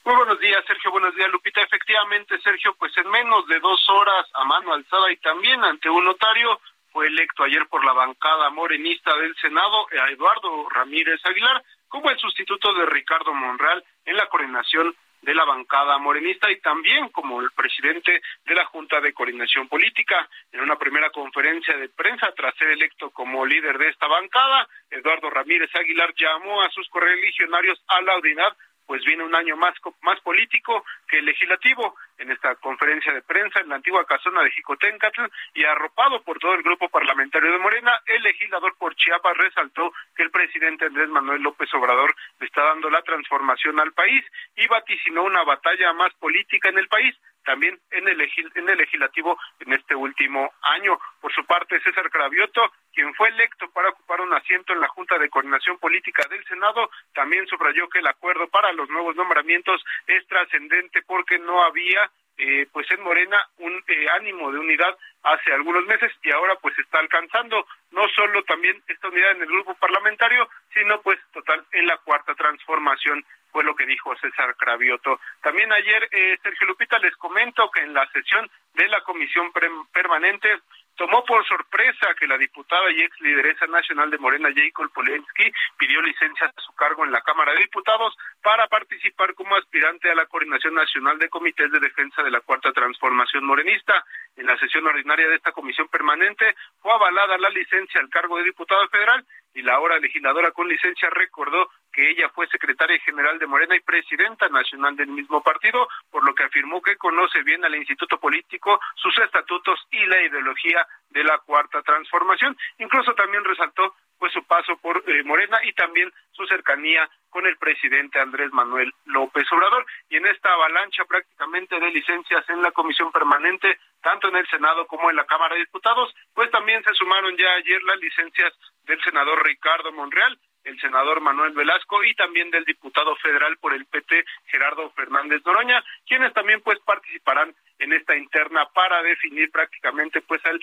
Muy 0.06 0.16
buenos 0.16 0.40
días, 0.40 0.64
Sergio. 0.66 0.92
Buenos 0.92 1.14
días, 1.16 1.30
Lupita. 1.30 1.62
Efectivamente, 1.62 2.40
Sergio, 2.40 2.74
pues 2.76 2.96
en 2.98 3.10
menos 3.10 3.46
de 3.48 3.60
dos 3.60 3.88
horas 3.90 4.26
a 4.34 4.46
mano 4.46 4.74
alzada 4.74 5.12
y 5.12 5.18
también 5.18 5.64
ante 5.64 5.90
un 5.90 6.06
notario, 6.06 6.60
fue 6.92 7.08
electo 7.08 7.44
ayer 7.44 7.68
por 7.68 7.84
la 7.86 7.94
bancada 7.94 8.50
morenista 8.50 9.16
del 9.18 9.36
Senado 9.36 9.88
a 10.02 10.10
Eduardo 10.10 10.68
Ramírez 10.70 11.24
Aguilar 11.26 11.64
como 11.88 12.10
el 12.10 12.18
sustituto 12.18 12.74
de 12.74 12.86
Ricardo 12.86 13.34
Monreal 13.34 13.84
en 14.06 14.16
la 14.16 14.28
coordinación 14.28 14.96
de 15.22 15.36
la 15.36 15.44
bancada 15.44 15.98
morenista 15.98 16.50
y 16.50 16.62
también 16.62 17.10
como 17.10 17.42
el 17.42 17.52
presidente 17.52 18.22
de 18.46 18.56
la 18.56 18.66
Junta 18.66 19.02
de 19.02 19.14
Coordinación 19.14 19.68
Política. 19.68 20.30
En 20.52 20.62
una 20.62 20.78
primera 20.78 21.10
conferencia 21.10 21.76
de 21.78 21.90
prensa 21.90 22.32
tras 22.36 22.56
ser 22.56 22.70
electo 22.70 23.10
como 23.12 23.46
líder 23.46 23.78
de 23.78 23.90
esta 23.90 24.08
bancada, 24.08 24.68
Eduardo 24.90 25.30
Ramírez 25.30 25.70
Aguilar 25.76 26.14
llamó 26.16 26.62
a 26.62 26.70
sus 26.70 26.88
correligionarios 26.90 27.84
a 27.88 28.02
la 28.02 28.18
unidad 28.18 28.56
pues 28.90 29.06
viene 29.06 29.24
un 29.24 29.36
año 29.36 29.56
más, 29.56 29.76
más 30.02 30.20
político 30.22 30.84
que 31.08 31.22
legislativo. 31.22 31.94
En 32.18 32.32
esta 32.32 32.56
conferencia 32.56 33.14
de 33.14 33.22
prensa 33.22 33.60
en 33.60 33.70
la 33.70 33.76
antigua 33.76 34.04
casona 34.04 34.42
de 34.42 34.50
Jicotencatl 34.50 35.26
y 35.54 35.64
arropado 35.64 36.24
por 36.24 36.40
todo 36.40 36.56
el 36.56 36.64
grupo 36.64 36.90
parlamentario 36.90 37.52
de 37.52 37.60
Morena, 37.60 37.92
el 38.08 38.24
legislador 38.24 38.76
por 38.80 38.96
Chiapas 38.96 39.38
resaltó 39.38 39.94
que 40.16 40.24
el 40.24 40.32
presidente 40.32 40.86
Andrés 40.86 41.08
Manuel 41.08 41.44
López 41.44 41.72
Obrador 41.76 42.16
le 42.40 42.48
está 42.48 42.64
dando 42.64 42.90
la 42.90 43.04
transformación 43.04 43.80
al 43.80 43.94
país 43.94 44.26
y 44.56 44.66
vaticinó 44.66 45.22
una 45.22 45.44
batalla 45.44 45.94
más 45.94 46.12
política 46.16 46.70
en 46.70 46.80
el 46.80 46.88
país 46.88 47.16
también 47.50 47.80
en 47.90 48.08
el, 48.08 48.22
en 48.22 48.70
el 48.70 48.78
legislativo 48.78 49.36
en 49.60 49.74
este 49.74 49.96
último 49.96 50.54
año. 50.62 51.00
Por 51.20 51.34
su 51.34 51.44
parte, 51.48 51.82
César 51.82 52.08
Cravioto, 52.12 52.62
quien 52.94 53.12
fue 53.16 53.30
electo 53.30 53.68
para 53.72 53.90
ocupar 53.90 54.22
un 54.22 54.32
asiento 54.36 54.72
en 54.72 54.80
la 54.80 54.88
Junta 54.90 55.18
de 55.18 55.32
Coordinación 55.32 55.80
Política 55.80 56.28
del 56.30 56.46
Senado, 56.46 56.92
también 57.16 57.48
subrayó 57.48 57.90
que 57.90 58.00
el 58.00 58.08
acuerdo 58.08 58.48
para 58.50 58.72
los 58.74 58.88
nuevos 58.92 59.16
nombramientos 59.16 59.84
es 60.06 60.28
trascendente 60.28 61.02
porque 61.08 61.40
no 61.40 61.64
había 61.64 62.12
eh, 62.38 62.68
pues 62.72 62.86
en 62.92 63.02
Morena 63.02 63.44
un 63.58 63.84
eh, 63.88 64.06
ánimo 64.16 64.52
de 64.52 64.60
unidad 64.60 64.96
hace 65.24 65.52
algunos 65.52 65.86
meses 65.88 66.12
y 66.24 66.32
ahora 66.32 66.56
pues 66.62 66.78
está 66.78 67.00
alcanzando 67.00 67.66
no 67.90 68.08
solo 68.16 68.44
también 68.44 68.82
esta 68.88 69.10
unidad 69.10 69.32
en 69.32 69.42
el 69.42 69.48
grupo 69.48 69.74
parlamentario, 69.74 70.48
sino 70.72 71.02
pues 71.02 71.20
total 71.34 71.66
en 71.72 71.88
la 71.88 71.98
cuarta 71.98 72.36
transformación 72.36 73.26
fue 73.52 73.64
lo 73.64 73.76
que 73.76 73.86
dijo 73.86 74.16
César 74.18 74.56
Cravioto. 74.56 75.20
También 75.42 75.72
ayer, 75.72 76.08
eh, 76.12 76.38
Sergio 76.42 76.68
Lupita, 76.68 77.00
les 77.00 77.16
comento 77.16 77.70
que 77.72 77.82
en 77.82 77.94
la 77.94 78.08
sesión 78.12 78.50
de 78.74 78.88
la 78.88 79.02
Comisión 79.02 79.52
Permanente 79.92 80.60
tomó 81.00 81.24
por 81.24 81.48
sorpresa 81.48 82.14
que 82.20 82.28
la 82.28 82.38
diputada 82.38 82.92
y 82.92 83.02
ex 83.02 83.22
lideresa 83.22 83.66
nacional 83.68 84.12
de 84.12 84.18
Morena, 84.18 84.50
Jacob 84.54 84.92
Polensky, 84.92 85.50
pidió 85.78 86.02
licencia 86.02 86.48
a 86.48 86.62
su 86.62 86.74
cargo 86.74 87.06
en 87.06 87.12
la 87.14 87.22
Cámara 87.22 87.54
de 87.54 87.62
Diputados 87.62 88.18
para 88.44 88.68
participar 88.68 89.34
como 89.34 89.56
aspirante 89.56 90.12
a 90.12 90.16
la 90.16 90.26
Coordinación 90.26 90.74
Nacional 90.74 91.18
de 91.18 91.30
Comités 91.30 91.72
de 91.72 91.80
Defensa 91.80 92.22
de 92.22 92.32
la 92.32 92.42
Cuarta 92.42 92.74
Transformación 92.74 93.46
Morenista. 93.46 94.04
En 94.36 94.46
la 94.46 94.58
sesión 94.58 94.86
ordinaria 94.88 95.30
de 95.30 95.36
esta 95.36 95.54
comisión 95.54 95.88
permanente 95.88 96.54
fue 96.82 96.92
avalada 96.92 97.38
la 97.38 97.50
licencia 97.50 98.02
al 98.02 98.10
cargo 98.10 98.38
de 98.38 98.44
diputado 98.44 98.86
federal 98.90 99.26
y 99.54 99.62
la 99.62 99.76
ahora 99.76 100.00
legisladora 100.00 100.52
con 100.52 100.68
licencia 100.68 101.10
recordó 101.10 101.70
que 102.00 102.12
ella 102.12 102.30
fue 102.30 102.48
secretaria 102.48 102.98
general 103.02 103.38
de 103.40 103.46
Morena 103.46 103.76
y 103.76 103.82
presidenta 103.82 104.48
nacional 104.48 104.96
del 104.96 105.10
mismo 105.10 105.44
partido, 105.44 105.86
por 106.10 106.24
lo 106.24 106.34
que 106.34 106.46
afirmó 106.46 106.82
que 106.82 106.96
conoce 106.96 107.44
bien 107.44 107.66
al 107.66 107.76
instituto 107.76 108.18
político, 108.18 108.80
sus 108.96 109.18
estatutos 109.18 109.86
y 109.92 110.06
la 110.06 110.22
ideología 110.22 110.88
de 111.10 111.26
la 111.26 111.40
cuarta 111.40 111.82
transformación. 111.82 112.56
Incluso 112.78 113.14
también 113.16 113.44
resaltó 113.44 113.96
pues 114.18 114.32
su 114.32 114.42
paso 114.46 114.78
por 114.78 115.04
eh, 115.08 115.24
Morena 115.24 115.60
y 115.64 115.74
también 115.74 116.10
su 116.32 116.46
cercanía 116.46 117.10
con 117.30 117.46
el 117.46 117.58
presidente 117.58 118.20
Andrés 118.20 118.52
Manuel 118.54 118.94
López 119.06 119.46
Obrador. 119.52 119.86
Y 120.10 120.16
en 120.16 120.26
esta 120.28 120.54
avalancha 120.54 121.04
prácticamente 121.04 121.80
de 121.82 121.92
licencias 121.92 122.48
en 122.50 122.62
la 122.62 122.72
comisión 122.72 123.12
permanente, 123.12 123.78
tanto 124.02 124.30
en 124.30 124.38
el 124.38 124.48
Senado 124.48 124.88
como 124.88 125.10
en 125.10 125.18
la 125.18 125.26
Cámara 125.26 125.56
de 125.56 125.62
Diputados, 125.62 126.16
pues 126.34 126.50
también 126.50 126.82
se 126.84 126.94
sumaron 126.94 127.36
ya 127.36 127.52
ayer 127.56 127.84
las 127.84 128.00
licencias 128.00 128.54
del 128.86 129.02
senador 129.04 129.44
Ricardo 129.46 129.92
Monreal, 129.92 130.40
el 130.70 130.80
senador 130.80 131.20
Manuel 131.20 131.54
Velasco 131.54 132.04
y 132.04 132.14
también 132.14 132.52
del 132.52 132.64
diputado 132.64 133.16
federal 133.18 133.58
por 133.58 133.74
el 133.74 133.86
PT 133.86 134.24
Gerardo 134.46 134.90
Fernández 134.92 135.42
Noroña, 135.46 135.84
quienes 136.08 136.32
también 136.34 136.62
pues 136.62 136.80
participarán 136.86 137.54
en 137.80 137.94
esta 137.94 138.16
interna 138.16 138.68
para 138.74 139.02
definir 139.02 139.50
prácticamente 139.52 140.22
pues 140.22 140.42
al, 140.46 140.60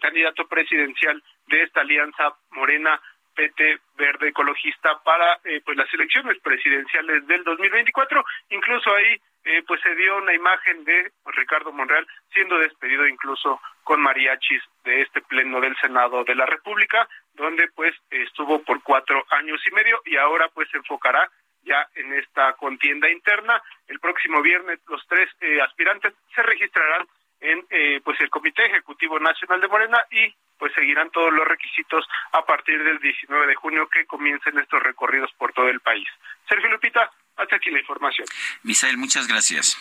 candidato 0.00 0.46
presidencial 0.46 1.22
de 1.48 1.62
esta 1.62 1.82
alianza 1.82 2.34
Morena 2.50 3.00
PT 3.34 3.78
Verde 3.96 4.28
Ecologista 4.28 5.02
para 5.02 5.38
eh, 5.44 5.60
pues 5.64 5.76
las 5.76 5.92
elecciones 5.92 6.38
presidenciales 6.40 7.26
del 7.26 7.44
2024. 7.44 8.24
Incluso 8.50 8.94
ahí 8.94 9.20
eh, 9.44 9.62
pues 9.66 9.80
se 9.80 9.94
dio 9.96 10.16
una 10.18 10.34
imagen 10.34 10.84
de 10.84 11.10
Ricardo 11.26 11.72
Monreal 11.72 12.06
siendo 12.32 12.58
despedido 12.58 13.06
incluso 13.06 13.60
con 13.84 14.00
mariachis 14.00 14.62
de 14.84 15.02
este 15.02 15.20
pleno 15.22 15.60
del 15.60 15.76
Senado 15.76 16.24
de 16.24 16.34
la 16.34 16.46
República, 16.46 17.08
donde 17.34 17.68
pues 17.74 17.92
estuvo 18.10 18.62
por 18.62 18.82
cuatro 18.82 19.24
años 19.30 19.60
y 19.66 19.74
medio 19.74 20.00
y 20.04 20.16
ahora 20.16 20.48
pues 20.48 20.68
se 20.70 20.78
enfocará 20.78 21.30
ya 21.64 21.86
en 21.94 22.12
esta 22.14 22.54
contienda 22.54 23.10
interna. 23.10 23.62
El 23.86 24.00
próximo 24.00 24.42
viernes 24.42 24.80
los 24.88 25.06
tres 25.08 25.28
eh, 25.40 25.60
aspirantes 25.60 26.14
se 26.34 26.42
registrarán 26.42 27.06
en 27.40 27.64
eh, 27.70 28.00
pues 28.04 28.18
el 28.20 28.30
Comité 28.30 28.66
Ejecutivo 28.66 29.18
Nacional 29.18 29.60
de 29.60 29.68
Morena 29.68 29.98
y 30.10 30.32
pues 30.58 30.72
seguirán 30.74 31.10
todos 31.10 31.32
los 31.32 31.46
requisitos 31.46 32.06
a 32.32 32.44
partir 32.44 32.82
del 32.84 33.00
19 33.00 33.46
de 33.48 33.54
junio 33.56 33.88
que 33.88 34.06
comiencen 34.06 34.58
estos 34.58 34.80
recorridos 34.82 35.30
por 35.36 35.52
todo 35.52 35.68
el 35.68 35.80
país. 35.80 36.06
Sergio 36.48 36.70
Lupita, 36.70 37.10
hasta 37.36 37.56
aquí 37.56 37.70
la 37.70 37.80
información. 37.80 38.28
Misael, 38.62 38.96
muchas 38.96 39.26
gracias. 39.26 39.76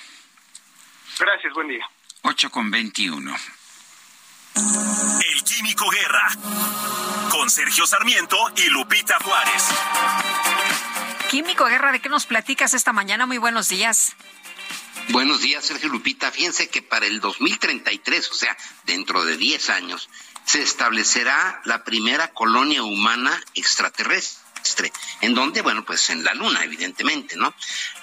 Gracias, 1.20 1.54
buen 1.54 1.68
día. 1.68 1.86
8 2.24 2.50
con 2.50 2.72
21. 2.72 3.32
El 5.32 5.44
Químico 5.46 5.90
Guerra 5.90 6.28
con 7.30 7.50
Sergio 7.50 7.88
Sarmiento 7.88 8.36
y 8.58 8.70
Lupita 8.70 9.18
Juárez. 9.24 9.64
Químico 11.30 11.64
Guerra, 11.68 11.94
¿de 11.94 12.02
qué 12.02 12.10
nos 12.10 12.26
platicas 12.26 12.74
esta 12.74 12.92
mañana? 12.92 13.26
Muy 13.26 13.38
buenos 13.38 13.70
días. 13.70 14.14
Buenos 15.08 15.40
días, 15.40 15.64
Sergio 15.64 15.88
Lupita. 15.88 16.32
Fíjense 16.32 16.68
que 16.68 16.82
para 16.82 17.06
el 17.06 17.22
2033, 17.22 18.30
o 18.30 18.34
sea, 18.34 18.58
dentro 18.84 19.24
de 19.24 19.38
10 19.38 19.70
años, 19.70 20.10
se 20.44 20.62
establecerá 20.62 21.62
la 21.64 21.86
primera 21.86 22.34
colonia 22.34 22.84
humana 22.84 23.32
extraterrestre 23.54 24.41
en 25.22 25.34
donde, 25.34 25.62
bueno, 25.62 25.84
pues 25.86 26.10
en 26.10 26.24
la 26.24 26.34
Luna, 26.34 26.64
evidentemente, 26.64 27.36
¿no? 27.36 27.54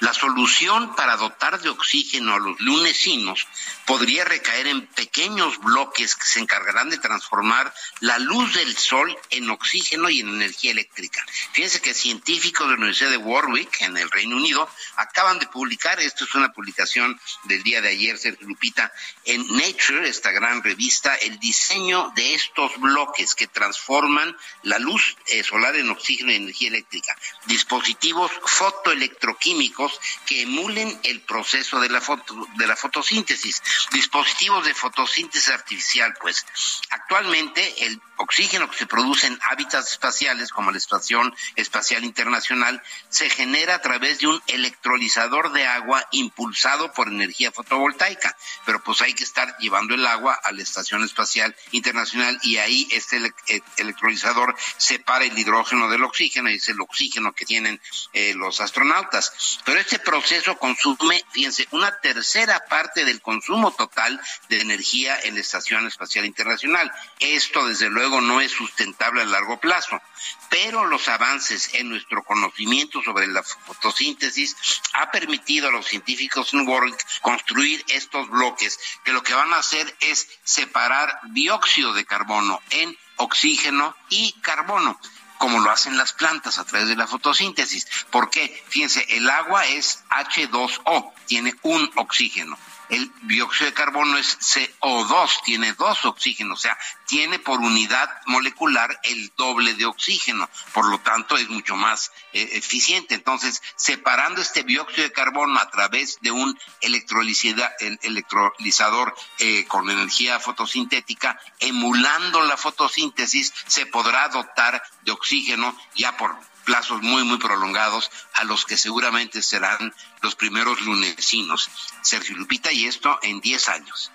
La 0.00 0.14
solución 0.14 0.94
para 0.94 1.16
dotar 1.16 1.60
de 1.60 1.68
oxígeno 1.68 2.34
a 2.34 2.38
los 2.38 2.58
lunesinos 2.60 3.46
podría 3.86 4.24
recaer 4.24 4.66
en 4.66 4.86
pequeños 4.86 5.58
bloques 5.58 6.14
que 6.14 6.26
se 6.26 6.40
encargarán 6.40 6.90
de 6.90 6.98
transformar 6.98 7.72
la 8.00 8.18
luz 8.18 8.54
del 8.54 8.76
Sol 8.76 9.16
en 9.30 9.50
oxígeno 9.50 10.10
y 10.10 10.20
en 10.20 10.28
energía 10.28 10.72
eléctrica. 10.72 11.24
Fíjense 11.52 11.80
que 11.80 11.94
científicos 11.94 12.66
de 12.66 12.72
la 12.74 12.78
Universidad 12.78 13.10
de 13.10 13.16
Warwick, 13.16 13.80
en 13.80 13.96
el 13.96 14.10
Reino 14.10 14.36
Unido, 14.36 14.68
acaban 14.96 15.38
de 15.38 15.46
publicar, 15.46 16.00
esto 16.00 16.24
es 16.24 16.34
una 16.34 16.52
publicación 16.52 17.18
del 17.44 17.62
día 17.62 17.80
de 17.80 17.88
ayer, 17.88 18.18
Sergio 18.18 18.46
Lupita, 18.46 18.92
en 19.24 19.46
Nature, 19.56 20.08
esta 20.08 20.30
gran 20.32 20.62
revista, 20.62 21.14
el 21.16 21.38
diseño 21.38 22.12
de 22.14 22.34
estos 22.34 22.78
bloques 22.78 23.34
que 23.34 23.46
transforman 23.46 24.36
la 24.62 24.78
luz 24.78 25.16
eh, 25.26 25.42
solar 25.42 25.76
en 25.76 25.90
oxígeno 25.90 26.32
y 26.32 26.38
energía 26.48 26.68
eléctrica. 26.68 27.16
dispositivos 27.46 28.30
fotoelectroquímicos 28.44 30.00
que 30.26 30.42
emulen 30.42 30.98
el 31.02 31.20
proceso 31.20 31.80
de 31.80 31.88
la, 31.88 32.00
foto, 32.00 32.46
de 32.56 32.66
la 32.66 32.76
fotosíntesis, 32.76 33.62
dispositivos 33.92 34.64
de 34.64 34.74
fotosíntesis 34.74 35.50
artificial, 35.50 36.14
pues. 36.20 36.44
Actualmente 36.90 37.86
el 37.86 38.00
oxígeno 38.16 38.68
que 38.70 38.78
se 38.78 38.86
produce 38.86 39.26
en 39.26 39.38
hábitats 39.48 39.92
espaciales 39.92 40.50
como 40.50 40.70
la 40.70 40.78
Estación 40.78 41.34
Espacial 41.56 42.04
Internacional 42.04 42.82
se 43.08 43.30
genera 43.30 43.76
a 43.76 43.82
través 43.82 44.18
de 44.18 44.26
un 44.26 44.42
electrolizador 44.46 45.52
de 45.52 45.66
agua 45.66 46.06
impulsado 46.12 46.92
por 46.92 47.08
energía 47.08 47.52
fotovoltaica, 47.52 48.36
pero 48.66 48.82
pues 48.82 49.00
hay 49.02 49.14
que 49.14 49.24
estar 49.24 49.56
llevando 49.58 49.94
el 49.94 50.06
agua 50.06 50.34
a 50.42 50.52
la 50.52 50.62
Estación 50.62 51.04
Espacial 51.04 51.54
Internacional 51.70 52.38
y 52.42 52.56
ahí 52.58 52.88
este 52.90 53.18
eh, 53.48 53.60
electrolizador 53.76 54.56
separa 54.76 55.24
el 55.24 55.38
hidrógeno 55.38 55.88
del 55.88 56.04
oxígeno 56.04 56.37
y 56.46 56.54
es 56.54 56.68
el 56.68 56.80
oxígeno 56.80 57.32
que 57.32 57.44
tienen 57.44 57.80
eh, 58.12 58.34
los 58.34 58.60
astronautas. 58.60 59.60
Pero 59.64 59.80
este 59.80 59.98
proceso 59.98 60.56
consume, 60.58 61.24
fíjense, 61.32 61.66
una 61.72 61.98
tercera 62.00 62.64
parte 62.68 63.04
del 63.04 63.20
consumo 63.20 63.72
total 63.72 64.20
de 64.48 64.60
energía 64.60 65.18
en 65.24 65.34
la 65.34 65.40
Estación 65.40 65.86
Espacial 65.86 66.24
Internacional. 66.24 66.92
Esto 67.18 67.66
desde 67.66 67.90
luego 67.90 68.20
no 68.20 68.40
es 68.40 68.52
sustentable 68.52 69.22
a 69.22 69.26
largo 69.26 69.58
plazo, 69.58 70.00
pero 70.48 70.86
los 70.86 71.08
avances 71.08 71.74
en 71.74 71.88
nuestro 71.88 72.22
conocimiento 72.24 73.02
sobre 73.02 73.26
la 73.26 73.42
fotosíntesis 73.42 74.56
ha 74.94 75.10
permitido 75.10 75.68
a 75.68 75.72
los 75.72 75.86
científicos 75.86 76.52
en 76.54 76.66
Warwick 76.66 76.98
construir 77.20 77.84
estos 77.88 78.28
bloques 78.28 78.78
que 79.04 79.12
lo 79.12 79.22
que 79.22 79.34
van 79.34 79.52
a 79.52 79.58
hacer 79.58 79.94
es 80.00 80.28
separar 80.44 81.20
dióxido 81.30 81.92
de 81.92 82.04
carbono 82.04 82.60
en 82.70 82.96
oxígeno 83.16 83.96
y 84.10 84.32
carbono 84.40 84.98
como 85.38 85.60
lo 85.60 85.70
hacen 85.70 85.96
las 85.96 86.12
plantas 86.12 86.58
a 86.58 86.64
través 86.64 86.88
de 86.88 86.96
la 86.96 87.06
fotosíntesis. 87.06 87.86
¿Por 88.10 88.30
qué? 88.30 88.62
Fíjense, 88.68 89.06
el 89.08 89.30
agua 89.30 89.66
es 89.66 90.04
H2O, 90.10 91.12
tiene 91.26 91.54
un 91.62 91.90
oxígeno 91.96 92.58
el 92.88 93.12
dióxido 93.22 93.66
de 93.66 93.74
carbono 93.74 94.18
es 94.18 94.38
CO2, 94.38 95.42
tiene 95.44 95.72
dos 95.74 96.04
oxígenos, 96.04 96.58
o 96.58 96.62
sea, 96.62 96.76
tiene 97.06 97.38
por 97.38 97.60
unidad 97.60 98.10
molecular 98.26 98.98
el 99.02 99.32
doble 99.36 99.74
de 99.74 99.86
oxígeno, 99.86 100.48
por 100.72 100.90
lo 100.90 100.98
tanto 101.00 101.36
es 101.36 101.48
mucho 101.48 101.76
más 101.76 102.10
eh, 102.32 102.48
eficiente. 102.52 103.14
Entonces, 103.14 103.62
separando 103.76 104.40
este 104.40 104.62
dióxido 104.62 105.04
de 105.04 105.12
carbono 105.12 105.60
a 105.60 105.70
través 105.70 106.18
de 106.20 106.30
un 106.30 106.58
electrolizador 106.80 109.14
eh, 109.38 109.66
con 109.66 109.90
energía 109.90 110.40
fotosintética, 110.40 111.38
emulando 111.60 112.40
la 112.42 112.56
fotosíntesis, 112.56 113.52
se 113.66 113.86
podrá 113.86 114.28
dotar 114.28 114.82
de 115.02 115.12
oxígeno 115.12 115.76
ya 115.94 116.16
por 116.16 116.36
plazos 116.68 117.00
muy, 117.00 117.24
muy 117.24 117.38
prolongados, 117.38 118.10
a 118.34 118.44
los 118.44 118.66
que 118.66 118.76
seguramente 118.76 119.40
serán 119.40 119.94
los 120.20 120.34
primeros 120.34 120.82
lunesinos. 120.82 121.70
Sergio 122.02 122.36
Lupita, 122.36 122.70
y 122.70 122.84
esto 122.86 123.18
en 123.22 123.40
10 123.40 123.68
años. 123.70 124.12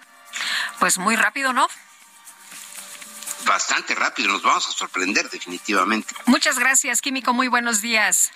Pues 0.77 0.99
muy 0.99 1.15
rápido, 1.15 1.51
¿no? 1.51 1.67
Bastante 3.47 3.95
rápido, 3.95 4.31
nos 4.31 4.43
vamos 4.43 4.67
a 4.67 4.71
sorprender 4.71 5.31
definitivamente. 5.31 6.13
Muchas 6.27 6.59
gracias, 6.59 7.01
Químico, 7.01 7.33
muy 7.33 7.47
buenos 7.47 7.81
días. 7.81 8.31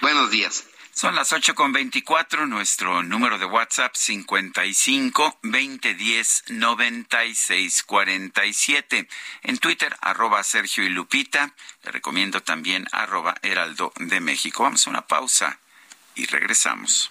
Buenos 0.00 0.30
días. 0.30 0.64
Son 1.00 1.14
las 1.14 1.32
ocho 1.32 1.54
con 1.54 1.72
veinticuatro, 1.72 2.46
nuestro 2.46 3.02
número 3.02 3.38
de 3.38 3.46
WhatsApp 3.46 3.94
cincuenta 3.94 4.66
y 4.66 4.74
cinco 4.74 5.38
veinte 5.42 5.94
diez 5.94 6.44
noventa 6.48 7.24
y 7.24 7.34
seis 7.34 7.82
cuarenta 7.84 8.44
y 8.44 8.52
siete. 8.52 9.08
En 9.42 9.56
Twitter, 9.56 9.96
arroba 10.02 10.44
Sergio 10.44 10.84
y 10.84 10.90
Lupita. 10.90 11.54
Le 11.84 11.92
recomiendo 11.92 12.42
también 12.42 12.86
arroba 12.92 13.34
Heraldo 13.40 13.94
de 13.96 14.20
México. 14.20 14.64
Vamos 14.64 14.86
a 14.86 14.90
una 14.90 15.06
pausa 15.06 15.58
y 16.16 16.26
regresamos. 16.26 17.10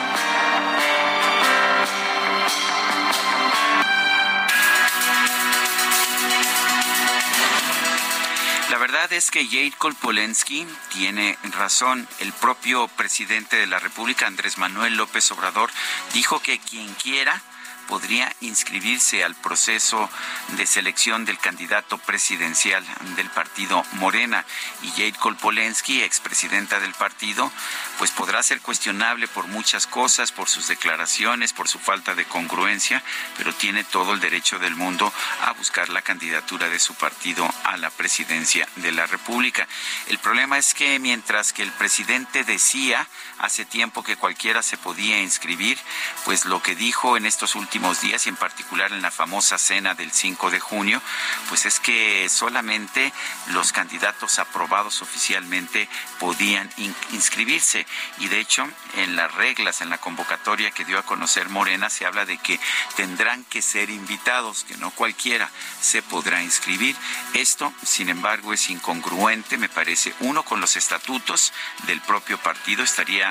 Verdad 8.91 9.13
es 9.13 9.31
que 9.31 9.45
Jade 9.45 9.71
Kolpolensky 9.77 10.67
tiene 10.91 11.37
razón. 11.43 12.05
El 12.19 12.33
propio 12.33 12.89
presidente 12.89 13.55
de 13.55 13.65
la 13.65 13.79
República, 13.79 14.27
Andrés 14.27 14.57
Manuel 14.57 14.97
López 14.97 15.31
Obrador, 15.31 15.69
dijo 16.13 16.41
que 16.41 16.59
quien 16.59 16.93
quiera 16.95 17.41
podría 17.87 18.33
inscribirse 18.41 19.23
al 19.23 19.35
proceso 19.35 20.09
de 20.49 20.65
selección 20.65 21.25
del 21.25 21.37
candidato 21.37 21.97
presidencial 21.97 22.85
del 23.15 23.29
partido 23.29 23.83
Morena. 23.93 24.45
Y 24.81 24.89
Jade 24.89 25.13
Kolpolensky, 25.13 26.01
expresidenta 26.01 26.79
del 26.79 26.93
partido, 26.93 27.51
pues 27.97 28.11
podrá 28.11 28.41
ser 28.43 28.61
cuestionable 28.61 29.27
por 29.27 29.47
muchas 29.47 29.87
cosas, 29.87 30.31
por 30.31 30.49
sus 30.49 30.67
declaraciones, 30.67 31.53
por 31.53 31.67
su 31.67 31.79
falta 31.79 32.15
de 32.15 32.25
congruencia, 32.25 33.03
pero 33.37 33.53
tiene 33.53 33.83
todo 33.83 34.13
el 34.13 34.19
derecho 34.19 34.59
del 34.59 34.75
mundo 34.75 35.11
a 35.41 35.51
buscar 35.53 35.89
la 35.89 36.01
candidatura 36.01 36.69
de 36.69 36.79
su 36.79 36.95
partido 36.95 37.47
a 37.63 37.77
la 37.77 37.89
presidencia 37.89 38.67
de 38.77 38.91
la 38.91 39.05
República. 39.05 39.67
El 40.07 40.19
problema 40.19 40.57
es 40.57 40.73
que 40.73 40.99
mientras 40.99 41.53
que 41.53 41.63
el 41.63 41.71
presidente 41.71 42.43
decía 42.43 43.07
hace 43.41 43.65
tiempo 43.65 44.03
que 44.03 44.15
cualquiera 44.15 44.61
se 44.63 44.77
podía 44.77 45.21
inscribir, 45.21 45.77
pues 46.25 46.45
lo 46.45 46.61
que 46.61 46.75
dijo 46.75 47.17
en 47.17 47.25
estos 47.25 47.55
últimos 47.55 48.01
días 48.01 48.25
y 48.25 48.29
en 48.29 48.35
particular 48.35 48.91
en 48.93 49.01
la 49.01 49.11
famosa 49.11 49.57
cena 49.57 49.95
del 49.95 50.11
5 50.11 50.51
de 50.51 50.59
junio, 50.59 51.01
pues 51.49 51.65
es 51.65 51.79
que 51.79 52.29
solamente 52.29 53.11
los 53.47 53.71
candidatos 53.71 54.39
aprobados 54.39 55.01
oficialmente 55.01 55.89
podían 56.19 56.69
inscribirse 57.11 57.85
y 58.19 58.27
de 58.27 58.39
hecho 58.39 58.67
en 58.95 59.15
las 59.15 59.33
reglas, 59.33 59.81
en 59.81 59.89
la 59.89 59.97
convocatoria 59.97 60.71
que 60.71 60.85
dio 60.85 60.99
a 60.99 61.03
conocer 61.03 61.49
Morena, 61.49 61.89
se 61.89 62.05
habla 62.05 62.25
de 62.25 62.37
que 62.37 62.59
tendrán 62.95 63.43
que 63.45 63.61
ser 63.61 63.89
invitados, 63.89 64.63
que 64.63 64.77
no 64.77 64.91
cualquiera 64.91 65.49
se 65.81 66.01
podrá 66.01 66.43
inscribir. 66.43 66.95
Esto, 67.33 67.73
sin 67.83 68.09
embargo, 68.09 68.53
es 68.53 68.69
incongruente, 68.69 69.57
me 69.57 69.69
parece, 69.69 70.13
uno 70.19 70.43
con 70.43 70.61
los 70.61 70.75
estatutos 70.75 71.53
del 71.87 72.01
propio 72.01 72.37
partido, 72.37 72.83
estaría 72.83 73.30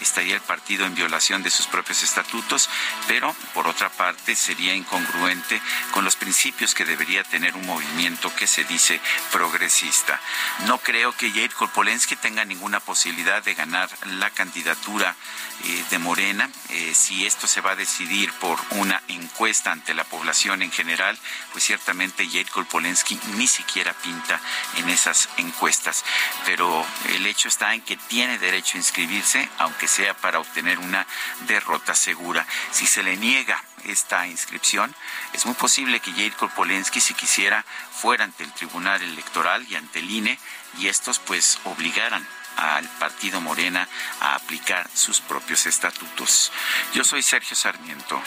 estaría 0.00 0.34
el 0.34 0.40
partido 0.40 0.86
en 0.86 0.94
violación 0.94 1.42
de 1.42 1.50
sus 1.50 1.66
propios 1.66 2.02
estatutos, 2.02 2.68
pero 3.06 3.34
por 3.54 3.66
otra 3.66 3.88
parte 3.90 4.34
sería 4.34 4.74
incongruente 4.74 5.60
con 5.92 6.04
los 6.04 6.16
principios 6.16 6.74
que 6.74 6.84
debería 6.84 7.24
tener 7.24 7.54
un 7.54 7.66
movimiento 7.66 8.34
que 8.34 8.46
se 8.46 8.64
dice 8.64 9.00
progresista. 9.30 10.20
No 10.66 10.78
creo 10.78 11.12
que 11.12 11.30
Jair 11.30 11.52
Korpolensky 11.52 12.16
tenga 12.16 12.44
ninguna 12.44 12.80
posibilidad 12.80 13.42
de 13.42 13.54
ganar 13.54 13.88
la 14.06 14.30
candidatura 14.30 15.16
eh, 15.64 15.84
de 15.90 15.98
Morena. 15.98 16.50
Eh, 16.70 16.92
si 16.94 17.26
esto 17.26 17.46
se 17.46 17.60
va 17.60 17.72
a 17.72 17.76
decidir 17.76 18.32
por 18.34 18.58
una 18.70 19.00
encuesta 19.08 19.70
ante 19.70 19.94
la 19.94 20.04
población 20.04 20.62
en 20.62 20.72
general, 20.72 21.18
pues 21.52 21.64
ciertamente 21.64 22.28
Jair 22.28 22.48
Korpolensky 22.50 23.18
ni 23.36 23.46
siquiera 23.46 23.92
pinta 23.92 24.40
en 24.76 24.88
esas 24.88 25.28
encuestas. 25.36 26.04
Pero 26.46 26.84
el 27.10 27.26
hecho 27.26 27.48
está 27.48 27.74
en 27.74 27.82
que 27.82 27.96
tiene 27.96 28.38
derecho 28.38 28.74
a 28.74 28.78
inscribirse, 28.78 29.48
aunque 29.58 29.81
sea 29.88 30.14
para 30.14 30.40
obtener 30.40 30.78
una 30.78 31.06
derrota 31.46 31.94
segura. 31.94 32.46
Si 32.70 32.86
se 32.86 33.02
le 33.02 33.16
niega 33.16 33.62
esta 33.84 34.26
inscripción, 34.26 34.94
es 35.32 35.46
muy 35.46 35.54
posible 35.54 36.00
que 36.00 36.12
Jair 36.12 36.34
Korpolensky, 36.34 37.00
si 37.00 37.14
quisiera, 37.14 37.64
fuera 37.90 38.24
ante 38.24 38.44
el 38.44 38.52
Tribunal 38.52 39.02
Electoral 39.02 39.66
y 39.68 39.76
ante 39.76 39.98
el 40.00 40.10
INE 40.10 40.38
y 40.78 40.88
estos 40.88 41.18
pues 41.18 41.58
obligaran 41.64 42.26
al 42.56 42.88
partido 42.98 43.40
Morena 43.40 43.88
a 44.20 44.34
aplicar 44.34 44.88
sus 44.94 45.20
propios 45.20 45.66
estatutos. 45.66 46.52
Yo 46.94 47.04
soy 47.04 47.22
Sergio 47.22 47.56
Sarmiento 47.56 48.20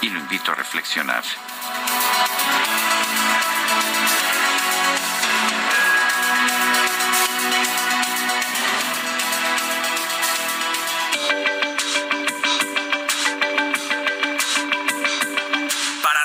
y 0.00 0.08
lo 0.08 0.18
invito 0.18 0.52
a 0.52 0.54
reflexionar. 0.54 1.24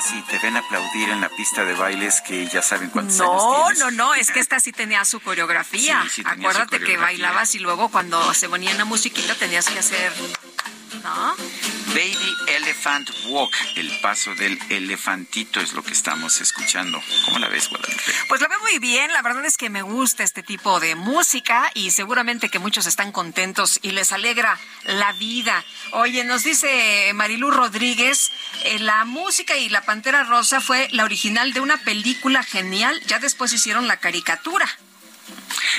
Si 0.00 0.22
te 0.22 0.38
ven 0.38 0.56
aplaudir 0.56 1.08
en 1.10 1.20
la 1.20 1.28
pista 1.28 1.64
de 1.64 1.74
bailes 1.74 2.20
que 2.20 2.46
ya 2.46 2.62
saben 2.62 2.90
cuántos 2.90 3.18
no, 3.18 3.30
años 3.30 3.74
tienes. 3.74 3.78
No, 3.78 3.90
no, 3.90 3.96
no, 4.08 4.14
es 4.14 4.30
que 4.30 4.40
esta 4.40 4.60
sí 4.60 4.72
tenía 4.72 5.04
su 5.04 5.20
coreografía. 5.20 6.04
Acuérdate 6.24 6.80
que 6.80 6.96
bailabas 6.96 7.54
y 7.54 7.58
luego 7.58 7.88
cuando 7.88 8.32
se 8.34 8.48
ponía 8.48 8.74
la 8.74 8.84
musiquita 8.84 9.34
tenías 9.34 9.66
que 9.66 9.78
hacer 9.78 10.12
Baby 11.88 12.36
Elephant 12.48 13.10
Walk, 13.26 13.54
el 13.76 13.90
paso 14.00 14.34
del 14.34 14.58
elefantito 14.68 15.60
es 15.60 15.72
lo 15.72 15.82
que 15.82 15.92
estamos 15.92 16.40
escuchando. 16.40 17.00
¿Cómo 17.24 17.38
la 17.38 17.48
ves, 17.48 17.68
Guadalupe? 17.68 18.02
Pues 18.28 18.40
la 18.40 18.48
veo 18.48 18.60
muy 18.60 18.78
bien, 18.78 19.12
la 19.12 19.22
verdad 19.22 19.44
es 19.44 19.56
que 19.56 19.70
me 19.70 19.82
gusta 19.82 20.24
este 20.24 20.42
tipo 20.42 20.80
de 20.80 20.94
música 20.94 21.70
y 21.74 21.92
seguramente 21.92 22.48
que 22.48 22.58
muchos 22.58 22.86
están 22.86 23.12
contentos 23.12 23.78
y 23.82 23.92
les 23.92 24.12
alegra 24.12 24.58
la 24.84 25.12
vida. 25.12 25.64
Oye, 25.92 26.24
nos 26.24 26.44
dice 26.44 27.12
Marilu 27.14 27.50
Rodríguez, 27.50 28.32
eh, 28.64 28.78
la 28.80 29.04
música 29.04 29.56
y 29.56 29.68
la 29.68 29.82
Pantera 29.82 30.24
Rosa 30.24 30.60
fue 30.60 30.88
la 30.90 31.04
original 31.04 31.52
de 31.52 31.60
una 31.60 31.78
película 31.78 32.42
genial, 32.42 33.00
ya 33.06 33.18
después 33.18 33.52
hicieron 33.52 33.86
la 33.86 33.98
caricatura. 33.98 34.66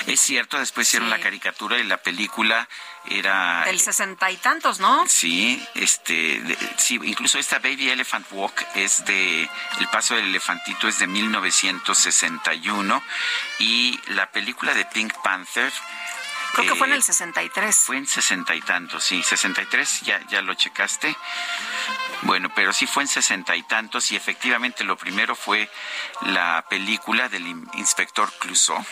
Es 0.06 0.20
cierto, 0.20 0.58
después 0.58 0.88
hicieron 0.88 1.10
la 1.10 1.20
caricatura 1.20 1.78
y 1.78 1.84
la 1.84 1.98
película 1.98 2.68
era 3.10 3.64
del 3.66 3.80
sesenta 3.80 4.30
y 4.30 4.36
tantos, 4.36 4.80
¿no? 4.80 5.06
Sí, 5.06 5.62
este, 5.74 6.42
sí, 6.76 6.98
incluso 7.02 7.38
esta 7.38 7.58
Baby 7.58 7.90
Elephant 7.90 8.26
Walk 8.30 8.66
es 8.74 9.04
de 9.04 9.42
El 9.80 9.88
paso 9.92 10.14
del 10.14 10.26
elefantito 10.26 10.88
es 10.88 10.98
de 10.98 11.06
1961 11.06 13.02
y 13.58 13.98
la 14.08 14.30
película 14.30 14.74
de 14.74 14.84
Pink 14.86 15.12
Panther 15.22 15.72
Creo 16.54 16.72
que 16.72 16.74
fue 16.74 16.86
en 16.88 16.94
el 16.94 17.02
63. 17.02 17.76
Fue 17.76 17.96
en 17.96 18.06
sesenta 18.06 18.54
y 18.54 18.60
tantos, 18.60 19.04
sí, 19.04 19.22
63, 19.22 20.00
ya, 20.02 20.20
ya 20.28 20.42
lo 20.42 20.54
checaste. 20.54 21.16
Bueno, 22.22 22.50
pero 22.54 22.72
sí 22.72 22.86
fue 22.86 23.04
en 23.04 23.08
sesenta 23.08 23.54
y 23.54 23.62
tantos 23.62 24.10
y 24.10 24.16
efectivamente 24.16 24.82
lo 24.82 24.96
primero 24.96 25.36
fue 25.36 25.70
la 26.22 26.64
película 26.68 27.28
del 27.28 27.46
inspector 27.74 28.32
Clouseau, 28.40 28.84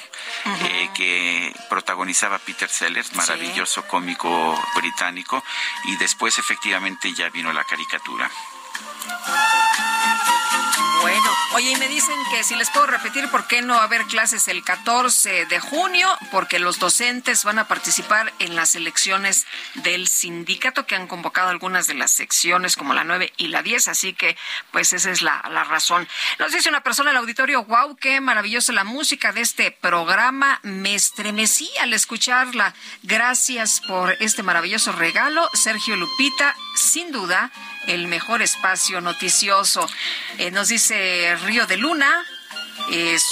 eh, 0.44 0.90
que 0.94 1.54
protagonizaba 1.68 2.38
Peter 2.38 2.68
Sellers, 2.68 3.14
maravilloso 3.14 3.86
cómico 3.88 4.56
británico, 4.76 5.42
y 5.84 5.96
después 5.96 6.38
efectivamente 6.38 7.12
ya 7.14 7.28
vino 7.30 7.52
la 7.52 7.64
caricatura. 7.64 8.30
Oye, 11.54 11.70
y 11.70 11.76
me 11.76 11.88
dicen 11.88 12.16
que 12.30 12.42
si 12.44 12.54
les 12.56 12.68
puedo 12.70 12.86
repetir 12.86 13.28
por 13.30 13.46
qué 13.46 13.62
no 13.62 13.74
va 13.74 13.80
a 13.80 13.84
haber 13.84 14.04
clases 14.06 14.48
el 14.48 14.62
14 14.62 15.46
de 15.46 15.60
junio, 15.60 16.08
porque 16.30 16.58
los 16.58 16.78
docentes 16.78 17.44
van 17.44 17.58
a 17.58 17.68
participar 17.68 18.32
en 18.40 18.56
las 18.56 18.74
elecciones 18.74 19.46
del 19.74 20.08
sindicato 20.08 20.86
que 20.86 20.96
han 20.96 21.06
convocado 21.06 21.48
algunas 21.48 21.86
de 21.86 21.94
las 21.94 22.10
secciones 22.10 22.76
como 22.76 22.94
la 22.94 23.04
9 23.04 23.32
y 23.36 23.48
la 23.48 23.62
10, 23.62 23.88
así 23.88 24.12
que 24.12 24.36
pues 24.70 24.92
esa 24.92 25.10
es 25.10 25.22
la, 25.22 25.42
la 25.50 25.64
razón. 25.64 26.06
Nos 26.38 26.52
dice 26.52 26.68
una 26.68 26.82
persona 26.82 27.10
en 27.10 27.16
el 27.16 27.20
auditorio, 27.20 27.64
wow, 27.64 27.96
qué 27.96 28.20
maravillosa 28.20 28.72
la 28.72 28.84
música 28.84 29.32
de 29.32 29.40
este 29.40 29.70
programa, 29.70 30.60
me 30.62 30.94
estremecí 30.94 31.70
al 31.80 31.92
escucharla. 31.92 32.74
Gracias 33.02 33.80
por 33.86 34.16
este 34.20 34.42
maravilloso 34.42 34.92
regalo, 34.92 35.48
Sergio 35.54 35.96
Lupita, 35.96 36.54
sin 36.74 37.12
duda 37.12 37.50
el 37.86 38.08
mejor 38.08 38.42
espacio 38.42 39.00
noticioso. 39.00 39.88
Eh, 40.38 40.50
nos 40.50 40.68
dice 40.68 41.36
Río 41.44 41.66
de 41.66 41.76
Luna, 41.76 42.24
es 42.92 43.24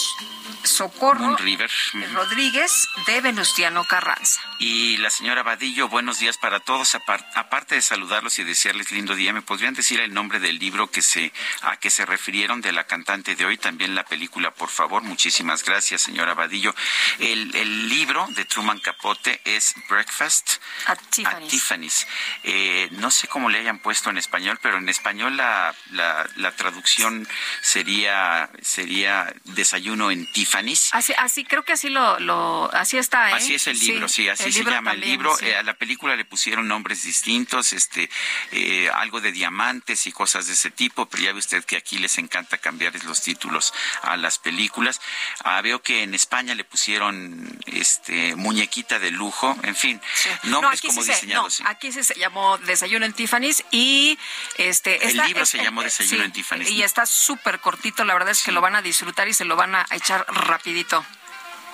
Socorro 0.64 1.36
Rodríguez 1.36 2.88
de 3.06 3.20
Venustiano 3.20 3.84
Carranza. 3.84 4.40
Y 4.58 4.96
la 4.98 5.10
señora 5.10 5.42
Vadillo, 5.42 5.88
buenos 5.88 6.18
días 6.18 6.38
para 6.38 6.60
todos. 6.60 6.94
Aparte 7.34 7.74
de 7.74 7.82
saludarlos 7.82 8.38
y 8.38 8.44
desearles 8.44 8.90
lindo 8.90 9.14
día, 9.14 9.32
¿me 9.32 9.42
podrían 9.42 9.74
decir 9.74 10.00
el 10.00 10.14
nombre 10.14 10.40
del 10.40 10.58
libro 10.58 10.90
que 10.90 11.02
se, 11.02 11.32
a 11.62 11.76
que 11.76 11.90
se 11.90 12.06
refirieron 12.06 12.60
de 12.60 12.72
la 12.72 12.84
cantante 12.84 13.36
de 13.36 13.44
hoy? 13.44 13.56
También 13.58 13.94
la 13.94 14.04
película, 14.04 14.52
por 14.52 14.68
favor. 14.68 15.02
Muchísimas 15.02 15.64
gracias, 15.64 16.02
señora 16.02 16.34
Vadillo. 16.34 16.74
El, 17.18 17.52
libro 17.88 18.26
de 18.30 18.44
Truman 18.44 18.78
Capote 18.80 19.40
es 19.44 19.74
Breakfast 19.88 20.60
at 20.86 20.98
Tiffany's. 21.10 22.06
Eh, 22.42 22.88
no 22.92 23.10
sé 23.10 23.28
cómo 23.28 23.50
le 23.50 23.58
hayan 23.58 23.78
puesto 23.78 24.10
en 24.10 24.18
español, 24.18 24.58
pero 24.62 24.78
en 24.78 24.88
español 24.88 25.36
la, 25.36 25.74
la, 25.90 26.26
la 26.36 26.52
traducción 26.52 27.28
sería, 27.60 28.50
sería 28.62 29.32
desayuno 29.44 30.10
en 30.10 30.26
Tiffany's. 30.34 30.88
Así, 30.92 31.14
así 31.16 31.44
creo 31.44 31.62
que 31.62 31.72
así 31.72 31.88
lo, 31.88 32.18
lo 32.18 32.68
así 32.74 32.98
está. 32.98 33.30
¿eh? 33.30 33.34
Así 33.34 33.54
es 33.54 33.68
el 33.68 33.78
libro, 33.78 34.08
sí, 34.08 34.28
así 34.28 34.52
se 34.52 34.64
llama 34.64 34.92
el 34.92 35.00
libro. 35.00 35.38
Eh, 35.40 35.54
a 35.54 35.62
la 35.62 35.74
película 35.74 36.16
le 36.16 36.24
pusieron 36.24 36.66
nombres 36.66 37.04
distintos, 37.04 37.72
este, 37.72 38.10
eh, 38.50 38.90
algo 38.92 39.20
de 39.20 39.30
diamantes 39.30 40.08
y 40.08 40.12
cosas 40.12 40.48
de 40.48 40.54
ese 40.54 40.72
tipo, 40.72 41.06
pero 41.06 41.22
ya 41.22 41.32
ve 41.32 41.38
usted 41.38 41.64
que 41.64 41.76
aquí 41.76 41.98
les 41.98 42.18
encanta 42.18 42.58
cambiar 42.58 42.92
los 43.04 43.22
títulos 43.22 43.72
a 44.02 44.16
las 44.16 44.38
películas. 44.38 45.00
Ah, 45.44 45.62
veo 45.62 45.80
que 45.82 46.02
en 46.02 46.14
España 46.14 46.56
le 46.56 46.64
pusieron, 46.64 47.56
este, 47.66 48.34
muñequita 48.34 48.98
de 48.98 49.12
lujo, 49.12 49.56
en 49.62 49.76
fin, 49.76 50.00
nombres 50.42 50.82
como 50.82 51.04
diseñados. 51.04 51.62
aquí 51.64 51.92
se 51.92 52.02
llamó 52.18 52.58
Desayuno 52.58 53.06
en 53.06 53.12
Tiffany's 53.12 53.64
y 53.70 54.18
este. 54.56 55.06
El 55.08 55.16
libro 55.18 55.46
se 55.46 55.58
llamó 55.58 55.84
Desayuno 55.84 56.24
en 56.24 56.32
Tiffany's. 56.32 56.70
Y 56.70 56.82
está 56.82 57.06
súper 57.06 57.60
cortito, 57.60 58.02
la 58.02 58.14
verdad 58.14 58.30
es 58.30 58.42
que 58.42 58.50
lo 58.50 58.60
van 58.60 58.74
a 58.74 58.82
disfrutar 58.82 59.28
y 59.28 59.32
se 59.32 59.44
lo 59.44 59.54
van 59.54 59.76
a 59.76 59.86
echar 59.92 60.23
rapidito. 60.26 61.04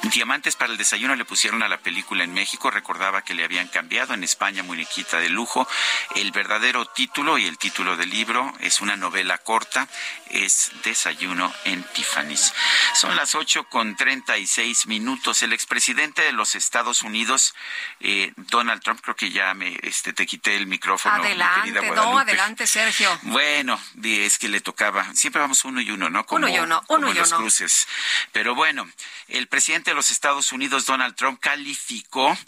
Diamantes 0.02 0.56
para 0.56 0.72
el 0.72 0.78
desayuno 0.78 1.14
le 1.14 1.24
pusieron 1.24 1.62
a 1.62 1.68
la 1.68 1.78
película 1.78 2.24
en 2.24 2.32
México, 2.32 2.70
recordaba 2.70 3.22
que 3.22 3.34
le 3.34 3.44
habían 3.44 3.68
cambiado 3.68 4.14
en 4.14 4.24
España 4.24 4.62
Muñequita 4.62 5.18
de 5.18 5.28
lujo. 5.28 5.68
El 6.14 6.32
verdadero 6.32 6.86
título 6.86 7.36
y 7.36 7.46
el 7.46 7.58
título 7.58 7.96
del 7.96 8.08
libro 8.08 8.52
es 8.60 8.80
una 8.80 8.96
novela 8.96 9.36
corta, 9.38 9.88
es 10.30 10.72
Desayuno 10.84 11.52
en 11.64 11.82
Tiffany's. 11.82 12.54
Son 12.94 13.14
las 13.14 13.34
ocho 13.34 13.64
con 13.64 13.94
treinta 13.96 14.38
y 14.38 14.46
seis 14.46 14.86
minutos. 14.86 15.42
El 15.42 15.52
expresidente 15.52 16.22
de 16.22 16.32
los 16.32 16.54
Estados 16.54 17.02
Unidos, 17.02 17.54
eh, 18.00 18.32
Donald 18.36 18.82
Trump, 18.82 19.00
creo 19.02 19.16
que 19.16 19.30
ya 19.30 19.52
me 19.54 19.78
este, 19.82 20.12
te 20.12 20.26
quité 20.26 20.56
el 20.56 20.66
micrófono. 20.66 21.16
Adelante, 21.16 21.90
no, 21.90 22.18
adelante, 22.18 22.66
Sergio. 22.66 23.10
Bueno, 23.22 23.80
es 24.02 24.38
que 24.38 24.48
le 24.48 24.60
tocaba. 24.60 25.12
Siempre 25.14 25.40
vamos 25.40 25.64
uno 25.64 25.80
y 25.80 25.90
uno, 25.90 26.08
¿no? 26.08 26.24
Como, 26.24 26.46
uno 26.46 26.54
y 26.54 26.58
uno, 26.58 26.82
uno 26.88 27.10
y 27.10 27.14
los 27.14 27.32
cruces. 27.32 27.86
Pero 28.32 28.54
bueno, 28.54 28.90
el 29.28 29.46
presidente 29.46 29.89
de 29.90 29.94
los 29.94 30.10
Estados 30.12 30.52
Unidos, 30.52 30.86
Donald 30.86 31.16
Trump, 31.16 31.40
calificó 31.40 32.38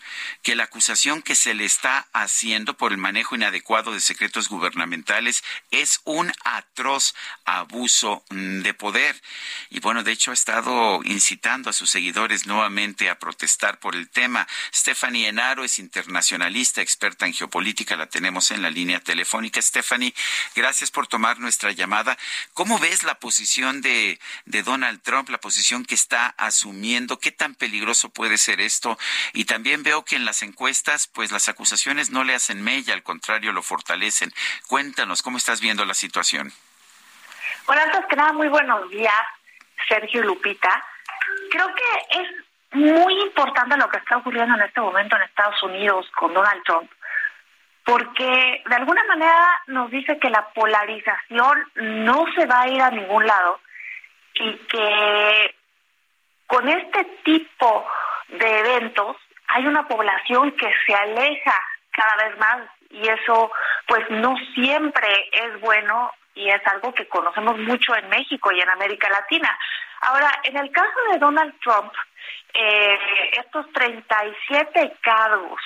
que 0.43 0.55
la 0.55 0.64
acusación 0.64 1.23
que 1.23 1.35
se 1.35 1.55
le 1.55 1.64
está 1.64 2.06
haciendo 2.12 2.77
por 2.77 2.93
el 2.93 2.98
manejo 2.98 3.35
inadecuado 3.35 3.93
de 3.93 4.01
secretos 4.01 4.48
gubernamentales 4.48 5.43
es 5.73 6.01
un 6.05 6.32
atroz 6.44 7.14
abuso 7.44 8.24
de 8.31 8.74
poder. 8.74 9.20
Y 9.70 9.81
bueno, 9.81 10.05
de 10.05 10.12
hecho 10.12 10.31
ha 10.31 10.35
estado 10.35 11.01
incitando 11.05 11.69
a 11.69 11.73
sus 11.73 11.90
seguidores 11.90 12.47
nuevamente 12.47 13.10
a 13.10 13.19
protestar 13.19 13.81
por 13.81 13.97
el 13.97 14.09
tema. 14.09 14.47
Stephanie 14.73 15.27
Enaro 15.27 15.64
es 15.64 15.81
internacionalista, 15.81 16.81
experta 16.81 17.27
en 17.27 17.35
geopolítica, 17.35 17.97
la 17.97 18.09
tenemos 18.09 18.52
en 18.52 18.62
la 18.62 18.70
línea 18.70 19.01
telefónica. 19.01 19.60
Stephanie, 19.60 20.14
gracias 20.55 20.93
por 20.93 21.09
tomar 21.09 21.40
nuestra 21.40 21.73
llamada. 21.73 22.16
¿Cómo 22.55 22.78
ves 22.78 23.02
la 23.02 23.19
posición 23.19 23.81
de, 23.81 24.20
Donald 24.47 25.02
Trump, 25.02 25.28
la 25.28 25.40
posición 25.40 25.85
que 25.85 25.97
está 25.97 26.28
asumiendo? 26.39 27.19
¿Qué 27.19 27.32
tan 27.33 27.55
peligroso 27.55 28.11
puede 28.11 28.39
ser 28.39 28.61
esto? 28.61 28.99
Y 29.33 29.45
también 29.45 29.83
veo 29.83 30.05
que 30.05 30.17
en 30.17 30.25
las 30.25 30.43
encuestas, 30.43 31.07
pues 31.07 31.33
las 31.33 31.49
acusaciones 31.49 32.11
no 32.11 32.25
le 32.25 32.35
hacen 32.35 32.63
mella, 32.63 32.95
al 32.95 33.03
contrario, 33.03 33.53
lo 33.53 33.63
fortalecen. 33.63 34.33
Cuéntanos, 34.69 35.23
¿cómo 35.23 35.39
estás 35.39 35.61
viendo 35.61 35.85
la 35.85 35.95
situación? 35.95 36.53
Bueno, 37.67 37.83
antes 37.83 38.07
que 38.07 38.17
muy 38.33 38.49
buenos 38.49 38.89
días, 38.91 39.15
Sergio 39.89 40.23
Lupita. 40.23 40.85
Creo 41.51 41.69
que 41.75 42.21
es 42.21 42.29
muy 42.73 43.21
importante 43.21 43.77
lo 43.77 43.89
que 43.89 43.99
está 43.99 44.17
ocurriendo 44.17 44.55
en 44.55 44.63
este 44.63 44.81
momento 44.81 45.17
en 45.17 45.23
Estados 45.23 45.63
Unidos 45.63 46.07
con 46.17 46.33
Donald 46.33 46.63
Trump, 46.65 46.91
porque 47.85 48.63
de 48.67 48.75
alguna 48.75 49.05
manera 49.05 49.49
nos 49.67 49.91
dice 49.91 50.19
que 50.19 50.31
la 50.31 50.49
polarización 50.51 51.65
no 51.77 52.25
se 52.35 52.47
va 52.47 52.63
a 52.63 52.69
ir 52.69 52.81
a 52.81 52.91
ningún 52.91 53.27
lado 53.27 53.61
y 54.35 54.57
que 54.57 55.55
con 56.53 56.69
este 56.69 57.05
tipo 57.24 57.87
de 58.29 58.59
eventos 58.59 59.16
hay 59.49 59.66
una 59.66 59.89
población 59.89 60.53
que 60.53 60.70
se 60.85 60.95
aleja 60.95 61.59
cada 61.91 62.29
vez 62.29 62.39
más 62.39 62.59
y 62.91 63.09
eso 63.09 63.51
pues 63.87 64.05
no 64.11 64.35
siempre 64.55 65.31
es 65.33 65.59
bueno 65.61 66.12
y 66.35 66.51
es 66.51 66.61
algo 66.66 66.93
que 66.93 67.09
conocemos 67.09 67.59
mucho 67.59 67.97
en 67.97 68.07
México 68.11 68.53
y 68.53 68.61
en 68.61 68.69
América 68.69 69.09
Latina. 69.09 69.59
Ahora, 70.03 70.31
en 70.45 70.59
el 70.59 70.70
caso 70.73 70.99
de 71.11 71.19
Donald 71.19 71.55
Trump, 71.61 71.93
eh, 72.53 72.99
estos 73.39 73.73
37 73.73 74.97
cargos, 75.01 75.61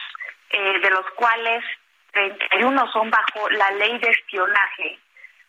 eh, 0.51 0.79
de 0.79 0.91
los 0.91 1.07
cuales 1.17 1.65
31 2.13 2.93
son 2.93 3.11
bajo 3.11 3.51
la 3.51 3.73
ley 3.73 3.99
de 3.99 4.11
espionaje, 4.11 5.01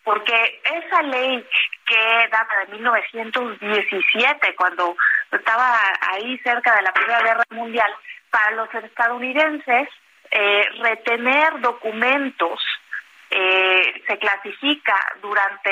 porque 0.04 0.60
esa 0.64 1.02
ley 1.02 1.46
que 1.86 2.28
data 2.30 2.60
de 2.66 2.72
1917, 2.74 4.54
cuando 4.56 4.96
estaba 5.32 5.78
ahí 6.12 6.38
cerca 6.38 6.76
de 6.76 6.82
la 6.82 6.92
Primera 6.92 7.22
Guerra 7.22 7.44
Mundial, 7.50 7.92
para 8.30 8.50
los 8.52 8.72
estadounidenses 8.74 9.88
eh, 10.30 10.64
retener 10.80 11.60
documentos 11.60 12.60
eh, 13.30 14.02
se 14.06 14.18
clasifica 14.18 14.94
durante 15.20 15.70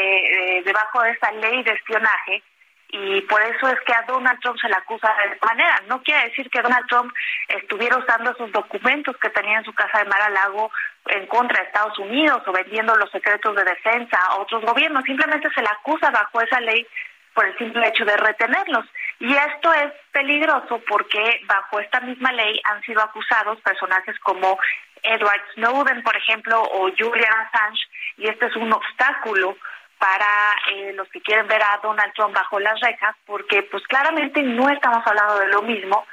eh, 0.58 0.62
debajo 0.62 1.02
de 1.02 1.10
esa 1.10 1.32
ley 1.32 1.62
de 1.62 1.72
espionaje 1.72 2.42
y 2.88 3.20
por 3.22 3.42
eso 3.42 3.68
es 3.68 3.80
que 3.80 3.92
a 3.92 4.02
Donald 4.06 4.38
Trump 4.40 4.58
se 4.60 4.68
le 4.68 4.74
acusa 4.74 5.12
de 5.24 5.34
esta 5.34 5.46
manera. 5.46 5.82
No 5.88 6.02
quiere 6.02 6.28
decir 6.28 6.48
que 6.50 6.62
Donald 6.62 6.86
Trump 6.86 7.12
estuviera 7.48 7.98
usando 7.98 8.30
esos 8.30 8.52
documentos 8.52 9.16
que 9.16 9.30
tenía 9.30 9.58
en 9.58 9.64
su 9.64 9.72
casa 9.74 9.98
de 9.98 10.04
Mar-a-Lago 10.04 10.70
en 11.06 11.26
contra 11.26 11.60
de 11.60 11.66
Estados 11.66 11.98
Unidos 11.98 12.42
o 12.46 12.52
vendiendo 12.52 12.94
los 12.94 13.10
secretos 13.10 13.56
de 13.56 13.64
defensa 13.64 14.18
a 14.28 14.36
otros 14.36 14.64
gobiernos. 14.64 15.04
Simplemente 15.04 15.48
se 15.54 15.62
le 15.62 15.68
acusa 15.68 16.10
bajo 16.10 16.40
esa 16.40 16.60
ley 16.60 16.86
por 17.34 17.44
el 17.44 17.58
simple 17.58 17.86
hecho 17.88 18.04
de 18.04 18.16
retenerlos. 18.16 18.86
Y 19.18 19.34
esto 19.34 19.72
es 19.74 19.92
peligroso 20.12 20.80
porque 20.88 21.40
bajo 21.46 21.80
esta 21.80 22.00
misma 22.00 22.32
ley 22.32 22.60
han 22.64 22.82
sido 22.82 23.02
acusados 23.02 23.60
personajes 23.60 24.18
como 24.20 24.58
Edward 25.02 25.42
Snowden, 25.54 26.02
por 26.02 26.16
ejemplo, 26.16 26.62
o 26.62 26.90
Julian 26.98 27.32
Assange, 27.46 27.82
y 28.16 28.28
este 28.28 28.46
es 28.46 28.56
un 28.56 28.72
obstáculo 28.72 29.56
para 29.98 30.56
eh, 30.72 30.92
los 30.94 31.08
que 31.08 31.20
quieren 31.20 31.46
ver 31.48 31.62
a 31.62 31.78
Donald 31.82 32.12
Trump 32.14 32.34
bajo 32.34 32.60
las 32.60 32.78
rejas, 32.80 33.16
porque 33.24 33.62
pues 33.64 33.82
claramente 33.86 34.42
no 34.42 34.68
estamos 34.68 35.06
hablando 35.06 35.38
de 35.38 35.48
lo 35.48 35.62
mismo. 35.62 36.06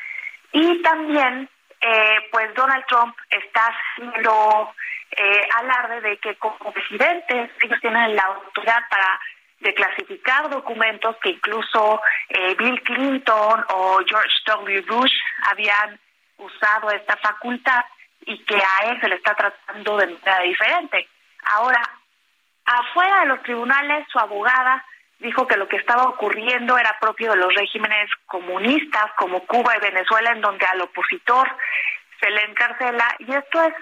Y 0.52 0.82
también, 0.82 1.50
eh, 1.82 2.18
pues 2.32 2.54
Donald 2.54 2.86
Trump 2.88 3.16
está 3.30 3.68
haciendo 3.68 4.74
eh, 5.12 5.48
alarde 5.58 6.02
de 6.02 6.18
que 6.18 6.36
como 6.36 6.72
presidentes 6.72 7.52
ellos 7.62 7.80
tienen 7.82 8.16
la 8.16 8.24
autoridad 8.24 8.82
para 8.90 9.20
declasificar 9.60 10.50
documentos 10.50 11.16
que 11.22 11.30
incluso 11.30 12.02
Bill 12.58 12.82
Clinton 12.84 13.66
o 13.70 14.00
George 14.06 14.36
W. 14.46 14.82
Bush 14.82 15.14
habían 15.50 15.98
usado 16.38 16.92
esta 16.92 17.16
facultad 17.18 17.86
y 18.26 18.38
que 18.44 18.56
a 18.56 18.90
él 18.90 19.00
se 19.00 19.08
le 19.08 19.16
está 19.16 19.34
tratando 19.36 19.98
de 19.98 20.08
manera 20.08 20.40
diferente. 20.42 21.08
Ahora, 21.46 21.82
afuera 22.66 23.22
de 23.22 23.26
los 23.28 23.44
tribunales, 23.44 24.06
su 24.12 24.20
abogada 24.20 24.84
dijo 25.20 25.48
que 25.48 25.58
lo 25.58 25.68
que 25.68 25.78
estaba 25.78 26.04
ocurriendo 26.04 26.78
era 26.78 26.98
propio 27.00 27.32
de 27.32 27.38
los 27.38 27.54
regímenes 27.56 28.10
comunistas 28.26 29.06
como 29.18 29.40
Cuba 29.46 29.76
y 29.78 29.80
Venezuela, 29.80 30.32
en 30.32 30.42
donde 30.42 30.66
al 30.66 30.82
opositor 30.82 31.50
se 32.20 32.30
le 32.30 32.44
encarcela. 32.44 33.16
Y 33.20 33.34
esto 33.34 33.64
es 33.64 33.74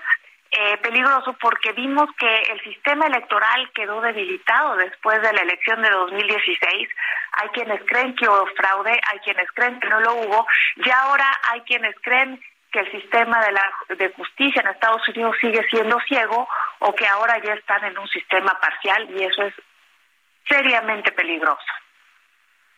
eh, 0.52 0.78
peligroso 0.78 1.34
porque 1.40 1.72
vimos 1.72 2.10
que 2.18 2.42
el 2.52 2.62
sistema 2.64 3.08
electoral 3.08 3.72
quedó 3.74 4.02
debilitado 4.02 4.76
después 4.76 5.22
de 5.22 5.34
la 5.34 5.42
elección 5.42 5.82
de 5.82 5.90
2016. 5.90 6.90
Hay 7.34 7.50
quienes 7.50 7.82
creen 7.86 8.16
que 8.16 8.28
hubo 8.28 8.46
fraude, 8.58 9.00
hay 9.10 9.20
quienes 9.20 9.50
creen 9.54 9.80
que 9.80 9.88
no 9.88 10.00
lo 10.02 10.14
hubo, 10.16 10.46
y 10.76 10.90
ahora 10.90 11.26
hay 11.50 11.62
quienes 11.62 11.96
creen 12.02 12.40
que 12.72 12.80
el 12.80 12.92
sistema 12.92 13.44
de, 13.46 13.52
la, 13.52 13.74
de 13.96 14.14
justicia 14.14 14.62
en 14.62 14.70
Estados 14.70 15.08
Unidos 15.10 15.36
sigue 15.42 15.64
siendo 15.70 16.00
ciego 16.02 16.48
o 16.80 16.94
que 16.94 17.06
ahora 17.06 17.38
ya 17.44 17.54
están 17.54 17.84
en 17.84 17.98
un 17.98 18.08
sistema 18.08 18.58
parcial 18.60 19.10
y 19.12 19.24
eso 19.24 19.44
es 19.44 19.54
seriamente 20.48 21.12
peligroso. 21.12 21.66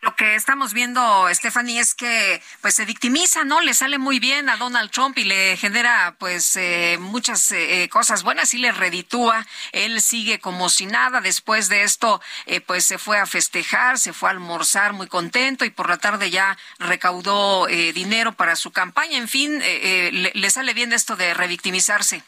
Lo 0.04 0.18
que 0.18 0.36
estamos 0.36 0.74
viendo, 0.74 1.30
Stephanie, 1.34 1.80
es 1.80 1.96
que 1.96 2.42
pues 2.60 2.76
se 2.76 2.84
victimiza, 2.84 3.46
¿no? 3.46 3.62
Le 3.62 3.74
sale 3.74 3.98
muy 3.98 4.20
bien 4.20 4.50
a 4.50 4.58
Donald 4.58 4.92
Trump 4.92 5.18
y 5.18 5.24
le 5.24 5.56
genera 5.56 6.16
pues 6.20 6.58
eh, 6.58 6.98
muchas 7.00 7.50
eh, 7.54 7.88
cosas 7.90 8.22
buenas 8.22 8.54
y 8.54 8.58
le 8.58 8.74
reditúa. 8.74 9.46
Él 9.72 10.02
sigue 10.02 10.40
como 10.40 10.68
si 10.68 10.88
nada. 10.88 11.22
Después 11.22 11.70
de 11.70 11.84
esto, 11.84 12.20
eh, 12.48 12.60
pues 12.60 12.84
se 12.84 12.98
fue 12.98 13.18
a 13.18 13.26
festejar, 13.26 13.98
se 13.98 14.12
fue 14.12 14.28
a 14.28 14.34
almorzar 14.34 14.92
muy 14.92 15.08
contento 15.08 15.64
y 15.64 15.70
por 15.70 15.88
la 15.88 15.96
tarde 15.96 16.30
ya 16.30 16.58
recaudó 16.80 17.68
dinero 17.68 18.34
para 18.34 18.58
su 18.58 18.74
campaña. 18.74 19.18
En 19.18 19.30
fin, 19.30 19.60
le, 19.60 20.32
le 20.34 20.50
sale 20.50 20.74
bien 20.74 20.92
esto 20.92 21.16
de 21.16 21.34
revictimizarse. 21.34 22.22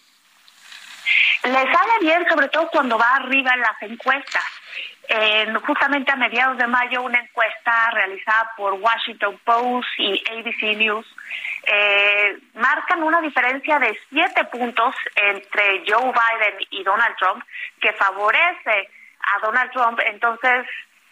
Le 1.44 1.52
sale 1.52 1.94
bien, 2.00 2.26
sobre 2.30 2.48
todo 2.48 2.70
cuando 2.70 2.98
va 2.98 3.16
arriba 3.16 3.54
en 3.54 3.60
las 3.60 3.82
encuestas 3.82 4.44
justamente 5.66 6.12
a 6.12 6.16
mediados 6.16 6.58
de 6.58 6.68
mayo 6.68 7.02
una 7.02 7.20
encuesta 7.20 7.92
realizada 7.92 8.52
por 8.58 8.74
Washington 8.74 9.40
Post 9.44 9.88
y 9.98 10.24
ABC 10.32 10.78
News 10.78 11.06
eh, 11.68 12.38
marcan 12.54 13.02
una 13.02 13.22
diferencia 13.22 13.80
de 13.80 13.98
siete 14.10 14.44
puntos 14.46 14.94
entre 15.16 15.84
Joe 15.88 16.12
Biden 16.12 16.68
y 16.70 16.84
Donald 16.84 17.16
Trump 17.18 17.44
que 17.82 17.94
favorece 17.94 18.90
a 19.34 19.40
Donald 19.40 19.72
Trump. 19.72 20.00
Entonces, 20.06 20.68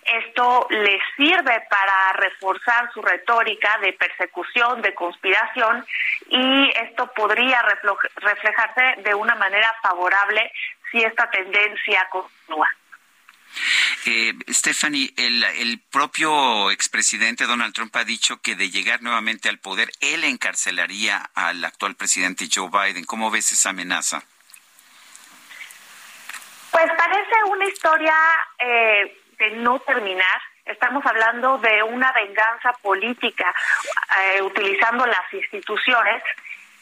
esto 0.06 0.68
les 0.70 1.02
sirve 1.16 1.66
para 1.70 2.14
reforzar 2.14 2.92
su 2.94 3.02
retórica 3.02 3.78
de 3.80 3.94
persecución, 3.94 4.82
de 4.82 4.94
conspiración, 4.94 5.86
y 6.28 6.70
esto 6.82 7.08
podría 7.16 7.64
reflejarse 8.18 9.02
de 9.02 9.16
una 9.16 9.36
manera 9.36 9.74
favorable 9.82 10.52
si 10.92 11.02
esta 11.04 11.30
tendencia 11.30 12.08
continúa. 12.10 12.68
Eh, 14.06 14.34
Stephanie, 14.50 15.14
el, 15.18 15.44
el 15.44 15.80
propio 15.92 16.72
expresidente 16.72 17.46
Donald 17.46 17.74
Trump 17.74 17.96
ha 17.96 18.04
dicho 18.04 18.42
que 18.42 18.56
de 18.56 18.70
llegar 18.70 19.02
nuevamente 19.02 19.50
al 19.50 19.60
poder, 19.60 19.92
él 20.02 20.24
encarcelaría 20.24 21.30
al 21.36 21.64
actual 21.64 21.96
presidente 21.96 22.48
Joe 22.54 22.70
Biden. 22.70 23.06
¿Cómo 23.06 23.32
ves 23.32 23.52
esa 23.52 23.70
amenaza? 23.70 24.24
Pues 26.72 26.88
parece 26.98 27.44
una 27.50 27.66
historia 27.66 28.16
eh, 28.58 29.18
de 29.38 29.52
no 29.58 29.80
terminar. 29.82 30.42
Estamos 30.66 31.06
hablando 31.06 31.58
de 31.60 31.84
una 31.84 32.12
venganza 32.14 32.74
política 32.82 33.54
eh, 34.18 34.42
utilizando 34.42 35.06
las 35.06 35.34
instituciones 35.34 36.24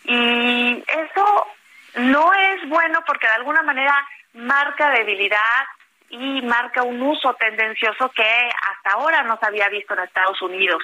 y 0.05 0.83
eso 0.87 1.47
no 1.95 2.33
es 2.33 2.69
bueno 2.69 3.03
porque 3.05 3.27
de 3.27 3.33
alguna 3.33 3.63
manera 3.63 4.07
marca 4.33 4.91
debilidad 4.91 5.65
y 6.11 6.41
marca 6.41 6.83
un 6.83 7.01
uso 7.01 7.33
tendencioso 7.35 8.09
que 8.09 8.23
hasta 8.23 8.91
ahora 8.97 9.23
no 9.23 9.37
se 9.39 9.45
había 9.45 9.69
visto 9.69 9.93
en 9.93 10.01
Estados 10.01 10.41
Unidos. 10.41 10.83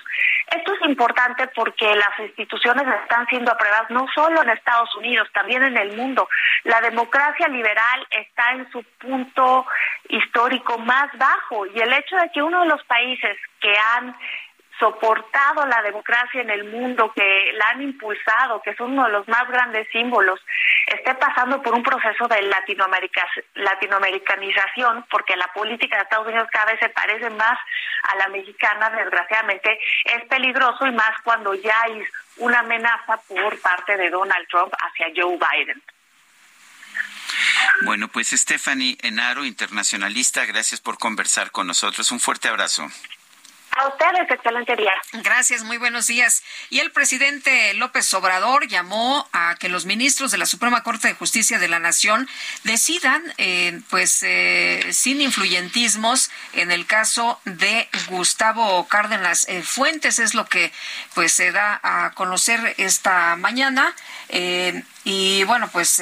Esto 0.55 0.73
es 0.73 0.89
importante 0.89 1.47
porque 1.53 1.93
las 1.95 2.19
instituciones 2.19 2.85
están 3.03 3.27
siendo 3.27 3.51
apruebadas 3.51 3.89
no 3.89 4.07
solo 4.15 4.41
en 4.41 4.49
Estados 4.49 4.95
Unidos, 4.95 5.27
también 5.33 5.63
en 5.63 5.77
el 5.77 5.95
mundo. 5.97 6.29
La 6.63 6.79
democracia 6.81 7.47
liberal 7.49 8.07
está 8.09 8.51
en 8.51 8.71
su 8.71 8.83
punto 8.99 9.65
histórico 10.09 10.77
más 10.79 11.09
bajo 11.17 11.65
y 11.65 11.79
el 11.79 11.91
hecho 11.91 12.15
de 12.15 12.31
que 12.31 12.41
uno 12.41 12.61
de 12.61 12.69
los 12.69 12.83
países 12.85 13.37
que 13.59 13.73
han 13.77 14.15
soportado 14.79 15.65
la 15.65 15.81
democracia 15.81 16.41
en 16.41 16.49
el 16.49 16.65
mundo, 16.65 17.11
que 17.15 17.51
la 17.53 17.69
han 17.69 17.81
impulsado, 17.81 18.61
que 18.61 18.71
es 18.71 18.79
uno 18.79 19.05
de 19.05 19.11
los 19.11 19.27
más 19.27 19.47
grandes 19.47 19.87
símbolos, 19.91 20.39
esté 20.87 21.15
pasando 21.15 21.61
por 21.61 21.73
un 21.73 21.83
proceso 21.83 22.27
de 22.27 22.41
latinoamericanización, 23.55 25.05
porque 25.09 25.35
la 25.35 25.47
política 25.53 25.97
de 25.97 26.03
Estados 26.03 26.27
Unidos 26.27 26.47
cada 26.51 26.71
vez 26.71 26.79
se 26.79 26.89
parece 26.89 27.29
más 27.31 27.57
a 28.03 28.15
la 28.15 28.27
mexicana, 28.29 28.89
desgraciadamente, 28.89 29.79
es 30.05 30.23
peligroso 30.25 30.85
y 30.85 30.91
más 30.91 31.11
cuando 31.23 31.53
ya 31.55 31.81
hay 31.83 32.03
una 32.37 32.59
amenaza 32.59 33.17
por 33.27 33.59
parte 33.61 33.97
de 33.97 34.09
Donald 34.09 34.47
Trump 34.47 34.73
hacia 34.79 35.07
Joe 35.15 35.37
Biden. 35.37 35.81
Bueno, 37.81 38.07
pues 38.07 38.29
Stephanie 38.29 38.97
Enaro, 39.01 39.45
internacionalista, 39.45 40.45
gracias 40.45 40.81
por 40.81 40.97
conversar 40.97 41.51
con 41.51 41.67
nosotros. 41.67 42.11
Un 42.11 42.19
fuerte 42.19 42.47
abrazo. 42.47 42.87
A 43.71 43.87
ustedes, 43.89 44.31
excelente 44.31 44.75
día. 44.75 44.93
Gracias, 45.13 45.63
muy 45.63 45.77
buenos 45.77 46.07
días. 46.07 46.43
Y 46.69 46.79
el 46.79 46.91
presidente 46.91 47.73
López 47.75 48.11
Obrador 48.13 48.67
llamó 48.67 49.27
a 49.33 49.55
que 49.59 49.69
los 49.69 49.85
ministros 49.85 50.31
de 50.31 50.39
la 50.39 50.47
Suprema 50.47 50.81
Corte 50.81 51.09
de 51.09 51.13
Justicia 51.13 51.59
de 51.59 51.67
la 51.67 51.77
Nación 51.77 52.27
decidan, 52.63 53.21
eh, 53.37 53.79
pues, 53.89 54.23
eh, 54.23 54.87
sin 54.91 55.21
influyentismos, 55.21 56.31
en 56.53 56.71
el 56.71 56.87
caso 56.87 57.39
de 57.45 57.87
Gustavo 58.09 58.87
Cárdenas 58.87 59.47
eh, 59.47 59.61
Fuentes, 59.61 60.17
es 60.17 60.33
lo 60.33 60.45
que, 60.45 60.71
pues, 61.13 61.33
se 61.33 61.51
da 61.51 61.79
a 61.83 62.13
conocer 62.13 62.73
esta 62.77 63.35
mañana. 63.35 63.93
y 65.03 65.43
bueno, 65.43 65.69
pues, 65.71 66.01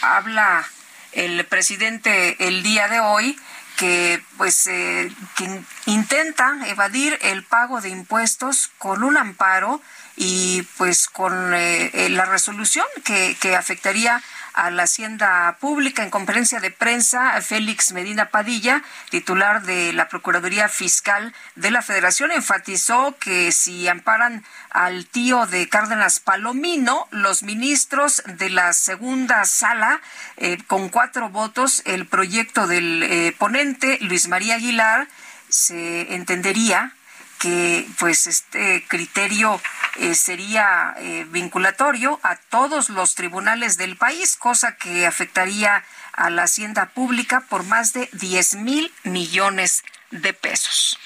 habla 0.00 0.66
el 1.12 1.44
presidente 1.44 2.36
el 2.46 2.62
día 2.62 2.88
de 2.88 3.00
hoy 3.00 3.38
que 3.80 4.22
pues 4.36 4.66
eh, 4.66 5.10
que 5.36 5.62
intenta 5.86 6.54
evadir 6.66 7.18
el 7.22 7.42
pago 7.42 7.80
de 7.80 7.88
impuestos 7.88 8.70
con 8.76 9.02
un 9.02 9.16
amparo 9.16 9.80
y 10.16 10.64
pues 10.76 11.08
con 11.08 11.54
eh, 11.54 11.90
eh, 11.94 12.10
la 12.10 12.26
resolución 12.26 12.84
que, 13.06 13.38
que 13.40 13.56
afectaría 13.56 14.22
a 14.60 14.70
la 14.70 14.82
Hacienda 14.82 15.56
Pública. 15.58 16.02
En 16.02 16.10
conferencia 16.10 16.60
de 16.60 16.70
prensa, 16.70 17.40
Félix 17.40 17.92
Medina 17.92 18.30
Padilla, 18.30 18.82
titular 19.10 19.62
de 19.62 19.92
la 19.92 20.08
Procuraduría 20.08 20.68
Fiscal 20.68 21.34
de 21.56 21.70
la 21.70 21.80
Federación, 21.80 22.30
enfatizó 22.30 23.16
que 23.18 23.52
si 23.52 23.88
amparan 23.88 24.44
al 24.70 25.06
tío 25.06 25.46
de 25.46 25.68
Cárdenas 25.68 26.20
Palomino, 26.20 27.08
los 27.10 27.42
ministros 27.42 28.22
de 28.26 28.50
la 28.50 28.72
segunda 28.74 29.46
sala, 29.46 30.00
eh, 30.36 30.58
con 30.66 30.90
cuatro 30.90 31.30
votos, 31.30 31.82
el 31.86 32.06
proyecto 32.06 32.66
del 32.66 33.02
eh, 33.02 33.34
ponente 33.38 33.98
Luis 34.02 34.28
María 34.28 34.56
Aguilar 34.56 35.08
se 35.48 36.14
entendería 36.14 36.94
que 37.40 37.88
pues 37.98 38.26
este 38.26 38.84
criterio 38.86 39.60
eh, 39.96 40.14
sería 40.14 40.94
eh, 40.98 41.26
vinculatorio 41.30 42.20
a 42.22 42.36
todos 42.36 42.90
los 42.90 43.14
tribunales 43.14 43.78
del 43.78 43.96
país, 43.96 44.36
cosa 44.36 44.76
que 44.76 45.06
afectaría 45.06 45.82
a 46.12 46.28
la 46.28 46.42
hacienda 46.44 46.90
pública 46.90 47.42
por 47.48 47.64
más 47.64 47.94
de 47.94 48.08
10 48.12 48.56
mil 48.56 48.92
millones 49.04 49.82
de 49.82 49.99
pesos. 50.40 50.98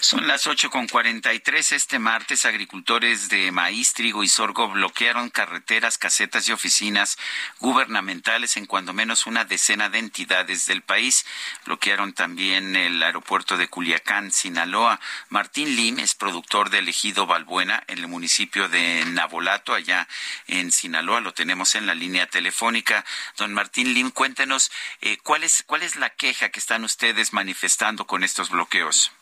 Son 0.00 0.26
las 0.26 0.46
ocho 0.46 0.70
con 0.70 0.88
cuarenta 0.88 1.34
y 1.34 1.40
tres. 1.40 1.72
Este 1.72 1.98
martes, 1.98 2.44
agricultores 2.44 3.28
de 3.28 3.52
maíz, 3.52 3.92
trigo 3.92 4.24
y 4.24 4.28
sorgo 4.28 4.68
bloquearon 4.68 5.28
carreteras, 5.28 5.98
casetas 5.98 6.48
y 6.48 6.52
oficinas 6.52 7.18
gubernamentales 7.58 8.56
en 8.56 8.66
cuando 8.66 8.92
menos 8.92 9.26
una 9.26 9.44
decena 9.44 9.90
de 9.90 9.98
entidades 9.98 10.66
del 10.66 10.82
país. 10.82 11.26
Bloquearon 11.66 12.12
también 12.14 12.74
el 12.76 13.02
aeropuerto 13.02 13.56
de 13.56 13.68
Culiacán, 13.68 14.32
Sinaloa. 14.32 14.98
Martín 15.28 15.76
Lim 15.76 15.98
es 15.98 16.14
productor 16.14 16.70
de 16.70 16.78
Ejido 16.78 17.26
Balbuena 17.26 17.84
en 17.86 17.98
el 17.98 18.08
municipio 18.08 18.68
de 18.68 19.04
Nabolato, 19.06 19.74
allá 19.74 20.08
en 20.46 20.72
Sinaloa. 20.72 21.20
Lo 21.20 21.34
tenemos 21.34 21.74
en 21.74 21.86
la 21.86 21.94
línea 21.94 22.26
telefónica. 22.26 23.04
Don 23.36 23.52
Martín 23.52 23.92
Lim, 23.92 24.10
cuéntenos 24.10 24.70
eh, 25.02 25.18
cuál 25.18 25.44
es 25.44 25.64
cuál 25.66 25.82
es 25.82 25.96
la 25.96 26.10
queja 26.10 26.48
que 26.48 26.60
están 26.60 26.84
ustedes 26.84 27.34
manifestando 27.34 28.06
con 28.06 28.24
esto 28.42 28.54
bloqueos? 28.54 29.12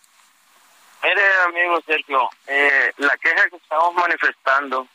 Mire, 1.02 1.22
amigo 1.46 1.80
Sergio, 1.86 2.28
eh, 2.46 2.92
la 2.98 3.16
queja 3.18 3.48
que 3.48 3.56
estamos 3.56 3.94
manifestando 3.94 4.88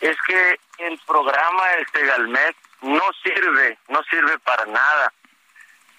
es 0.00 0.16
que 0.26 0.60
el 0.78 0.98
programa 1.06 1.66
de 1.68 1.86
Segalmet 1.92 2.56
no 2.82 3.02
sirve, 3.22 3.78
no 3.88 4.02
sirve 4.04 4.38
para 4.40 4.64
nada. 4.66 5.12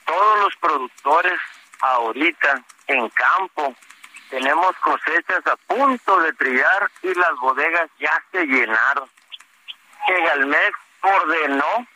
Todos 0.06 0.40
los 0.40 0.56
productores 0.58 1.40
ahorita 1.82 2.64
en 2.88 3.10
campo 3.10 3.76
tenemos 4.30 4.76
cosechas 4.78 5.46
a 5.48 5.56
punto 5.56 6.22
de 6.22 6.34
trillar 6.34 6.92
y 7.02 7.14
las 7.14 7.36
bodegas 7.42 7.90
ya 8.00 8.24
se 8.32 8.46
llenaron. 8.46 9.10
Segalmet 10.06 10.74
ordenó 11.02 11.88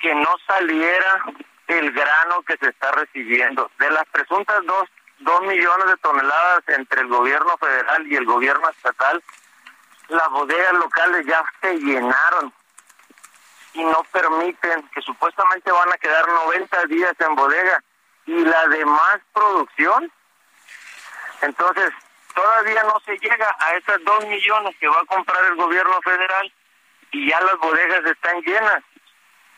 que 0.00 0.14
no 0.14 0.36
saliera 0.46 1.24
el 1.68 1.92
grano 1.92 2.42
que 2.42 2.56
se 2.56 2.68
está 2.68 2.92
recibiendo. 2.92 3.70
De 3.78 3.90
las 3.90 4.06
presuntas 4.06 4.64
dos 4.66 4.88
dos 5.22 5.42
millones 5.42 5.86
de 5.86 5.96
toneladas 5.98 6.62
entre 6.68 7.00
el 7.02 7.08
gobierno 7.08 7.56
federal 7.58 8.06
y 8.06 8.16
el 8.16 8.24
gobierno 8.24 8.68
estatal, 8.68 9.22
las 10.08 10.28
bodegas 10.30 10.72
locales 10.74 11.26
ya 11.26 11.42
se 11.60 11.78
llenaron 11.78 12.52
y 13.74 13.84
no 13.84 14.04
permiten, 14.12 14.88
que 14.88 15.00
supuestamente 15.02 15.70
van 15.72 15.92
a 15.92 15.96
quedar 15.96 16.28
90 16.28 16.84
días 16.86 17.14
en 17.20 17.34
bodega, 17.34 17.82
y 18.26 18.44
la 18.44 18.66
demás 18.68 19.18
producción, 19.32 20.12
entonces 21.40 21.90
todavía 22.34 22.82
no 22.84 23.00
se 23.00 23.18
llega 23.18 23.56
a 23.58 23.74
esas 23.74 24.02
dos 24.04 24.26
millones 24.26 24.76
que 24.78 24.88
va 24.88 25.00
a 25.00 25.06
comprar 25.06 25.44
el 25.46 25.56
gobierno 25.56 26.00
federal 26.02 26.52
y 27.10 27.28
ya 27.28 27.40
las 27.40 27.56
bodegas 27.58 28.04
están 28.04 28.40
llenas. 28.42 28.82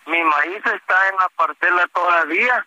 Mi 0.07 0.23
maíz 0.23 0.65
está 0.65 1.09
en 1.09 1.17
la 1.17 1.29
parcela 1.37 1.87
todavía 1.89 2.67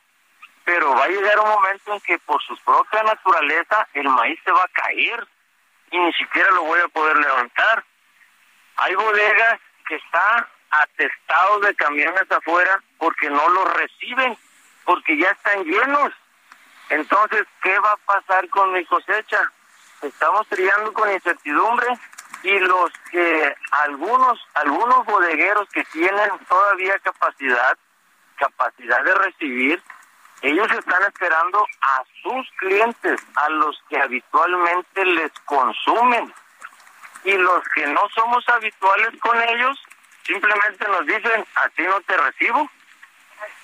pero 0.67 0.93
va 0.93 1.05
a 1.05 1.07
llegar 1.07 1.39
un 1.39 1.47
momento 1.47 1.93
en 1.93 2.01
que 2.01 2.19
por 2.19 2.43
su 2.43 2.53
propia 2.57 3.01
naturaleza 3.01 3.87
el 3.93 4.09
maíz 4.09 4.37
se 4.43 4.51
va 4.51 4.63
a 4.63 4.67
caer 4.67 5.25
y 5.91 5.97
ni 5.97 6.11
siquiera 6.11 6.51
lo 6.51 6.63
voy 6.63 6.81
a 6.81 6.89
poder 6.89 7.15
levantar. 7.15 7.85
Hay 8.75 8.93
bodegas 8.95 9.61
que 9.87 9.95
están 9.95 10.45
atestados 10.69 11.61
de 11.61 11.73
camiones 11.75 12.29
afuera 12.29 12.83
porque 12.97 13.29
no 13.29 13.47
los 13.47 13.73
reciben, 13.75 14.37
porque 14.83 15.17
ya 15.17 15.29
están 15.29 15.63
llenos. 15.63 16.11
Entonces, 16.89 17.45
¿qué 17.63 17.79
va 17.79 17.93
a 17.93 17.97
pasar 18.05 18.49
con 18.49 18.73
mi 18.73 18.83
cosecha? 18.87 19.49
Estamos 20.01 20.45
triando 20.49 20.91
con 20.91 21.09
incertidumbre 21.09 21.87
y 22.43 22.59
los 22.59 22.91
que 23.09 23.55
algunos 23.71 24.37
algunos 24.55 25.05
bodegueros 25.05 25.69
que 25.69 25.85
tienen 25.85 26.29
todavía 26.49 26.99
capacidad 26.99 27.77
capacidad 28.35 29.01
de 29.05 29.15
recibir 29.15 29.81
ellos 30.41 30.71
están 30.71 31.03
esperando 31.03 31.65
a 31.81 32.03
sus 32.21 32.49
clientes, 32.57 33.21
a 33.35 33.49
los 33.49 33.81
que 33.89 33.99
habitualmente 33.99 35.05
les 35.05 35.31
consumen. 35.45 36.33
Y 37.23 37.33
los 37.33 37.61
que 37.69 37.87
no 37.87 38.01
somos 38.13 38.47
habituales 38.49 39.09
con 39.19 39.41
ellos, 39.41 39.77
simplemente 40.23 40.87
nos 40.87 41.05
dicen, 41.05 41.45
a 41.55 41.69
ti 41.69 41.83
no 41.83 41.99
te 42.01 42.17
recibo. 42.17 42.69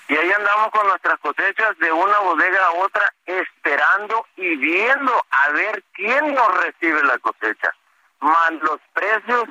Y 0.08 0.16
ahí 0.16 0.32
andamos 0.32 0.70
con 0.70 0.86
nuestras 0.86 1.18
cosechas 1.20 1.78
de 1.78 1.90
una 1.90 2.18
bodega 2.18 2.66
a 2.66 2.72
otra, 2.72 3.14
esperando 3.24 4.26
y 4.36 4.56
viendo 4.56 5.24
a 5.30 5.48
ver 5.50 5.82
quién 5.94 6.34
nos 6.34 6.62
recibe 6.62 7.02
la 7.04 7.18
cosecha. 7.18 7.72
Más 8.20 8.52
los 8.62 8.80
precios 8.92 9.44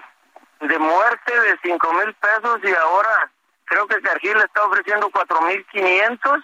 de 0.60 0.80
muerte 0.80 1.40
de 1.40 1.58
cinco 1.64 1.92
mil 1.94 2.14
pesos 2.14 2.60
y 2.64 2.74
ahora 2.74 3.32
creo 3.66 3.88
que 3.88 4.02
Cargill 4.02 4.38
está 4.38 4.64
ofreciendo 4.64 5.10
cuatro 5.10 5.42
mil 5.42 5.66
quinientos. 5.68 6.44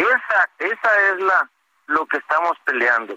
Esa, 0.00 0.48
esa 0.58 1.12
es 1.12 1.20
la 1.20 1.50
lo 1.88 2.06
que 2.06 2.18
estamos 2.18 2.56
peleando. 2.64 3.16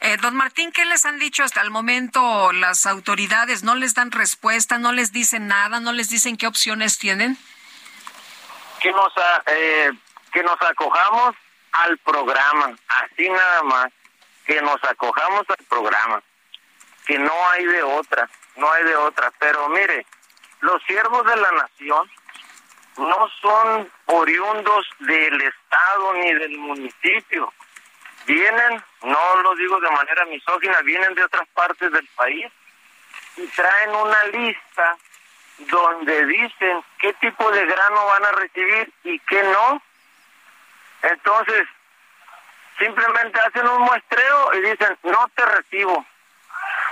Eh, 0.00 0.16
don 0.18 0.36
Martín, 0.36 0.70
¿qué 0.72 0.84
les 0.84 1.04
han 1.04 1.18
dicho 1.18 1.42
hasta 1.42 1.60
el 1.60 1.70
momento 1.70 2.52
las 2.52 2.86
autoridades? 2.86 3.64
¿No 3.64 3.74
les 3.74 3.94
dan 3.94 4.12
respuesta? 4.12 4.78
¿No 4.78 4.92
les 4.92 5.12
dicen 5.12 5.48
nada? 5.48 5.80
¿No 5.80 5.92
les 5.92 6.08
dicen 6.08 6.36
qué 6.36 6.46
opciones 6.46 6.98
tienen? 6.98 7.36
Que 8.80 8.92
nos, 8.92 9.12
eh, 9.46 9.90
que 10.32 10.42
nos 10.44 10.56
acojamos 10.62 11.34
al 11.72 11.98
programa, 11.98 12.76
así 12.88 13.28
nada 13.28 13.62
más, 13.64 13.92
que 14.46 14.62
nos 14.62 14.82
acojamos 14.84 15.44
al 15.48 15.64
programa, 15.68 16.22
que 17.06 17.18
no 17.18 17.32
hay 17.50 17.66
de 17.66 17.82
otra, 17.82 18.30
no 18.56 18.70
hay 18.72 18.84
de 18.84 18.96
otra. 18.96 19.32
Pero 19.40 19.68
mire, 19.68 20.06
los 20.60 20.80
siervos 20.84 21.26
de 21.26 21.36
la 21.36 21.52
nación 21.52 22.08
no 22.98 23.28
son 23.40 23.90
oriundos 24.06 24.86
del 25.00 25.40
Estado 25.40 26.12
ni 26.14 26.34
del 26.34 26.58
municipio 26.58 27.52
vienen, 28.28 28.84
no 29.02 29.42
lo 29.42 29.54
digo 29.56 29.80
de 29.80 29.90
manera 29.90 30.24
misógina, 30.26 30.80
vienen 30.82 31.14
de 31.14 31.24
otras 31.24 31.48
partes 31.48 31.90
del 31.90 32.06
país 32.14 32.46
y 33.36 33.46
traen 33.48 33.90
una 33.90 34.24
lista 34.26 34.96
donde 35.58 36.26
dicen 36.26 36.84
qué 37.00 37.12
tipo 37.14 37.50
de 37.50 37.64
grano 37.64 38.06
van 38.06 38.24
a 38.26 38.32
recibir 38.32 38.92
y 39.04 39.18
qué 39.20 39.42
no. 39.42 39.82
Entonces, 41.02 41.66
simplemente 42.78 43.40
hacen 43.40 43.66
un 43.66 43.82
muestreo 43.82 44.54
y 44.54 44.60
dicen, 44.60 44.98
no 45.04 45.28
te 45.34 45.46
recibo, 45.46 46.04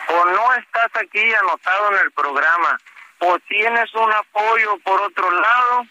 o 0.08 0.24
no 0.24 0.54
estás 0.54 0.90
aquí 0.96 1.34
anotado 1.34 1.92
en 1.92 1.98
el 2.00 2.12
programa, 2.12 2.80
o 3.18 3.38
tienes 3.40 3.94
un 3.94 4.12
apoyo 4.12 4.78
por 4.78 5.00
otro 5.02 5.30
lado 5.30 5.86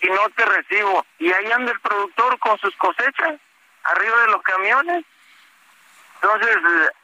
y 0.00 0.08
no 0.08 0.28
te 0.30 0.44
recibo. 0.44 1.04
Y 1.18 1.32
ahí 1.32 1.50
anda 1.52 1.72
el 1.72 1.80
productor 1.80 2.38
con 2.38 2.58
sus 2.58 2.74
cosechas 2.76 3.40
arriba 3.84 4.20
de 4.22 4.26
los 4.28 4.42
camiones. 4.42 5.04
Entonces, 6.20 6.56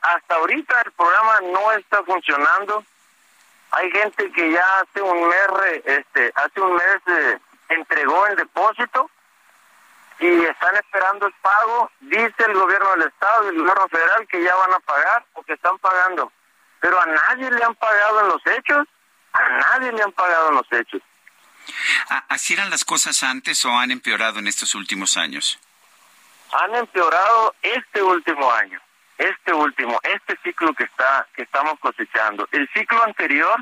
hasta 0.03 0.35
ahorita 0.35 0.83
el 0.83 0.93
programa 0.93 1.41
no 1.43 1.73
está 1.73 2.03
funcionando. 2.03 2.85
Hay 3.71 3.91
gente 3.91 4.31
que 4.33 4.53
ya 4.53 4.81
hace 4.81 5.03
un 5.03 5.29
mes, 5.29 5.83
este, 5.85 6.33
hace 6.35 6.61
un 6.61 6.75
mes 6.75 6.99
eh, 7.07 7.39
entregó 7.69 8.27
el 8.27 8.37
depósito 8.37 9.11
y 10.19 10.45
están 10.45 10.77
esperando 10.77 11.27
el 11.27 11.33
pago. 11.35 11.91
Dice 12.01 12.45
el 12.47 12.55
gobierno 12.55 12.91
del 12.93 13.09
estado 13.09 13.45
y 13.45 13.49
el 13.49 13.59
gobierno 13.63 13.89
federal 13.89 14.27
que 14.29 14.43
ya 14.43 14.55
van 14.55 14.75
a 14.75 14.81
pagar 14.81 15.25
o 15.35 15.43
que 15.43 15.55
están 15.55 15.79
pagando. 15.79 16.31
Pero 16.81 17.01
a 17.01 17.07
nadie 17.07 17.51
le 17.51 17.65
han 17.65 17.75
pagado 17.77 18.21
en 18.21 18.29
los 18.29 18.47
hechos. 18.47 18.87
A 19.33 19.49
nadie 19.49 19.93
le 19.93 20.03
han 20.03 20.13
pagado 20.13 20.51
en 20.51 20.55
los 20.57 20.73
hechos. 20.73 21.03
¿Así 22.29 22.55
eran 22.55 22.71
las 22.71 22.85
cosas 22.85 23.23
antes 23.23 23.65
o 23.65 23.71
han 23.79 23.91
empeorado 23.91 24.39
en 24.39 24.47
estos 24.47 24.75
últimos 24.75 25.17
años? 25.17 25.59
han 26.55 26.75
empeorado 26.75 27.55
este 27.63 28.03
último 28.03 28.51
año, 28.53 28.81
este 29.19 29.53
último, 29.53 29.99
este 30.03 30.37
ciclo 30.43 30.73
que 30.75 30.85
está 30.85 31.27
que 31.35 31.43
estamos 31.43 31.79
cosechando. 31.81 32.49
El 32.53 32.69
ciclo 32.73 33.03
anterior 33.03 33.59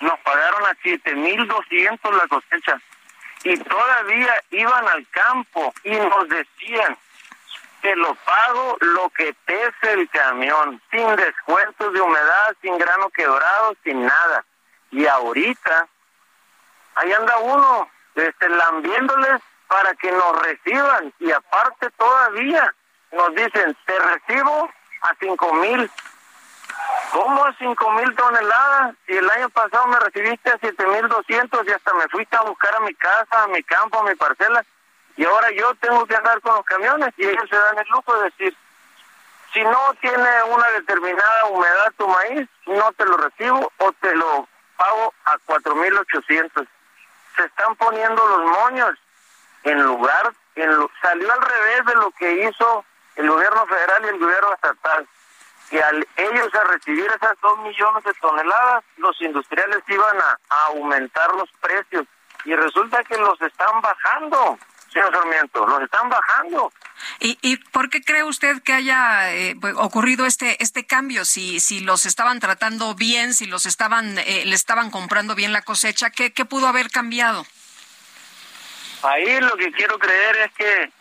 nos 0.00 0.18
pagaron 0.20 0.64
a 0.66 0.74
7.200 0.76 2.16
la 2.16 2.28
cosecha 2.28 2.80
y 3.42 3.56
todavía 3.58 4.34
iban 4.50 4.88
al 4.88 5.06
campo 5.08 5.74
y 5.82 5.90
nos 5.90 6.28
decían 6.28 6.96
que 7.82 7.94
lo 7.96 8.14
pago 8.14 8.76
lo 8.80 9.08
que 9.10 9.34
pese 9.44 9.92
el 9.92 10.08
camión, 10.10 10.80
sin 10.90 11.16
descuentos 11.16 11.92
de 11.92 12.00
humedad, 12.00 12.56
sin 12.60 12.76
grano 12.78 13.08
quebrado, 13.10 13.76
sin 13.84 14.04
nada. 14.04 14.44
Y 14.90 15.06
ahorita, 15.06 15.88
ahí 16.98 17.12
anda 17.12 17.36
uno, 17.38 17.88
este, 18.14 18.48
lambiéndoles 18.48 19.40
para 19.66 19.94
que 19.94 20.10
nos 20.10 20.42
reciban 20.42 21.12
y 21.18 21.30
aparte 21.30 21.90
todavía 21.90 22.74
nos 23.12 23.34
dicen, 23.34 23.76
te 23.86 23.98
recibo 23.98 24.70
a 25.02 25.14
cinco 25.20 25.52
mil. 25.54 25.90
¿Cómo 27.12 27.44
a 27.44 27.54
cinco 27.58 27.90
mil 27.92 28.14
toneladas? 28.14 28.94
Si 29.06 29.16
el 29.16 29.30
año 29.30 29.48
pasado 29.50 29.86
me 29.86 29.98
recibiste 30.00 30.50
a 30.50 30.58
siete 30.60 30.86
mil 30.86 31.08
doscientos 31.08 31.66
y 31.66 31.70
hasta 31.70 31.94
me 31.94 32.08
fuiste 32.08 32.36
a 32.36 32.42
buscar 32.42 32.74
a 32.74 32.80
mi 32.80 32.94
casa, 32.94 33.42
a 33.42 33.48
mi 33.48 33.62
campo, 33.62 34.00
a 34.00 34.04
mi 34.04 34.14
parcela, 34.14 34.64
y 35.16 35.24
ahora 35.24 35.50
yo 35.52 35.74
tengo 35.76 36.06
que 36.06 36.16
andar 36.16 36.40
con 36.40 36.54
los 36.54 36.64
camiones 36.64 37.12
y 37.16 37.26
ellos 37.26 37.48
se 37.48 37.56
dan 37.56 37.78
el 37.78 37.88
lujo 37.88 38.14
de 38.16 38.24
decir, 38.24 38.56
si 39.52 39.64
no 39.64 39.94
tiene 40.00 40.42
una 40.44 40.68
determinada 40.70 41.46
humedad 41.46 41.92
tu 41.96 42.06
maíz, 42.06 42.48
no 42.66 42.92
te 42.92 43.04
lo 43.06 43.16
recibo 43.16 43.72
o 43.78 43.92
te 43.92 44.14
lo 44.14 44.48
pago 44.76 45.14
a 45.24 45.38
cuatro 45.46 45.74
mil 45.74 45.96
ochocientos. 45.96 46.66
Se 47.38 47.44
están 47.44 47.76
poniendo 47.76 48.26
los 48.26 48.50
moños 48.50 48.98
en 49.62 49.80
lugar, 49.80 50.32
en 50.56 50.70
salió 51.00 51.32
al 51.32 51.40
revés 51.40 51.86
de 51.86 51.94
lo 51.94 52.10
que 52.10 52.48
hizo 52.48 52.84
el 53.14 53.30
gobierno 53.30 53.64
federal 53.66 54.04
y 54.04 54.08
el 54.08 54.18
gobierno 54.18 54.54
estatal. 54.54 55.06
Que 55.70 55.80
al 55.80 56.04
ellos 56.16 56.52
a 56.52 56.64
recibir 56.64 57.06
esas 57.06 57.40
dos 57.40 57.58
millones 57.60 58.02
de 58.02 58.12
toneladas, 58.14 58.82
los 58.96 59.20
industriales 59.20 59.84
iban 59.86 60.16
a, 60.20 60.38
aumentar 60.66 61.32
los 61.36 61.48
precios. 61.60 62.06
Y 62.44 62.56
resulta 62.56 63.04
que 63.04 63.16
los 63.18 63.40
están 63.40 63.80
bajando, 63.82 64.58
señor 64.92 65.12
Sarmiento, 65.12 65.66
los 65.66 65.82
están 65.82 66.08
bajando. 66.08 66.72
¿Y, 67.20 67.38
¿Y 67.42 67.56
por 67.56 67.90
qué 67.90 68.02
cree 68.02 68.24
usted 68.24 68.62
que 68.62 68.72
haya 68.72 69.32
eh, 69.32 69.56
pues, 69.60 69.74
ocurrido 69.76 70.26
este 70.26 70.62
este 70.62 70.86
cambio? 70.86 71.24
Si 71.24 71.60
si 71.60 71.80
los 71.80 72.06
estaban 72.06 72.40
tratando 72.40 72.94
bien, 72.94 73.34
si 73.34 73.46
los 73.46 73.66
estaban 73.66 74.18
eh, 74.18 74.44
le 74.44 74.54
estaban 74.54 74.90
comprando 74.90 75.34
bien 75.34 75.52
la 75.52 75.62
cosecha, 75.62 76.10
¿qué, 76.10 76.32
qué 76.32 76.44
pudo 76.44 76.66
haber 76.66 76.90
cambiado? 76.90 77.46
Ahí 79.02 79.40
lo 79.40 79.56
que 79.56 79.70
quiero 79.72 79.98
creer 79.98 80.36
es 80.36 80.52
que 80.52 80.92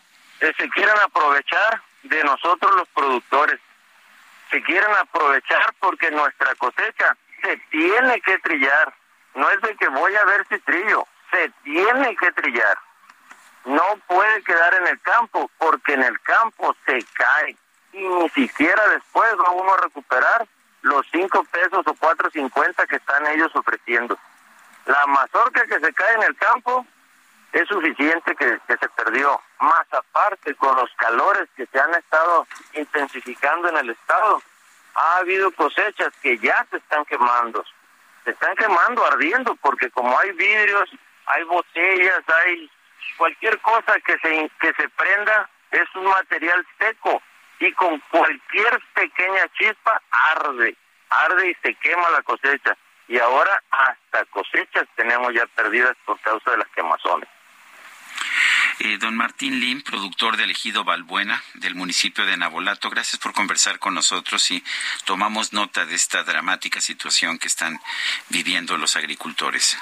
eh, 0.41 0.53
se 0.57 0.69
quieran 0.69 0.97
aprovechar 0.99 1.81
de 2.03 2.23
nosotros 2.23 2.75
los 2.75 2.87
productores. 2.89 3.59
Se 4.51 4.61
quieren 4.63 4.91
aprovechar 4.91 5.73
porque 5.79 6.11
nuestra 6.11 6.53
cosecha 6.55 7.17
se 7.41 7.57
tiene 7.69 8.21
que 8.21 8.37
trillar. 8.39 8.93
No 9.35 9.49
es 9.49 9.61
de 9.61 9.75
que 9.75 9.87
voy 9.89 10.15
a 10.15 10.25
ver 10.25 10.45
si 10.49 10.59
trillo, 10.59 11.07
se 11.31 11.51
tiene 11.63 12.15
que 12.15 12.31
trillar. 12.31 12.77
No 13.67 13.83
puede 14.07 14.41
quedar 14.43 14.75
en 14.75 14.87
el 14.87 15.01
campo 15.01 15.51
porque 15.57 15.93
en 15.93 16.03
el 16.03 16.17
campo 16.21 16.73
se 16.85 17.03
cae 17.13 17.57
y 17.91 17.99
ni 17.99 18.29
siquiera 18.29 18.81
después 18.87 19.29
va 19.37 19.51
uno 19.51 19.73
a 19.73 19.77
recuperar 19.77 20.47
los 20.83 21.05
cinco 21.11 21.43
pesos 21.51 21.85
o 21.85 21.93
cuatro 21.95 22.29
cincuenta 22.31 22.87
que 22.87 22.95
están 22.95 23.27
ellos 23.27 23.53
ofreciendo. 23.53 24.17
La 24.85 25.05
mazorca 25.07 25.65
que 25.65 25.81
se 25.81 25.93
cae 25.93 26.13
en 26.15 26.23
el 26.23 26.35
campo 26.37 26.85
es 27.51 27.67
suficiente 27.67 28.37
que, 28.37 28.57
se 28.67 28.89
perdió. 28.95 29.41
Más 29.59 29.85
aparte, 29.91 30.55
con 30.55 30.73
los 30.77 30.89
calores 30.95 31.49
que 31.57 31.65
se 31.65 31.77
han 31.77 31.93
estado 31.95 32.47
intensificando 32.71 33.67
en 33.67 33.77
el 33.79 33.89
estado, 33.89 34.41
ha 34.95 35.17
habido 35.17 35.51
cosechas 35.51 36.13
que 36.21 36.37
ya 36.37 36.65
se 36.71 36.77
están 36.77 37.03
quemando. 37.03 37.65
Se 38.23 38.31
están 38.31 38.55
quemando, 38.55 39.05
ardiendo, 39.05 39.55
porque 39.57 39.89
como 39.91 40.17
hay 40.17 40.31
vidrios, 40.31 40.89
hay 41.25 41.43
botellas, 41.43 42.23
hay 42.29 42.71
cualquier 43.17 43.59
cosa 43.59 43.99
que 44.05 44.17
se, 44.19 44.51
que 44.59 44.73
se 44.73 44.89
prenda, 44.89 45.49
es 45.71 45.87
un 45.95 46.05
material 46.05 46.65
seco 46.79 47.21
y 47.59 47.71
con 47.73 47.99
cualquier 48.11 48.79
pequeña 48.93 49.47
chispa 49.57 50.01
arde, 50.11 50.75
arde 51.09 51.49
y 51.49 51.55
se 51.61 51.73
quema 51.75 52.09
la 52.11 52.21
cosecha. 52.21 52.77
Y 53.07 53.17
ahora 53.19 53.63
hasta 53.71 54.25
cosechas 54.25 54.85
tenemos 54.95 55.33
ya 55.33 55.45
perdidas 55.47 55.95
por 56.05 56.19
causa 56.19 56.51
de 56.51 56.57
las 56.57 56.67
quemazones. 56.69 57.29
Eh, 58.79 58.97
don 58.99 59.15
Martín 59.15 59.59
Lim, 59.59 59.81
productor 59.81 60.37
del 60.37 60.51
ejido 60.51 60.83
Balbuena 60.83 61.41
del 61.55 61.73
municipio 61.73 62.25
de 62.25 62.37
Nabolato, 62.37 62.89
gracias 62.91 63.19
por 63.19 63.33
conversar 63.33 63.79
con 63.79 63.95
nosotros 63.95 64.51
y 64.51 64.63
tomamos 65.05 65.51
nota 65.51 65.85
de 65.85 65.95
esta 65.95 66.23
dramática 66.23 66.79
situación 66.79 67.39
que 67.39 67.47
están 67.47 67.79
viviendo 68.29 68.77
los 68.77 68.95
agricultores. 68.95 69.77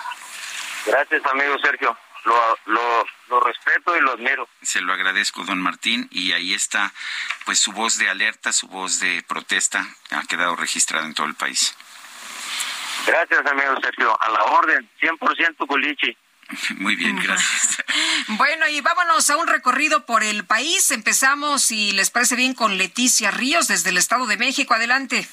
Gracias, 0.86 1.26
amigo 1.26 1.58
Sergio. 1.60 1.98
Lo, 2.26 2.58
lo, 2.66 3.06
lo, 3.30 3.40
respeto 3.40 3.96
y 3.96 4.02
lo 4.02 4.14
admiro. 4.14 4.50
Se 4.62 4.82
lo 4.82 4.94
agradezco, 4.94 5.44
don 5.44 5.62
Martín, 5.62 6.08
y 6.12 6.32
ahí 6.32 6.54
está, 6.54 6.92
pues 7.46 7.60
su 7.60 7.72
voz 7.72 7.98
de 7.98 8.10
alerta, 8.10 8.52
su 8.52 8.68
voz 8.68 9.00
de 9.00 9.24
protesta, 9.28 9.88
ha 10.10 10.24
quedado 10.24 10.56
registrada 10.56 11.06
en 11.06 11.14
todo 11.14 11.28
el 11.28 11.36
país. 11.36 11.76
Gracias, 13.06 13.46
amigo 13.46 13.76
Sergio. 13.82 14.18
A 14.20 14.30
la 14.30 14.44
orden, 14.46 14.90
100% 15.00 15.68
culichi. 15.68 16.18
Muy 16.78 16.96
bien, 16.96 17.18
gracias. 17.22 17.84
Bueno, 18.28 18.68
y 18.68 18.82
vámonos 18.82 19.30
a 19.30 19.38
un 19.38 19.48
recorrido 19.48 20.06
por 20.06 20.24
el 20.24 20.46
país. 20.46 20.92
Empezamos, 20.92 21.62
si 21.62 21.92
les 21.92 22.10
parece 22.10 22.36
bien, 22.36 22.54
con 22.54 22.78
Leticia 22.78 23.32
Ríos 23.32 23.68
desde 23.68 23.92
el 23.92 23.98
Estado 23.98 24.26
de 24.26 24.38
México. 24.38 24.74
Adelante. 24.74 25.28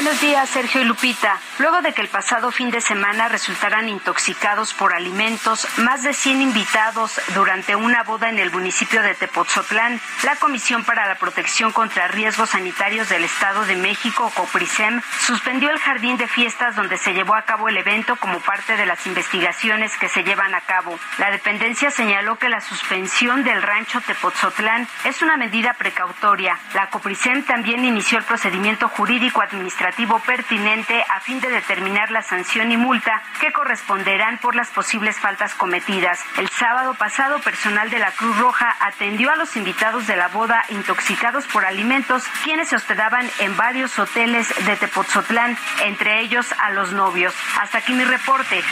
Buenos 0.00 0.20
días, 0.20 0.48
Sergio 0.48 0.80
y 0.80 0.84
Lupita. 0.84 1.40
Luego 1.58 1.82
de 1.82 1.92
que 1.92 2.02
el 2.02 2.06
pasado 2.06 2.52
fin 2.52 2.70
de 2.70 2.80
semana 2.80 3.26
resultaran 3.26 3.88
intoxicados 3.88 4.72
por 4.72 4.94
alimentos 4.94 5.66
más 5.78 6.04
de 6.04 6.14
100 6.14 6.40
invitados 6.40 7.20
durante 7.34 7.74
una 7.74 8.04
boda 8.04 8.28
en 8.28 8.38
el 8.38 8.52
municipio 8.52 9.02
de 9.02 9.16
Tepotzotlán, 9.16 10.00
la 10.22 10.36
Comisión 10.36 10.84
para 10.84 11.08
la 11.08 11.16
Protección 11.16 11.72
contra 11.72 12.06
Riesgos 12.06 12.50
Sanitarios 12.50 13.08
del 13.08 13.24
Estado 13.24 13.64
de 13.64 13.74
México, 13.74 14.30
COPRISEM, 14.36 15.02
suspendió 15.26 15.68
el 15.70 15.80
jardín 15.80 16.16
de 16.16 16.28
fiestas 16.28 16.76
donde 16.76 16.96
se 16.96 17.12
llevó 17.12 17.34
a 17.34 17.42
cabo 17.42 17.68
el 17.68 17.76
evento 17.76 18.14
como 18.14 18.38
parte 18.38 18.76
de 18.76 18.86
las 18.86 19.04
investigaciones 19.04 19.96
que 19.96 20.08
se 20.08 20.22
llevan 20.22 20.54
a 20.54 20.60
cabo. 20.60 20.96
La 21.18 21.32
dependencia 21.32 21.90
señaló 21.90 22.38
que 22.38 22.48
la 22.48 22.60
suspensión 22.60 23.42
del 23.42 23.62
rancho 23.62 24.00
Tepotzotlán 24.02 24.86
es 25.02 25.22
una 25.22 25.36
medida 25.36 25.74
precautoria. 25.74 26.56
La 26.74 26.88
COPRISEM 26.88 27.42
también 27.42 27.84
inició 27.84 28.18
el 28.18 28.24
procedimiento 28.24 28.88
jurídico 28.88 29.42
administrativo 29.42 29.87
pertinente 30.26 31.04
a 31.08 31.20
fin 31.20 31.40
de 31.40 31.48
determinar 31.48 32.10
la 32.10 32.22
sanción 32.22 32.70
y 32.72 32.76
multa 32.76 33.22
que 33.40 33.52
corresponderán 33.52 34.38
por 34.38 34.54
las 34.54 34.68
posibles 34.68 35.18
faltas 35.18 35.54
cometidas. 35.54 36.20
El 36.36 36.48
sábado 36.48 36.94
pasado, 36.94 37.40
personal 37.40 37.90
de 37.90 37.98
la 37.98 38.10
Cruz 38.12 38.36
Roja 38.38 38.76
atendió 38.80 39.30
a 39.30 39.36
los 39.36 39.56
invitados 39.56 40.06
de 40.06 40.16
la 40.16 40.28
boda 40.28 40.64
intoxicados 40.70 41.46
por 41.46 41.64
alimentos, 41.64 42.24
quienes 42.44 42.68
se 42.68 42.76
hospedaban 42.76 43.28
en 43.40 43.56
varios 43.56 43.98
hoteles 43.98 44.48
de 44.64 44.76
Tepotzotlán, 44.76 45.56
entre 45.84 46.20
ellos 46.20 46.46
a 46.58 46.70
los 46.70 46.92
novios. 46.92 47.34
Hasta 47.60 47.78
aquí 47.78 47.92
mi 47.92 48.04
reporte. 48.04 48.62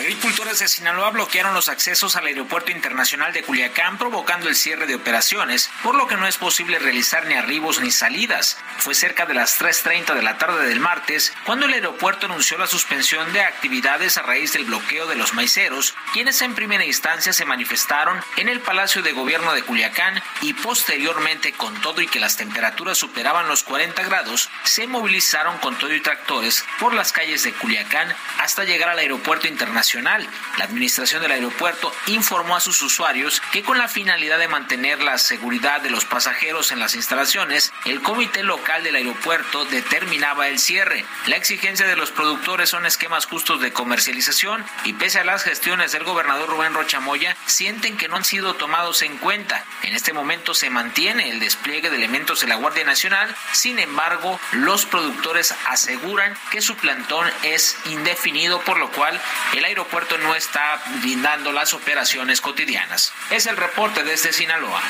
Agricultores 0.00 0.60
de 0.60 0.66
Sinaloa 0.66 1.10
bloquearon 1.10 1.52
los 1.52 1.68
accesos 1.68 2.16
al 2.16 2.24
Aeropuerto 2.24 2.70
Internacional 2.70 3.34
de 3.34 3.42
Culiacán, 3.42 3.98
provocando 3.98 4.48
el 4.48 4.56
cierre 4.56 4.86
de 4.86 4.94
operaciones, 4.94 5.70
por 5.82 5.94
lo 5.94 6.06
que 6.06 6.16
no 6.16 6.26
es 6.26 6.38
posible 6.38 6.78
realizar 6.78 7.26
ni 7.26 7.34
arribos 7.34 7.82
ni 7.82 7.90
salidas. 7.90 8.56
Fue 8.78 8.94
cerca 8.94 9.26
de 9.26 9.34
las 9.34 9.60
3.30 9.60 10.14
de 10.14 10.22
la 10.22 10.38
tarde 10.38 10.66
del 10.66 10.80
martes 10.80 11.34
cuando 11.44 11.66
el 11.66 11.74
aeropuerto 11.74 12.24
anunció 12.24 12.56
la 12.56 12.66
suspensión 12.66 13.30
de 13.34 13.42
actividades 13.42 14.16
a 14.16 14.22
raíz 14.22 14.54
del 14.54 14.64
bloqueo 14.64 15.06
de 15.06 15.16
los 15.16 15.34
maiceros, 15.34 15.94
quienes 16.14 16.40
en 16.40 16.54
primera 16.54 16.86
instancia 16.86 17.34
se 17.34 17.44
manifestaron 17.44 18.22
en 18.38 18.48
el 18.48 18.60
Palacio 18.60 19.02
de 19.02 19.12
Gobierno 19.12 19.52
de 19.52 19.64
Culiacán 19.64 20.22
y 20.40 20.54
posteriormente, 20.54 21.52
con 21.52 21.78
todo 21.82 22.00
y 22.00 22.06
que 22.06 22.20
las 22.20 22.38
temperaturas 22.38 22.96
superaban 22.96 23.48
los 23.48 23.64
40 23.64 24.02
grados, 24.04 24.48
se 24.64 24.86
movilizaron 24.86 25.58
con 25.58 25.76
todo 25.76 25.94
y 25.94 26.00
tractores 26.00 26.64
por 26.78 26.94
las 26.94 27.12
calles 27.12 27.42
de 27.42 27.52
Culiacán 27.52 28.08
hasta 28.38 28.64
llegar 28.64 28.88
al 28.88 28.98
Aeropuerto 28.98 29.46
Internacional 29.46 29.89
la 29.92 30.64
administración 30.64 31.20
del 31.20 31.32
aeropuerto 31.32 31.92
informó 32.06 32.54
a 32.54 32.60
sus 32.60 32.80
usuarios 32.80 33.42
que 33.52 33.62
con 33.62 33.76
la 33.76 33.88
finalidad 33.88 34.38
de 34.38 34.46
mantener 34.46 35.02
la 35.02 35.18
seguridad 35.18 35.80
de 35.80 35.90
los 35.90 36.04
pasajeros 36.04 36.70
en 36.70 36.78
las 36.78 36.94
instalaciones, 36.94 37.72
el 37.86 38.00
comité 38.00 38.44
local 38.44 38.84
del 38.84 38.94
aeropuerto 38.94 39.64
determinaba 39.64 40.46
el 40.46 40.60
cierre. 40.60 41.04
La 41.26 41.36
exigencia 41.36 41.88
de 41.88 41.96
los 41.96 42.12
productores 42.12 42.70
son 42.70 42.86
esquemas 42.86 43.26
justos 43.26 43.60
de 43.60 43.72
comercialización 43.72 44.64
y 44.84 44.92
pese 44.92 45.18
a 45.18 45.24
las 45.24 45.42
gestiones 45.42 45.90
del 45.90 46.04
gobernador 46.04 46.48
Rubén 46.48 46.74
Rochamoya, 46.74 47.36
sienten 47.46 47.96
que 47.96 48.06
no 48.06 48.14
han 48.14 48.24
sido 48.24 48.54
tomados 48.54 49.02
en 49.02 49.16
cuenta. 49.18 49.64
En 49.82 49.94
este 49.94 50.12
momento 50.12 50.54
se 50.54 50.70
mantiene 50.70 51.30
el 51.30 51.40
despliegue 51.40 51.90
de 51.90 51.96
elementos 51.96 52.42
de 52.42 52.46
la 52.46 52.54
Guardia 52.54 52.84
Nacional, 52.84 53.34
sin 53.52 53.80
embargo, 53.80 54.38
los 54.52 54.86
productores 54.86 55.52
aseguran 55.66 56.36
que 56.52 56.60
su 56.60 56.76
plantón 56.76 57.28
es 57.42 57.76
indefinido, 57.86 58.60
por 58.60 58.78
lo 58.78 58.90
cual 58.92 59.20
el 59.54 59.64
aeropuerto 59.64 59.79
aeropuerto 59.80 60.18
no 60.18 60.34
está 60.34 60.82
brindando 61.00 61.52
las 61.52 61.72
operaciones 61.72 62.40
cotidianas. 62.40 63.12
Es 63.30 63.46
el 63.46 63.56
reporte 63.56 64.04
desde 64.04 64.32
Sinaloa. 64.32 64.82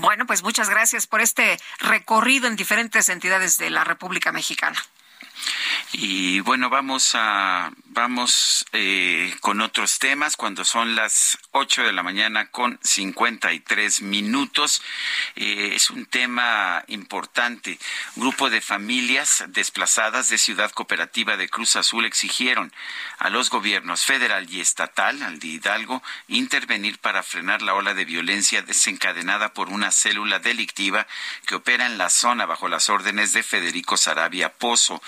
Bueno, 0.00 0.24
pues 0.24 0.44
muchas 0.44 0.70
gracias 0.70 1.08
por 1.08 1.20
este 1.20 1.58
recorrido 1.80 2.46
en 2.46 2.54
diferentes 2.54 3.08
entidades 3.08 3.58
de 3.58 3.70
la 3.70 3.82
República 3.82 4.30
Mexicana. 4.30 4.80
Y 5.92 6.38
bueno, 6.40 6.70
vamos 6.70 7.12
a 7.14 7.72
vamos 7.92 8.64
eh, 8.72 9.34
con 9.40 9.60
otros 9.60 9.98
temas 9.98 10.36
cuando 10.36 10.64
son 10.64 10.94
las 10.94 11.38
8 11.50 11.82
de 11.82 11.92
la 11.92 12.04
mañana 12.04 12.46
con 12.50 12.78
53 12.82 14.02
minutos. 14.02 14.82
Eh, 15.34 15.72
es 15.74 15.90
un 15.90 16.06
tema 16.06 16.84
importante. 16.86 17.78
Grupo 18.14 18.48
de 18.48 18.60
familias 18.60 19.44
desplazadas 19.48 20.28
de 20.28 20.38
Ciudad 20.38 20.70
Cooperativa 20.70 21.36
de 21.36 21.48
Cruz 21.48 21.74
Azul 21.74 22.04
exigieron 22.04 22.72
a 23.18 23.28
los 23.28 23.50
gobiernos 23.50 24.04
federal 24.04 24.48
y 24.48 24.60
estatal, 24.60 25.22
al 25.22 25.40
de 25.40 25.48
Hidalgo, 25.48 26.02
intervenir 26.28 26.98
para 26.98 27.24
frenar 27.24 27.62
la 27.62 27.74
ola 27.74 27.94
de 27.94 28.04
violencia 28.04 28.62
desencadenada 28.62 29.52
por 29.52 29.68
una 29.68 29.90
célula 29.90 30.38
delictiva 30.38 31.08
que 31.46 31.56
opera 31.56 31.86
en 31.86 31.98
la 31.98 32.08
zona 32.08 32.46
bajo 32.46 32.68
las 32.68 32.88
órdenes 32.88 33.32
de 33.32 33.42
Federico 33.42 33.96
Sarabia 33.96 34.52
Pozo, 34.52 35.02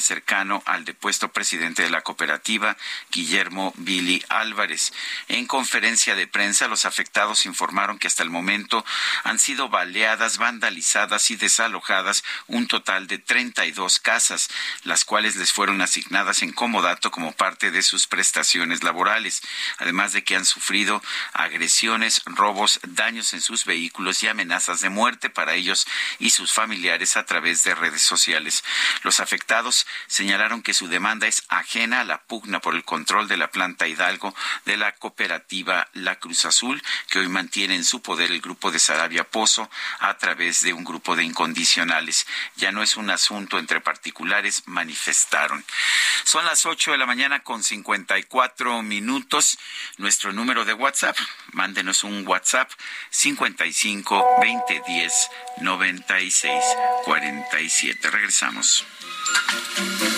cercano 0.00 0.62
al 0.66 0.84
depuesto 0.84 1.28
presidente 1.28 1.82
de 1.82 1.90
la 1.90 2.02
cooperativa, 2.02 2.76
Guillermo 3.10 3.72
Billy 3.76 4.24
Álvarez. 4.28 4.92
En 5.28 5.46
conferencia 5.46 6.14
de 6.14 6.26
prensa, 6.26 6.68
los 6.68 6.84
afectados 6.84 7.46
informaron 7.46 7.98
que 7.98 8.06
hasta 8.06 8.22
el 8.22 8.30
momento 8.30 8.84
han 9.24 9.38
sido 9.38 9.68
baleadas, 9.68 10.38
vandalizadas 10.38 11.30
y 11.30 11.36
desalojadas 11.36 12.24
un 12.46 12.66
total 12.66 13.06
de 13.06 13.18
32 13.18 13.98
casas, 13.98 14.48
las 14.84 15.04
cuales 15.04 15.36
les 15.36 15.52
fueron 15.52 15.80
asignadas 15.80 16.42
en 16.42 16.52
comodato 16.52 17.10
como 17.10 17.32
parte 17.32 17.70
de 17.70 17.82
sus 17.82 18.06
prestaciones 18.06 18.82
laborales, 18.82 19.42
además 19.78 20.12
de 20.12 20.24
que 20.24 20.36
han 20.36 20.44
sufrido 20.44 21.02
agresiones, 21.32 22.22
robos, 22.24 22.80
daños 22.82 23.32
en 23.32 23.40
sus 23.40 23.64
vehículos 23.64 24.22
y 24.22 24.28
amenazas 24.28 24.80
de 24.80 24.88
muerte 24.88 25.30
para 25.30 25.54
ellos 25.54 25.86
y 26.18 26.30
sus 26.30 26.52
familiares 26.52 27.16
a 27.16 27.24
través 27.24 27.64
de 27.64 27.74
redes 27.74 28.02
sociales. 28.02 28.64
Los 29.02 29.20
afectados 29.20 29.67
señalaron 30.06 30.62
que 30.62 30.74
su 30.74 30.88
demanda 30.88 31.26
es 31.26 31.44
ajena 31.48 32.00
a 32.00 32.04
la 32.04 32.22
pugna 32.22 32.60
por 32.60 32.74
el 32.74 32.84
control 32.84 33.28
de 33.28 33.36
la 33.36 33.50
planta 33.50 33.86
Hidalgo 33.86 34.34
de 34.64 34.76
la 34.76 34.92
cooperativa 34.92 35.88
La 35.92 36.16
Cruz 36.16 36.44
Azul, 36.44 36.82
que 37.08 37.18
hoy 37.18 37.28
mantiene 37.28 37.74
en 37.74 37.84
su 37.84 38.02
poder 38.02 38.30
el 38.30 38.40
grupo 38.40 38.70
de 38.70 38.78
Sarabia 38.78 39.24
Pozo 39.24 39.70
a 40.00 40.16
través 40.18 40.60
de 40.62 40.72
un 40.72 40.84
grupo 40.84 41.16
de 41.16 41.24
incondicionales. 41.24 42.26
Ya 42.56 42.72
no 42.72 42.82
es 42.82 42.96
un 42.96 43.10
asunto 43.10 43.58
entre 43.58 43.80
particulares, 43.80 44.62
manifestaron. 44.66 45.64
Son 46.24 46.44
las 46.44 46.66
ocho 46.66 46.92
de 46.92 46.98
la 46.98 47.06
mañana 47.06 47.40
con 47.42 47.62
54 47.62 48.82
minutos. 48.82 49.58
Nuestro 49.96 50.32
número 50.32 50.64
de 50.64 50.74
WhatsApp, 50.74 51.16
mándenos 51.52 52.04
un 52.04 52.26
WhatsApp 52.26 52.70
55 53.10 54.38
20 54.40 54.82
10 54.86 55.30
96 55.62 56.62
47. 57.04 58.10
Regresamos. 58.10 58.84
Thank 59.34 60.12
you. 60.12 60.17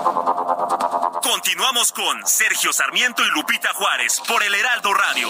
Continuamos 1.31 1.93
con 1.93 2.27
Sergio 2.27 2.73
Sarmiento 2.73 3.23
y 3.23 3.29
Lupita 3.29 3.69
Juárez 3.73 4.21
por 4.27 4.43
el 4.43 4.53
Heraldo 4.53 4.93
Radio. 4.93 5.29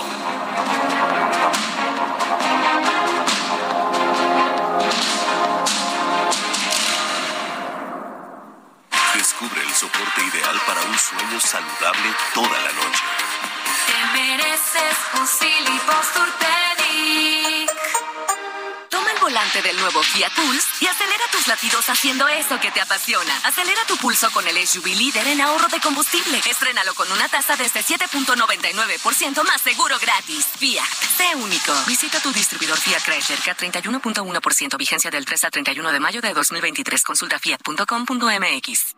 Descubre 9.13 9.61
el 9.61 9.73
soporte 9.75 10.21
ideal 10.25 10.59
para 10.65 10.81
un 10.81 10.97
sueño 10.97 11.39
saludable 11.39 12.15
toda 12.33 12.61
la 12.61 12.71
noche. 12.71 13.03
Te 13.85 14.19
mereces 14.19 14.97
un 15.19 15.27
volante 19.21 19.61
del 19.61 19.77
nuevo 19.77 20.01
Fiat 20.01 20.33
Pulse 20.33 20.67
y 20.81 20.87
acelera 20.87 21.23
tus 21.31 21.47
latidos 21.47 21.89
haciendo 21.89 22.27
eso 22.27 22.59
que 22.59 22.71
te 22.71 22.81
apasiona. 22.81 23.33
Acelera 23.43 23.85
tu 23.87 23.95
pulso 23.97 24.29
con 24.31 24.47
el 24.47 24.67
SUV 24.67 24.87
líder 24.87 25.27
en 25.27 25.39
ahorro 25.41 25.67
de 25.67 25.79
combustible. 25.79 26.41
Estrénalo 26.49 26.93
con 26.95 27.09
una 27.11 27.29
tasa 27.29 27.55
desde 27.55 27.81
7.99% 27.81 29.43
más 29.45 29.61
seguro 29.61 29.97
gratis. 29.99 30.45
Fiat, 30.57 30.89
sé 31.17 31.35
único. 31.35 31.73
Visita 31.87 32.19
tu 32.19 32.33
distribuidor 32.33 32.77
Fiat 32.77 33.03
Chrysler 33.03 33.39
K31.1% 33.39 34.77
vigencia 34.77 35.11
del 35.11 35.25
3 35.25 35.43
al 35.45 35.51
31 35.51 35.91
de 35.91 35.99
mayo 35.99 36.21
de 36.21 36.33
2023. 36.33 37.03
Consulta 37.03 37.39
fiat.com.mx. 37.39 38.95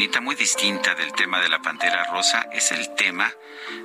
bonita, 0.00 0.22
muy 0.22 0.34
distinta 0.34 0.94
del 0.94 1.12
tema 1.12 1.40
de 1.40 1.50
la 1.50 1.60
Pantera 1.60 2.04
Rosa, 2.04 2.48
es 2.54 2.72
el 2.72 2.94
tema 2.94 3.30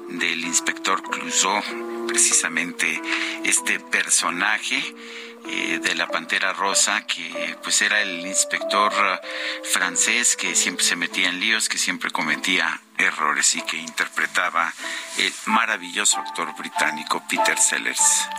del 0.07 0.45
inspector 0.45 1.03
Clouseau, 1.03 1.61
precisamente 2.07 3.01
este 3.43 3.81
personaje 3.81 4.81
eh, 5.45 5.79
de 5.83 5.93
la 5.93 6.07
Pantera 6.07 6.53
Rosa, 6.53 7.05
que 7.05 7.57
pues 7.61 7.81
era 7.81 8.01
el 8.01 8.25
inspector 8.25 8.93
eh, 8.93 9.27
francés 9.65 10.37
que 10.37 10.55
siempre 10.55 10.85
se 10.85 10.95
metía 10.95 11.27
en 11.27 11.41
líos, 11.41 11.67
que 11.67 11.77
siempre 11.77 12.11
cometía 12.11 12.79
errores 12.97 13.53
y 13.57 13.61
que 13.63 13.75
interpretaba 13.75 14.73
el 15.17 15.33
maravilloso 15.47 16.19
actor 16.19 16.55
británico 16.55 17.21
Peter 17.27 17.57
Sellers. 17.57 18.29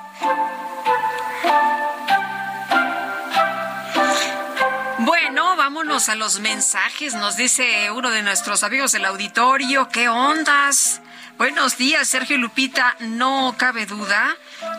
Vámonos 5.44 6.08
a 6.08 6.14
los 6.14 6.40
mensajes. 6.40 7.14
Nos 7.14 7.36
dice 7.36 7.90
uno 7.90 8.10
de 8.10 8.22
nuestros 8.22 8.62
amigos 8.62 8.92
del 8.92 9.04
auditorio, 9.04 9.88
¿qué 9.90 10.08
ondas? 10.08 11.02
Buenos 11.36 11.76
días, 11.76 12.08
Sergio 12.08 12.38
Lupita. 12.38 12.96
No 13.00 13.54
cabe 13.58 13.84
duda 13.84 14.34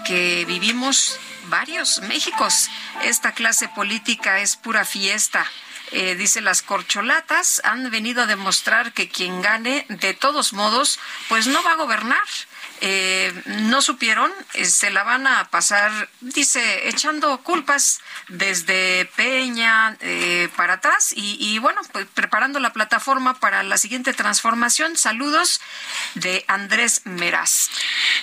que 0.06 0.46
vivimos 0.46 1.20
varios 1.50 2.02
Méxicos. 2.02 2.70
Esta 3.04 3.34
clase 3.34 3.70
política 3.70 4.40
es 4.40 4.56
pura 4.56 4.84
fiesta. 4.84 5.46
Eh, 5.92 6.16
dice 6.16 6.42
las 6.42 6.64
corcholatas 6.64 7.62
han 7.64 7.90
venido 7.92 8.24
a 8.24 8.26
demostrar 8.26 8.94
que 8.94 9.10
quien 9.10 9.42
gane 9.42 9.86
de 9.88 10.14
todos 10.14 10.54
modos 10.54 11.00
pues 11.30 11.48
no 11.48 11.64
va 11.64 11.74
a 11.74 11.76
gobernar 11.76 12.26
eh, 12.82 13.34
no 13.46 13.82
supieron, 13.82 14.32
eh, 14.54 14.66
se 14.66 14.90
la 14.90 15.04
van 15.04 15.26
a 15.26 15.50
pasar, 15.50 16.10
dice, 16.22 16.88
echando 16.88 17.42
culpas 17.44 18.00
desde 18.28 19.06
Peña 19.16 19.98
eh, 20.02 20.50
para 20.56 20.74
atrás 20.74 21.14
y, 21.16 21.58
bueno, 21.60 21.82
pues 21.92 22.06
preparando 22.14 22.60
la 22.60 22.74
plataforma 22.74 23.40
para 23.40 23.64
la 23.64 23.78
siguiente 23.78 24.14
transformación. 24.14 24.98
Saludos 24.98 25.62
de 26.16 26.46
Andrés 26.48 27.02
Meraz. 27.06 27.70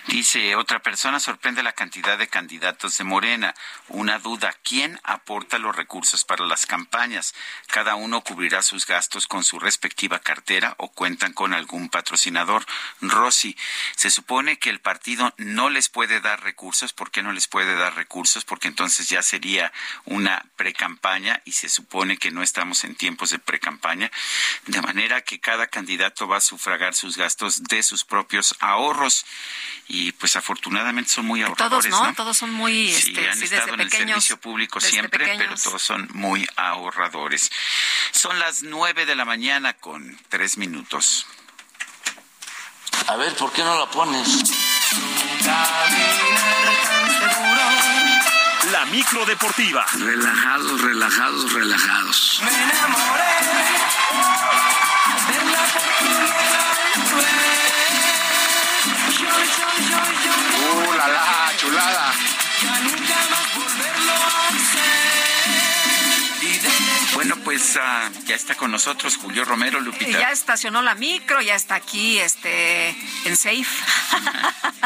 Dice 0.07 0.55
otra 0.55 0.83
persona, 0.83 1.19
sorprende 1.19 1.63
la 1.63 1.73
cantidad 1.73 2.19
de 2.19 2.29
candidatos 2.29 2.99
de 2.99 3.05
Morena. 3.05 3.55
Una 3.89 4.19
duda, 4.19 4.55
¿quién 4.63 5.01
aporta 5.03 5.59
los 5.59 5.75
recursos 5.75 6.25
para 6.25 6.45
las 6.45 6.67
campañas? 6.67 7.35
¿Cada 7.69 7.95
uno 7.95 8.21
cubrirá 8.21 8.61
sus 8.63 8.87
gastos 8.87 9.27
con 9.27 9.45
su 9.45 9.59
respectiva 9.59 10.19
cartera 10.19 10.75
o 10.77 10.93
cuentan 10.93 11.33
con 11.33 11.55
algún 11.55 11.89
patrocinador? 11.89 12.67
Rosy, 13.01 13.57
se 13.97 14.11
supone 14.11 14.59
que 14.59 14.69
el 14.69 14.81
partido 14.81 15.33
no 15.39 15.71
les 15.71 15.89
puede 15.89 16.21
dar 16.21 16.43
recursos. 16.43 16.93
¿Por 16.93 17.11
qué 17.11 17.23
no 17.23 17.33
les 17.33 17.49
puede 17.49 17.75
dar 17.75 17.95
recursos? 17.95 18.45
Porque 18.45 18.69
entonces 18.69 19.09
ya 19.09 19.23
sería 19.23 19.73
una 20.05 20.45
precampaña 20.57 21.41
y 21.47 21.53
se 21.53 21.71
supone 21.71 22.19
que 22.19 22.31
no 22.31 22.43
estamos 22.43 22.85
en 22.85 22.95
tiempos 22.95 23.31
de 23.31 23.39
precampaña. 23.39 24.11
De 24.67 24.83
manera 24.83 25.23
que 25.23 25.41
cada 25.41 25.67
candidato 25.67 26.29
va 26.29 26.37
a 26.37 26.43
sufragar 26.43 26.95
sus 26.95 27.17
gastos 27.17 27.63
de 27.65 27.83
sus 27.83 28.05
propios 28.05 28.55
ahorros. 28.61 29.25
Pues 30.19 30.37
afortunadamente 30.37 31.11
son 31.11 31.27
muy 31.27 31.43
ahorradores. 31.43 31.91
Todos, 31.91 32.09
¿no? 32.09 32.15
Todos 32.15 32.37
son 32.37 32.51
muy. 32.51 32.93
sí, 32.93 33.11
este, 33.11 33.29
han 33.29 33.43
estado 33.43 33.75
en 33.75 33.81
el 33.81 33.91
servicio 33.91 34.39
público 34.39 34.81
siempre, 34.81 35.37
pero 35.39 35.55
todos 35.57 35.83
son 35.83 36.09
muy 36.13 36.47
ahorradores. 36.57 37.51
Son 38.13 38.39
las 38.39 38.63
nueve 38.63 39.07
de 39.07 39.15
la 39.15 39.25
mañana 39.25 39.75
con 39.75 40.19
tres 40.29 40.59
minutos. 40.59 41.27
A 43.09 43.17
ver, 43.17 43.35
¿por 43.35 43.53
qué 43.53 43.63
no 43.63 43.79
la 43.79 43.87
pones? 43.91 44.43
La 48.73 48.87
micro 48.87 49.27
deportiva. 49.27 49.85
Relajados, 49.93 50.81
relajados, 50.81 51.53
relajados. 51.53 52.41
Me 52.43 52.51
enamoré 52.51 53.23
de 55.29 55.45
la 55.51 56.44
¡Uh, 59.45 60.93
la, 60.97 61.09
la 61.09 61.57
chulada! 61.57 63.04
Pues 67.45 67.77
uh, 67.77 68.27
ya 68.27 68.35
está 68.35 68.55
con 68.55 68.71
nosotros 68.71 69.17
Julio 69.17 69.45
Romero 69.45 69.81
Lupita. 69.81 70.19
Ya 70.19 70.31
estacionó 70.31 70.83
la 70.83 70.95
micro, 70.95 71.41
ya 71.43 71.55
está 71.55 71.75
aquí 71.75 72.19
este 72.19 72.97
en 73.25 73.37
Safe. 73.37 73.65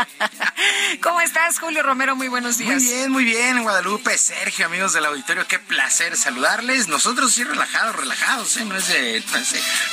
¿Cómo 1.02 1.20
estás, 1.20 1.58
Julio 1.58 1.82
Romero? 1.82 2.16
Muy 2.16 2.28
buenos 2.28 2.58
días. 2.58 2.82
Muy 2.82 2.92
bien, 2.92 3.12
muy 3.12 3.24
bien, 3.24 3.62
Guadalupe, 3.62 4.16
Sergio, 4.18 4.66
amigos 4.66 4.92
del 4.92 5.04
auditorio, 5.04 5.46
qué 5.46 5.58
placer 5.58 6.16
saludarles. 6.16 6.88
Nosotros 6.88 7.32
sí 7.32 7.44
relajados, 7.44 7.96
relajados, 7.96 8.56
¿eh? 8.56 8.64
no, 8.64 8.76
es 8.76 8.88
de, 8.88 9.22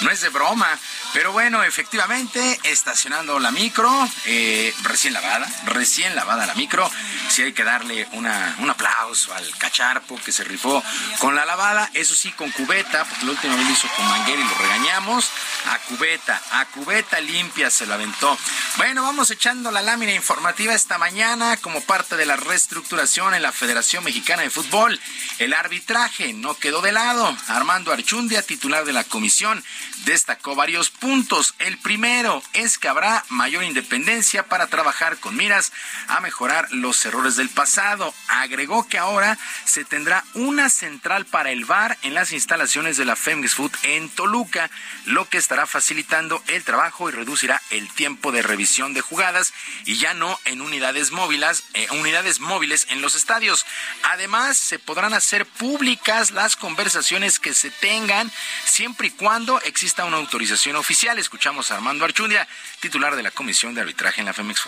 no, 0.01 0.09
es 0.09 0.21
de, 0.21 0.29
broma. 0.29 0.67
Pero 1.13 1.31
bueno, 1.31 1.63
efectivamente, 1.63 2.59
estacionando 2.63 3.39
la 3.39 3.51
micro, 3.51 3.91
eh, 4.25 4.73
recién 4.83 5.13
lavada, 5.13 5.47
recién 5.65 6.15
lavada 6.15 6.45
la 6.45 6.55
micro. 6.55 6.89
Sí 7.29 7.43
hay 7.43 7.53
que 7.53 7.63
darle 7.63 8.07
una, 8.13 8.55
un 8.59 8.69
aplauso 8.69 9.33
al 9.33 9.57
cacharpo 9.57 10.19
que 10.23 10.31
se 10.31 10.43
rifó 10.43 10.83
con 11.19 11.35
la 11.35 11.45
lavada, 11.45 11.89
eso 11.93 12.15
sí, 12.15 12.31
con 12.31 12.51
cubeta, 12.56 13.06
porque 13.06 13.26
la 13.26 13.32
última 13.32 13.56
vez 13.56 13.65
lo 13.65 13.72
hizo 13.72 13.88
con 13.95 14.07
manguera 14.07 14.41
y 14.41 14.44
lo 14.44 14.56
regañamos. 14.56 15.30
A 15.68 15.80
cubeta, 15.80 16.41
a 16.52 16.65
cubeta 16.65 17.19
limpia 17.19 17.69
se 17.69 17.86
lo 17.86 17.94
aventó. 17.95 18.38
Bueno, 18.77 19.03
vamos 19.03 19.32
echando 19.32 19.72
la 19.72 19.82
lámina 19.82 20.14
informativa 20.14 20.73
esta 20.73 20.98
mañana 20.98 21.57
como 21.57 21.82
parte 21.82 22.15
de 22.18 22.26
la 22.26 22.36
reestructuración 22.36 23.34
en 23.34 23.41
la 23.41 23.52
Federación 23.52 24.03
Mexicana 24.03 24.44
de 24.44 24.49
Fútbol. 24.49 24.99
El 25.40 25.53
arbitraje 25.53 26.34
no 26.34 26.57
quedó 26.57 26.82
de 26.82 26.91
lado. 26.91 27.36
Armando 27.48 27.91
Archundia, 27.91 28.41
titular 28.41 28.86
de 28.86 28.94
la 28.94 29.03
comisión, 29.03 29.64
destacó 30.06 30.56
varios 30.56 30.90
puntos. 30.90 31.56
El 31.60 31.77
primero 31.80 32.44
es 32.53 32.77
que 32.77 32.88
habrá 32.88 33.26
mayor 33.30 33.64
independencia 33.64 34.44
para 34.44 34.68
trabajar 34.68 35.18
con 35.18 35.36
miras 35.36 35.72
a 36.07 36.19
mejorar 36.19 36.68
los 36.72 37.03
errores 37.06 37.36
del 37.36 37.49
pasado. 37.49 38.14
Agregó 38.27 38.88
que 38.88 38.98
ahora 38.98 39.38
se 39.65 39.84
tendrá 39.84 40.23
una 40.34 40.69
central 40.69 41.26
para 41.26 41.52
el 41.52 41.65
VAR 41.65 41.98
en 42.03 42.14
las 42.14 42.32
instalaciones 42.45 42.95
de 42.97 43.05
la 43.05 43.15
Femex 43.15 43.55
Food 43.55 43.72
en 43.81 44.07
Toluca, 44.07 44.69
lo 45.05 45.27
que 45.27 45.39
estará 45.39 45.65
facilitando 45.65 46.43
el 46.45 46.63
trabajo 46.63 47.09
y 47.09 47.11
reducirá 47.11 47.59
el 47.72 47.91
tiempo 47.93 48.31
de 48.31 48.43
revisión 48.43 48.93
de 48.93 49.01
jugadas 49.01 49.51
y 49.85 49.95
ya 49.95 50.13
no 50.13 50.39
en 50.45 50.61
unidades 50.61 51.11
móviles, 51.11 51.63
eh, 51.73 51.88
unidades 51.89 52.39
móviles 52.39 52.85
en 52.91 53.01
los 53.01 53.15
estadios. 53.15 53.65
Además, 54.03 54.57
se 54.57 54.77
podrán 54.77 55.15
hacer 55.15 55.47
públicas 55.47 56.30
las 56.30 56.55
conversaciones 56.55 57.39
que 57.39 57.55
se 57.55 57.72
tengan 57.72 58.31
siempre 58.63 59.07
y 59.07 59.11
cuando 59.11 59.59
exista 59.61 60.05
una 60.05 60.17
autorización 60.17 60.76
oficial. 60.76 61.17
Escuchamos 61.17 61.72
a 61.72 61.76
Armando 61.77 62.05
Archundia, 62.05 62.47
titular 62.80 63.15
de 63.15 63.23
la 63.23 63.31
Comisión 63.31 63.73
de 63.73 63.81
Arbitraje 63.81 64.22
en 64.22 64.27
la 64.27 64.34
Femex 64.34 64.61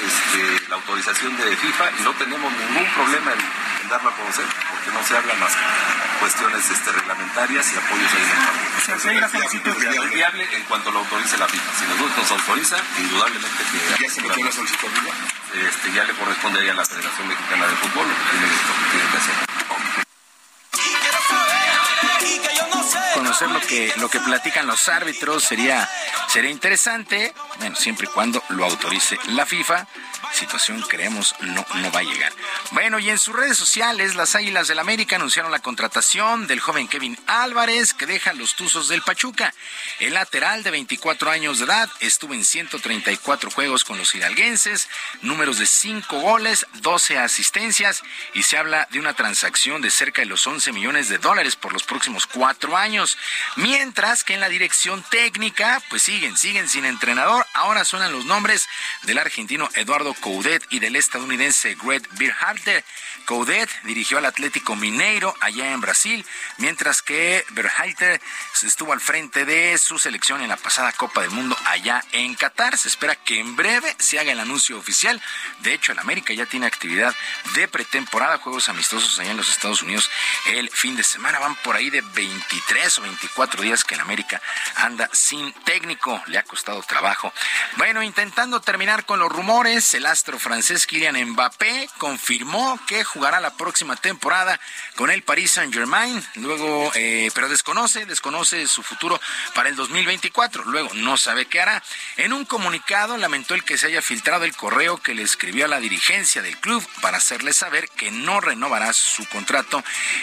este, 0.00 0.68
la 0.68 0.76
autorización 0.76 1.36
de 1.36 1.56
FIFA 1.56 1.90
y 1.98 2.02
no 2.02 2.12
tenemos 2.14 2.52
ningún 2.52 2.86
problema 2.94 3.32
en, 3.32 3.88
darlo 3.88 4.08
a 4.08 4.16
conocer 4.16 4.46
porque 4.70 4.90
no 4.90 5.04
se 5.04 5.16
habla 5.16 5.34
más 5.34 5.52
cuestiones 6.20 6.70
este, 6.70 6.92
reglamentarias 6.92 7.72
y 7.72 7.76
apoyos 7.76 8.10
en 9.04 9.16
una 9.16 9.28
solicitud 9.28 9.76
viable 10.12 10.48
en 10.56 10.62
cuanto 10.64 10.90
lo 10.90 11.00
autorice 11.00 11.36
la 11.36 11.48
FIFA. 11.48 11.72
Si 11.78 11.84
nosotros 11.86 12.16
nos 12.16 12.30
autoriza, 12.30 12.76
indudablemente 12.98 13.64
que... 13.70 14.02
¿Ya 14.04 14.10
se 14.10 14.22
metió 14.22 14.44
la 14.44 14.52
solicitud 14.52 14.88
este, 15.52 15.92
ya 15.92 16.04
le 16.04 16.14
corresponde 16.14 16.70
a 16.70 16.74
la 16.74 16.84
Federación 16.84 17.28
Mexicana 17.28 17.66
de 17.66 17.76
Fútbol 17.76 18.08
lo 18.08 18.14
que 18.14 18.30
tiene 18.30 19.10
que 19.10 19.16
hacer. 19.18 19.52
Conocer 23.14 23.50
lo 23.50 23.60
que, 23.60 23.92
lo 23.98 24.08
que 24.08 24.20
platican 24.20 24.66
los 24.66 24.88
árbitros 24.88 25.44
sería, 25.44 25.88
sería 26.28 26.50
interesante, 26.50 27.32
bueno, 27.58 27.76
siempre 27.76 28.06
y 28.06 28.14
cuando 28.14 28.42
lo 28.50 28.64
autorice 28.64 29.18
la 29.28 29.46
FIFA 29.46 29.86
situación 30.32 30.82
creemos 30.82 31.34
no, 31.40 31.66
no 31.74 31.92
va 31.92 32.00
a 32.00 32.04
llegar. 32.04 32.32
Bueno, 32.70 32.98
y 32.98 33.10
en 33.10 33.18
sus 33.18 33.34
redes 33.34 33.56
sociales, 33.56 34.14
las 34.14 34.34
Águilas 34.34 34.68
del 34.68 34.78
América 34.78 35.16
anunciaron 35.16 35.52
la 35.52 35.58
contratación 35.60 36.46
del 36.46 36.60
joven 36.60 36.88
Kevin 36.88 37.18
Álvarez, 37.26 37.94
que 37.94 38.06
deja 38.06 38.32
los 38.32 38.54
Tuzos 38.54 38.88
del 38.88 39.02
Pachuca. 39.02 39.52
El 39.98 40.14
lateral 40.14 40.62
de 40.62 40.70
24 40.70 41.30
años 41.30 41.58
de 41.58 41.66
edad 41.66 41.90
estuvo 42.00 42.34
en 42.34 42.44
134 42.44 43.50
juegos 43.50 43.84
con 43.84 43.98
los 43.98 44.14
hidalguenses, 44.14 44.88
números 45.22 45.58
de 45.58 45.66
5 45.66 46.20
goles, 46.20 46.66
12 46.74 47.18
asistencias, 47.18 48.02
y 48.34 48.42
se 48.42 48.56
habla 48.56 48.88
de 48.90 48.98
una 48.98 49.14
transacción 49.14 49.82
de 49.82 49.90
cerca 49.90 50.22
de 50.22 50.26
los 50.26 50.46
11 50.46 50.72
millones 50.72 51.08
de 51.08 51.18
dólares 51.18 51.56
por 51.56 51.72
los 51.72 51.84
próximos 51.84 52.26
cuatro 52.26 52.76
años. 52.76 53.18
Mientras 53.56 54.24
que 54.24 54.34
en 54.34 54.40
la 54.40 54.48
dirección 54.48 55.02
técnica, 55.10 55.82
pues 55.90 56.02
siguen, 56.02 56.36
siguen 56.36 56.68
sin 56.68 56.84
entrenador. 56.84 57.46
Ahora 57.54 57.84
suenan 57.84 58.12
los 58.12 58.24
nombres 58.24 58.68
del 59.02 59.18
argentino 59.18 59.68
Eduardo 59.74 60.11
Coudet 60.14 60.62
y 60.70 60.78
del 60.78 60.96
estadounidense 60.96 61.76
Greg 61.82 62.02
Berhalter. 62.18 62.84
Coudet 63.24 63.68
dirigió 63.84 64.18
al 64.18 64.26
Atlético 64.26 64.76
Mineiro 64.76 65.34
allá 65.40 65.72
en 65.72 65.80
Brasil, 65.80 66.24
mientras 66.58 67.02
que 67.02 67.44
Berhalter 67.50 68.20
estuvo 68.62 68.92
al 68.92 69.00
frente 69.00 69.44
de 69.44 69.76
su 69.78 69.98
selección 69.98 70.42
en 70.42 70.48
la 70.48 70.56
pasada 70.56 70.92
Copa 70.92 71.22
del 71.22 71.30
Mundo 71.30 71.56
allá 71.66 72.04
en 72.12 72.34
Qatar. 72.34 72.76
Se 72.78 72.88
espera 72.88 73.16
que 73.16 73.38
en 73.38 73.56
breve 73.56 73.94
se 73.98 74.18
haga 74.18 74.32
el 74.32 74.40
anuncio 74.40 74.78
oficial. 74.78 75.20
De 75.60 75.74
hecho, 75.74 75.92
el 75.92 75.98
América 75.98 76.32
ya 76.32 76.46
tiene 76.46 76.66
actividad 76.66 77.14
de 77.54 77.68
pretemporada, 77.68 78.38
juegos 78.38 78.68
amistosos 78.68 79.18
allá 79.18 79.30
en 79.30 79.36
los 79.36 79.50
Estados 79.50 79.82
Unidos 79.82 80.10
el 80.46 80.70
fin 80.70 80.96
de 80.96 81.04
semana. 81.04 81.38
Van 81.38 81.54
por 81.56 81.76
ahí 81.76 81.90
de 81.90 82.00
23 82.00 82.98
o 82.98 83.02
24 83.02 83.62
días 83.62 83.84
que 83.84 83.94
el 83.94 84.00
América 84.00 84.40
anda 84.76 85.08
sin 85.12 85.52
técnico. 85.64 86.22
Le 86.26 86.38
ha 86.38 86.42
costado 86.42 86.82
trabajo. 86.82 87.32
Bueno, 87.76 88.02
intentando 88.02 88.60
terminar 88.60 89.04
con 89.04 89.18
los 89.18 89.30
rumores, 89.30 89.94
el 89.94 90.06
astro 90.06 90.38
francés 90.38 90.86
Kylian 90.86 91.20
Mbappé 91.30 91.88
confirmó 91.98 92.78
que 92.86 93.04
jugará 93.12 93.40
la 93.40 93.54
próxima 93.56 93.96
temporada 93.96 94.58
con 94.96 95.10
el 95.10 95.22
Paris 95.22 95.52
Saint 95.52 95.72
Germain. 95.72 96.24
Luego, 96.36 96.90
eh, 96.94 97.30
pero 97.34 97.48
desconoce, 97.48 98.06
desconoce 98.06 98.66
su 98.66 98.82
futuro 98.82 99.20
para 99.54 99.68
el 99.68 99.76
2024. 99.76 100.64
Luego, 100.64 100.90
no 100.94 101.16
sabe 101.16 101.46
qué 101.46 101.60
hará. 101.60 101.82
En 102.16 102.32
un 102.32 102.44
comunicado 102.44 103.16
lamentó 103.16 103.54
el 103.54 103.64
que 103.64 103.76
se 103.78 103.86
haya 103.86 104.02
filtrado 104.02 104.44
el 104.44 104.56
correo 104.56 104.98
que 104.98 105.14
le 105.14 105.22
escribió 105.22 105.66
a 105.66 105.68
la 105.68 105.80
dirigencia 105.80 106.42
del 106.42 106.56
club 106.58 106.86
para 107.00 107.18
hacerle 107.18 107.52
saber 107.52 107.88
que 107.90 108.10
no 108.10 108.40
renovará 108.40 108.92
su 108.92 109.26
contrato 109.28 109.82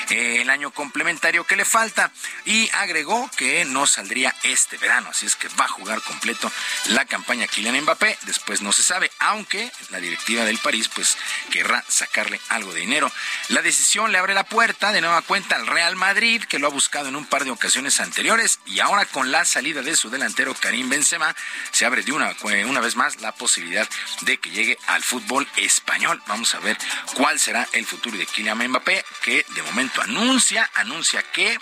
eh, 0.09 0.41
el 0.41 0.49
año 0.49 0.71
complementario 0.71 1.43
que 1.45 1.55
le 1.55 1.65
falta 1.65 2.11
y 2.45 2.69
agregó 2.73 3.29
que 3.37 3.65
no 3.65 3.85
saldría 3.85 4.35
este 4.43 4.77
verano. 4.77 5.09
Así 5.11 5.25
es 5.25 5.35
que 5.35 5.47
va 5.49 5.65
a 5.65 5.69
jugar 5.69 6.01
completo 6.01 6.51
la 6.87 7.05
campaña 7.05 7.47
Kylian 7.47 7.81
Mbappé. 7.81 8.17
Después 8.23 8.61
no 8.61 8.71
se 8.71 8.83
sabe, 8.83 9.11
aunque 9.19 9.71
la 9.89 9.99
directiva 9.99 10.43
del 10.45 10.57
París 10.57 10.89
pues 10.89 11.17
querrá 11.51 11.83
sacarle 11.87 12.39
algo 12.49 12.73
de 12.73 12.78
dinero. 12.79 13.11
La 13.49 13.61
decisión 13.61 14.11
le 14.11 14.17
abre 14.17 14.33
la 14.33 14.43
puerta 14.43 14.91
de 14.91 15.01
nueva 15.01 15.21
cuenta 15.21 15.55
al 15.55 15.67
Real 15.67 15.95
Madrid, 15.95 16.43
que 16.43 16.59
lo 16.59 16.67
ha 16.67 16.71
buscado 16.71 17.09
en 17.09 17.15
un 17.15 17.25
par 17.25 17.43
de 17.43 17.51
ocasiones 17.51 17.99
anteriores 17.99 18.59
y 18.65 18.79
ahora 18.79 19.05
con 19.05 19.31
la 19.31 19.45
salida 19.45 19.81
de 19.81 19.95
su 19.95 20.09
delantero 20.09 20.53
Karim 20.53 20.89
Benzema 20.89 21.35
se 21.71 21.85
abre 21.85 22.03
de 22.03 22.11
una, 22.11 22.35
una 22.65 22.79
vez 22.79 22.95
más 22.95 23.21
la 23.21 23.33
posibilidad 23.33 23.87
de 24.21 24.37
que 24.37 24.49
llegue 24.49 24.77
al 24.87 25.03
fútbol 25.03 25.47
español. 25.57 26.21
Vamos 26.27 26.53
a 26.55 26.59
ver 26.59 26.77
cuál 27.15 27.39
será 27.39 27.67
el 27.73 27.85
futuro 27.85 28.17
de 28.17 28.25
Kylian 28.25 28.67
Mbappé, 28.69 29.03
que 29.21 29.45
de 29.55 29.61
momento 29.63 30.01
anuncia, 30.01 30.69
anuncia 30.75 31.23
que 31.31 31.57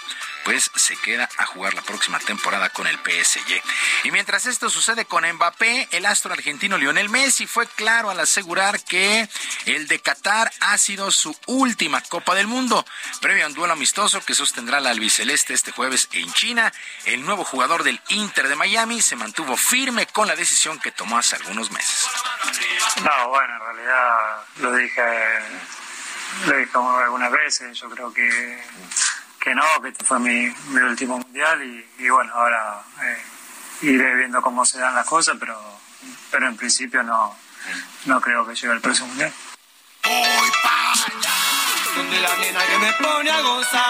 pues 0.47 0.71
se 0.75 0.95
queda 0.95 1.27
a 1.39 1.45
jugar 1.45 1.73
la 1.73 1.81
próxima 1.81 2.19
temporada 2.19 2.69
con 2.69 2.87
el 2.87 2.95
PSG. 2.95 3.61
Y 4.05 4.11
mientras 4.11 4.45
esto 4.45 4.69
sucede 4.69 5.03
con 5.03 5.29
Mbappé, 5.29 5.89
el 5.91 6.05
astro 6.05 6.31
argentino 6.31 6.77
Lionel 6.77 7.09
Messi 7.09 7.45
fue 7.45 7.67
claro 7.67 8.09
al 8.09 8.19
asegurar 8.21 8.81
que 8.81 9.27
el 9.65 9.89
de 9.89 9.99
Qatar 9.99 10.49
ha 10.61 10.77
sido 10.77 11.11
su 11.11 11.35
última 11.47 11.99
Copa 11.99 12.33
del 12.33 12.47
Mundo. 12.47 12.85
Previo 13.19 13.43
a 13.43 13.47
un 13.47 13.55
duelo 13.55 13.73
amistoso 13.73 14.21
que 14.21 14.35
sostendrá 14.35 14.79
la 14.79 14.91
albiceleste 14.91 15.53
este 15.53 15.73
jueves 15.73 16.07
en 16.13 16.31
China, 16.31 16.71
el 17.03 17.25
nuevo 17.25 17.43
jugador 17.43 17.83
del 17.83 17.99
Inter 18.07 18.47
de 18.47 18.55
Miami 18.55 19.01
se 19.01 19.17
mantuvo 19.17 19.57
firme 19.57 20.07
con 20.07 20.29
la 20.29 20.35
decisión 20.37 20.79
que 20.79 20.93
tomó 20.93 21.17
hace 21.17 21.35
algunos 21.35 21.71
meses. 21.71 22.07
No, 23.03 23.27
bueno, 23.27 23.53
en 23.53 23.59
realidad 23.59 24.45
lo 24.59 24.73
dije, 24.77 25.03
lo 26.45 26.55
dije 26.55 26.71
algunas 27.03 27.31
veces, 27.33 27.77
yo 27.77 27.89
creo 27.89 28.13
que 28.13 28.63
que 29.47 29.55
no, 29.55 29.81
que 29.81 29.87
este 29.89 30.03
fue 30.03 30.19
mi, 30.19 30.53
mi 30.71 30.81
último 30.81 31.17
mundial 31.19 31.63
y, 31.63 32.09
bueno, 32.09 32.33
ahora 32.33 32.81
eh, 33.01 33.17
iré 33.83 34.15
viendo 34.15 34.41
cómo 34.41 34.65
se 34.65 34.77
dan 34.77 34.93
las 34.93 35.05
cosas, 35.05 35.37
pero, 35.39 35.57
pero 36.29 36.49
en 36.49 36.57
principio 36.57 37.01
no, 37.01 37.33
no 38.07 38.19
creo 38.19 38.45
que 38.45 38.55
llegue 38.55 38.73
el 38.73 38.81
próximo 38.81 39.07
mundial. 39.07 39.31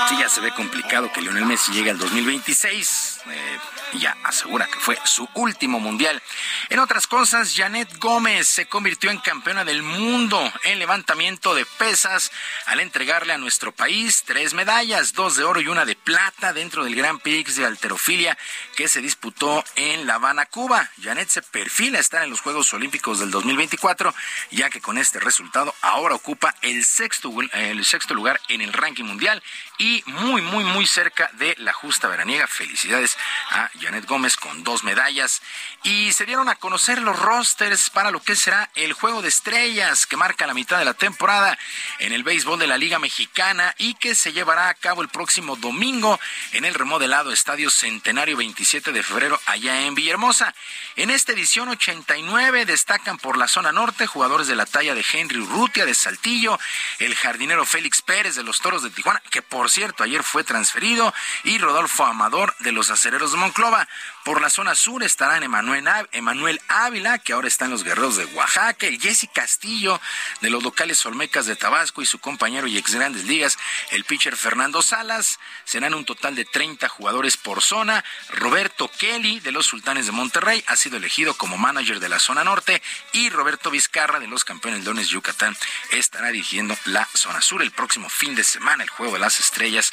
Sí, 0.10 0.18
ya 0.20 0.30
se 0.30 0.42
ve 0.42 0.52
complicado 0.52 1.12
que 1.12 1.22
Lionel 1.22 1.46
Messi 1.46 1.72
llegue 1.72 1.92
al 1.92 1.98
2026. 1.98 3.22
Eh, 3.30 3.60
ya 3.94 4.16
asegura 4.24 4.68
que 4.68 4.80
fue 4.80 4.98
su 5.04 5.28
último 5.34 5.80
mundial. 5.80 6.22
En 6.70 6.80
otras 6.80 7.08
cosas, 7.08 7.54
Janet 7.56 7.98
Gómez 8.00 8.48
se 8.48 8.68
convirtió 8.68 9.12
en 9.12 9.20
campeona 9.20 9.66
del 9.66 9.82
mundo 9.82 10.40
en 10.64 10.80
levantamiento 10.80 11.56
de 11.56 11.66
pesas 11.66 12.32
al 12.66 12.80
entregarle 12.80 13.34
a 13.34 13.38
nuestro 13.38 13.72
país 13.72 14.24
tres 14.26 14.54
medallas, 14.54 15.14
dos 15.14 15.36
de 15.36 15.44
oro 15.44 15.60
y 15.60 15.68
una 15.68 15.86
de 15.86 15.96
plata 15.96 16.54
dentro 16.54 16.84
del 16.84 16.96
Gran 16.96 17.20
Prix 17.20 17.56
de 17.56 17.66
alterofilia 17.66 18.38
que 18.76 18.88
se 18.88 19.02
disputó 19.02 19.64
en 19.76 20.06
La 20.06 20.16
Habana, 20.16 20.46
Cuba. 20.46 20.90
Janet 21.02 21.30
se 21.30 21.42
perfila 21.42 21.98
a 21.98 22.02
estar 22.02 22.24
en 22.24 22.30
los 22.30 22.42
Juegos 22.42 22.74
Olímpicos 22.74 23.20
del 23.20 23.32
2024, 23.32 24.14
ya 24.52 24.70
que 24.70 24.82
con 24.82 24.98
este 24.98 25.20
resultado 25.20 25.74
ahora 25.82 26.16
ocupa 26.16 26.56
el 26.62 26.86
sexto, 26.86 27.34
el 27.54 27.84
sexto 27.84 27.97
lugar 28.14 28.40
en 28.48 28.62
el 28.62 28.74
ranking 28.74 29.04
mundial 29.04 29.42
y 29.78 30.04
muy, 30.08 30.42
muy, 30.42 30.64
muy 30.64 30.88
cerca 30.88 31.30
de 31.34 31.56
la 31.60 31.74
justa 31.74 32.08
veraniega. 32.08 32.48
Felicidades 32.48 33.18
a 33.52 33.70
Janet 33.80 34.06
Gómez 34.06 34.38
con 34.38 34.64
dos 34.64 34.84
medallas. 34.84 35.42
Y 35.84 36.12
se 36.14 36.26
dieron 36.26 36.50
a 36.50 36.56
conocer 36.56 37.02
los 37.02 37.18
rosters 37.18 37.90
para 37.90 38.12
lo 38.12 38.22
que 38.22 38.36
será 38.36 38.70
el 38.76 38.94
Juego 38.94 39.22
de 39.22 39.30
Estrellas 39.30 40.06
que 40.06 40.18
marca 40.18 40.48
la 40.48 40.54
mitad 40.54 40.80
de 40.80 40.86
la 40.86 40.94
temporada 40.94 41.58
en 42.00 42.14
el 42.14 42.24
béisbol 42.24 42.60
de 42.60 42.68
la 42.68 42.78
Liga 42.78 43.00
Mexicana 43.00 43.74
y 43.78 43.94
que 43.96 44.16
se 44.16 44.34
llevará 44.34 44.70
a 44.70 44.74
cabo 44.74 45.02
el 45.02 45.10
próximo 45.10 45.56
domingo 45.56 46.20
en 46.54 46.66
el 46.66 46.74
remodelado 46.74 47.32
Estadio 47.32 47.70
Centenario 47.70 48.38
27 48.38 48.92
de 48.92 49.04
febrero 49.04 49.40
allá 49.46 49.82
en 49.82 49.96
Villahermosa. 49.96 50.54
En 50.96 51.10
esta 51.10 51.32
edición 51.32 51.70
89 51.70 52.66
destacan 52.66 53.18
por 53.18 53.38
la 53.38 53.48
zona 53.48 53.72
norte 53.72 54.08
jugadores 54.08 54.48
de 54.48 54.56
la 54.56 54.66
talla 54.66 54.96
de 54.96 55.06
Henry 55.12 55.40
Urrutia 55.40 55.86
de 55.86 55.94
Saltillo, 55.94 56.60
el 57.00 57.16
jardinero 57.16 57.66
Félix 57.66 57.87
Pérez 58.06 58.36
de 58.36 58.44
los 58.44 58.60
Toros 58.62 58.84
de 58.84 58.90
Tijuana, 58.90 59.22
que 59.30 59.42
por 59.42 59.70
cierto 59.70 60.04
ayer 60.04 60.24
fue 60.24 60.44
transferido, 60.44 61.14
y 61.44 61.58
Rodolfo 61.58 62.06
Amador 62.06 62.56
de 62.60 62.72
los 62.72 62.90
Acereros 62.90 63.32
de 63.32 63.38
Monclova. 63.38 63.88
Por 64.28 64.42
la 64.42 64.50
zona 64.50 64.76
sur 64.76 65.04
estarán 65.04 65.44
Emanuel 65.44 66.62
Ávila, 66.68 67.18
que 67.18 67.32
ahora 67.32 67.48
está 67.48 67.64
en 67.64 67.72
los 67.72 67.86
Guerreros 67.86 68.18
de 68.18 68.26
Oaxaca, 68.26 68.86
el 68.86 69.00
Jesse 69.00 69.30
Castillo 69.34 70.02
de 70.42 70.50
los 70.50 70.62
locales 70.64 71.06
Olmecas 71.06 71.46
de 71.46 71.56
Tabasco 71.56 72.02
y 72.02 72.06
su 72.06 72.20
compañero 72.20 72.68
y 72.68 72.78
ex 72.78 72.94
grandes 72.94 73.24
ligas, 73.24 73.58
el 73.92 74.04
pitcher 74.04 74.36
Fernando 74.36 74.82
Salas. 74.82 75.40
Serán 75.64 75.94
un 75.94 76.04
total 76.04 76.36
de 76.36 76.44
30 76.44 76.90
jugadores 76.90 77.38
por 77.38 77.62
zona. 77.62 78.04
Roberto 78.32 78.92
Kelly 79.00 79.40
de 79.40 79.54
los 79.54 79.66
Sultanes 79.66 80.08
de 80.08 80.12
Monterrey 80.12 80.62
ha 80.68 80.76
sido 80.76 80.98
elegido 80.98 81.34
como 81.36 81.58
manager 81.58 82.02
de 82.02 82.10
la 82.10 82.20
zona 82.20 82.44
norte 82.44 82.82
y 83.14 83.30
Roberto 83.30 83.72
Vizcarra 83.72 84.20
de 84.20 84.28
los 84.28 84.44
campeones 84.44 84.84
Dones 84.84 85.08
Yucatán 85.08 85.56
estará 85.92 86.32
dirigiendo 86.32 86.78
la 86.84 87.08
zona 87.14 87.40
sur 87.40 87.62
el 87.62 87.72
próximo 87.72 88.10
fin 88.10 88.36
de 88.36 88.44
semana, 88.44 88.84
el 88.84 88.90
Juego 88.90 89.14
de 89.14 89.20
las 89.20 89.40
Estrellas. 89.40 89.90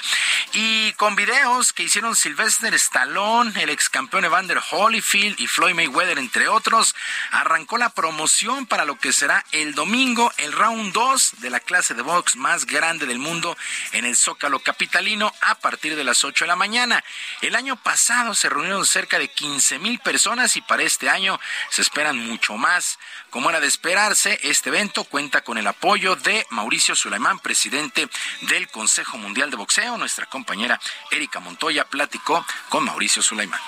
Y 0.54 0.92
con 0.94 1.14
videos 1.14 1.72
que 1.72 1.84
hicieron 1.84 2.16
Sylvester 2.16 2.74
Stallone, 2.74 3.52
el 3.62 3.70
ex 3.70 3.88
campeón 3.88 4.23
Evander 4.24 4.60
Holyfield 4.70 5.38
y 5.38 5.46
Floyd 5.46 5.74
Mayweather, 5.74 6.18
entre 6.18 6.48
otros, 6.48 6.94
arrancó 7.30 7.78
la 7.78 7.90
promoción 7.90 8.66
para 8.66 8.84
lo 8.84 8.98
que 8.98 9.12
será 9.12 9.44
el 9.52 9.74
domingo, 9.74 10.32
el 10.38 10.52
round 10.52 10.92
2 10.92 11.34
de 11.38 11.50
la 11.50 11.60
clase 11.60 11.94
de 11.94 12.02
box 12.02 12.36
más 12.36 12.66
grande 12.66 13.06
del 13.06 13.18
mundo 13.18 13.56
en 13.92 14.04
el 14.04 14.16
Zócalo 14.16 14.58
Capitalino 14.60 15.32
a 15.40 15.56
partir 15.56 15.96
de 15.96 16.04
las 16.04 16.24
8 16.24 16.44
de 16.44 16.48
la 16.48 16.56
mañana. 16.56 17.02
El 17.40 17.56
año 17.56 17.76
pasado 17.76 18.34
se 18.34 18.48
reunieron 18.48 18.86
cerca 18.86 19.18
de 19.18 19.28
15 19.28 19.78
mil 19.78 19.98
personas 19.98 20.56
y 20.56 20.60
para 20.60 20.82
este 20.82 21.08
año 21.08 21.40
se 21.70 21.82
esperan 21.82 22.16
mucho 22.18 22.56
más. 22.56 22.98
Como 23.30 23.50
era 23.50 23.60
de 23.60 23.66
esperarse, 23.66 24.38
este 24.42 24.70
evento 24.70 25.04
cuenta 25.04 25.42
con 25.42 25.58
el 25.58 25.66
apoyo 25.66 26.16
de 26.16 26.46
Mauricio 26.50 26.94
Sulaimán, 26.94 27.38
presidente 27.40 28.08
del 28.42 28.68
Consejo 28.68 29.18
Mundial 29.18 29.50
de 29.50 29.56
Boxeo. 29.56 29.98
Nuestra 29.98 30.26
compañera 30.26 30.80
Erika 31.10 31.40
Montoya 31.40 31.84
platicó 31.84 32.44
con 32.68 32.84
Mauricio 32.84 33.22
Sulaimán. 33.22 33.60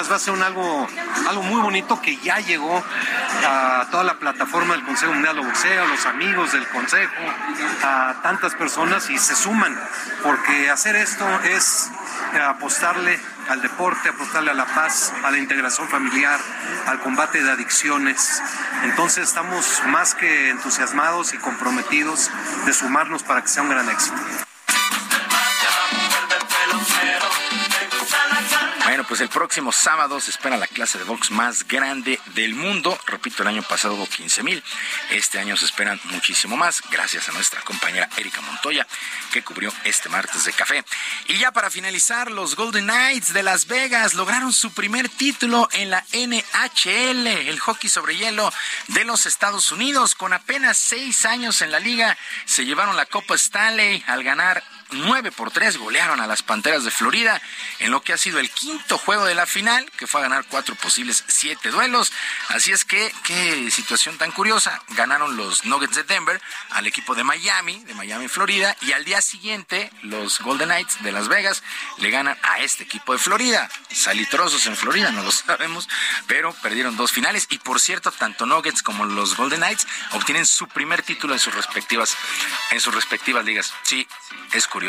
Va 0.00 0.16
a 0.16 0.18
ser 0.18 0.34
un 0.34 0.42
algo, 0.42 0.86
algo 1.28 1.42
muy 1.42 1.60
bonito 1.62 2.00
que 2.00 2.16
ya 2.18 2.38
llegó 2.38 2.84
a 3.46 3.86
toda 3.90 4.04
la 4.04 4.18
plataforma 4.18 4.74
del 4.74 4.84
Consejo 4.84 5.12
Mundial 5.12 5.36
de 5.36 5.44
Boxeo, 5.44 5.82
a 5.82 5.86
los 5.86 6.06
amigos 6.06 6.52
del 6.52 6.68
Consejo, 6.68 7.12
a 7.82 8.16
tantas 8.22 8.54
personas 8.54 9.08
y 9.10 9.18
se 9.18 9.34
suman, 9.34 9.76
porque 10.22 10.70
hacer 10.70 10.94
esto 10.96 11.26
es 11.44 11.90
apostarle 12.48 13.18
al 13.48 13.62
deporte, 13.62 14.10
apostarle 14.10 14.50
a 14.50 14.54
la 14.54 14.66
paz, 14.66 15.12
a 15.24 15.30
la 15.30 15.38
integración 15.38 15.88
familiar, 15.88 16.38
al 16.86 17.00
combate 17.00 17.42
de 17.42 17.50
adicciones. 17.50 18.42
Entonces 18.84 19.28
estamos 19.28 19.82
más 19.86 20.14
que 20.14 20.50
entusiasmados 20.50 21.34
y 21.34 21.38
comprometidos 21.38 22.30
de 22.66 22.72
sumarnos 22.72 23.22
para 23.22 23.42
que 23.42 23.48
sea 23.48 23.62
un 23.62 23.70
gran 23.70 23.88
éxito. 23.88 24.16
Pues 29.08 29.20
el 29.20 29.28
próximo 29.28 29.70
sábado 29.70 30.18
se 30.18 30.30
espera 30.30 30.56
la 30.56 30.66
clase 30.66 30.98
de 30.98 31.04
box 31.04 31.30
más 31.30 31.68
grande 31.68 32.18
del 32.34 32.54
mundo. 32.54 32.98
Repito, 33.06 33.42
el 33.42 33.48
año 33.48 33.62
pasado 33.62 33.94
hubo 33.94 34.08
15 34.08 34.42
mil. 34.42 34.62
Este 35.10 35.38
año 35.38 35.56
se 35.56 35.66
esperan 35.66 36.00
muchísimo 36.04 36.56
más, 36.56 36.82
gracias 36.90 37.28
a 37.28 37.32
nuestra 37.32 37.60
compañera 37.62 38.08
Erika 38.16 38.40
Montoya, 38.40 38.86
que 39.32 39.42
cubrió 39.42 39.72
este 39.84 40.08
martes 40.08 40.44
de 40.44 40.52
café. 40.52 40.84
Y 41.28 41.38
ya 41.38 41.52
para 41.52 41.70
finalizar, 41.70 42.30
los 42.30 42.56
Golden 42.56 42.84
Knights 42.84 43.32
de 43.32 43.42
Las 43.42 43.66
Vegas 43.66 44.14
lograron 44.14 44.52
su 44.52 44.72
primer 44.72 45.08
título 45.08 45.68
en 45.72 45.90
la 45.90 46.04
NHL, 46.12 47.26
el 47.26 47.60
hockey 47.60 47.90
sobre 47.90 48.16
hielo 48.16 48.52
de 48.88 49.04
los 49.04 49.26
Estados 49.26 49.70
Unidos. 49.70 50.14
Con 50.14 50.32
apenas 50.32 50.78
seis 50.78 51.26
años 51.26 51.60
en 51.62 51.72
la 51.72 51.78
liga, 51.78 52.16
se 52.46 52.64
llevaron 52.64 52.96
la 52.96 53.06
Copa 53.06 53.34
Stanley 53.34 54.02
al 54.06 54.24
ganar 54.24 54.62
9 54.94 55.32
por 55.32 55.50
3 55.50 55.76
golearon 55.76 56.20
a 56.20 56.26
las 56.26 56.42
Panteras 56.42 56.84
de 56.84 56.90
Florida 56.90 57.40
en 57.78 57.90
lo 57.90 58.02
que 58.02 58.12
ha 58.12 58.16
sido 58.16 58.38
el 58.38 58.50
quinto 58.50 58.98
juego 58.98 59.24
de 59.24 59.34
la 59.34 59.46
final, 59.46 59.90
que 59.98 60.06
fue 60.06 60.20
a 60.20 60.24
ganar 60.24 60.44
cuatro 60.48 60.74
posibles 60.76 61.24
siete 61.26 61.70
duelos. 61.70 62.12
Así 62.48 62.72
es 62.72 62.84
que, 62.84 63.12
qué 63.24 63.70
situación 63.70 64.18
tan 64.18 64.30
curiosa. 64.32 64.82
Ganaron 64.90 65.36
los 65.36 65.64
Nuggets 65.64 65.96
de 65.96 66.04
Denver 66.04 66.40
al 66.70 66.86
equipo 66.86 67.14
de 67.14 67.24
Miami, 67.24 67.82
de 67.84 67.94
Miami, 67.94 68.28
Florida, 68.28 68.76
y 68.80 68.92
al 68.92 69.04
día 69.04 69.20
siguiente 69.20 69.90
los 70.02 70.40
Golden 70.40 70.68
Knights 70.68 71.02
de 71.02 71.12
Las 71.12 71.28
Vegas 71.28 71.62
le 71.98 72.10
ganan 72.10 72.38
a 72.42 72.60
este 72.60 72.84
equipo 72.84 73.12
de 73.12 73.18
Florida. 73.18 73.68
Salitrosos 73.90 74.66
en 74.66 74.76
Florida, 74.76 75.10
no 75.10 75.22
lo 75.22 75.30
sabemos, 75.32 75.88
pero 76.26 76.52
perdieron 76.62 76.96
dos 76.96 77.12
finales. 77.12 77.46
Y 77.50 77.58
por 77.58 77.80
cierto, 77.80 78.12
tanto 78.12 78.46
Nuggets 78.46 78.82
como 78.82 79.04
los 79.04 79.36
Golden 79.36 79.60
Knights 79.60 79.86
obtienen 80.12 80.46
su 80.46 80.68
primer 80.68 81.02
título 81.02 81.34
en 81.34 81.40
sus 81.40 81.54
respectivas, 81.54 82.16
en 82.70 82.80
sus 82.80 82.94
respectivas 82.94 83.44
ligas. 83.44 83.72
Sí, 83.82 84.06
es 84.52 84.66
curioso. 84.66 84.83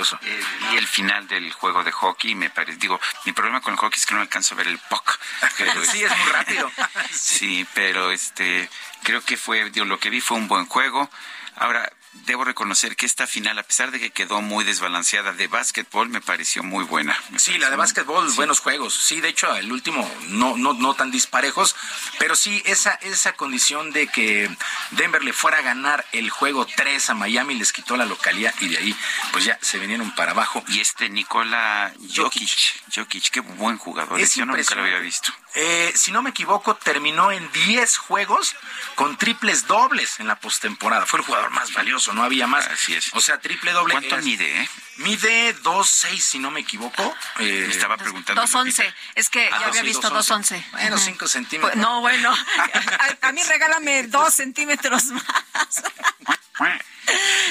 Y 0.72 0.78
el 0.78 0.88
final 0.88 1.28
del 1.28 1.52
juego 1.52 1.84
de 1.84 1.92
hockey, 1.92 2.36
me 2.36 2.50
parece, 2.50 2.78
digo, 2.78 3.00
mi 3.26 3.32
problema 3.32 3.62
con 3.62 3.74
el 3.74 3.80
hockey 3.80 3.98
es 3.98 4.06
que 4.06 4.16
no 4.16 4.22
alcanzo 4.22 4.56
a 4.56 4.58
ver 4.58 4.68
el 4.68 4.78
puck. 4.78 5.20
sí, 5.92 6.04
es 6.04 6.18
muy 6.18 6.32
rápido. 6.32 6.72
sí, 7.12 7.68
pero 7.74 8.12
este, 8.12 8.70
creo 9.04 9.22
que 9.22 9.38
fue, 9.38 9.70
digo, 9.70 9.86
lo 9.86 10.00
que 10.00 10.10
vi 10.10 10.22
fue 10.22 10.38
un 10.38 10.48
buen 10.48 10.66
juego. 10.66 11.10
Ahora, 11.56 11.92
debo 12.26 12.44
reconocer 12.44 12.96
que 12.96 13.06
esta 13.06 13.28
final, 13.28 13.58
a 13.60 13.64
pesar 13.64 13.92
de 13.92 14.00
que 14.00 14.12
quedó 14.12 14.42
muy 14.42 14.64
desbalanceada 14.64 15.34
de 15.34 15.48
básquetbol, 15.48 16.10
me 16.10 16.22
pareció 16.22 16.64
muy 16.64 16.84
buena. 16.86 17.18
sí, 17.38 17.58
la 17.58 17.70
de 17.70 17.76
básquetbol, 17.76 18.32
buenos 18.34 18.60
juegos. 18.60 18.94
Sí, 18.94 19.22
de 19.22 19.30
hecho, 19.30 19.56
el 19.56 19.72
último 19.72 20.10
no, 20.30 20.58
no, 20.58 20.74
no 20.74 20.94
tan 20.94 21.12
disparejos, 21.12 21.76
pero 22.20 22.36
sí, 22.36 22.62
esa, 22.66 22.94
esa 22.96 23.34
condición 23.34 23.92
de 23.92 24.08
que 24.08 24.50
Denver 24.92 25.24
le 25.24 25.34
fuera 25.34 25.60
a 25.60 25.62
ganar 25.62 26.06
el 26.12 26.30
juego 26.30 26.66
3 26.66 27.10
a 27.10 27.14
Miami 27.14 27.56
les 27.56 27.74
quitó 27.74 27.98
la 27.98 28.06
localidad 28.06 28.54
y 28.60 28.70
de 28.70 28.78
ahí, 28.78 28.96
pues 29.32 29.46
ya 29.46 29.58
se 29.62 29.78
vinieron 29.78 30.14
para 30.16 30.32
abajo. 30.32 30.64
Y 30.68 30.80
este 30.80 31.10
Nikola 31.10 31.94
Jokic, 32.16 32.94
Jokic, 32.94 33.30
qué 33.30 33.40
buen 33.42 33.78
jugador. 33.78 34.20
Es 34.20 34.36
Yo 34.36 34.46
nunca 34.46 34.76
lo 34.76 34.82
había 34.82 35.00
visto. 35.00 35.34
Eh, 35.56 35.94
si 35.96 36.12
no 36.12 36.22
me 36.22 36.32
equivoco, 36.32 36.76
terminó 36.76 37.32
en 37.32 37.50
10 37.52 37.98
juegos 37.98 38.56
con 38.96 39.18
triples 39.18 39.68
dobles 39.68 40.20
en 40.20 40.28
la 40.28 40.38
postemporada. 40.38 41.06
Fue 41.06 41.20
el 41.20 41.26
jugador 41.26 41.50
más 41.52 41.74
valioso, 41.74 42.05
no 42.14 42.24
había 42.24 42.48
más. 42.48 42.68
Así 42.68 42.94
es. 42.94 43.14
O 43.14 43.22
sea, 43.22 43.40
triple 43.40 43.72
doble. 43.72 43.94
¿Cuánto 43.94 44.18
mide, 44.18 44.62
eh? 44.62 44.70
Mide 44.98 45.56
2.6, 45.58 46.20
si 46.20 46.40
no 46.40 46.52
me 46.52 46.62
equivoco. 46.62 47.16
Eh, 47.40 47.68
estaba 47.70 47.98
preguntando. 47.98 48.42
2.11. 48.44 48.94
Es 49.16 49.30
que 49.30 49.50
ah, 49.52 49.60
yo 49.62 49.68
había 49.68 49.82
visto 49.82 50.10
2.11. 50.10 50.72
Bueno, 50.72 50.98
5 50.98 51.28
centímetros. 51.28 51.74
Pues, 51.74 51.82
no, 51.82 52.02
bueno. 52.02 52.34
A, 53.22 53.28
a, 53.28 53.32
mí 53.32 53.44
regálame 53.44 54.04
2 54.04 54.34
centímetros 54.34 55.06
más. 55.06 55.26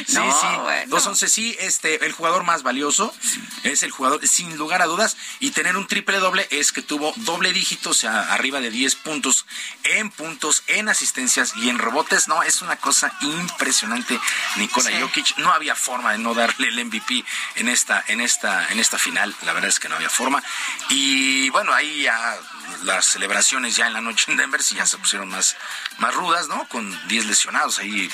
Sí, 0.06 0.14
no, 0.14 0.40
sí. 0.40 0.46
Bueno. 0.62 0.96
2-11, 0.96 1.28
sí, 1.28 1.56
este, 1.60 2.04
el 2.04 2.12
jugador 2.12 2.44
más 2.44 2.62
valioso 2.62 3.14
es 3.62 3.82
el 3.82 3.90
jugador, 3.90 4.26
sin 4.26 4.56
lugar 4.56 4.82
a 4.82 4.86
dudas, 4.86 5.16
y 5.40 5.52
tener 5.52 5.76
un 5.76 5.86
triple 5.86 6.18
doble 6.18 6.46
es 6.50 6.72
que 6.72 6.82
tuvo 6.82 7.12
doble 7.18 7.52
dígito, 7.52 7.90
o 7.90 7.94
sea, 7.94 8.32
arriba 8.32 8.60
de 8.60 8.70
10 8.70 8.96
puntos 8.96 9.46
en 9.84 10.10
puntos, 10.10 10.64
en 10.66 10.88
asistencias 10.88 11.54
y 11.56 11.68
en 11.68 11.78
rebotes. 11.78 12.28
No, 12.28 12.42
es 12.42 12.62
una 12.62 12.76
cosa 12.76 13.16
impresionante, 13.20 14.18
Nikola 14.56 14.90
sí. 14.90 14.96
Jokic. 15.00 15.38
No 15.38 15.52
había 15.52 15.74
forma 15.74 16.12
de 16.12 16.18
no 16.18 16.34
darle 16.34 16.68
el 16.68 16.84
MVP 16.84 17.24
en 17.56 17.68
esta, 17.68 18.04
en 18.08 18.20
esta, 18.20 18.68
en 18.72 18.80
esta 18.80 18.98
final. 18.98 19.34
La 19.42 19.52
verdad 19.52 19.68
es 19.68 19.78
que 19.78 19.88
no 19.88 19.94
había 19.94 20.10
forma. 20.10 20.42
Y 20.90 21.48
bueno, 21.50 21.72
ahí 21.72 22.02
ya 22.02 22.38
las 22.82 23.06
celebraciones 23.06 23.76
ya 23.76 23.86
en 23.86 23.92
la 23.92 24.00
noche 24.00 24.30
en 24.30 24.36
Denver 24.36 24.62
sí 24.62 24.74
ya 24.76 24.86
se 24.86 24.98
pusieron 24.98 25.28
más, 25.28 25.56
más 25.98 26.14
rudas, 26.14 26.48
¿no? 26.48 26.66
Con 26.68 27.08
10 27.08 27.26
lesionados 27.26 27.78
ahí, 27.78 28.10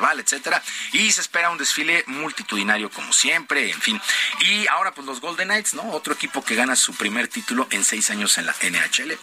bala, 0.00 0.22
etcétera. 0.22 0.62
Y 0.92 1.10
se 1.12 1.20
espera 1.20 1.50
un 1.50 1.58
desfile 1.58 2.04
multitudinario 2.06 2.90
como 2.90 3.12
siempre, 3.12 3.70
en 3.70 3.80
fin. 3.80 4.00
Y 4.40 4.66
ahora 4.68 4.92
pues 4.92 5.06
los 5.06 5.20
Golden 5.20 5.48
Knights, 5.48 5.74
¿no? 5.74 5.90
Otro 5.90 6.14
equipo 6.14 6.44
que 6.44 6.54
gana 6.54 6.76
su 6.76 6.94
primer 6.94 7.28
título 7.28 7.66
en 7.70 7.84
seis 7.84 8.10
años 8.10 8.38
en 8.38 8.46
la 8.46 8.54
NHL. 8.62 9.18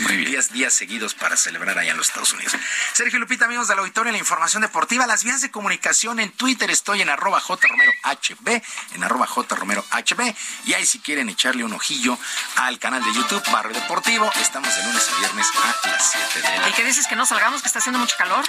Muy 0.00 0.16
bien. 0.16 0.30
Días, 0.32 0.52
días 0.52 0.72
seguidos 0.72 1.14
para 1.14 1.36
celebrar 1.36 1.78
allá 1.78 1.92
en 1.92 1.96
los 1.96 2.08
Estados 2.08 2.32
Unidos. 2.32 2.54
Sergio 2.92 3.18
Lupita, 3.18 3.44
amigos 3.44 3.68
del 3.68 3.78
auditorio, 3.78 4.12
la 4.12 4.18
información 4.18 4.62
deportiva, 4.62 5.06
las 5.06 5.24
vías 5.24 5.40
de 5.40 5.50
comunicación 5.50 6.20
en 6.20 6.30
Twitter 6.32 6.70
estoy 6.70 7.02
en 7.02 7.10
arroba 7.10 7.40
jromerohb, 7.40 8.62
en 8.94 9.04
arroba 9.04 9.26
jromerohb, 9.26 9.84
y 10.64 10.72
ahí 10.74 10.86
si 10.86 11.00
quieren 11.00 11.28
echarle 11.28 11.64
un 11.64 11.72
ojillo 11.72 12.18
al 12.56 12.78
canal 12.78 13.02
de 13.04 13.12
YouTube 13.12 13.42
Barrio 13.50 13.71
Deportivo, 13.72 14.30
estamos 14.40 14.74
de 14.76 14.82
lunes 14.84 15.08
a 15.08 15.18
viernes 15.18 15.46
a 15.54 15.88
las 15.88 16.10
7 16.12 16.48
de 16.48 16.58
la 16.58 16.68
¿Y 16.68 16.72
qué 16.72 16.84
dices 16.84 17.06
que 17.06 17.16
no 17.16 17.24
salgamos, 17.26 17.62
que 17.62 17.68
está 17.68 17.78
haciendo 17.78 17.98
mucho 17.98 18.16
calor? 18.16 18.44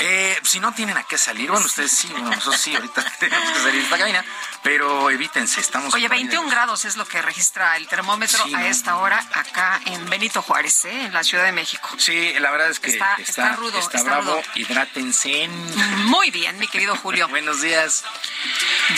Eh, 0.00 0.38
si 0.44 0.60
no 0.60 0.72
tienen 0.72 0.96
a 0.96 1.02
qué 1.02 1.18
salir, 1.18 1.50
bueno, 1.50 1.66
ustedes 1.66 1.90
sí, 1.90 2.08
nosotros 2.08 2.60
sí, 2.60 2.74
ahorita 2.74 3.04
tenemos 3.18 3.50
que 3.50 3.58
salir 3.58 3.74
de 3.74 3.80
esta 3.80 3.98
cabina, 3.98 4.24
pero 4.62 5.10
evítense, 5.10 5.60
estamos... 5.60 5.94
Oye, 5.94 6.08
21 6.08 6.48
grados 6.48 6.84
es 6.84 6.96
lo 6.96 7.06
que 7.06 7.20
registra 7.22 7.76
el 7.76 7.88
termómetro 7.88 8.44
sí, 8.44 8.54
a 8.54 8.66
esta 8.68 8.96
hora 8.96 9.24
acá 9.32 9.80
en 9.86 10.08
Benito 10.08 10.42
Juárez, 10.42 10.84
¿eh? 10.84 11.06
en 11.06 11.12
la 11.12 11.24
Ciudad 11.24 11.44
de 11.44 11.52
México. 11.52 11.88
Sí, 11.98 12.32
la 12.38 12.50
verdad 12.50 12.70
es 12.70 12.80
que 12.80 12.90
está, 12.90 13.16
está, 13.16 13.30
está 13.30 13.56
rudo, 13.56 13.78
está, 13.78 13.98
está 13.98 14.10
bravo, 14.10 14.32
rudo. 14.32 14.42
hidrátense. 14.54 15.48
Muy 16.06 16.30
bien, 16.30 16.58
mi 16.58 16.68
querido 16.68 16.96
Julio. 16.96 17.28
Buenos 17.38 17.60
días. 17.60 18.04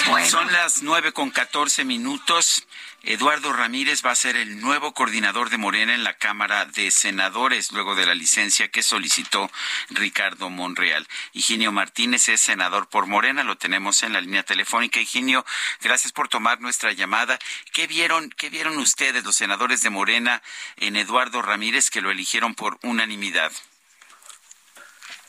Bueno. 0.06 0.28
Son 0.28 0.52
las 0.52 0.82
9 0.82 1.12
con 1.12 1.30
14 1.30 1.84
minutos. 1.84 2.64
Eduardo 3.02 3.52
Ramírez 3.54 4.04
va 4.04 4.10
a 4.10 4.14
ser 4.14 4.36
el 4.36 4.60
nuevo 4.60 4.92
coordinador 4.92 5.48
de 5.48 5.56
Morena 5.56 5.94
en 5.94 6.04
la 6.04 6.14
Cámara 6.14 6.66
de 6.66 6.90
Senadores, 6.90 7.72
luego 7.72 7.94
de 7.94 8.04
la 8.04 8.14
licencia 8.14 8.68
que 8.68 8.82
solicitó 8.82 9.50
Ricardo 9.88 10.50
Monreal. 10.50 11.06
Higinio 11.32 11.72
Martínez 11.72 12.28
es 12.28 12.42
senador 12.42 12.88
por 12.88 13.06
Morena, 13.06 13.42
lo 13.42 13.56
tenemos 13.56 14.02
en 14.02 14.12
la 14.12 14.20
línea 14.20 14.42
telefónica. 14.42 15.00
Higinio, 15.00 15.46
gracias 15.80 16.12
por 16.12 16.28
tomar 16.28 16.60
nuestra 16.60 16.92
llamada. 16.92 17.38
¿Qué 17.72 17.86
vieron, 17.86 18.28
qué 18.30 18.50
vieron 18.50 18.76
ustedes, 18.76 19.24
los 19.24 19.36
senadores 19.36 19.82
de 19.82 19.88
Morena, 19.88 20.42
en 20.76 20.96
Eduardo 20.96 21.40
Ramírez, 21.40 21.90
que 21.90 22.02
lo 22.02 22.10
eligieron 22.10 22.54
por 22.54 22.78
unanimidad? 22.82 23.50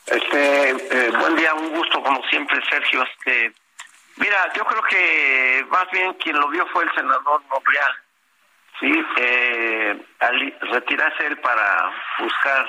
Este, 0.06 0.70
eh, 0.70 1.10
buen 1.18 1.36
día, 1.36 1.54
un 1.54 1.70
gusto 1.70 2.02
como 2.02 2.22
siempre, 2.28 2.60
Sergio. 2.68 3.02
Este, 3.02 3.52
Mira, 4.16 4.52
yo 4.54 4.64
creo 4.64 4.82
que 4.82 5.66
más 5.70 5.90
bien 5.90 6.12
quien 6.14 6.38
lo 6.38 6.48
vio 6.48 6.66
fue 6.68 6.84
el 6.84 6.92
senador 6.94 7.42
Monreal. 7.48 7.94
Sí, 8.78 9.06
eh, 9.16 10.06
al 10.20 10.58
retirarse 10.60 11.26
él 11.26 11.38
para 11.38 11.92
buscar 12.18 12.68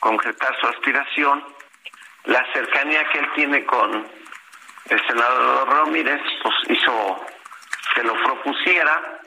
concretar 0.00 0.58
su 0.60 0.66
aspiración, 0.66 1.44
la 2.24 2.44
cercanía 2.52 3.08
que 3.10 3.18
él 3.20 3.32
tiene 3.34 3.64
con 3.64 4.06
el 4.88 5.06
senador 5.06 5.68
Ramírez, 5.68 6.20
pues 6.42 6.54
hizo 6.68 7.26
que 7.94 8.02
lo 8.02 8.14
propusiera 8.22 9.20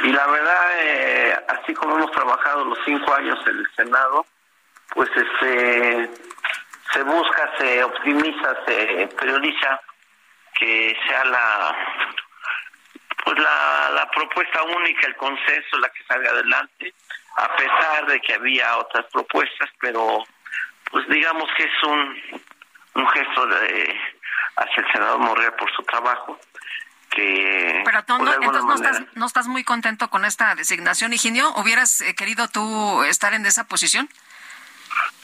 Y 0.00 0.12
la 0.12 0.26
verdad, 0.26 0.70
eh, 0.80 1.44
así 1.48 1.74
como 1.74 1.96
hemos 1.96 2.10
trabajado 2.12 2.64
los 2.64 2.78
cinco 2.84 3.14
años 3.14 3.38
en 3.46 3.58
el 3.58 3.70
Senado, 3.76 4.26
pues 4.94 5.10
este 5.14 6.10
se 6.92 7.02
busca, 7.02 7.52
se 7.58 7.84
optimiza, 7.84 8.56
se 8.66 9.08
prioriza 9.16 9.80
que 10.58 10.96
sea 11.06 11.24
la 11.24 11.76
pues 13.24 13.38
la, 13.38 13.90
la 13.94 14.10
propuesta 14.10 14.62
única, 14.64 15.06
el 15.06 15.16
consenso, 15.16 15.78
la 15.78 15.88
que 15.90 16.02
salga 16.04 16.30
adelante, 16.30 16.92
a 17.36 17.56
pesar 17.56 18.06
de 18.06 18.20
que 18.20 18.34
había 18.34 18.76
otras 18.78 19.06
propuestas, 19.12 19.70
pero 19.80 20.24
pues 20.90 21.08
digamos 21.08 21.48
que 21.56 21.62
es 21.62 21.82
un, 21.84 22.42
un 22.94 23.08
gesto 23.08 23.46
de 23.46 24.00
hacia 24.56 24.82
el 24.82 24.92
senador 24.92 25.18
Morrea 25.20 25.56
por 25.56 25.72
su 25.74 25.82
trabajo 25.84 26.38
que 27.14 27.82
pero 27.84 28.04
tú, 28.04 28.18
no, 28.18 28.32
entonces 28.32 28.64
no 28.64 28.74
estás, 28.74 29.02
no 29.14 29.26
estás 29.26 29.46
muy 29.46 29.64
contento 29.64 30.08
con 30.08 30.24
esta 30.24 30.54
designación, 30.54 31.12
Higinio. 31.12 31.52
¿Hubieras 31.56 32.00
eh, 32.00 32.14
querido 32.14 32.48
tú 32.48 33.02
estar 33.04 33.34
en 33.34 33.44
esa 33.46 33.64
posición? 33.64 34.08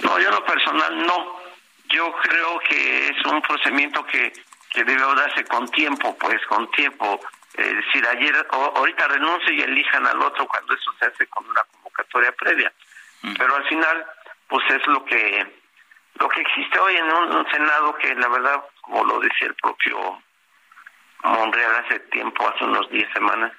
No, 0.00 0.18
yo 0.18 0.30
lo 0.30 0.44
personal 0.44 1.06
no. 1.06 1.40
Yo 1.88 2.12
creo 2.22 2.58
que 2.68 3.08
es 3.08 3.24
un 3.24 3.40
procedimiento 3.40 4.04
que, 4.04 4.32
que 4.72 4.84
debe 4.84 5.00
darse 5.00 5.44
con 5.44 5.68
tiempo, 5.68 6.16
pues 6.18 6.44
con 6.46 6.70
tiempo. 6.72 7.20
Es 7.54 7.74
decir, 7.74 8.06
ayer, 8.06 8.46
ahorita 8.50 9.08
renuncio 9.08 9.52
y 9.52 9.62
elijan 9.62 10.06
al 10.06 10.20
otro 10.20 10.46
cuando 10.46 10.74
eso 10.74 10.92
se 10.98 11.06
hace 11.06 11.26
con 11.26 11.48
una 11.48 11.62
convocatoria 11.72 12.32
previa. 12.32 12.72
Pero 13.36 13.56
al 13.56 13.66
final, 13.66 14.06
pues 14.48 14.64
es 14.70 14.86
lo 14.86 15.04
que 15.04 15.58
lo 16.20 16.28
que 16.28 16.40
existe 16.40 16.78
hoy 16.78 16.96
en 16.96 17.12
un, 17.12 17.50
Senado 17.50 17.94
que 17.96 18.14
la 18.14 18.28
verdad, 18.28 18.64
como 18.80 19.04
lo 19.04 19.20
decía 19.20 19.48
el 19.48 19.54
propio 19.54 20.20
Monreal 21.22 21.84
hace 21.84 22.00
tiempo, 22.10 22.48
hace 22.48 22.64
unos 22.64 22.88
10 22.90 23.12
semanas, 23.12 23.52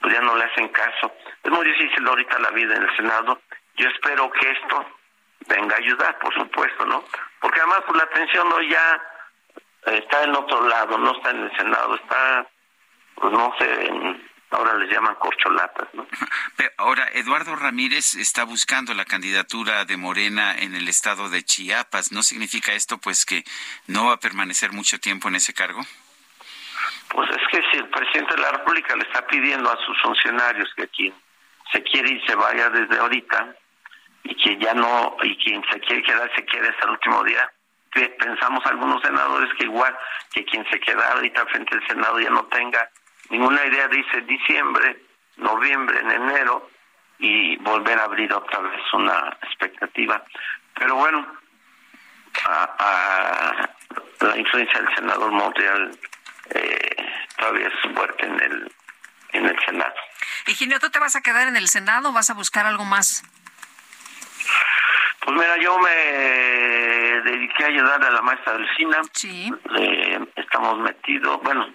pues 0.00 0.14
ya 0.14 0.20
no 0.20 0.36
le 0.36 0.44
hacen 0.44 0.68
caso. 0.68 1.12
Es 1.42 1.50
muy 1.50 1.66
difícil 1.66 2.06
ahorita 2.06 2.38
la 2.38 2.50
vida 2.50 2.76
en 2.76 2.82
el 2.82 2.96
Senado. 2.96 3.40
Yo 3.76 3.88
espero 3.88 4.30
que 4.30 4.50
esto 4.50 4.86
venga 5.48 5.74
a 5.74 5.78
ayudar, 5.78 6.18
por 6.18 6.34
supuesto, 6.34 6.84
¿no? 6.86 7.04
Porque 7.40 7.60
además 7.60 7.82
pues, 7.86 7.98
la 7.98 8.04
atención 8.04 8.52
hoy 8.52 8.70
ya 8.70 9.02
está 9.92 10.24
en 10.24 10.34
otro 10.34 10.66
lado, 10.68 10.98
no 10.98 11.12
está 11.12 11.30
en 11.30 11.44
el 11.44 11.56
Senado, 11.56 11.94
está, 11.94 12.46
pues 13.14 13.32
no 13.32 13.54
sé, 13.58 13.90
ahora 14.50 14.74
les 14.74 14.90
llaman 14.90 15.14
corcholatas, 15.16 15.88
¿no? 15.92 16.06
Pero 16.56 16.70
ahora, 16.78 17.08
Eduardo 17.12 17.56
Ramírez 17.56 18.14
está 18.14 18.44
buscando 18.44 18.94
la 18.94 19.04
candidatura 19.04 19.84
de 19.84 19.96
Morena 19.96 20.56
en 20.58 20.74
el 20.74 20.88
estado 20.88 21.28
de 21.28 21.44
Chiapas. 21.44 22.12
¿No 22.12 22.22
significa 22.22 22.72
esto, 22.72 22.98
pues, 22.98 23.24
que 23.24 23.44
no 23.86 24.06
va 24.06 24.14
a 24.14 24.20
permanecer 24.20 24.72
mucho 24.72 24.98
tiempo 24.98 25.28
en 25.28 25.36
ese 25.36 25.52
cargo? 25.54 25.80
Pues 27.10 27.30
es 27.30 27.48
que 27.50 27.62
si 27.70 27.78
el 27.78 27.88
presidente 27.88 28.34
de 28.34 28.42
la 28.42 28.52
República 28.52 28.94
le 28.96 29.02
está 29.02 29.26
pidiendo 29.26 29.70
a 29.70 29.76
sus 29.84 30.00
funcionarios 30.02 30.68
que 30.76 30.88
quien 30.88 31.14
se 31.72 31.82
quiere 31.82 32.12
y 32.12 32.26
se 32.26 32.34
vaya 32.34 32.70
desde 32.70 32.98
ahorita, 32.98 33.54
y 34.24 34.34
que 34.34 34.58
ya 34.58 34.74
no, 34.74 35.16
y 35.22 35.36
quien 35.36 35.62
se 35.70 35.80
quiere 35.80 36.02
quedar 36.02 36.30
se 36.34 36.44
quede 36.44 36.68
hasta 36.68 36.84
el 36.84 36.90
último 36.90 37.24
día, 37.24 37.50
pensamos 38.18 38.64
algunos 38.66 39.02
senadores 39.02 39.50
que 39.58 39.64
igual 39.64 39.96
que 40.32 40.44
quien 40.44 40.64
se 40.70 40.80
queda 40.80 41.12
ahorita 41.12 41.46
frente 41.46 41.74
al 41.74 41.86
Senado 41.86 42.20
ya 42.20 42.30
no 42.30 42.44
tenga 42.46 42.90
ninguna 43.30 43.64
idea, 43.64 43.88
dice 43.88 44.20
diciembre, 44.22 45.02
noviembre, 45.36 46.00
en 46.00 46.10
enero, 46.10 46.70
y 47.18 47.56
volver 47.56 47.98
a 47.98 48.04
abrir 48.04 48.32
otra 48.32 48.60
vez 48.60 48.80
una 48.92 49.36
expectativa. 49.42 50.24
Pero 50.74 50.94
bueno, 50.96 51.26
a, 52.46 53.68
la 54.20 54.36
influencia 54.36 54.80
del 54.80 54.94
senador 54.94 55.32
Montreal 55.32 55.98
eh, 56.50 56.96
todavía 57.36 57.68
es 57.68 57.94
fuerte 57.94 58.26
en 58.26 58.40
el, 58.40 58.72
en 59.32 59.46
el 59.46 59.58
Senado. 59.64 59.94
Higinio, 60.46 60.78
¿tú 60.78 60.90
te 60.90 60.98
vas 60.98 61.16
a 61.16 61.20
quedar 61.20 61.48
en 61.48 61.56
el 61.56 61.68
Senado 61.68 62.10
o 62.10 62.12
vas 62.12 62.30
a 62.30 62.34
buscar 62.34 62.66
algo 62.66 62.84
más? 62.84 63.22
Pues 65.28 65.40
mira, 65.40 65.58
yo 65.58 65.78
me 65.78 65.90
dediqué 67.30 67.64
a 67.64 67.66
ayudar 67.66 68.02
a 68.02 68.10
la 68.12 68.22
maestra 68.22 68.54
Delfina. 68.54 69.02
Sí. 69.12 69.52
estamos 70.36 70.78
metidos, 70.78 71.42
bueno, 71.42 71.68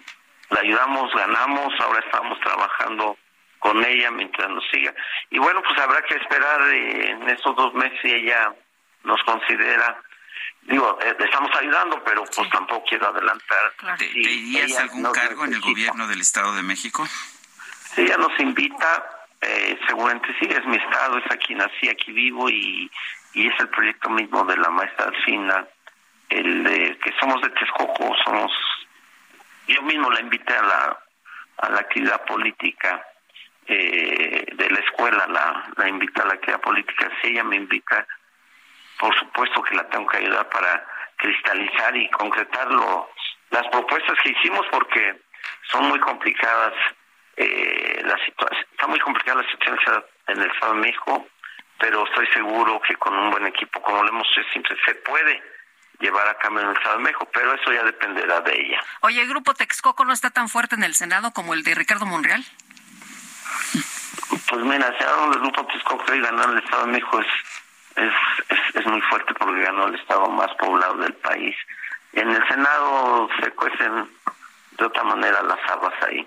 la 0.50 0.60
ayudamos, 0.60 1.14
ganamos, 1.14 1.72
ahora 1.80 2.00
estamos 2.04 2.40
trabajando 2.40 3.16
con 3.60 3.86
ella 3.86 4.10
mientras 4.10 4.50
nos 4.50 4.64
siga. 4.72 4.92
Y 5.30 5.38
bueno, 5.38 5.62
pues 5.62 5.78
habrá 5.78 6.02
que 6.02 6.16
esperar 6.16 6.62
eh, 6.74 7.12
en 7.12 7.30
estos 7.30 7.56
dos 7.56 7.76
meses 7.76 8.00
si 8.02 8.12
ella 8.12 8.56
nos 9.04 9.22
considera 9.22 10.02
digo, 10.64 10.98
eh, 11.04 11.16
estamos 11.20 11.52
ayudando, 11.56 12.04
pero 12.04 12.24
pues 12.36 12.50
tampoco 12.50 12.84
quiero 12.90 13.10
adelantar. 13.10 13.72
¿Te, 14.00 14.08
¿Te 14.08 14.78
algún 14.80 15.12
cargo 15.12 15.46
en 15.46 15.54
el 15.54 15.62
gobierno 15.62 16.08
del 16.08 16.22
Estado 16.22 16.56
de 16.56 16.64
México? 16.64 17.08
Ella 17.98 18.18
nos 18.18 18.32
invita, 18.40 19.28
eh, 19.42 19.78
seguramente 19.86 20.30
sí, 20.40 20.48
es 20.50 20.66
mi 20.66 20.78
estado, 20.78 21.20
es 21.20 21.26
aquí 21.30 21.54
nací, 21.54 21.88
aquí 21.88 22.12
vivo 22.12 22.50
y 22.50 22.90
y 23.34 23.48
es 23.48 23.60
el 23.60 23.70
proyecto 23.70 24.10
mismo 24.10 24.44
de 24.46 24.58
la 24.58 24.70
maestra 24.70 25.06
Alcina, 25.06 25.68
el 26.30 26.64
de 26.64 26.98
que 27.00 27.12
somos 27.20 27.42
de 27.42 27.50
Texcoco, 27.50 28.16
somos, 28.24 28.52
yo 29.68 29.82
mismo 29.84 30.10
la 30.12 30.22
invité 30.22 30.56
a 30.56 30.62
la, 30.62 31.00
a 31.58 31.70
la 31.70 31.80
actividad 31.80 32.24
política 32.26 33.06
eh, 33.66 34.46
de 34.54 34.70
la 34.70 34.80
escuela, 34.80 35.26
la, 35.28 35.64
la 35.78 35.90
invité 35.90 36.22
a 36.22 36.26
la 36.26 36.34
actividad 36.34 36.62
política, 36.62 37.10
si 37.22 37.30
ella 37.30 37.44
me 37.44 37.56
invita, 37.56 38.06
por 39.00 39.18
supuesto 39.18 39.62
que 39.64 39.76
la 39.76 39.88
tengo 39.90 40.08
que 40.08 40.18
ayudar 40.18 40.48
para 40.50 40.86
cristalizar 41.18 41.96
y 41.96 42.10
concretar 42.12 42.68
las 42.72 43.68
propuestas 43.72 44.18
que 44.24 44.30
hicimos 44.30 44.66
porque 44.72 45.22
son 45.72 45.88
muy 45.88 46.00
complicadas 46.00 46.74
eh, 47.36 48.02
la 48.04 48.18
situación, 48.26 48.66
está 48.72 48.88
muy 48.88 49.00
complicada 49.00 49.42
la 49.42 49.52
situación 49.52 50.04
en 50.28 50.42
el 50.42 50.52
Estado 50.52 50.74
de 50.74 50.80
México 50.82 51.28
pero 51.84 52.06
estoy 52.06 52.26
seguro 52.28 52.80
que 52.88 52.96
con 52.96 53.14
un 53.14 53.30
buen 53.30 53.46
equipo, 53.46 53.82
como 53.82 54.04
lo 54.04 54.08
hemos 54.08 54.26
hecho 54.32 54.48
siempre, 54.54 54.74
se 54.86 54.96
puede 54.96 55.44
llevar 56.00 56.26
a 56.30 56.38
cabo 56.38 56.62
en 56.62 56.70
el 56.70 56.78
Estado 56.78 56.96
de 56.96 57.04
México, 57.04 57.28
pero 57.34 57.54
eso 57.54 57.74
ya 57.74 57.84
dependerá 57.84 58.40
de 58.40 58.54
ella. 58.58 58.82
Oye, 59.02 59.22
¿el 59.22 59.28
grupo 59.28 59.54
Texcoco 59.54 60.06
no 60.06 60.14
está 60.14 60.30
tan 60.30 60.48
fuerte 60.48 60.76
en 60.76 60.86
el 60.86 60.96
Senado 60.96 61.32
como 61.34 61.54
el 61.54 61.62
de 61.64 61.76
Ricardo 61.76 62.06
Monreal? 62.06 62.42
Pues 64.48 64.64
mira, 64.64 64.96
si 64.98 65.04
ahora 65.04 65.34
el 65.34 65.42
grupo 65.42 65.66
Texcoco 65.66 66.06
hoy 66.10 66.22
ganó 66.22 66.54
el 66.54 66.60
Estado 66.60 66.86
de 66.86 66.92
México 66.94 67.20
es, 67.20 67.28
es, 67.98 68.76
es, 68.76 68.86
muy 68.86 69.02
fuerte 69.02 69.34
porque 69.34 69.64
ganó 69.64 69.88
el 69.88 69.96
Estado 69.96 70.30
más 70.30 70.56
poblado 70.56 70.96
del 71.00 71.14
país. 71.16 71.54
En 72.14 72.30
el 72.30 72.48
Senado 72.48 73.28
se 73.42 73.52
cuecen 73.52 74.10
de 74.78 74.86
otra 74.86 75.04
manera 75.04 75.44
las 75.44 75.60
aguas 75.70 75.94
ahí. 76.08 76.26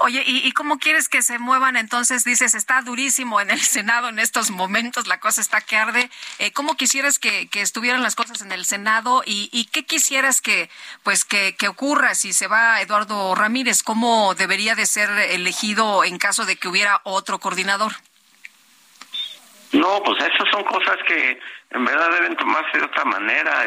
Oye, 0.00 0.22
¿y, 0.26 0.50
cómo 0.52 0.78
quieres 0.78 1.08
que 1.08 1.22
se 1.22 1.38
muevan 1.38 1.76
entonces? 1.76 2.24
Dices, 2.24 2.54
está 2.54 2.82
durísimo 2.82 3.40
en 3.40 3.50
el 3.50 3.60
Senado 3.60 4.08
en 4.08 4.18
estos 4.18 4.50
momentos, 4.50 5.06
la 5.06 5.20
cosa 5.20 5.40
está 5.40 5.60
que 5.60 5.76
arde. 5.76 6.10
Eh, 6.38 6.52
¿Cómo 6.52 6.76
quisieras 6.76 7.18
que, 7.18 7.48
estuvieran 7.54 8.02
las 8.02 8.16
cosas 8.16 8.42
en 8.42 8.52
el 8.52 8.64
Senado 8.64 9.22
y, 9.24 9.68
qué 9.72 9.84
quisieras 9.84 10.40
que, 10.40 10.68
pues, 11.02 11.24
que, 11.24 11.56
ocurra 11.68 12.14
si 12.14 12.32
se 12.32 12.48
va 12.48 12.80
Eduardo 12.80 13.34
Ramírez? 13.34 13.82
¿Cómo 13.82 14.34
debería 14.34 14.74
de 14.74 14.86
ser 14.86 15.08
elegido 15.10 16.04
en 16.04 16.18
caso 16.18 16.44
de 16.44 16.56
que 16.56 16.68
hubiera 16.68 17.00
otro 17.04 17.38
coordinador? 17.38 17.92
No, 19.72 20.02
pues 20.04 20.22
esas 20.22 20.48
son 20.50 20.64
cosas 20.64 20.96
que 21.06 21.40
en 21.70 21.84
verdad 21.84 22.10
deben 22.10 22.36
tomarse 22.36 22.78
de 22.78 22.84
otra 22.84 23.04
manera. 23.04 23.64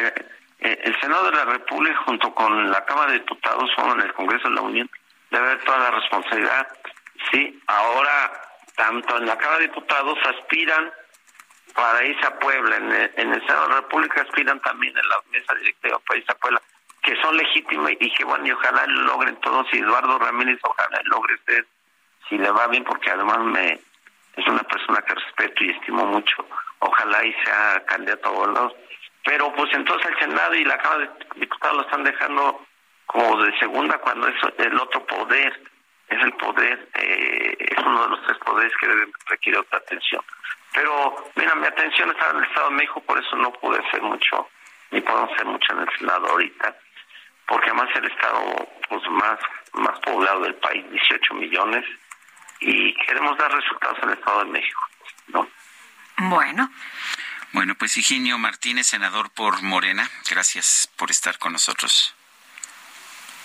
Eh, 0.60 0.80
el 0.84 1.00
Senado 1.00 1.30
de 1.30 1.36
la 1.36 1.44
República 1.44 1.98
junto 2.04 2.34
con 2.34 2.70
la 2.70 2.84
Cámara 2.84 3.12
de 3.12 3.18
Diputados 3.18 3.70
o 3.76 3.92
en 3.92 4.00
el 4.00 4.12
Congreso 4.14 4.48
de 4.48 4.54
la 4.54 4.62
Unión 4.62 4.90
debe 5.30 5.46
haber 5.46 5.64
toda 5.64 5.78
la 5.78 5.90
responsabilidad. 5.90 6.68
Sí, 7.30 7.62
ahora 7.66 8.48
tanto 8.76 9.18
en 9.18 9.26
la 9.26 9.36
Cámara 9.36 9.58
de 9.58 9.68
Diputados 9.68 10.18
aspiran 10.24 10.90
para 11.74 12.04
irse 12.04 12.26
a 12.26 12.38
Puebla, 12.38 12.76
en 12.76 13.32
el, 13.32 13.40
Senado 13.46 13.64
de 13.64 13.74
la 13.74 13.80
República 13.80 14.22
aspiran 14.22 14.60
también 14.60 14.96
en 14.96 15.08
la 15.08 15.16
mesa 15.30 15.54
directiva 15.54 15.98
para 16.06 16.18
irse 16.18 16.32
a 16.32 16.36
Puebla, 16.36 16.62
que 17.02 17.14
son 17.20 17.36
legítimas 17.36 17.92
y 17.98 18.10
que 18.14 18.24
bueno, 18.24 18.46
y 18.46 18.52
ojalá 18.52 18.86
lo 18.86 19.02
logren 19.02 19.36
todos, 19.40 19.66
y 19.72 19.78
Eduardo 19.78 20.18
Ramírez 20.18 20.58
ojalá 20.62 21.00
logre 21.04 21.36
ser, 21.46 21.66
si 22.28 22.38
le 22.38 22.50
va 22.50 22.68
bien, 22.68 22.84
porque 22.84 23.10
además 23.10 23.38
me 23.40 23.80
es 24.38 24.46
una 24.46 24.62
persona 24.62 25.02
que 25.02 25.14
respeto 25.14 25.64
y 25.64 25.70
estimo 25.70 26.06
mucho, 26.06 26.46
ojalá 26.78 27.24
y 27.24 27.32
sea 27.44 27.84
candidato 27.86 28.28
a 28.28 28.32
gobernador. 28.32 28.76
Pero 29.24 29.52
pues 29.54 29.72
entonces 29.74 30.08
el 30.12 30.18
Senado 30.18 30.54
y 30.54 30.64
la 30.64 30.78
Cámara 30.78 31.00
de 31.00 31.40
Diputados 31.40 31.76
lo 31.78 31.82
están 31.82 32.04
dejando 32.04 32.64
como 33.08 33.42
de 33.42 33.58
segunda 33.58 33.98
cuando 33.98 34.28
es 34.28 34.36
el 34.58 34.78
otro 34.78 35.04
poder 35.06 35.60
es 36.08 36.22
el 36.22 36.32
poder 36.34 36.88
eh, 36.94 37.56
es 37.58 37.78
uno 37.84 38.04
de 38.04 38.08
los 38.10 38.22
tres 38.26 38.38
poderes 38.38 38.72
que 38.80 38.86
debe 38.86 39.06
requiere 39.26 39.58
otra 39.58 39.78
atención. 39.78 40.22
Pero 40.72 41.30
mira 41.34 41.54
mi 41.56 41.66
atención 41.66 42.10
está 42.10 42.30
en 42.30 42.36
el 42.36 42.44
Estado 42.44 42.68
de 42.68 42.76
México 42.76 43.00
por 43.00 43.18
eso 43.18 43.36
no 43.36 43.52
pude 43.52 43.78
hacer 43.80 44.02
mucho 44.02 44.48
ni 44.90 45.00
podemos 45.00 45.32
hacer 45.32 45.46
mucho 45.46 45.72
en 45.72 45.80
el 45.80 45.98
Senado 45.98 46.28
ahorita 46.28 46.76
porque 47.46 47.70
además 47.70 47.88
el 47.96 48.04
estado 48.04 48.68
pues 48.88 49.02
más 49.10 49.38
más 49.72 49.98
poblado 50.00 50.40
del 50.42 50.54
país 50.56 50.84
18 50.90 51.34
millones 51.34 51.84
y 52.60 52.94
queremos 53.06 53.36
dar 53.38 53.50
resultados 53.52 53.98
en 54.02 54.10
el 54.10 54.18
Estado 54.18 54.44
de 54.44 54.50
México 54.50 54.80
no 55.28 55.48
bueno. 56.18 56.70
Bueno, 57.52 57.76
pues 57.76 57.96
Higinio 57.96 58.38
Martínez, 58.38 58.88
senador 58.88 59.30
por 59.30 59.62
Morena, 59.62 60.10
gracias 60.28 60.90
por 60.96 61.10
estar 61.10 61.38
con 61.38 61.52
nosotros. 61.52 62.14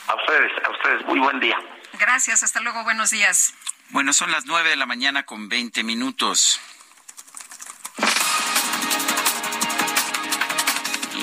A 0.07 0.15
ustedes, 0.15 0.51
a 0.65 0.69
ustedes, 0.69 1.05
muy 1.05 1.19
buen 1.19 1.39
día. 1.39 1.57
Gracias, 1.99 2.43
hasta 2.43 2.59
luego, 2.59 2.83
buenos 2.83 3.11
días. 3.11 3.53
Bueno, 3.89 4.11
son 4.13 4.31
las 4.31 4.45
nueve 4.45 4.69
de 4.69 4.75
la 4.75 4.85
mañana 4.85 5.23
con 5.23 5.49
veinte 5.49 5.83
minutos. 5.83 6.59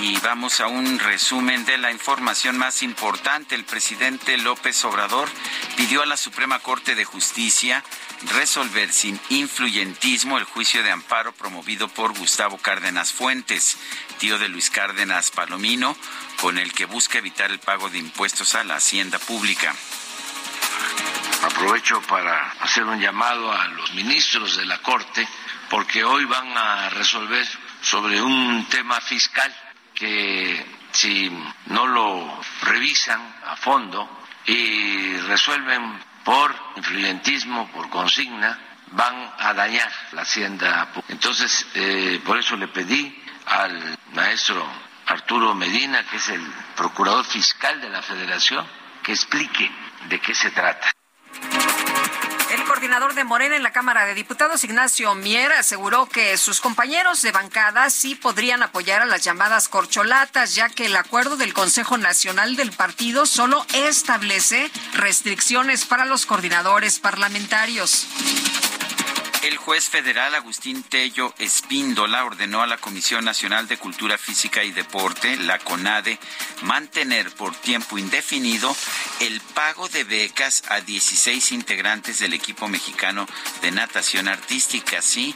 Y 0.03 0.17
vamos 0.21 0.61
a 0.61 0.67
un 0.67 0.99
resumen 0.99 1.67
de 1.67 1.77
la 1.77 1.91
información 1.91 2.57
más 2.57 2.83
importante. 2.83 3.55
El 3.55 3.65
presidente 3.65 4.39
López 4.39 4.83
Obrador 4.87 5.29
pidió 5.77 6.03
a 6.03 6.07
la 6.07 6.17
Suprema 6.17 6.59
Corte 6.61 6.95
de 6.95 7.05
Justicia 7.05 7.85
resolver 8.33 8.91
sin 8.93 9.21
influyentismo 9.29 10.39
el 10.39 10.45
juicio 10.45 10.83
de 10.83 10.91
amparo 10.91 11.33
promovido 11.33 11.87
por 11.89 12.17
Gustavo 12.17 12.57
Cárdenas 12.57 13.13
Fuentes, 13.13 13.77
tío 14.19 14.39
de 14.39 14.49
Luis 14.49 14.71
Cárdenas 14.71 15.31
Palomino, 15.31 15.95
con 16.41 16.57
el 16.57 16.73
que 16.73 16.87
busca 16.87 17.19
evitar 17.19 17.51
el 17.51 17.59
pago 17.59 17.91
de 17.91 17.99
impuestos 17.99 18.55
a 18.55 18.65
la 18.65 18.77
hacienda 18.77 19.19
pública. 19.19 19.75
Aprovecho 21.43 22.01
para 22.03 22.53
hacer 22.61 22.85
un 22.85 23.01
llamado 23.01 23.53
a 23.53 23.69
los 23.69 23.93
ministros 23.93 24.57
de 24.57 24.65
la 24.65 24.81
Corte 24.81 25.29
porque 25.69 26.05
hoy 26.05 26.25
van 26.25 26.57
a 26.57 26.89
resolver 26.89 27.47
sobre 27.83 28.23
un 28.23 28.67
tema 28.71 28.99
fiscal 29.03 29.55
que 30.01 30.67
si 30.93 31.31
no 31.67 31.87
lo 31.87 32.41
revisan 32.63 33.21
a 33.45 33.55
fondo 33.57 34.09
y 34.47 35.19
resuelven 35.19 36.01
por 36.25 36.57
influyentismo, 36.77 37.71
por 37.71 37.91
consigna, 37.91 38.59
van 38.93 39.31
a 39.39 39.53
dañar 39.53 39.93
la 40.13 40.23
hacienda. 40.23 40.89
Entonces, 41.09 41.67
eh, 41.75 42.19
por 42.25 42.39
eso 42.39 42.57
le 42.57 42.69
pedí 42.69 43.15
al 43.45 43.99
maestro 44.15 44.67
Arturo 45.07 45.55
Medina, 45.55 46.03
que 46.05 46.17
es 46.17 46.29
el 46.31 46.47
procurador 46.77 47.27
fiscal 47.27 47.79
de 47.81 47.91
la 47.91 48.01
federación, 48.01 48.67
que 49.03 49.13
explique 49.13 49.71
de 50.09 50.19
qué 50.19 50.35
se 50.35 50.51
trata. 50.51 50.91
El 52.51 52.65
coordinador 52.65 53.15
de 53.15 53.23
Morena 53.23 53.55
en 53.55 53.63
la 53.63 53.71
Cámara 53.71 54.07
de 54.07 54.15
Diputados, 54.15 54.65
Ignacio 54.65 55.15
Mier, 55.15 55.53
aseguró 55.53 56.07
que 56.07 56.37
sus 56.37 56.61
compañeros 56.61 57.23
de 57.23 57.31
bancada 57.31 57.89
sí 57.91 58.17
podrían 58.17 58.65
apoyar 58.65 59.03
a 59.03 59.07
las 59.07 59.23
llamadas 59.23 59.69
corcholatas, 59.69 60.57
ya 60.57 60.69
que 60.69 60.87
el 60.87 60.97
acuerdo 60.97 61.37
del 61.37 61.55
Consejo 61.55 61.97
Nacional 61.97 62.57
del 62.57 62.73
Partido 62.73 63.25
solo 63.25 63.65
establece 63.73 64.69
restricciones 64.95 65.85
para 65.85 66.07
los 66.07 66.27
coordinadores 66.27 66.99
parlamentarios. 66.99 68.09
El 69.43 69.57
juez 69.57 69.89
federal 69.89 70.35
Agustín 70.35 70.83
Tello 70.83 71.33
Espíndola 71.39 72.27
ordenó 72.27 72.61
a 72.61 72.67
la 72.67 72.77
Comisión 72.77 73.25
Nacional 73.25 73.69
de 73.69 73.79
Cultura 73.79 74.19
Física 74.19 74.65
y 74.65 74.71
Deporte, 74.71 75.35
la 75.39 75.59
CONADE, 75.59 76.19
mantener 76.61 77.31
por 77.35 77.55
tiempo 77.55 77.97
indefinido 77.97 78.77
el 79.21 79.41
pago 79.41 79.89
de 79.89 80.05
becas 80.05 80.63
a 80.69 80.83
16 80.83 81.53
integrantes 81.53 82.19
del 82.19 82.35
equipo 82.35 82.69
mexicano 82.69 83.27
de 83.63 83.71
natación 83.71 84.29
artística. 84.29 85.01
Sí, 85.01 85.35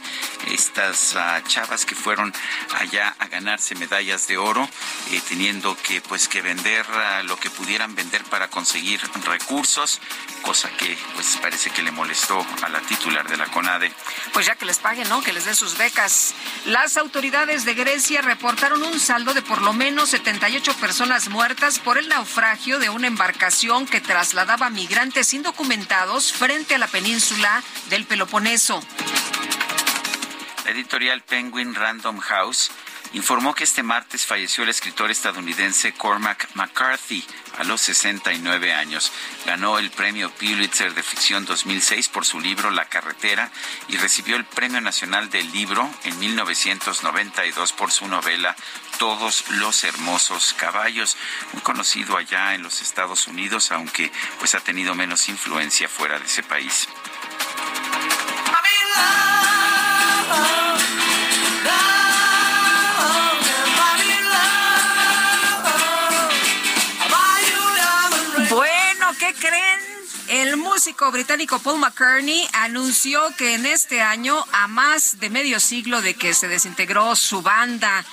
estas 0.51 1.15
uh, 1.15 1.47
chavas 1.47 1.83
que 1.83 1.95
fueron 1.95 2.31
allá 2.75 3.15
a 3.17 3.25
ganarse 3.25 3.73
medallas 3.73 4.27
de 4.27 4.37
oro, 4.37 4.69
eh, 5.09 5.21
teniendo 5.27 5.75
que 5.81 6.01
pues 6.01 6.27
que 6.27 6.43
vender 6.43 6.85
uh, 6.91 7.25
lo 7.25 7.37
que 7.37 7.49
pudieran 7.49 7.95
vender 7.95 8.23
para 8.25 8.49
conseguir 8.49 9.01
recursos, 9.25 9.99
cosa 10.43 10.69
que 10.77 10.95
pues 11.15 11.39
parece 11.41 11.71
que 11.71 11.81
le 11.81 11.91
molestó 11.91 12.45
a 12.61 12.69
la 12.69 12.81
titular 12.81 13.27
de 13.27 13.37
la 13.37 13.47
CONADE. 13.47 13.94
Pues 14.33 14.45
ya 14.45 14.55
que 14.55 14.65
les 14.65 14.79
paguen, 14.79 15.07
¿no? 15.09 15.21
Que 15.21 15.33
les 15.33 15.45
dé 15.45 15.53
sus 15.53 15.77
becas. 15.77 16.33
Las 16.65 16.97
autoridades 16.97 17.65
de 17.65 17.73
Grecia 17.73 18.21
reportaron 18.21 18.83
un 18.83 18.99
saldo 18.99 19.33
de 19.33 19.41
por 19.41 19.61
lo 19.61 19.73
menos 19.73 20.09
78 20.09 20.73
personas 20.75 21.29
muertas 21.29 21.79
por 21.79 21.97
el 21.97 22.09
naufragio 22.09 22.79
de 22.79 22.89
una 22.89 23.07
embarcación 23.07 23.85
que 23.85 24.01
trasladaba 24.01 24.69
migrantes 24.69 25.33
indocumentados 25.33 26.33
frente 26.33 26.75
a 26.75 26.77
la 26.77 26.87
península 26.87 27.63
del 27.89 28.05
Peloponeso. 28.05 28.81
La 30.65 30.71
editorial 30.71 31.21
Penguin 31.21 31.75
Random 31.75 32.19
House 32.19 32.71
informó 33.13 33.53
que 33.53 33.63
este 33.63 33.83
martes 33.83 34.25
falleció 34.25 34.63
el 34.63 34.69
escritor 34.69 35.11
estadounidense 35.11 35.93
Cormac 35.93 36.49
McCarthy 36.55 37.23
a 37.57 37.63
los 37.63 37.81
69 37.81 38.73
años. 38.73 39.11
Ganó 39.45 39.79
el 39.79 39.91
premio 39.91 40.31
Pulitzer 40.31 40.93
de 40.93 41.03
ficción 41.03 41.45
2006 41.45 42.09
por 42.09 42.25
su 42.25 42.39
libro 42.39 42.71
La 42.71 42.85
carretera 42.85 43.51
y 43.87 43.97
recibió 43.97 44.35
el 44.35 44.45
Premio 44.45 44.81
Nacional 44.81 45.29
del 45.29 45.51
Libro 45.51 45.89
en 46.03 46.17
1992 46.19 47.73
por 47.73 47.91
su 47.91 48.07
novela 48.07 48.55
Todos 48.97 49.45
los 49.49 49.83
hermosos 49.83 50.53
caballos, 50.53 51.17
muy 51.53 51.61
conocido 51.61 52.17
allá 52.17 52.55
en 52.55 52.63
los 52.63 52.81
Estados 52.81 53.27
Unidos, 53.27 53.71
aunque 53.71 54.11
pues 54.39 54.55
ha 54.55 54.59
tenido 54.59 54.95
menos 54.95 55.29
influencia 55.29 55.89
fuera 55.89 56.19
de 56.19 56.25
ese 56.25 56.43
país. 56.43 56.87
Creen? 69.39 69.79
El 70.27 70.57
músico 70.57 71.11
británico 71.11 71.59
Paul 71.59 71.79
McCartney 71.79 72.47
anunció 72.53 73.21
que 73.37 73.53
en 73.53 73.65
este 73.65 74.01
año, 74.01 74.43
a 74.51 74.67
más 74.67 75.19
de 75.19 75.29
medio 75.29 75.59
siglo 75.59 76.01
de 76.01 76.15
que 76.15 76.33
se 76.33 76.47
desintegró 76.47 77.15
su 77.15 77.41
banda, 77.41 78.03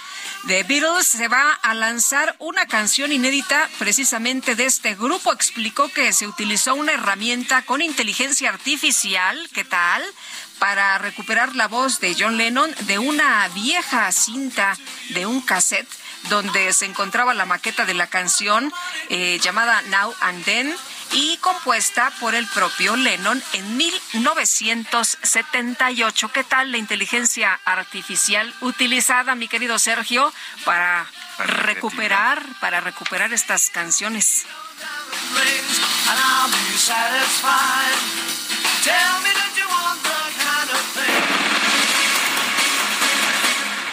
The 0.46 0.64
Beatles 0.64 1.06
se 1.06 1.28
va 1.28 1.52
a 1.62 1.72
lanzar 1.72 2.34
una 2.38 2.66
canción 2.66 3.12
inédita 3.12 3.70
precisamente 3.78 4.54
de 4.56 4.66
este 4.66 4.94
grupo. 4.94 5.32
Explicó 5.32 5.88
que 5.88 6.12
se 6.12 6.26
utilizó 6.26 6.74
una 6.74 6.92
herramienta 6.92 7.62
con 7.62 7.80
inteligencia 7.80 8.50
artificial, 8.50 9.48
¿qué 9.54 9.64
tal? 9.64 10.02
Para 10.58 10.98
recuperar 10.98 11.54
la 11.54 11.68
voz 11.68 12.00
de 12.00 12.16
John 12.18 12.36
Lennon 12.36 12.74
de 12.80 12.98
una 12.98 13.48
vieja 13.48 14.10
cinta 14.10 14.76
de 15.10 15.26
un 15.26 15.40
cassette 15.40 15.88
donde 16.28 16.72
se 16.72 16.86
encontraba 16.86 17.34
la 17.34 17.46
maqueta 17.46 17.84
de 17.84 17.94
la 17.94 18.06
canción 18.06 18.72
eh, 19.08 19.38
llamada 19.42 19.80
Now 19.82 20.14
and 20.20 20.44
Then 20.44 20.74
y 21.12 21.36
compuesta 21.38 22.12
por 22.20 22.34
el 22.34 22.46
propio 22.48 22.96
Lennon 22.96 23.42
en 23.52 23.76
1978. 23.76 26.32
¿Qué 26.32 26.42
tal 26.44 26.72
la 26.72 26.78
inteligencia 26.78 27.60
artificial 27.64 28.54
utilizada, 28.60 29.34
mi 29.34 29.48
querido 29.48 29.78
Sergio, 29.78 30.32
para, 30.64 31.06
recuperar, 31.38 32.42
para 32.60 32.80
recuperar 32.80 33.32
estas 33.32 33.70
canciones? 33.70 34.44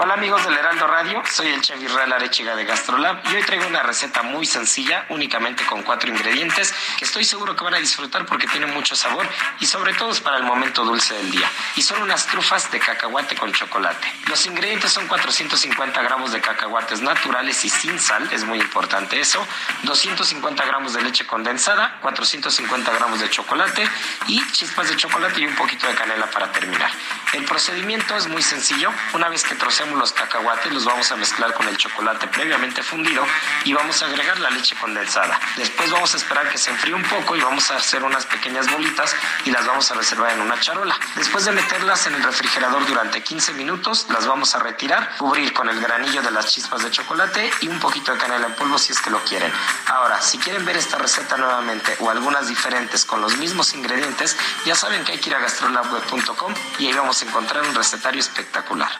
Hola 0.00 0.14
amigos 0.14 0.44
del 0.44 0.56
Heraldo 0.56 0.86
Radio, 0.86 1.20
soy 1.28 1.48
el 1.48 1.60
chef 1.60 1.82
Israel 1.82 2.12
Arechiga 2.12 2.54
de 2.54 2.64
Gastrolab 2.64 3.20
y 3.32 3.34
hoy 3.34 3.42
traigo 3.42 3.66
una 3.66 3.82
receta 3.82 4.22
muy 4.22 4.46
sencilla, 4.46 5.04
únicamente 5.08 5.66
con 5.66 5.82
cuatro 5.82 6.08
ingredientes, 6.08 6.72
que 6.96 7.04
estoy 7.04 7.24
seguro 7.24 7.56
que 7.56 7.64
van 7.64 7.74
a 7.74 7.78
disfrutar 7.78 8.24
porque 8.24 8.46
tiene 8.46 8.66
mucho 8.66 8.94
sabor 8.94 9.26
y 9.58 9.66
sobre 9.66 9.94
todo 9.94 10.12
es 10.12 10.20
para 10.20 10.36
el 10.36 10.44
momento 10.44 10.84
dulce 10.84 11.14
del 11.14 11.32
día. 11.32 11.50
Y 11.74 11.82
son 11.82 12.00
unas 12.00 12.28
trufas 12.28 12.70
de 12.70 12.78
cacahuate 12.78 13.34
con 13.34 13.52
chocolate. 13.52 14.06
Los 14.28 14.46
ingredientes 14.46 14.92
son 14.92 15.08
450 15.08 16.00
gramos 16.00 16.30
de 16.30 16.40
cacahuates 16.40 17.00
naturales 17.00 17.64
y 17.64 17.68
sin 17.68 17.98
sal, 17.98 18.28
es 18.30 18.44
muy 18.44 18.60
importante 18.60 19.18
eso, 19.18 19.44
250 19.82 20.64
gramos 20.64 20.92
de 20.92 21.02
leche 21.02 21.26
condensada, 21.26 21.98
450 22.02 22.92
gramos 22.92 23.18
de 23.18 23.28
chocolate 23.30 23.84
y 24.28 24.46
chispas 24.52 24.88
de 24.90 24.96
chocolate 24.96 25.40
y 25.40 25.46
un 25.46 25.56
poquito 25.56 25.88
de 25.88 25.94
canela 25.96 26.30
para 26.30 26.52
terminar. 26.52 26.92
El 27.32 27.44
procedimiento 27.46 28.16
es 28.16 28.28
muy 28.28 28.42
sencillo, 28.42 28.92
una 29.12 29.28
vez 29.28 29.42
que 29.42 29.56
trocemos 29.56 29.88
los 29.98 30.12
cacahuates, 30.12 30.72
los 30.72 30.84
vamos 30.84 31.10
a 31.12 31.16
mezclar 31.16 31.54
con 31.54 31.68
el 31.68 31.76
chocolate 31.76 32.28
previamente 32.28 32.82
fundido 32.82 33.24
y 33.64 33.72
vamos 33.72 34.02
a 34.02 34.06
agregar 34.06 34.38
la 34.40 34.50
leche 34.50 34.76
condensada. 34.76 35.38
Después 35.56 35.90
vamos 35.90 36.14
a 36.14 36.16
esperar 36.16 36.48
que 36.50 36.58
se 36.58 36.70
enfríe 36.70 36.94
un 36.94 37.02
poco 37.02 37.36
y 37.36 37.40
vamos 37.40 37.70
a 37.70 37.76
hacer 37.76 38.02
unas 38.02 38.26
pequeñas 38.26 38.70
bolitas 38.70 39.14
y 39.44 39.50
las 39.50 39.66
vamos 39.66 39.90
a 39.90 39.94
reservar 39.94 40.32
en 40.32 40.40
una 40.40 40.58
charola. 40.60 40.98
Después 41.16 41.44
de 41.44 41.52
meterlas 41.52 42.06
en 42.06 42.14
el 42.14 42.22
refrigerador 42.22 42.86
durante 42.86 43.22
15 43.22 43.54
minutos, 43.54 44.06
las 44.10 44.26
vamos 44.26 44.54
a 44.54 44.60
retirar, 44.60 45.16
cubrir 45.18 45.52
con 45.52 45.68
el 45.68 45.80
granillo 45.80 46.22
de 46.22 46.30
las 46.30 46.46
chispas 46.46 46.82
de 46.82 46.90
chocolate 46.90 47.50
y 47.60 47.68
un 47.68 47.80
poquito 47.80 48.12
de 48.12 48.18
canela 48.18 48.46
en 48.46 48.54
polvo 48.54 48.78
si 48.78 48.92
es 48.92 49.00
que 49.00 49.10
lo 49.10 49.18
quieren. 49.24 49.52
Ahora, 49.86 50.20
si 50.22 50.38
quieren 50.38 50.64
ver 50.64 50.76
esta 50.76 50.98
receta 50.98 51.36
nuevamente 51.36 51.96
o 52.00 52.10
algunas 52.10 52.48
diferentes 52.48 53.04
con 53.04 53.20
los 53.20 53.36
mismos 53.36 53.74
ingredientes, 53.74 54.36
ya 54.64 54.74
saben 54.74 55.04
que 55.04 55.12
hay 55.12 55.18
que 55.18 55.30
ir 55.30 55.36
a 55.36 55.40
gastrolabweb.com 55.40 56.54
y 56.78 56.86
ahí 56.86 56.92
vamos 56.94 57.22
a 57.22 57.24
encontrar 57.26 57.64
un 57.64 57.74
recetario 57.74 58.20
espectacular. 58.20 58.90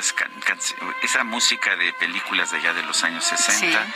Esas 0.00 0.12
can- 0.14 0.30
esa 1.02 1.24
música 1.24 1.76
de 1.76 1.92
películas 1.94 2.50
de 2.50 2.58
allá 2.58 2.72
de 2.74 2.82
los 2.82 3.02
años 3.04 3.24
60. 3.24 3.86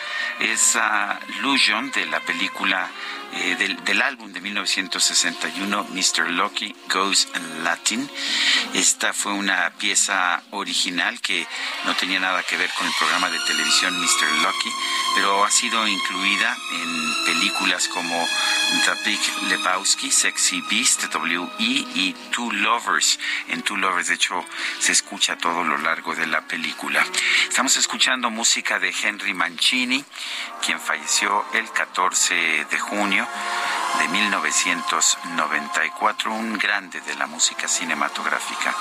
Esa 0.41 1.19
Illusion 1.39 1.91
de 1.91 2.07
la 2.07 2.21
película 2.21 2.89
eh, 3.33 3.57
del, 3.57 3.83
del 3.85 4.01
álbum 4.03 4.33
de 4.33 4.41
1961, 4.41 5.85
Mr. 5.91 6.31
Lucky 6.31 6.75
Goes 6.89 7.29
Latin. 7.63 8.09
Esta 8.73 9.13
fue 9.13 9.33
una 9.33 9.71
pieza 9.79 10.43
original 10.51 11.21
que 11.21 11.47
no 11.85 11.95
tenía 11.97 12.19
nada 12.19 12.43
que 12.43 12.57
ver 12.57 12.71
con 12.77 12.87
el 12.87 12.93
programa 12.99 13.31
de 13.31 13.39
televisión 13.41 13.99
Mr. 13.99 14.43
Lucky, 14.43 14.71
pero 15.15 15.45
ha 15.45 15.51
sido 15.51 15.87
incluida 15.87 16.57
en 16.73 17.25
películas 17.25 17.89
como 17.89 18.27
The 18.85 19.11
Big 19.11 19.21
Lebowski, 19.49 20.11
Sexy 20.11 20.61
Beast, 20.71 21.05
W.E. 21.13 21.65
y 21.95 22.17
Two 22.31 22.51
Lovers. 22.53 23.19
En 23.49 23.63
Two 23.63 23.77
Lovers, 23.77 24.09
de 24.09 24.15
hecho, 24.15 24.45
se 24.81 24.93
escucha 24.93 25.37
todo 25.37 25.63
lo 25.63 25.79
largo 25.79 26.15
de 26.15 26.27
la 26.27 26.41
película. 26.43 27.05
Estamos 27.49 27.77
escuchando 27.77 28.31
música 28.31 28.79
de 28.79 28.93
Henry 29.03 29.35
Mancini, 29.35 30.05
quien 30.65 30.81
falleció 30.81 31.45
el 31.53 31.71
14 31.71 32.67
de 32.71 32.79
junio 32.79 33.29
de 33.99 34.09
1994, 34.09 36.33
un 36.33 36.59
grande 36.59 37.01
de 37.01 37.15
la 37.15 37.27
música 37.27 37.69
cinematográfica. 37.69 38.75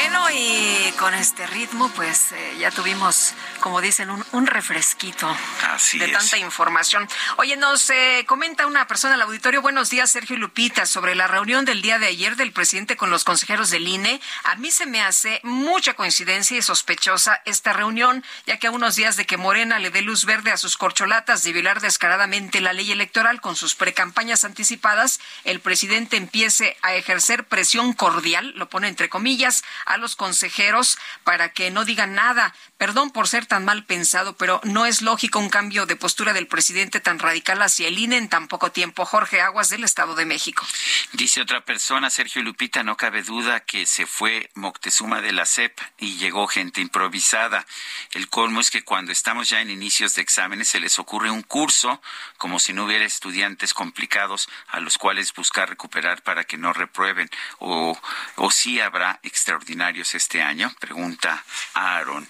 Bueno, 0.00 0.30
y 0.30 0.92
con 0.92 1.12
este 1.14 1.44
ritmo, 1.48 1.88
pues 1.96 2.30
eh, 2.30 2.56
ya 2.60 2.70
tuvimos, 2.70 3.34
como 3.58 3.80
dicen, 3.80 4.10
un, 4.10 4.24
un 4.30 4.46
refresquito 4.46 5.28
Así 5.72 5.98
de 5.98 6.04
es. 6.06 6.12
tanta 6.12 6.38
información. 6.38 7.08
Oye, 7.36 7.56
nos 7.56 7.90
eh, 7.90 8.24
comenta 8.28 8.68
una 8.68 8.86
persona 8.86 9.14
al 9.14 9.22
auditorio, 9.22 9.60
buenos 9.60 9.90
días, 9.90 10.08
Sergio 10.08 10.36
Lupita, 10.36 10.86
sobre 10.86 11.16
la 11.16 11.26
reunión 11.26 11.64
del 11.64 11.82
día 11.82 11.98
de 11.98 12.06
ayer 12.06 12.36
del 12.36 12.52
presidente 12.52 12.96
con 12.96 13.10
los 13.10 13.24
consejeros 13.24 13.70
del 13.70 13.88
INE. 13.88 14.20
A 14.44 14.54
mí 14.54 14.70
se 14.70 14.86
me 14.86 15.02
hace 15.02 15.40
mucha 15.42 15.94
coincidencia 15.94 16.56
y 16.56 16.62
sospechosa 16.62 17.42
esta 17.44 17.72
reunión, 17.72 18.24
ya 18.46 18.58
que 18.58 18.68
a 18.68 18.70
unos 18.70 18.94
días 18.94 19.16
de 19.16 19.26
que 19.26 19.36
Morena 19.36 19.80
le 19.80 19.90
dé 19.90 20.02
luz 20.02 20.26
verde 20.26 20.52
a 20.52 20.58
sus 20.58 20.76
corcholatas 20.76 21.42
de 21.42 21.52
violar 21.52 21.80
descaradamente 21.80 22.60
la 22.60 22.72
ley 22.72 22.92
electoral 22.92 23.40
con 23.40 23.56
sus 23.56 23.74
precampañas 23.74 24.44
anticipadas, 24.44 25.18
el 25.42 25.58
presidente 25.58 26.16
empiece 26.16 26.76
a 26.82 26.94
ejercer 26.94 27.44
presión 27.48 27.94
cordial, 27.94 28.52
lo 28.54 28.68
pone 28.68 28.86
entre 28.86 29.08
comillas, 29.08 29.64
a 29.88 29.96
los 29.96 30.16
consejeros 30.16 30.98
para 31.24 31.52
que 31.52 31.70
no 31.70 31.84
digan 31.84 32.14
nada. 32.14 32.54
Perdón 32.76 33.10
por 33.10 33.26
ser 33.26 33.46
tan 33.46 33.64
mal 33.64 33.84
pensado, 33.84 34.36
pero 34.36 34.60
no 34.62 34.86
es 34.86 35.02
lógico 35.02 35.38
un 35.38 35.48
cambio 35.48 35.86
de 35.86 35.96
postura 35.96 36.32
del 36.32 36.46
presidente 36.46 37.00
tan 37.00 37.18
radical 37.18 37.60
hacia 37.62 37.88
el 37.88 37.98
INE 37.98 38.18
en 38.18 38.28
tan 38.28 38.46
poco 38.46 38.70
tiempo. 38.70 39.04
Jorge 39.04 39.40
Aguas 39.40 39.68
del 39.70 39.84
Estado 39.84 40.14
de 40.14 40.26
México. 40.26 40.64
Dice 41.12 41.40
otra 41.40 41.64
persona, 41.64 42.10
Sergio 42.10 42.42
Lupita, 42.42 42.82
no 42.82 42.96
cabe 42.96 43.22
duda 43.22 43.60
que 43.60 43.86
se 43.86 44.06
fue 44.06 44.50
Moctezuma 44.54 45.20
de 45.20 45.32
la 45.32 45.46
CEP 45.46 45.78
y 45.98 46.18
llegó 46.18 46.46
gente 46.46 46.80
improvisada. 46.80 47.66
El 48.12 48.28
colmo 48.28 48.60
es 48.60 48.70
que 48.70 48.84
cuando 48.84 49.10
estamos 49.10 49.48
ya 49.48 49.60
en 49.60 49.70
inicios 49.70 50.14
de 50.14 50.22
exámenes 50.22 50.68
se 50.68 50.80
les 50.80 50.98
ocurre 50.98 51.30
un 51.30 51.42
curso 51.42 52.00
como 52.38 52.58
si 52.58 52.72
no 52.72 52.84
hubiera 52.84 53.04
estudiantes 53.04 53.74
complicados 53.74 54.48
a 54.68 54.80
los 54.80 54.96
cuales 54.96 55.34
buscar 55.34 55.68
recuperar 55.68 56.22
para 56.22 56.44
que 56.44 56.56
no 56.56 56.72
reprueben. 56.72 57.28
O, 57.58 57.98
o 58.36 58.50
sí 58.50 58.80
habrá 58.80 59.20
extraordinarios 59.22 60.14
este 60.14 60.40
año, 60.40 60.72
pregunta 60.80 61.44
Aaron. 61.74 62.26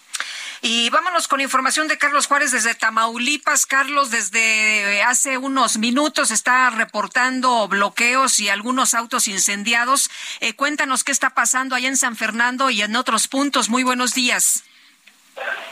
Y 0.61 0.91
vámonos 0.91 1.29
con 1.29 1.41
información 1.41 1.87
de 1.87 1.99
Carlos 1.99 2.27
Juárez 2.27 2.51
desde 2.51 2.75
Tamaulipas. 2.75 3.67
Carlos, 3.67 4.11
desde 4.11 5.03
hace 5.03 5.39
unos 5.39 5.79
minutos 5.79 6.33
está 6.33 6.69
reportando 6.71 7.69
bloqueos 7.69 8.41
y 8.41 8.49
algunos 8.49 8.95
autos 8.95 9.29
incendiados. 9.29 10.11
Eh, 10.41 10.55
cuéntanos 10.55 11.05
qué 11.05 11.13
está 11.13 11.31
pasando 11.31 11.77
allá 11.77 11.89
en 11.89 11.97
San 11.97 12.17
Fernando 12.17 12.71
y 12.71 12.83
en 12.83 12.97
otros 12.97 13.29
puntos. 13.29 13.69
Muy 13.69 13.85
buenos 13.85 14.15
días. 14.15 14.65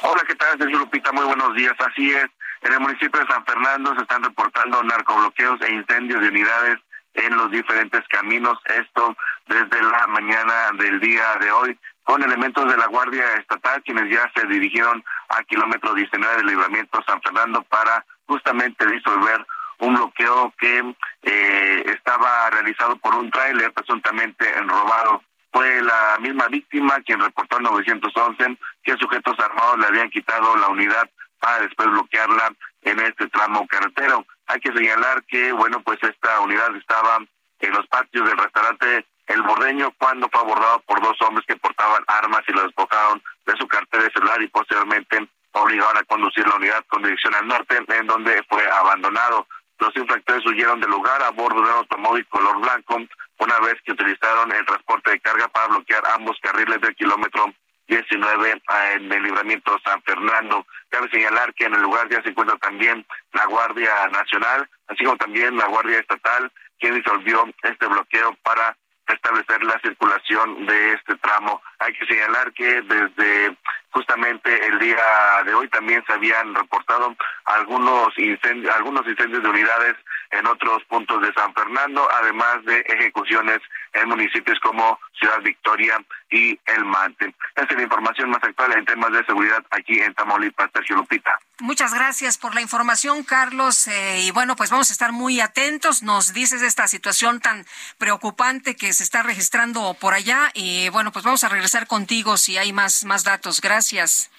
Hola, 0.03 0.23
¿qué 0.27 0.37
tal, 0.37 0.57
Sergio 0.57 0.79
Lupita? 0.79 1.11
Muy 1.11 1.25
buenos 1.25 1.55
días. 1.57 1.75
Así 1.81 2.13
es, 2.13 2.31
en 2.66 2.72
el 2.72 2.80
municipio 2.80 3.20
de 3.20 3.32
San 3.32 3.44
Fernando 3.44 3.94
se 3.94 4.02
están 4.02 4.24
reportando 4.24 4.82
narcobloqueos 4.82 5.60
e 5.62 5.72
incendios 5.72 6.20
de 6.20 6.28
unidades 6.28 6.78
en 7.14 7.36
los 7.36 7.51
diferentes 7.51 8.02
caminos. 8.09 8.59
Esto 8.64 9.16
desde 9.47 9.82
la 9.82 10.06
mañana 10.09 10.70
del 10.76 10.98
día 10.98 11.36
de 11.40 11.51
hoy 11.52 11.78
con 12.02 12.22
elementos 12.22 12.68
de 12.68 12.76
la 12.76 12.86
Guardia 12.86 13.34
Estatal, 13.34 13.82
quienes 13.84 14.10
ya 14.12 14.30
se 14.34 14.47
dirigieron 14.48 15.05
a 15.28 15.43
kilómetro 15.44 15.94
19 15.94 16.36
del 16.38 16.47
libramiento 16.47 17.02
San 17.06 17.20
Fernando 17.22 17.62
para 17.62 18.05
justamente 18.26 18.84
disolver 18.86 19.47
un 19.78 19.94
bloqueo 19.94 20.52
que 20.59 20.94
eh, 21.22 21.84
estaba 21.86 22.51
realizado 22.51 22.97
por 22.97 23.14
un 23.14 23.30
tráiler 23.30 23.72
presuntamente 23.72 24.59
enrobado. 24.59 25.22
Fue 25.52 25.82
la 25.82 26.18
misma 26.20 26.48
víctima 26.48 27.01
quien 27.05 27.20
reportó 27.20 27.59
al 27.59 27.62
911 27.62 28.59
que 28.82 28.97
sujetos 28.97 29.38
armados 29.38 29.78
le 29.78 29.86
habían 29.86 30.10
quitado 30.10 30.56
la 30.56 30.68
unidad 30.68 31.09
para 31.39 31.61
después 31.61 31.89
bloquearla 31.89 32.53
en 32.83 33.01
este 33.01 33.29
tramo 33.29 33.67
carretero. 33.67 34.25
Hay 34.47 34.61
que 34.61 34.73
señalar 34.73 35.25
que, 35.25 35.53
bueno, 35.53 35.81
pues 35.83 35.99
esta 36.03 36.41
unidad 36.41 36.75
estaba 36.77 37.19
en 37.61 37.73
los 37.73 37.87
patios 37.87 38.29
del 38.29 38.39
restaurante 38.39 39.07
el 39.27 39.43
Bordeño 39.43 39.93
cuando 39.99 40.29
fue 40.29 40.41
abordado 40.41 40.81
por 40.81 41.03
dos 41.03 41.21
hombres 41.23 41.45
que 41.47 41.57
portaban 41.57 42.05
armas 42.07 42.43
y 42.47 42.53
lo 42.53 42.63
despojaron 42.63 43.23
de 43.45 43.57
su 43.57 43.67
cartera 43.67 44.05
de 44.05 44.11
celular 44.13 44.41
y 44.41 44.49
posteriormente 44.49 45.29
obligaron 45.53 45.97
a 45.97 46.05
conducir 46.05 46.47
la 46.47 46.57
unidad 46.57 46.85
con 46.87 47.03
dirección 47.03 47.35
al 47.35 47.49
norte, 47.49 47.77
en 47.89 48.07
donde 48.07 48.43
fue 48.49 48.65
abandonado. 48.71 49.47
Los 49.79 49.97
infractores 49.97 50.47
huyeron 50.47 50.81
del 50.81 50.91
lugar 50.91 51.23
a 51.23 51.31
bordo 51.31 51.61
de 51.61 51.69
un 51.69 51.79
automóvil 51.79 52.27
color 52.29 52.61
blanco 52.61 53.03
una 53.39 53.59
vez 53.61 53.75
que 53.85 53.93
utilizaron 53.93 54.53
el 54.53 54.65
transporte 54.65 55.11
de 55.11 55.21
carga 55.21 55.49
para 55.49 55.69
bloquear 55.69 56.03
ambos 56.15 56.39
carriles 56.41 56.81
del 56.81 56.95
kilómetro 56.95 57.53
19 57.89 58.63
en 58.95 59.13
el 59.13 59.23
libramiento 59.23 59.79
San 59.85 60.03
Fernando. 60.03 60.67
Cabe 60.89 61.09
señalar 61.11 61.55
que 61.55 61.67
en 61.67 61.75
el 61.75 61.83
lugar 61.83 62.09
ya 62.09 62.23
se 62.23 62.31
encuentra 62.31 62.57
también 62.59 63.07
la 63.33 63.47
Guardia 63.47 64.09
Nacional, 64.09 64.69
así 64.89 65.05
como 65.05 65.17
también 65.17 65.57
la 65.57 65.67
Guardia 65.67 66.01
Estatal, 66.01 66.51
quien 66.79 66.95
disolvió 66.95 67.45
este 67.63 67.87
bloqueo 67.87 68.35
para 68.43 68.77
establecer 69.15 69.63
la 69.63 69.79
circulación 69.81 70.67
de 70.67 70.95
este 70.95 71.15
tramo. 71.17 71.63
Hay 71.79 71.93
que 71.95 72.07
señalar 72.07 72.53
que 72.53 72.83
desde 72.83 73.57
justamente 73.91 74.67
el 74.67 74.79
día 74.79 74.97
de 75.45 75.55
hoy 75.55 75.69
también 75.69 76.03
se 76.07 76.13
habían 76.13 76.55
reportado 76.55 77.15
algunos 77.45 78.09
incendios, 78.19 78.75
algunos 78.75 79.07
incendios 79.07 79.43
de 79.43 79.49
unidades 79.49 79.95
en 80.33 80.47
otros 80.47 80.83
puntos 80.85 81.23
de 81.23 81.33
San 81.35 81.55
Fernando, 81.55 82.07
además 82.21 82.65
de 82.65 82.81
ejecuciones 82.81 83.61
en 83.93 84.09
municipios 84.09 84.59
como 84.61 84.99
Ciudad 85.19 85.41
Victoria 85.41 85.99
y 86.37 86.61
El 86.67 86.85
Mante. 86.85 87.35
Esta 87.55 87.63
es 87.63 87.77
la 87.77 87.83
información 87.83 88.29
más 88.29 88.43
actual 88.45 88.73
en 88.73 88.85
temas 88.85 89.11
de 89.11 89.25
seguridad 89.25 89.65
aquí 89.71 89.99
en 89.99 90.13
Tamaulipas, 90.15 90.71
Sergio 90.73 90.97
Lupita. 90.97 91.39
Muchas 91.61 91.95
gracias 91.95 92.37
por 92.37 92.55
la 92.55 92.61
información, 92.61 93.25
Carlos. 93.25 93.87
Eh, 93.87 94.25
y 94.25 94.31
bueno, 94.33 94.55
pues 94.55 94.71
vamos 94.71 94.91
a 94.91 94.93
estar 94.93 95.13
muy 95.13 95.41
atentos. 95.41 96.03
Nos 96.03 96.35
dices 96.35 96.61
esta 96.61 96.87
situación 96.89 97.41
tan 97.41 97.65
preocupante 97.97 98.77
que 98.77 98.93
se 98.93 99.03
está 99.03 99.23
registrando 99.23 99.95
por 99.95 100.13
allá. 100.13 100.51
Y 100.53 100.91
bueno, 100.91 101.11
pues 101.11 101.25
vamos 101.25 101.43
a 101.45 101.49
regresar 101.49 101.87
contigo 101.87 102.37
si 102.37 102.59
hay 102.59 102.73
más, 102.75 103.05
más 103.05 103.25
datos. 103.25 103.63
Gracias. 103.63 104.31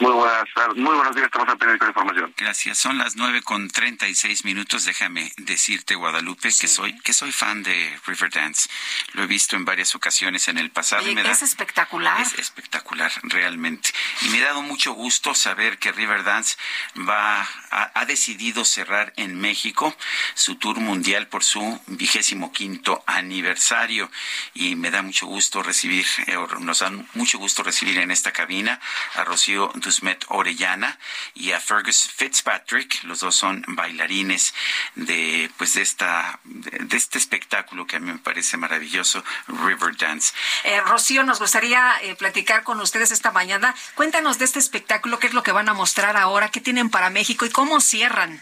Muy 0.00 0.12
buenas, 0.12 0.44
muy 0.76 0.94
buenos 0.94 1.14
días, 1.14 1.26
estamos 1.26 1.48
a 1.48 1.56
tener 1.56 1.76
con 1.78 1.88
información. 1.88 2.32
Gracias, 2.36 2.78
son 2.78 2.98
las 2.98 3.16
nueve 3.16 3.42
con 3.42 3.68
treinta 3.68 4.06
y 4.06 4.14
seis 4.14 4.44
minutos. 4.44 4.84
Déjame 4.84 5.32
decirte, 5.38 5.96
Guadalupe, 5.96 6.50
que 6.58 6.68
soy 6.68 6.96
que 7.00 7.12
soy 7.12 7.32
fan 7.32 7.62
de 7.62 7.98
Riverdance. 8.06 8.68
Lo 9.14 9.24
he 9.24 9.26
visto 9.26 9.56
en 9.56 9.64
varias 9.64 9.94
ocasiones 9.94 10.46
en 10.48 10.58
el 10.58 10.70
pasado. 10.70 11.08
y 11.08 11.14
me 11.14 11.28
es 11.28 11.42
espectacular. 11.42 12.20
Es 12.20 12.34
espectacular, 12.34 13.10
realmente. 13.24 13.90
Y 14.22 14.28
me 14.28 14.42
ha 14.42 14.46
dado 14.46 14.62
mucho 14.62 14.92
gusto 14.92 15.34
saber 15.34 15.78
que 15.78 15.90
Riverdance 15.90 16.56
va 16.96 17.42
ha, 17.70 17.90
ha 17.94 18.04
decidido 18.06 18.64
cerrar 18.64 19.12
en 19.16 19.40
México 19.40 19.96
su 20.34 20.56
tour 20.56 20.78
mundial 20.78 21.26
por 21.26 21.42
su 21.42 21.80
vigésimo 21.86 22.52
quinto 22.52 23.02
aniversario. 23.06 24.10
Y 24.54 24.76
me 24.76 24.90
da 24.90 25.02
mucho 25.02 25.26
gusto 25.26 25.62
recibir, 25.62 26.06
eh, 26.26 26.36
nos 26.60 26.78
da 26.78 26.90
mucho 27.14 27.38
gusto 27.38 27.62
recibir 27.62 27.98
en 27.98 28.10
esta 28.10 28.32
cabina 28.32 28.80
a 29.14 29.24
Rocío 29.24 29.67
Dusmet 29.74 30.24
Orellana 30.28 30.98
y 31.34 31.52
a 31.52 31.60
Fergus 31.60 32.10
Fitzpatrick. 32.14 33.02
Los 33.04 33.20
dos 33.20 33.36
son 33.36 33.64
bailarines 33.68 34.54
de 34.94 35.50
pues 35.56 35.74
de 35.74 35.82
esta 35.82 36.40
de, 36.44 36.96
este 36.96 37.18
espectáculo 37.18 37.86
que 37.86 37.96
a 37.96 38.00
mí 38.00 38.10
me 38.10 38.18
parece 38.18 38.56
maravilloso, 38.56 39.24
River 39.46 39.96
Dance. 39.96 40.32
Eh, 40.64 40.80
Rocío, 40.80 41.22
nos 41.22 41.38
gustaría 41.38 41.94
eh, 42.02 42.14
platicar 42.16 42.62
con 42.62 42.80
ustedes 42.80 43.10
esta 43.10 43.30
mañana. 43.30 43.74
Cuéntanos 43.94 44.38
de 44.38 44.44
este 44.44 44.58
espectáculo, 44.58 45.18
qué 45.18 45.28
es 45.28 45.34
lo 45.34 45.42
que 45.42 45.52
van 45.52 45.68
a 45.68 45.74
mostrar 45.74 46.16
ahora, 46.16 46.50
qué 46.50 46.60
tienen 46.60 46.90
para 46.90 47.10
México 47.10 47.46
y 47.46 47.50
cómo 47.50 47.80
cierran. 47.80 48.40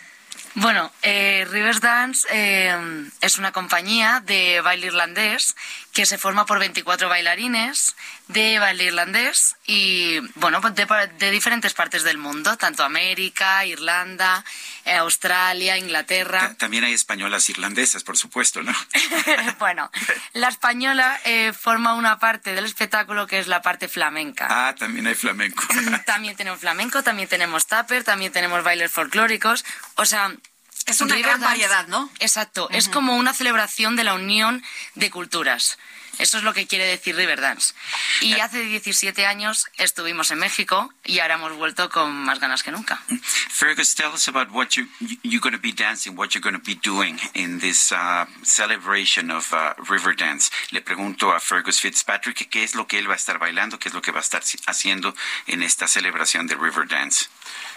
Bueno, 0.59 0.91
eh, 1.03 1.47
Riverdance 1.51 2.27
eh, 2.31 3.09
es 3.21 3.37
una 3.37 3.53
compañía 3.53 4.23
de 4.25 4.63
baile 4.63 4.87
irlandés 4.87 5.55
que 5.97 6.05
se 6.05 6.19
forma 6.19 6.45
por 6.45 6.59
24 6.59 7.09
bailarines 7.09 7.97
de 8.29 8.59
baile 8.59 8.85
irlandés 8.85 9.57
y, 9.67 10.19
bueno, 10.35 10.61
pues 10.61 10.75
de, 10.75 10.85
de 11.19 11.31
diferentes 11.31 11.73
partes 11.73 12.03
del 12.03 12.19
mundo, 12.19 12.59
tanto 12.59 12.85
América, 12.85 13.65
Irlanda, 13.65 14.45
eh, 14.85 14.93
Australia, 14.93 15.79
Inglaterra. 15.79 16.55
También 16.59 16.85
hay 16.85 16.93
españolas 16.93 17.49
irlandesas, 17.49 18.05
por 18.05 18.19
supuesto, 18.19 18.63
¿no? 18.63 18.75
bueno, 19.59 19.91
la 20.35 20.49
española 20.49 21.19
eh, 21.25 21.55
forma 21.55 21.95
una 21.95 22.19
parte 22.19 22.53
del 22.53 22.67
espectáculo 22.67 23.27
que 23.27 23.39
es 23.39 23.47
la 23.47 23.63
parte 23.63 23.89
flamenca. 23.89 24.49
Ah, 24.51 24.75
también 24.75 25.07
hay 25.07 25.15
flamenco. 25.15 25.65
también 26.05 26.37
tenemos 26.37 26.61
flamenco, 26.61 27.03
también 27.03 27.27
tenemos 27.27 27.67
tupper, 27.67 28.05
también 28.05 28.33
tenemos 28.33 28.63
bailes 28.63 28.93
folclóricos. 28.93 29.65
O 29.95 30.05
sea, 30.05 30.31
es 30.87 31.01
una 31.01 31.17
gran 31.19 31.41
variedad, 31.41 31.87
¿no? 31.89 32.11
Exacto, 32.21 32.69
es 32.71 32.89
como 32.89 33.17
una 33.17 33.35
celebración 33.35 33.97
de 33.97 34.05
la 34.05 34.15
unión 34.15 34.63
de 34.95 35.11
culturas. 35.11 35.79
Eso 36.19 36.39
es 36.39 36.45
lo 36.45 36.55
que 36.55 36.67
quiere 36.67 36.87
decir 36.87 37.15
Riverdance. 37.15 37.75
Y 38.23 38.41
hace 38.41 38.63
17 38.63 39.27
años 39.27 39.67
estuvimos 39.77 40.31
en 40.31 40.39
México 40.39 40.93
y 41.05 41.19
ahora 41.19 41.35
hemos 41.35 41.53
vuelto 41.55 41.91
con 41.91 42.11
más 42.25 42.41
ganas 42.41 42.63
que 42.63 42.71
nunca. 42.71 43.03
Fergus, 43.51 43.95
tell 43.95 44.13
us 44.15 44.27
about 44.29 44.51
what 44.51 44.69
you 44.77 44.87
you're 45.23 45.41
going 45.41 45.55
to 45.55 45.61
be 45.61 45.73
dancing, 45.73 46.17
what 46.17 46.31
you're 46.31 46.43
going 46.43 46.59
to 46.59 46.65
be 46.65 46.79
doing 46.83 47.19
in 47.35 47.59
this 47.59 47.93
uh, 47.93 48.25
celebration 48.43 49.31
of 49.31 49.53
uh, 49.53 49.75
River 49.91 50.17
Dance. 50.17 50.51
Le 50.71 50.81
pregunto 50.81 51.33
a 51.33 51.41
Fergus 51.41 51.81
Fitzpatrick 51.81 52.49
qué 52.49 52.65
es 52.65 52.75
lo 52.75 52.87
que 52.87 52.99
él 52.99 53.09
va 53.09 53.15
a 53.15 53.17
estar 53.17 53.39
bailando, 53.39 53.79
qué 53.79 53.89
es 53.89 53.95
lo 53.95 54.01
que 54.01 54.11
va 54.11 54.21
a 54.21 54.23
estar 54.23 54.43
haciendo 54.67 55.15
en 55.47 55.63
esta 55.63 55.87
celebración 55.87 56.47
de 56.47 56.55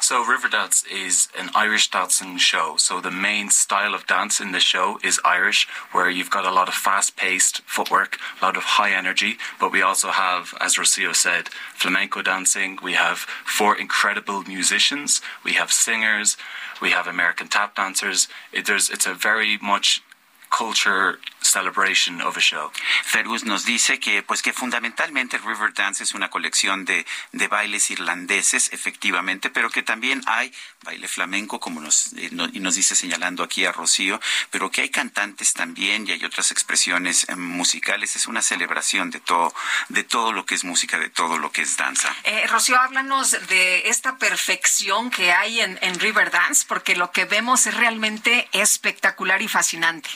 So 0.01 0.23
Riverdance 0.23 0.85
is 0.89 1.27
an 1.37 1.49
Irish 1.53 1.89
dancing 1.91 2.37
show. 2.37 2.75
So 2.77 3.01
the 3.01 3.11
main 3.11 3.49
style 3.49 3.93
of 3.93 4.07
dance 4.07 4.39
in 4.39 4.51
the 4.51 4.59
show 4.59 4.99
is 5.03 5.19
Irish, 5.23 5.67
where 5.91 6.09
you've 6.09 6.29
got 6.29 6.45
a 6.45 6.51
lot 6.51 6.67
of 6.67 6.73
fast-paced 6.73 7.61
footwork, 7.61 8.17
a 8.41 8.45
lot 8.45 8.57
of 8.57 8.63
high 8.63 8.91
energy. 8.91 9.37
But 9.59 9.71
we 9.71 9.81
also 9.81 10.09
have, 10.09 10.53
as 10.59 10.77
Rocio 10.77 11.15
said, 11.15 11.49
flamenco 11.73 12.21
dancing. 12.21 12.79
We 12.81 12.93
have 12.93 13.19
four 13.19 13.77
incredible 13.77 14.43
musicians. 14.43 15.21
We 15.43 15.53
have 15.53 15.71
singers. 15.71 16.37
We 16.81 16.91
have 16.91 17.07
American 17.07 17.47
tap 17.47 17.75
dancers. 17.75 18.27
It, 18.51 18.65
there's, 18.65 18.89
it's 18.89 19.05
a 19.05 19.13
very 19.13 19.57
much 19.57 20.01
culture 20.49 21.19
celebration 21.41 22.21
of 22.21 22.37
a 22.37 22.39
show. 22.41 22.71
Fergus 23.05 23.43
nos 23.43 23.65
dice 23.65 23.99
que 23.99 24.21
pues 24.23 24.41
que 24.41 24.53
fundamentalmente 24.53 25.37
River 25.37 25.73
Dance 25.73 26.03
es 26.03 26.13
una 26.13 26.29
colección 26.29 26.85
de, 26.85 27.05
de 27.31 27.47
bailes 27.47 27.89
irlandeses, 27.91 28.71
efectivamente, 28.73 29.49
pero 29.49 29.69
que 29.69 29.81
también 29.81 30.21
hay 30.27 30.53
baile 30.83 31.07
flamenco, 31.07 31.59
como 31.59 31.79
nos, 31.81 32.13
eh, 32.13 32.29
no- 32.31 32.49
y 32.51 32.59
nos 32.59 32.75
dice 32.75 32.93
señalando 32.95 33.43
aquí 33.43 33.65
a 33.65 33.71
Rocío, 33.71 34.19
pero 34.51 34.69
que 34.69 34.81
hay 34.81 34.89
cantantes 34.89 35.53
también 35.53 36.07
y 36.07 36.11
hay 36.11 36.23
otras 36.25 36.51
expresiones 36.51 37.27
eh, 37.29 37.35
musicales. 37.35 38.15
Es 38.15 38.27
una 38.27 38.41
celebración 38.41 39.09
de 39.09 39.19
todo, 39.19 39.53
de 39.89 40.03
todo 40.03 40.33
lo 40.33 40.45
que 40.45 40.55
es 40.55 40.63
música, 40.63 40.97
de 40.99 41.09
todo 41.09 41.37
lo 41.37 41.51
que 41.51 41.61
es 41.61 41.77
danza. 41.77 42.13
Eh, 42.23 42.45
Rocío, 42.47 42.79
háblanos 42.79 43.31
de 43.47 43.87
esta 43.89 44.17
perfección 44.17 45.09
que 45.09 45.31
hay 45.31 45.61
en, 45.61 45.79
en 45.81 45.99
Riverdance, 45.99 46.65
porque 46.67 46.95
lo 46.95 47.11
que 47.11 47.25
vemos 47.25 47.65
es 47.65 47.73
realmente 47.75 48.47
espectacular 48.51 49.41
y 49.41 49.47
fascinante. 49.47 50.09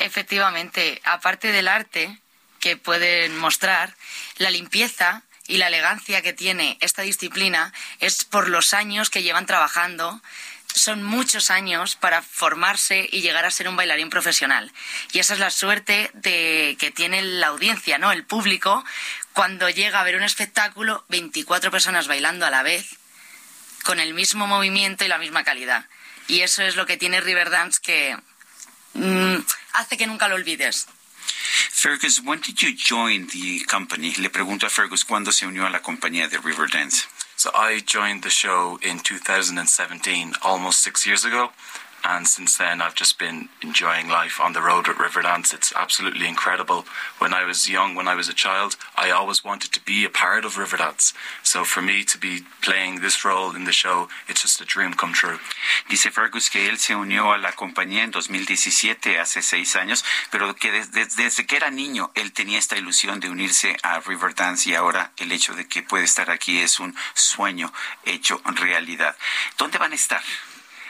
Efectivamente, 0.00 1.00
aparte 1.04 1.52
del 1.52 1.68
arte 1.68 2.18
que 2.58 2.76
pueden 2.76 3.36
mostrar, 3.38 3.94
la 4.36 4.50
limpieza 4.50 5.22
y 5.46 5.58
la 5.58 5.68
elegancia 5.68 6.22
que 6.22 6.32
tiene 6.32 6.78
esta 6.80 7.02
disciplina 7.02 7.72
es 8.00 8.24
por 8.24 8.48
los 8.48 8.74
años 8.74 9.10
que 9.10 9.22
llevan 9.22 9.46
trabajando 9.46 10.20
son 10.74 11.02
muchos 11.02 11.50
años 11.50 11.96
para 11.96 12.22
formarse 12.22 13.08
y 13.10 13.20
llegar 13.20 13.44
a 13.44 13.50
ser 13.50 13.68
un 13.68 13.76
bailarín 13.76 14.10
profesional. 14.10 14.72
Y 15.12 15.18
esa 15.18 15.34
es 15.34 15.40
la 15.40 15.50
suerte 15.50 16.10
de 16.14 16.76
que 16.78 16.90
tiene 16.90 17.22
la 17.22 17.48
audiencia, 17.48 17.98
¿no? 17.98 18.12
El 18.12 18.24
público, 18.24 18.84
cuando 19.32 19.68
llega 19.68 20.00
a 20.00 20.04
ver 20.04 20.16
un 20.16 20.22
espectáculo, 20.22 21.04
24 21.08 21.70
personas 21.70 22.08
bailando 22.08 22.46
a 22.46 22.50
la 22.50 22.62
vez, 22.62 22.96
con 23.84 23.98
el 24.00 24.14
mismo 24.14 24.46
movimiento 24.46 25.04
y 25.04 25.08
la 25.08 25.18
misma 25.18 25.44
calidad. 25.44 25.86
Y 26.28 26.42
eso 26.42 26.62
es 26.62 26.76
lo 26.76 26.86
que 26.86 26.96
tiene 26.96 27.20
Riverdance 27.20 27.80
que 27.82 28.16
mm, 28.94 29.36
hace 29.72 29.96
que 29.96 30.06
nunca 30.06 30.28
lo 30.28 30.36
olvides. 30.36 30.86
Fergus, 31.70 32.20
when 32.22 32.40
did 32.40 32.60
you 32.60 32.74
join 32.74 33.26
the 33.28 33.64
company? 33.64 34.12
Le 34.18 34.28
pregunto 34.28 34.66
a 34.66 34.70
Fergus 34.70 35.04
cuándo 35.04 35.32
se 35.32 35.46
unió 35.46 35.66
a 35.66 35.70
la 35.70 35.80
compañía 35.80 36.28
de 36.28 36.38
Riverdance. 36.38 37.06
So 37.36 37.50
I 37.54 37.80
joined 37.80 38.22
the 38.22 38.30
show 38.30 38.78
in 38.82 39.00
2017, 39.00 40.34
almost 40.42 40.82
six 40.82 41.06
years 41.06 41.24
ago. 41.24 41.52
And 42.04 42.26
since 42.26 42.56
then, 42.56 42.80
I've 42.80 42.94
just 42.94 43.18
been 43.18 43.48
enjoying 43.62 44.08
life 44.08 44.40
on 44.40 44.52
the 44.52 44.62
road 44.62 44.88
with 44.88 44.98
Riverdance. 44.98 45.52
It's 45.54 45.72
absolutely 45.74 46.26
incredible. 46.26 46.84
When 47.18 47.34
I 47.34 47.44
was 47.44 47.68
young, 47.68 47.94
when 47.94 48.08
I 48.08 48.14
was 48.14 48.28
a 48.28 48.34
child, 48.34 48.76
I 48.96 49.10
always 49.10 49.44
wanted 49.44 49.72
to 49.72 49.84
be 49.84 50.04
a 50.04 50.10
part 50.10 50.44
of 50.44 50.54
Riverdance. 50.54 51.12
So 51.42 51.64
for 51.64 51.82
me 51.82 52.04
to 52.04 52.18
be 52.18 52.44
playing 52.62 53.00
this 53.00 53.24
role 53.24 53.54
in 53.54 53.64
the 53.64 53.72
show, 53.72 54.08
it's 54.28 54.42
just 54.42 54.60
a 54.60 54.64
dream 54.64 54.94
come 54.94 55.12
true. 55.12 55.38
Dice 55.88 56.10
Fergus 56.10 56.50
que 56.50 56.68
él 56.68 56.78
se 56.78 56.94
unió 56.94 57.32
a 57.32 57.38
la 57.38 57.52
compañía 57.52 58.04
en 58.04 58.10
2017, 58.10 59.18
hace 59.18 59.42
seis 59.42 59.76
años, 59.76 60.04
pero 60.30 60.54
que 60.54 60.70
desde, 60.70 61.06
desde 61.16 61.46
que 61.46 61.56
era 61.56 61.70
niño 61.70 62.10
él 62.14 62.32
tenía 62.32 62.58
esta 62.58 62.76
ilusión 62.76 63.20
de 63.20 63.30
unirse 63.30 63.76
a 63.82 64.00
Riverdance 64.00 64.68
y 64.70 64.74
ahora 64.74 65.12
el 65.16 65.32
hecho 65.32 65.54
de 65.54 65.66
que 65.66 65.82
puede 65.82 66.04
estar 66.04 66.30
aquí 66.30 66.58
es 66.58 66.80
un 66.80 66.94
sueño 67.14 67.72
hecho 68.04 68.40
realidad. 68.44 69.16
¿Dónde 69.58 69.78
van 69.78 69.92
a 69.92 69.96
estar? 69.96 70.22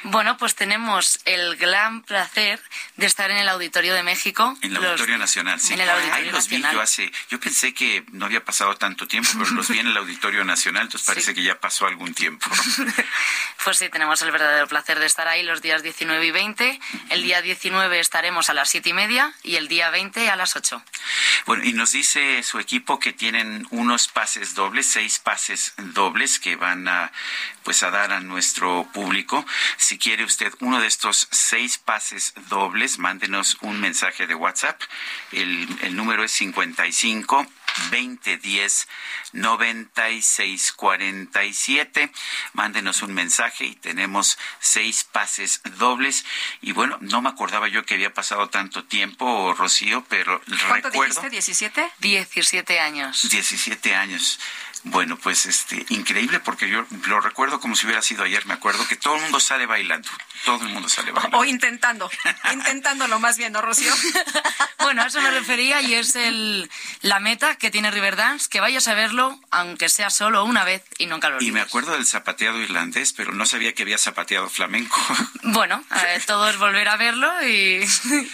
Bueno, 0.03 0.37
pues 0.39 0.55
tenemos 0.55 1.21
el 1.27 1.57
gran 1.57 2.03
placer 2.03 2.61
de 2.97 3.07
estar 3.07 3.31
en 3.31 3.37
el 3.37 3.49
Auditorio 3.49 3.95
de 3.95 4.03
México. 4.03 4.57
En 4.63 4.75
el 4.75 4.85
Auditorio 4.85 5.19
Nacional, 5.19 5.61
sí. 5.61 5.75
En 5.75 5.81
el 5.81 5.91
Auditorio 5.91 6.15
Ahí 6.15 6.25
los 6.27 6.45
Nacional. 6.45 6.71
vi 6.71 6.77
yo 6.77 6.83
hace, 6.83 7.13
yo 7.29 7.39
pensé 7.39 7.75
que 7.75 8.05
no 8.13 8.25
había 8.27 8.45
pasado 8.45 8.75
tanto 8.77 9.07
tiempo, 9.07 9.31
pero 9.39 9.51
los 9.51 9.69
vi 9.69 9.79
en 9.79 9.89
el 9.89 9.97
Auditorio 9.97 10.45
Nacional, 10.45 10.85
entonces 10.85 11.07
parece 11.07 11.35
que 11.35 11.43
ya 11.43 11.61
pasó 11.61 11.87
algún 11.87 12.15
tiempo. 12.15 12.49
Pues 13.63 13.77
sí, 13.77 13.91
tenemos 13.91 14.23
el 14.23 14.31
verdadero 14.31 14.67
placer 14.69 14.99
de 14.99 15.05
estar 15.05 15.29
ahí 15.29 15.43
los 15.43 15.61
días 15.61 15.83
19 15.83 16.25
y 16.25 16.31
20. 16.31 16.81
El 17.11 17.23
día 17.23 17.43
19 17.43 18.01
estaremos 18.01 18.49
a 18.49 18.55
las 18.55 18.71
siete 18.71 18.89
y 18.89 18.93
media 18.95 19.35
y 19.43 19.57
el 19.57 19.69
día 19.69 19.91
20 19.91 20.31
a 20.31 20.37
las 20.37 20.57
8. 20.57 20.83
Bueno, 21.45 21.65
y 21.65 21.75
nos 21.75 21.93
dice 21.93 22.43
su 22.43 22.59
equipo 22.59 22.99
que 22.99 23.13
tienen 23.13 23.67
unos 23.71 24.09
pases 24.09 24.55
dobles, 24.55 24.87
seis 24.87 25.19
pases 25.19 25.75
dobles 25.77 26.39
que 26.39 26.57
van 26.57 26.89
a 26.89 27.13
pues 27.63 27.83
a 27.83 27.91
dar 27.91 28.13
a 28.13 28.21
nuestro 28.21 28.89
público. 28.95 29.45
Si 29.91 29.99
quiere 29.99 30.23
usted 30.23 30.55
uno 30.61 30.81
de 30.81 30.87
estos 30.87 31.27
seis 31.33 31.77
pases 31.77 32.33
dobles, 32.49 33.01
mándenos 33.01 33.57
un 33.61 33.81
mensaje 33.81 34.29
de 34.29 34.37
WhatsApp. 34.37 34.81
El, 35.33 35.67
el 35.83 35.97
número 35.97 36.23
es 36.23 36.31
55 36.31 37.45
2010 37.91 38.87
9647. 39.33 42.13
Mándenos 42.53 43.03
un 43.03 43.15
mensaje 43.15 43.65
y 43.65 43.75
tenemos 43.75 44.39
seis 44.61 45.03
pases 45.03 45.61
dobles. 45.77 46.25
Y 46.61 46.71
bueno, 46.71 46.97
no 47.01 47.21
me 47.21 47.29
acordaba 47.29 47.67
yo 47.67 47.85
que 47.85 47.95
había 47.95 48.15
pasado 48.15 48.49
tanto 48.49 48.85
tiempo, 48.85 49.55
Rocío, 49.55 50.05
pero 50.09 50.41
¿Cuánto 50.69 50.91
recuerdo. 50.91 51.29
dijiste? 51.29 51.73
¿17? 51.73 51.91
17 51.99 52.79
años. 52.79 53.29
17 53.29 53.97
años. 53.97 54.39
Bueno, 54.85 55.17
pues 55.19 55.47
este, 55.47 55.85
increíble 55.91 56.41
porque 56.41 56.69
yo 56.69 56.87
lo 57.07 57.21
recuerdo 57.21 57.61
como 57.61 57.77
si 57.77 57.87
hubiera 57.87 58.03
sido 58.03 58.25
ayer. 58.25 58.47
Me 58.47 58.55
acuerdo 58.55 58.87
que 58.89 58.97
todo 58.97 59.17
el 59.17 59.23
mundo 59.23 59.39
sale 59.41 59.67
bailando. 59.67 60.09
Todo 60.45 60.63
el 60.65 60.71
mundo 60.71 60.89
sale 60.89 61.13
bailando. 61.13 61.39
O 61.39 61.45
intentando. 61.45 62.11
Intentándolo 62.53 63.19
más 63.21 63.37
bien, 63.37 63.53
¿no, 63.53 63.61
Rocío? 63.63 63.93
Bueno, 64.83 65.03
a 65.03 65.07
eso 65.09 65.21
me 65.21 65.31
refería 65.31 65.83
y 65.83 65.93
es 65.93 66.17
el, 66.17 66.69
la 67.03 67.21
meta 67.21 67.57
que 67.57 67.71
tiene 67.71 67.91
Riverdance, 67.91 68.49
que 68.49 68.61
vayas 68.61 68.89
a 68.89 68.95
verlo, 68.95 69.39
aunque 69.51 69.91
sea 69.91 70.09
solo 70.09 70.43
una 70.45 70.65
vez 70.65 70.83
y 70.97 71.05
nunca 71.05 71.29
lo 71.29 71.35
Y 71.35 71.37
olvides. 71.37 71.53
me 71.53 71.61
acuerdo 71.61 71.93
del 71.93 72.07
zapateado 72.07 72.59
irlandés, 72.59 73.13
pero 73.13 73.33
no 73.33 73.45
sabía 73.45 73.75
que 73.75 73.83
había 73.83 73.99
zapateado 73.99 74.49
flamenco. 74.49 74.97
Bueno, 75.43 75.83
eh, 76.07 76.21
todo 76.27 76.49
es 76.49 76.57
volver 76.59 76.89
a 76.89 76.97
verlo 76.97 77.29
y, 77.47 77.85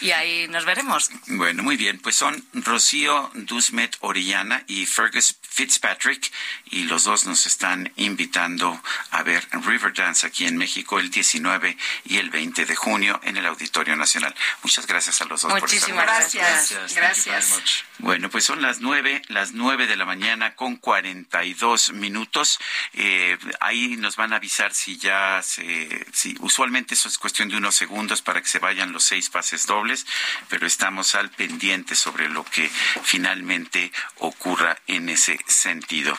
y 0.03 0.11
ahí 0.13 0.47
nos 0.49 0.65
veremos. 0.65 1.11
Bueno, 1.29 1.63
muy 1.63 1.77
bien. 1.77 1.99
Pues 1.99 2.15
son 2.17 2.45
Rocío 2.53 3.31
Dusmet 3.35 3.97
Orellana 4.01 4.63
y 4.67 4.87
Fergus 4.87 5.37
Fitzpatrick 5.43 6.31
y 6.71 6.85
los 6.85 7.05
dos 7.05 7.27
nos 7.27 7.47
están 7.47 7.93
invitando 7.97 8.81
a 9.11 9.23
ver 9.23 9.47
Riverdance 9.53 10.27
aquí 10.27 10.47
en 10.47 10.57
México 10.57 10.99
el 10.99 11.11
19 11.11 11.77
y 12.05 12.19
el 12.19 12.31
20 12.31 12.67
de 12.67 12.77
junio 12.77 13.21
en 13.23 13.37
el 13.37 13.47
Auditorio 13.47 13.97
Nacional. 13.97 14.35
Muchas 14.63 14.87
gracias 14.87 15.21
a 15.21 15.25
los 15.27 15.43
dos 15.43 15.53
Muchísimas 15.53 16.05
por 16.05 16.15
estar 16.15 16.41
gracias. 16.41 16.95
Gracias. 16.95 17.85
Bueno, 17.99 18.29
pues 18.31 18.45
son 18.45 18.63
las 18.63 18.81
nueve, 18.81 19.23
las 19.29 19.53
nueve 19.53 19.87
de 19.87 19.97
la 19.97 20.05
mañana 20.05 20.55
con 20.55 20.77
42 20.77 21.93
minutos. 21.93 22.59
Eh, 22.93 23.39
ahí 23.61 23.97
nos 23.97 24.17
van 24.17 24.33
a 24.33 24.37
avisar 24.37 24.75
si 24.75 24.99
ya 24.99 25.41
se, 25.43 26.07
si 26.13 26.37
usualmente 26.41 26.95
eso 26.95 27.09
es 27.09 27.19
cuestión 27.19 27.49
de 27.49 27.57
unos 27.57 27.75
segundos 27.75 28.23
para 28.23 28.41
que 28.41 28.49
se 28.49 28.59
vayan 28.59 28.93
los 28.93 29.05
seis 29.05 29.31
pases 29.31 29.67
dobles, 29.67 30.07
pero 30.49 30.67
estamos 30.67 31.15
al 31.15 31.31
pendiente 31.31 31.95
sobre 31.95 32.29
lo 32.29 32.45
que 32.45 32.71
finalmente 33.03 33.93
ocurra 34.17 34.77
en 34.87 35.09
ese 35.09 35.39
sentido. 35.47 36.17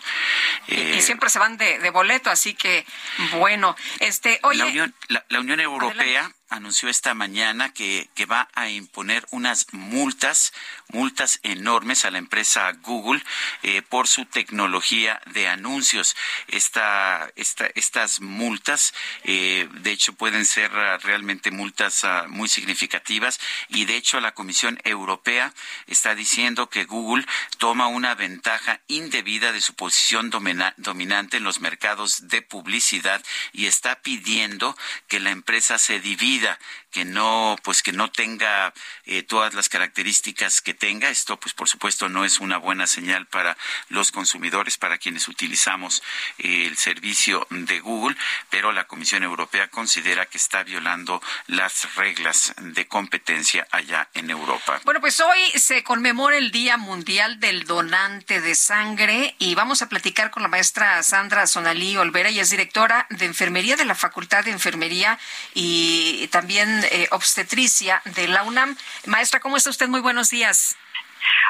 Eh, 0.67 0.95
y 0.97 1.01
siempre 1.01 1.29
se 1.29 1.39
van 1.39 1.57
de, 1.57 1.79
de 1.79 1.89
boleto, 1.89 2.29
así 2.29 2.53
que 2.53 2.85
bueno, 3.33 3.75
este, 3.99 4.39
oye, 4.43 4.59
la 4.59 4.65
Unión, 4.65 4.95
la, 5.07 5.25
la 5.29 5.39
Unión 5.39 5.59
Europea 5.59 6.31
anunció 6.49 6.89
esta 6.89 7.13
mañana 7.13 7.73
que, 7.73 8.09
que 8.15 8.25
va 8.25 8.47
a 8.53 8.69
imponer 8.69 9.25
unas 9.31 9.67
multas, 9.73 10.53
multas 10.89 11.39
enormes 11.43 12.05
a 12.05 12.11
la 12.11 12.17
empresa 12.17 12.71
Google 12.81 13.21
eh, 13.63 13.81
por 13.81 14.07
su 14.07 14.25
tecnología 14.25 15.21
de 15.27 15.47
anuncios. 15.47 16.15
Esta, 16.47 17.31
esta, 17.35 17.67
estas 17.75 18.21
multas, 18.21 18.93
eh, 19.23 19.67
de 19.71 19.91
hecho, 19.91 20.13
pueden 20.13 20.45
ser 20.45 20.71
ah, 20.73 20.97
realmente 20.97 21.51
multas 21.51 22.03
ah, 22.03 22.25
muy 22.27 22.47
significativas 22.47 23.39
y, 23.69 23.85
de 23.85 23.95
hecho, 23.95 24.19
la 24.19 24.33
Comisión 24.33 24.79
Europea 24.83 25.53
está 25.87 26.15
diciendo 26.15 26.69
que 26.69 26.85
Google 26.85 27.25
toma 27.57 27.87
una 27.87 28.15
ventaja 28.15 28.81
indebida 28.87 29.51
de 29.51 29.61
su 29.61 29.73
posición 29.75 30.29
domina- 30.29 30.73
dominante 30.77 31.37
en 31.37 31.43
los 31.43 31.59
mercados 31.59 32.27
de 32.27 32.41
publicidad 32.41 33.23
y 33.51 33.65
está 33.65 34.01
pidiendo 34.01 34.77
que 35.07 35.19
la 35.19 35.31
empresa 35.31 35.77
se 35.77 35.99
divida, 35.99 36.59
que 36.91 37.05
no, 37.05 37.55
pues 37.63 37.83
que 37.83 37.91
no 37.91 38.11
tenga 38.11 38.73
eh, 39.05 39.23
todas 39.23 39.53
las 39.53 39.69
características 39.69 40.61
que 40.61 40.73
tenga. 40.73 41.09
Esto, 41.09 41.39
pues 41.39 41.53
por 41.53 41.69
supuesto, 41.69 42.09
no 42.09 42.25
es 42.25 42.39
una 42.39 42.57
buena 42.57 42.87
señal 42.87 43.27
para 43.27 43.57
los 43.89 44.11
consumidores, 44.11 44.77
para 44.77 44.97
quienes 44.97 45.27
utilizamos 45.27 46.01
eh, 46.37 46.65
el 46.67 46.77
servicio 46.77 47.45
de 47.49 47.79
Google, 47.79 48.15
pero 48.49 48.71
la 48.71 48.87
Comisión 48.87 49.23
Europea 49.23 49.69
considera 49.69 50.25
que 50.25 50.37
está 50.37 50.63
violando 50.63 51.21
las 51.47 51.95
reglas 51.95 52.53
de 52.57 52.87
competencia 52.87 53.67
allá 53.71 54.09
en 54.13 54.29
Europa. 54.29 54.81
Bueno, 54.83 55.01
pues 55.01 55.19
hoy 55.19 55.39
se 55.55 55.83
conmemora 55.83 56.37
el 56.37 56.51
Día 56.51 56.77
Mundial 56.77 57.39
del 57.39 57.65
Donante 57.65 58.41
de 58.41 58.55
Sangre 58.55 59.35
y 59.39 59.55
vamos 59.55 59.81
a 59.81 59.89
platicar 59.89 60.31
con 60.31 60.43
la 60.43 60.49
maestra 60.49 61.01
Sandra 61.03 61.47
Sonalí 61.47 61.97
Olvera, 61.97 62.29
y 62.29 62.39
es 62.39 62.49
directora 62.49 63.07
de 63.09 63.25
Enfermería 63.25 63.75
de 63.75 63.85
la 63.85 63.95
Facultad 63.95 64.45
de 64.45 64.51
Enfermería 64.51 65.19
y 65.53 66.27
también 66.27 66.76
eh, 66.83 67.07
obstetricia 67.11 68.01
de 68.05 68.27
la 68.27 68.43
UNAM. 68.43 68.75
Maestra, 69.05 69.39
¿cómo 69.39 69.57
está 69.57 69.69
usted? 69.69 69.87
Muy 69.87 70.01
buenos 70.01 70.29
días. 70.29 70.77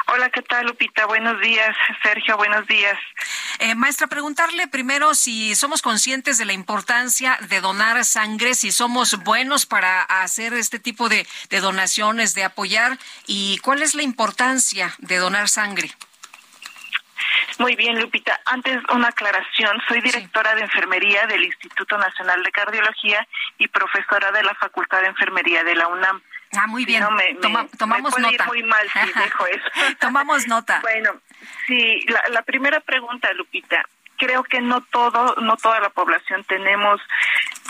Hola, 0.06 0.30
¿qué 0.30 0.42
tal, 0.42 0.66
Lupita? 0.66 1.06
Buenos 1.06 1.40
días. 1.40 1.76
Sergio, 2.02 2.36
buenos 2.36 2.66
días. 2.66 2.98
Eh, 3.58 3.74
maestra, 3.74 4.06
preguntarle 4.06 4.66
primero 4.66 5.14
si 5.14 5.54
somos 5.54 5.82
conscientes 5.82 6.38
de 6.38 6.44
la 6.44 6.52
importancia 6.52 7.38
de 7.48 7.60
donar 7.60 8.04
sangre, 8.04 8.54
si 8.54 8.72
somos 8.72 9.22
buenos 9.24 9.66
para 9.66 10.02
hacer 10.02 10.54
este 10.54 10.78
tipo 10.78 11.08
de, 11.08 11.26
de 11.50 11.60
donaciones, 11.60 12.34
de 12.34 12.44
apoyar, 12.44 12.98
y 13.26 13.58
cuál 13.58 13.82
es 13.82 13.94
la 13.94 14.02
importancia 14.02 14.94
de 14.98 15.16
donar 15.16 15.48
sangre. 15.48 15.94
Muy 17.58 17.74
bien, 17.76 18.00
Lupita. 18.00 18.38
Antes, 18.44 18.78
una 18.92 19.08
aclaración. 19.08 19.80
Soy 19.88 20.00
directora 20.00 20.54
de 20.54 20.62
enfermería 20.62 21.26
del 21.26 21.44
Instituto 21.44 21.96
Nacional 21.98 22.42
de 22.42 22.52
Cardiología 22.52 23.26
y 23.58 23.66
profesora 23.68 24.30
de 24.32 24.42
la 24.44 24.54
Facultad 24.54 25.00
de 25.00 25.08
Enfermería 25.08 25.64
de 25.64 25.74
la 25.74 25.88
UNAM. 25.88 26.20
Ah, 26.56 26.66
muy 26.66 26.84
bien. 26.84 27.02
no, 27.02 27.10
me- 27.10 27.34
me- 27.34 27.40
Toma- 27.40 27.66
tomamos 27.78 28.12
me 28.16 28.22
puede 28.22 28.34
ir 28.34 28.40
nota. 28.40 28.44
muy 28.46 28.62
mal 28.62 28.88
si 28.90 29.12
dejo 29.20 29.46
eso. 29.46 29.64
Tomamos 30.00 30.46
nota. 30.46 30.80
Bueno, 30.80 31.12
sí, 31.66 32.00
la, 32.08 32.22
la 32.30 32.42
primera 32.42 32.80
pregunta, 32.80 33.32
Lupita. 33.32 33.84
Creo 34.18 34.42
que 34.44 34.60
no 34.60 34.80
todo, 34.82 35.36
no 35.40 35.56
toda 35.56 35.78
la 35.80 35.90
población 35.90 36.42
tenemos 36.44 37.00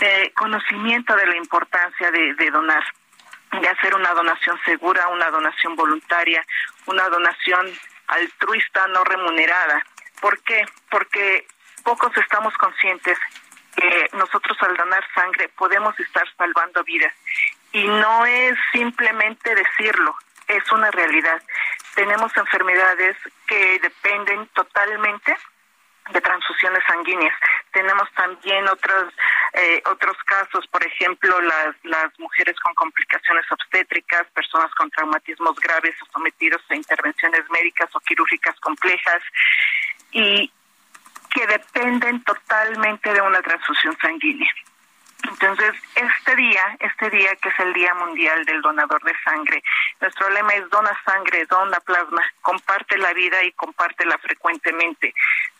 eh, 0.01 0.31
conocimiento 0.35 1.15
de 1.15 1.27
la 1.27 1.35
importancia 1.37 2.09
de, 2.11 2.33
de 2.35 2.49
donar, 2.51 2.83
de 3.51 3.67
hacer 3.67 3.93
una 3.95 4.11
donación 4.13 4.59
segura, 4.65 5.07
una 5.09 5.29
donación 5.29 5.75
voluntaria, 5.75 6.43
una 6.87 7.07
donación 7.09 7.67
altruista 8.09 8.87
no 8.87 9.03
remunerada. 9.03 9.85
¿Por 10.21 10.41
qué? 10.43 10.65
Porque 10.89 11.47
pocos 11.83 12.15
estamos 12.17 12.55
conscientes 12.57 13.17
que 13.75 14.09
nosotros 14.13 14.57
al 14.61 14.75
donar 14.75 15.03
sangre 15.13 15.49
podemos 15.49 15.97
estar 15.99 16.27
salvando 16.37 16.83
vidas. 16.83 17.13
Y 17.71 17.87
no 17.87 18.25
es 18.25 18.57
simplemente 18.71 19.53
decirlo, 19.55 20.15
es 20.47 20.71
una 20.71 20.91
realidad. 20.91 21.41
Tenemos 21.95 22.35
enfermedades 22.35 23.15
que 23.47 23.79
dependen 23.79 24.47
totalmente 24.47 25.37
de 26.11 26.21
transfusiones 26.21 26.83
sanguíneas. 26.85 27.35
Tenemos 27.71 28.11
también 28.13 28.67
otros 28.67 29.13
eh, 29.53 29.81
otros 29.85 30.17
casos, 30.25 30.65
por 30.67 30.85
ejemplo, 30.85 31.39
las 31.41 31.75
las 31.83 32.19
mujeres 32.19 32.59
con 32.59 32.73
complicaciones 32.75 33.45
obstétricas, 33.51 34.27
personas 34.31 34.73
con 34.75 34.89
traumatismos 34.91 35.55
graves 35.59 35.95
o 36.01 36.11
sometidos 36.11 36.61
a 36.69 36.75
intervenciones 36.75 37.49
médicas 37.49 37.89
o 37.95 37.99
quirúrgicas 38.01 38.59
complejas 38.59 39.21
y 40.11 40.51
que 41.29 41.47
dependen 41.47 42.23
totalmente 42.23 43.13
de 43.13 43.21
una 43.21 43.41
transfusión 43.41 43.95
sanguínea. 44.01 44.51
Entonces, 45.27 45.73
este 45.95 46.35
día, 46.35 46.77
este 46.79 47.09
día 47.09 47.35
que 47.35 47.49
es 47.49 47.59
el 47.59 47.73
Día 47.73 47.93
Mundial 47.93 48.45
del 48.45 48.61
Donador 48.61 49.01
de 49.03 49.13
Sangre, 49.23 49.61
nuestro 49.99 50.29
lema 50.29 50.53
es 50.53 50.69
dona 50.69 50.97
sangre, 51.05 51.45
dona 51.45 51.79
plasma, 51.81 52.21
comparte 52.41 52.97
la 52.97 53.13
vida 53.13 53.43
y 53.43 53.51
compártela 53.53 54.17
frecuentemente. 54.19 55.13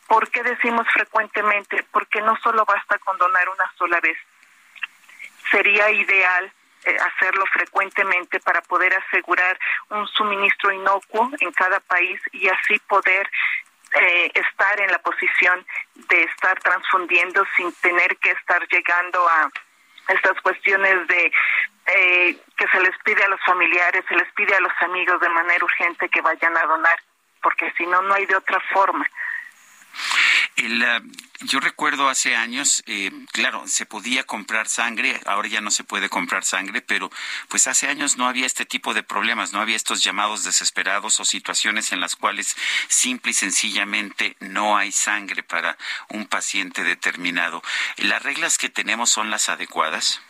¿Por 0.10 0.28
qué 0.32 0.42
decimos 0.42 0.88
frecuentemente? 0.92 1.86
Porque 1.92 2.20
no 2.20 2.36
solo 2.38 2.66
basta 2.66 2.98
con 2.98 3.16
donar 3.20 3.48
una 3.48 3.72
sola 3.78 4.00
vez. 4.02 4.18
Sería 5.52 5.92
ideal 5.92 6.52
eh, 6.84 6.98
hacerlo 6.98 7.46
frecuentemente 7.54 8.40
para 8.40 8.60
poder 8.64 8.92
asegurar 8.96 9.60
un 9.90 10.08
suministro 10.08 10.72
inocuo 10.72 11.30
en 11.40 11.52
cada 11.52 11.80
país 11.82 12.20
y 12.32 12.48
así 12.48 12.80
poder 12.88 13.30
eh, 14.02 14.32
estar 14.34 14.82
en 14.82 14.92
la 14.92 14.98
posición 14.98 15.64
de 15.94 16.24
estar 16.24 16.60
transfundiendo 16.60 17.46
sin 17.56 17.72
tener 17.74 18.18
que 18.18 18.32
estar 18.32 18.68
llegando 18.68 19.20
a 19.28 19.52
estas 20.08 20.42
cuestiones 20.42 21.08
de 21.08 21.32
eh, 21.86 22.38
que 22.58 22.68
se 22.68 22.82
les 22.82 22.98
pide 23.04 23.24
a 23.24 23.30
los 23.30 23.42
familiares, 23.46 24.04
se 24.08 24.16
les 24.16 24.32
pide 24.34 24.56
a 24.56 24.60
los 24.60 24.74
amigos 24.82 25.22
de 25.22 25.30
manera 25.30 25.64
urgente 25.64 26.10
que 26.10 26.22
vayan 26.22 26.58
a 26.58 26.66
donar, 26.66 27.00
porque 27.44 27.72
si 27.78 27.86
no, 27.86 28.02
no 28.02 28.16
hay 28.16 28.26
de 28.26 28.38
otra 28.38 28.60
forma. 28.74 29.06
El, 30.56 30.84
uh, 30.84 31.46
yo 31.46 31.62
recuerdo 31.62 32.10
hace 32.10 32.36
años, 32.36 32.84
eh, 32.86 33.12
claro, 33.32 33.64
se 33.66 33.86
podía 33.86 34.26
comprar 34.26 34.68
sangre, 34.68 35.20
ahora 35.26 35.48
ya 35.48 35.62
no 35.62 35.72
se 35.72 35.86
puede 35.86 36.10
comprar 36.10 36.44
sangre, 36.44 36.82
pero 36.82 37.10
pues 37.48 37.68
hace 37.68 37.88
años 37.88 38.18
no 38.18 38.28
había 38.28 38.46
este 38.46 38.66
tipo 38.66 38.94
de 38.94 39.04
problemas, 39.04 39.54
no 39.54 39.62
había 39.62 39.78
estos 39.78 40.04
llamados 40.04 40.44
desesperados 40.44 41.20
o 41.20 41.26
situaciones 41.26 41.94
en 41.94 42.02
las 42.02 42.18
cuales 42.18 42.58
simple 42.90 43.32
y 43.32 43.36
sencillamente 43.36 44.36
no 44.42 44.78
hay 44.78 44.92
sangre 44.92 45.44
para 45.44 45.78
un 46.10 46.26
paciente 46.26 46.84
determinado. 46.84 47.64
¿Las 47.98 48.22
reglas 48.22 48.58
que 48.58 48.70
tenemos 48.70 49.10
son 49.10 49.30
las 49.30 49.48
adecuadas? 49.48 50.22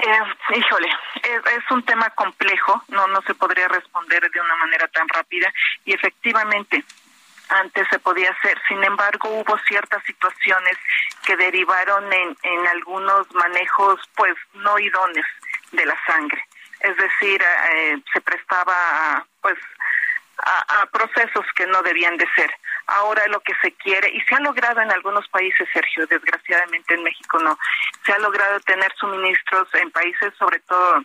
Eh, 0.00 0.56
híjole, 0.56 0.88
es, 1.24 1.70
un 1.70 1.82
tema 1.82 2.08
complejo, 2.10 2.82
no 2.88 3.08
no 3.08 3.20
se 3.22 3.34
podría 3.34 3.66
responder 3.66 4.30
de 4.30 4.40
una 4.40 4.54
manera 4.56 4.86
tan 4.88 5.08
rápida 5.08 5.52
y 5.84 5.92
efectivamente 5.92 6.84
antes 7.48 7.88
se 7.90 7.98
podía 7.98 8.30
hacer. 8.30 8.60
Sin 8.68 8.82
embargo, 8.84 9.28
hubo 9.28 9.58
ciertas 9.66 10.02
situaciones 10.04 10.76
que 11.24 11.36
derivaron 11.36 12.12
en, 12.12 12.36
en 12.42 12.66
algunos 12.68 13.32
manejos, 13.34 14.00
pues, 14.14 14.34
no 14.54 14.78
idóneos 14.78 15.26
de 15.72 15.84
la 15.84 15.96
sangre. 16.06 16.46
Es 16.80 16.96
decir, 16.96 17.42
eh, 17.72 17.96
se 18.12 18.20
prestaba, 18.20 19.26
pues, 19.40 19.58
a, 20.44 20.82
a, 20.82 20.86
procesos 20.86 21.44
que 21.56 21.66
no 21.66 21.82
debían 21.82 22.16
de 22.16 22.28
ser. 22.36 22.54
Ahora 22.88 23.26
lo 23.28 23.40
que 23.40 23.54
se 23.60 23.72
quiere, 23.72 24.08
y 24.10 24.20
se 24.22 24.34
ha 24.34 24.40
logrado 24.40 24.80
en 24.80 24.90
algunos 24.90 25.28
países, 25.28 25.68
Sergio, 25.72 26.06
desgraciadamente 26.06 26.94
en 26.94 27.02
México 27.02 27.38
no, 27.38 27.58
se 28.04 28.12
ha 28.12 28.18
logrado 28.18 28.58
tener 28.60 28.90
suministros 28.96 29.68
en 29.74 29.90
países, 29.90 30.32
sobre 30.38 30.58
todo 30.60 31.04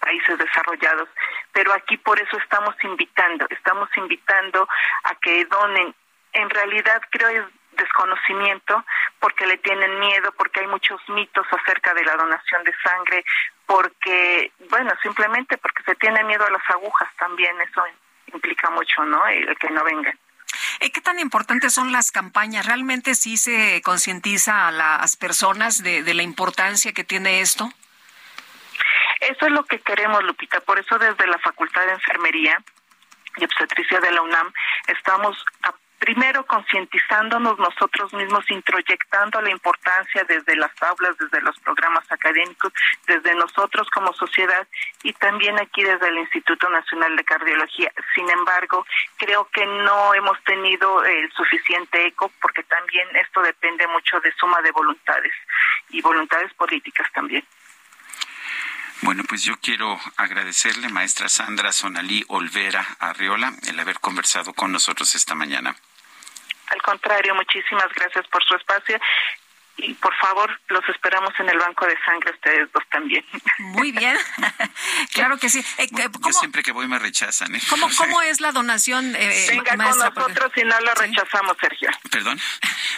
países 0.00 0.38
desarrollados, 0.38 1.08
pero 1.52 1.72
aquí 1.74 1.96
por 1.98 2.18
eso 2.18 2.36
estamos 2.38 2.74
invitando, 2.82 3.46
estamos 3.50 3.88
invitando 3.96 4.66
a 5.04 5.14
que 5.16 5.44
donen. 5.44 5.94
En 6.32 6.50
realidad 6.50 7.00
creo 7.10 7.28
es 7.28 7.44
desconocimiento 7.76 8.84
porque 9.20 9.46
le 9.46 9.58
tienen 9.58 10.00
miedo, 10.00 10.32
porque 10.32 10.60
hay 10.60 10.66
muchos 10.66 11.00
mitos 11.08 11.46
acerca 11.52 11.94
de 11.94 12.04
la 12.04 12.16
donación 12.16 12.64
de 12.64 12.74
sangre, 12.82 13.24
porque, 13.66 14.50
bueno, 14.70 14.90
simplemente 15.02 15.56
porque 15.58 15.82
se 15.84 15.94
tiene 15.96 16.24
miedo 16.24 16.44
a 16.46 16.50
las 16.50 16.70
agujas 16.70 17.08
también, 17.18 17.60
eso 17.60 17.84
implica 18.32 18.70
mucho, 18.70 19.04
¿no? 19.04 19.26
El 19.26 19.56
que 19.58 19.70
no 19.70 19.84
vengan. 19.84 20.18
Eh, 20.80 20.90
¿Qué 20.90 21.00
tan 21.00 21.18
importantes 21.18 21.72
son 21.72 21.92
las 21.92 22.10
campañas? 22.10 22.66
¿Realmente 22.66 23.14
sí 23.14 23.36
se 23.36 23.80
concientiza 23.82 24.68
a 24.68 24.72
las 24.72 25.16
personas 25.16 25.82
de, 25.82 26.02
la 26.14 26.22
importancia 26.22 26.92
que 26.92 27.04
tiene 27.04 27.40
esto? 27.40 27.70
Eso 29.20 29.46
es 29.46 29.52
lo 29.52 29.64
que 29.64 29.80
queremos, 29.80 30.22
Lupita. 30.24 30.60
Por 30.60 30.78
eso 30.78 30.98
desde 30.98 31.26
la 31.26 31.38
Facultad 31.38 31.86
de 31.86 31.92
Enfermería 31.92 32.58
y 33.36 33.44
Obstetricia 33.44 34.00
de 34.00 34.10
la 34.10 34.22
UNAM 34.22 34.52
estamos 34.88 35.42
primero 36.02 36.44
concientizándonos 36.44 37.60
nosotros 37.60 38.12
mismos, 38.12 38.44
introyectando 38.50 39.40
la 39.40 39.50
importancia 39.50 40.24
desde 40.24 40.56
las 40.56 40.72
aulas, 40.82 41.16
desde 41.16 41.40
los 41.42 41.56
programas 41.60 42.10
académicos, 42.10 42.72
desde 43.06 43.32
nosotros 43.36 43.88
como 43.90 44.12
sociedad 44.12 44.66
y 45.04 45.12
también 45.12 45.60
aquí 45.60 45.84
desde 45.84 46.08
el 46.08 46.18
Instituto 46.18 46.68
Nacional 46.70 47.14
de 47.14 47.22
Cardiología. 47.22 47.92
Sin 48.16 48.28
embargo, 48.28 48.84
creo 49.16 49.48
que 49.52 49.64
no 49.64 50.12
hemos 50.14 50.42
tenido 50.42 51.04
el 51.04 51.30
suficiente 51.34 52.04
eco 52.04 52.32
porque 52.40 52.64
también 52.64 53.06
esto 53.14 53.40
depende 53.40 53.86
mucho 53.86 54.18
de 54.18 54.32
suma 54.32 54.60
de 54.60 54.72
voluntades 54.72 55.32
y 55.90 56.02
voluntades 56.02 56.52
políticas 56.54 57.06
también. 57.12 57.46
Bueno, 59.02 59.22
pues 59.28 59.44
yo 59.44 59.54
quiero 59.60 60.00
agradecerle, 60.16 60.88
maestra 60.88 61.28
Sandra 61.28 61.70
Sonalí 61.70 62.24
Olvera 62.26 62.84
Arriola, 62.98 63.52
el 63.68 63.78
haber 63.78 64.00
conversado 64.00 64.52
con 64.52 64.72
nosotros 64.72 65.14
esta 65.14 65.36
mañana. 65.36 65.76
Al 66.68 66.82
contrario, 66.82 67.34
muchísimas 67.34 67.92
gracias 67.94 68.26
por 68.28 68.42
su 68.44 68.54
espacio 68.54 68.98
y 69.76 69.94
por 69.94 70.14
favor 70.16 70.60
los 70.68 70.86
esperamos 70.88 71.32
en 71.38 71.48
el 71.48 71.58
banco 71.58 71.86
de 71.86 71.96
sangre 72.04 72.30
ustedes 72.30 72.70
dos 72.72 72.82
también. 72.90 73.24
Muy 73.58 73.92
bien, 73.92 74.16
claro 75.12 75.38
que 75.38 75.48
sí. 75.48 75.64
Eh, 75.78 75.88
¿cómo, 75.90 76.26
Yo 76.26 76.32
siempre 76.32 76.62
que 76.62 76.72
voy 76.72 76.86
me 76.86 76.98
rechazan. 76.98 77.54
¿eh? 77.54 77.60
¿Cómo, 77.68 77.88
cómo 77.96 78.22
es 78.22 78.40
la 78.40 78.52
donación? 78.52 79.14
Eh, 79.16 79.46
Venga 79.48 79.76
maestra, 79.76 80.10
con 80.10 80.24
nosotros 80.24 80.46
porque... 80.46 80.60
y 80.60 80.64
no 80.64 80.80
la 80.80 80.94
rechazamos, 80.94 81.56
¿Sí? 81.60 81.66
Sergio. 81.66 81.90
Perdón. 82.10 82.40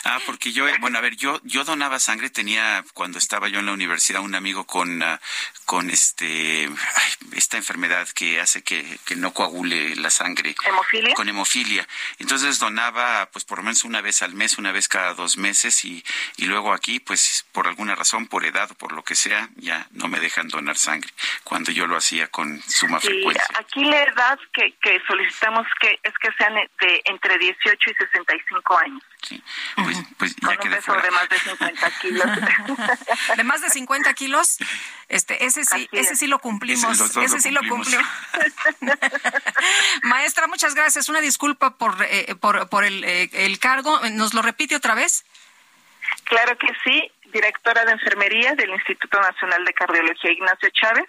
Ah, 0.05 0.19
porque 0.27 0.53
yo, 0.53 0.67
bueno, 0.81 0.99
a 0.99 1.01
ver, 1.01 1.17
yo 1.17 1.41
yo 1.45 1.65
donaba 1.65 1.99
sangre, 1.99 2.31
tenía 2.31 2.85
cuando 2.93 3.19
estaba 3.19 3.49
yo 3.49 3.61
en 3.61 3.67
la 3.67 3.73
universidad 3.73 4.23
un 4.23 4.35
amigo 4.35 4.65
con 4.65 5.03
uh, 5.03 5.19
con 5.65 5.91
este 5.91 6.69
ay, 6.69 7.13
esta 7.33 7.57
enfermedad 7.57 8.09
que 8.09 8.41
hace 8.41 8.63
que, 8.63 8.99
que 9.05 9.17
no 9.17 9.33
coagule 9.33 9.97
la 9.97 10.11
sangre. 10.11 10.55
¿Hemofilia? 10.67 11.15
Con 11.15 11.29
hemofilia. 11.29 11.89
Entonces 12.19 12.59
donaba 12.59 13.31
pues 13.33 13.45
por 13.45 13.59
lo 13.59 13.65
menos 13.65 13.85
una 13.85 14.01
vez 14.01 14.23
al 14.23 14.35
mes, 14.35 14.59
una 14.59 14.73
vez 14.73 14.89
cada 14.89 15.15
dos 15.15 15.37
meses 15.37 15.85
y, 15.85 16.05
y 16.37 16.47
luego 16.47 16.64
aquí, 16.73 17.01
pues 17.01 17.45
por 17.53 17.67
alguna 17.69 17.95
razón, 17.95 18.27
por 18.27 18.45
edad 18.45 18.71
o 18.71 18.75
por 18.75 18.93
lo 18.93 19.03
que 19.05 19.15
sea, 19.15 19.49
ya 19.57 19.87
no 19.93 20.09
me 20.09 20.21
dejan 20.21 20.49
donar 20.49 20.77
sangre, 20.77 21.11
cuando 21.45 21.71
yo 21.73 21.87
lo 21.87 21.97
hacía 21.97 22.29
con 22.29 22.63
suma 22.63 23.01
sí, 23.01 23.09
frecuencia. 23.09 23.45
Aquí 23.59 23.85
la 23.85 24.03
edad 24.03 24.39
que, 24.53 24.75
que 24.81 25.01
solicitamos 25.07 25.67
que 25.81 25.99
es 26.03 26.15
que 26.21 26.29
sean 26.39 26.55
de 26.55 27.03
entre 27.07 27.39
18 27.39 27.91
y 27.91 27.95
65 27.95 28.79
años. 28.79 29.03
Sí, 29.27 29.43
pues, 29.77 29.97
pues 30.19 30.35
Con 30.35 30.51
ya 30.51 30.57
un 30.57 30.63
quedé 30.63 30.77
peso 30.77 30.87
fuera. 30.93 31.03
de 31.03 31.11
más 31.11 31.29
de 31.31 31.39
50 31.39 31.91
kilos. 32.03 32.27
de 33.37 33.45
más 33.45 33.61
de 33.63 33.71
50 33.71 34.15
kilos, 34.15 34.59
este, 35.09 35.45
ese 35.47 35.65
sí, 35.65 35.89
ese 35.93 36.13
es. 36.13 36.19
sí 36.19 36.27
lo 36.27 36.39
cumplimos, 36.41 37.01
Ese 37.01 37.21
lo 37.37 37.41
sí 37.41 37.51
lo 37.51 37.61
cumplimos. 37.67 38.05
cumplimos. 38.81 38.99
Maestra, 40.03 40.47
muchas 40.47 40.75
gracias. 40.75 41.09
Una 41.09 41.21
disculpa 41.21 41.77
por, 41.77 41.97
eh, 42.09 42.35
por, 42.39 42.69
por 42.69 42.85
el, 42.85 43.03
eh, 43.05 43.31
el 43.33 43.59
cargo. 43.59 43.99
¿Nos 44.11 44.35
lo 44.35 44.43
repite 44.43 44.77
otra 44.77 44.95
vez? 44.95 45.25
Claro 46.25 46.57
que 46.59 46.69
sí, 46.85 47.11
directora 47.33 47.85
de 47.85 47.93
enfermería 47.93 48.55
del 48.55 48.71
Instituto 48.71 49.21
Nacional 49.21 49.65
de 49.65 49.73
Cardiología 49.73 50.33
Ignacio 50.33 50.69
Chávez 50.71 51.05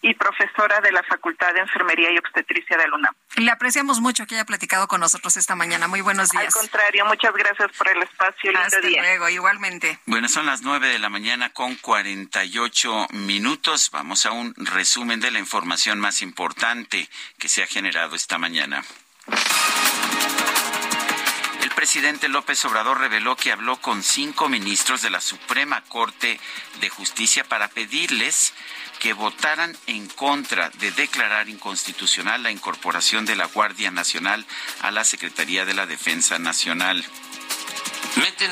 y 0.00 0.14
profesora 0.14 0.80
de 0.80 0.92
la 0.92 1.02
Facultad 1.02 1.52
de 1.54 1.60
Enfermería 1.60 2.10
y 2.12 2.18
Obstetricia 2.18 2.76
de 2.76 2.86
la 2.86 2.94
UNAM. 2.96 3.14
Le 3.36 3.50
apreciamos 3.50 4.00
mucho 4.00 4.26
que 4.26 4.36
haya 4.36 4.44
platicado 4.44 4.86
con 4.86 5.00
nosotros 5.00 5.36
esta 5.36 5.56
mañana. 5.56 5.88
Muy 5.88 6.02
buenos 6.02 6.30
días. 6.30 6.54
Al 6.54 6.60
contrario, 6.60 7.04
muchas 7.06 7.32
gracias 7.32 7.76
por 7.76 7.88
el 7.88 8.02
espacio. 8.02 8.52
Lindo 8.52 8.66
Hasta 8.66 8.80
día. 8.80 9.02
luego, 9.02 9.28
igualmente. 9.28 9.98
Bueno, 10.06 10.28
son 10.28 10.46
las 10.46 10.62
nueve 10.62 10.88
de 10.88 11.00
la 11.00 11.08
mañana 11.08 11.50
con 11.50 11.74
48 11.74 13.08
minutos. 13.10 13.90
Vamos 13.90 14.24
a 14.26 14.30
un 14.30 14.54
resumen 14.56 15.18
de 15.20 15.32
la 15.32 15.40
información 15.40 15.98
más 15.98 16.22
importante 16.22 17.08
que 17.38 17.48
se 17.48 17.64
ha 17.64 17.66
generado 17.66 18.14
esta 18.14 18.38
mañana. 18.38 18.84
El 21.78 21.82
presidente 21.82 22.28
López 22.28 22.64
Obrador 22.64 22.98
reveló 22.98 23.36
que 23.36 23.52
habló 23.52 23.80
con 23.80 24.02
cinco 24.02 24.48
ministros 24.48 25.00
de 25.00 25.10
la 25.10 25.20
Suprema 25.20 25.80
Corte 25.82 26.40
de 26.80 26.90
Justicia 26.90 27.44
para 27.44 27.68
pedirles 27.68 28.52
que 28.98 29.12
votaran 29.12 29.78
en 29.86 30.08
contra 30.08 30.70
de 30.70 30.90
declarar 30.90 31.48
inconstitucional 31.48 32.42
la 32.42 32.50
incorporación 32.50 33.26
de 33.26 33.36
la 33.36 33.46
Guardia 33.46 33.92
Nacional 33.92 34.44
a 34.80 34.90
la 34.90 35.04
Secretaría 35.04 35.64
de 35.64 35.74
la 35.74 35.86
Defensa 35.86 36.40
Nacional. 36.40 37.06
Meten 38.16 38.50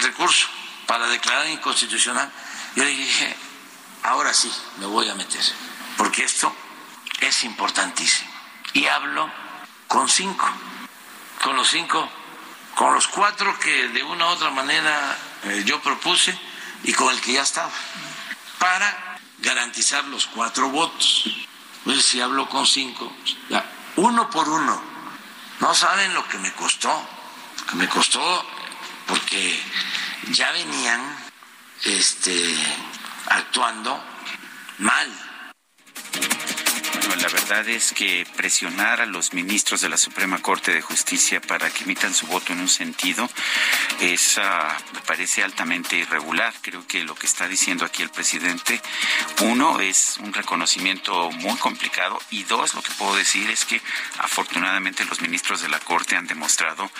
recurso 0.00 0.48
para 0.86 1.06
declarar 1.08 1.46
inconstitucional. 1.50 2.32
Yo 2.76 2.86
dije, 2.86 3.36
ahora 4.04 4.32
sí 4.32 4.50
me 4.78 4.86
voy 4.86 5.06
a 5.10 5.14
meter, 5.14 5.44
porque 5.98 6.24
esto 6.24 6.50
es 7.20 7.44
importantísimo. 7.44 8.30
Y 8.72 8.86
hablo 8.86 9.30
con 9.86 10.08
cinco, 10.08 10.48
con 11.42 11.56
los 11.56 11.68
cinco, 11.68 12.10
con 12.74 12.94
los 12.94 13.08
cuatro 13.08 13.58
que 13.58 13.88
de 13.88 14.02
una 14.02 14.26
u 14.26 14.28
otra 14.30 14.50
manera 14.50 15.16
eh, 15.44 15.62
yo 15.64 15.80
propuse 15.80 16.38
y 16.82 16.92
con 16.92 17.12
el 17.14 17.20
que 17.20 17.32
ya 17.32 17.42
estaba, 17.42 17.70
para 18.58 19.18
garantizar 19.38 20.04
los 20.04 20.26
cuatro 20.26 20.68
votos. 20.68 21.24
Pues 21.84 22.04
si 22.04 22.20
hablo 22.20 22.48
con 22.48 22.66
cinco, 22.66 23.12
ya, 23.48 23.64
uno 23.96 24.30
por 24.30 24.48
uno, 24.48 24.82
no 25.60 25.74
saben 25.74 26.14
lo 26.14 26.26
que 26.28 26.38
me 26.38 26.52
costó, 26.52 27.08
lo 27.58 27.66
que 27.66 27.76
me 27.76 27.88
costó 27.88 28.46
porque 29.06 29.62
ya 30.30 30.50
venían 30.52 31.00
este, 31.84 32.56
actuando 33.28 34.02
mal 34.78 35.23
bueno, 37.14 37.28
la 37.28 37.40
verdad 37.40 37.68
es 37.68 37.92
que 37.92 38.26
presionar 38.36 39.00
a 39.00 39.06
los 39.06 39.34
ministros 39.34 39.80
de 39.80 39.88
la 39.88 39.96
Suprema 39.96 40.42
Corte 40.42 40.72
de 40.72 40.82
Justicia 40.82 41.40
para 41.40 41.70
que 41.70 41.84
emitan 41.84 42.12
su 42.12 42.26
voto 42.26 42.52
en 42.52 42.60
un 42.60 42.68
sentido 42.68 43.30
es, 44.00 44.36
ah, 44.38 44.76
me 44.92 45.00
parece 45.02 45.44
altamente 45.44 45.96
irregular. 45.96 46.52
Creo 46.60 46.84
que 46.88 47.04
lo 47.04 47.14
que 47.14 47.26
está 47.26 47.46
diciendo 47.46 47.84
aquí 47.84 48.02
el 48.02 48.10
presidente, 48.10 48.80
uno, 49.42 49.78
es 49.78 50.16
un 50.18 50.32
reconocimiento 50.32 51.30
muy 51.30 51.56
complicado 51.58 52.20
y 52.30 52.42
dos, 52.44 52.74
lo 52.74 52.82
que 52.82 52.90
puedo 52.92 53.14
decir 53.14 53.48
es 53.48 53.64
que 53.64 53.80
afortunadamente 54.18 55.04
los 55.04 55.20
ministros 55.20 55.60
de 55.60 55.68
la 55.68 55.78
Corte 55.78 56.16
han 56.16 56.26
demostrado 56.26 56.90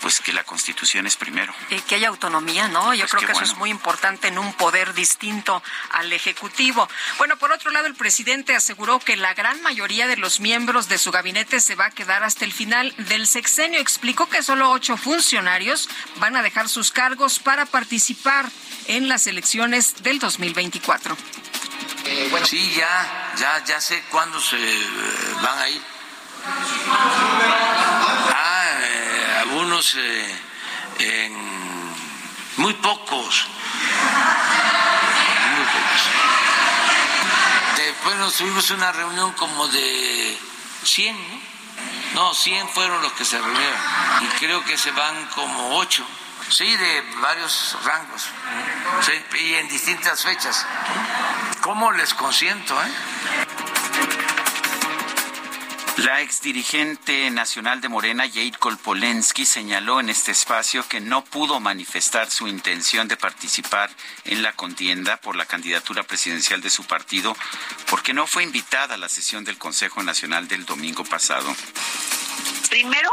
pues 0.00 0.20
que 0.20 0.32
la 0.32 0.44
Constitución 0.44 1.08
es 1.08 1.16
primero. 1.16 1.52
Y 1.70 1.80
que 1.80 1.96
haya 1.96 2.08
autonomía, 2.08 2.68
¿no? 2.68 2.94
Yo 2.94 3.00
Pues 3.00 3.14
creo 3.14 3.20
que 3.26 3.32
eso 3.32 3.40
bueno. 3.40 3.52
es 3.52 3.58
muy 3.58 3.70
importante 3.70 4.28
en 4.28 4.38
un 4.38 4.52
poder 4.54 4.94
distinto 4.94 5.60
al 5.90 6.12
Ejecutivo. 6.12 6.88
Bueno, 7.18 7.36
por 7.36 7.50
otro 7.50 7.72
lado, 7.72 7.86
el 7.86 7.96
presidente 7.96 8.54
aseguró 8.54 9.00
que 9.00 9.16
la 9.16 9.34
gran 9.34 9.55
mayoría 9.62 10.06
de 10.06 10.16
los 10.16 10.40
miembros 10.40 10.88
de 10.88 10.98
su 10.98 11.10
gabinete 11.10 11.60
se 11.60 11.74
va 11.74 11.86
a 11.86 11.90
quedar 11.90 12.22
hasta 12.24 12.44
el 12.44 12.52
final 12.52 12.94
del 12.96 13.26
sexenio. 13.26 13.80
Explicó 13.80 14.28
que 14.28 14.42
solo 14.42 14.70
ocho 14.70 14.96
funcionarios 14.96 15.88
van 16.16 16.36
a 16.36 16.42
dejar 16.42 16.68
sus 16.68 16.90
cargos 16.90 17.38
para 17.38 17.66
participar 17.66 18.50
en 18.86 19.08
las 19.08 19.26
elecciones 19.26 20.02
del 20.02 20.18
2024. 20.18 21.16
Sí, 22.44 22.74
ya, 22.76 23.34
ya, 23.36 23.64
ya 23.64 23.80
sé 23.80 24.02
cuándo 24.10 24.40
se 24.40 24.56
eh, 24.56 24.86
van 25.42 25.58
a 25.58 25.68
ir. 25.68 25.82
Ah, 28.32 28.78
eh, 28.80 29.36
algunos 29.40 29.96
eh, 29.96 31.30
muy 32.56 32.74
pocos. 32.74 33.46
Muy 35.56 35.64
pocos. 35.64 36.02
Después 37.96 38.16
nos 38.18 38.34
tuvimos 38.34 38.70
una 38.70 38.92
reunión 38.92 39.32
como 39.32 39.66
de 39.68 40.38
100, 40.84 41.16
¿no? 42.14 42.22
No, 42.22 42.34
100 42.34 42.68
fueron 42.68 43.02
los 43.02 43.12
que 43.12 43.24
se 43.24 43.38
reunieron. 43.38 43.80
Y 44.22 44.26
creo 44.38 44.64
que 44.64 44.78
se 44.78 44.90
van 44.92 45.26
como 45.34 45.76
8. 45.78 46.06
Sí, 46.48 46.76
de 46.76 47.02
varios 47.20 47.76
rangos. 47.84 48.28
Y 49.38 49.54
en 49.54 49.68
distintas 49.68 50.22
fechas. 50.22 50.64
¿Cómo 51.60 51.90
les 51.92 52.14
consiento, 52.14 52.80
eh? 52.80 52.92
La 55.96 56.20
exdirigente 56.20 57.30
nacional 57.30 57.80
de 57.80 57.88
Morena, 57.88 58.24
Jade 58.28 58.52
Kolpolensky, 58.58 59.46
señaló 59.46 59.98
en 59.98 60.10
este 60.10 60.30
espacio 60.30 60.86
que 60.86 61.00
no 61.00 61.24
pudo 61.24 61.58
manifestar 61.58 62.30
su 62.30 62.46
intención 62.48 63.08
de 63.08 63.16
participar 63.16 63.90
en 64.24 64.42
la 64.42 64.52
contienda 64.52 65.16
por 65.16 65.36
la 65.36 65.46
candidatura 65.46 66.02
presidencial 66.02 66.60
de 66.60 66.68
su 66.68 66.84
partido 66.84 67.34
porque 67.88 68.12
no 68.12 68.26
fue 68.26 68.42
invitada 68.42 68.94
a 68.96 68.98
la 68.98 69.08
sesión 69.08 69.44
del 69.44 69.56
Consejo 69.56 70.02
Nacional 70.02 70.48
del 70.48 70.66
domingo 70.66 71.02
pasado. 71.04 71.56
Primero 72.68 73.10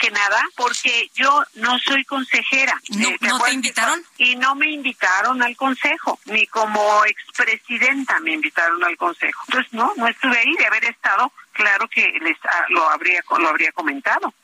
que 0.00 0.10
nada, 0.10 0.42
porque 0.56 1.10
yo 1.14 1.44
no 1.54 1.78
soy 1.78 2.04
consejera. 2.04 2.80
¿No- 2.88 3.08
Eh, 3.10 3.12
no 3.12 3.18
te 3.18 3.26
acuerdas 3.26 3.48
que 3.48 3.54
invitaron? 3.54 4.04
Y 4.18 4.36
no 4.36 4.54
me 4.56 4.70
invitaron 4.72 5.40
al 5.42 5.56
consejo, 5.56 6.18
ni 6.24 6.46
como 6.48 7.04
expresidenta 7.04 8.18
me 8.20 8.32
invitaron 8.32 8.82
al 8.82 8.96
consejo. 8.96 9.40
Entonces, 9.48 9.72
no, 9.72 9.92
no 9.96 10.08
estuve 10.08 10.36
ahí. 10.38 10.54
De 10.56 10.66
haber 10.66 10.84
estado, 10.86 11.32
claro 11.54 11.88
que 11.88 12.02
les 12.20 12.36
ah, 12.44 12.66
lo 12.68 12.88
habría 12.88 13.22
lo 13.38 13.48
habría 13.48 13.72
comentado. 13.72 14.34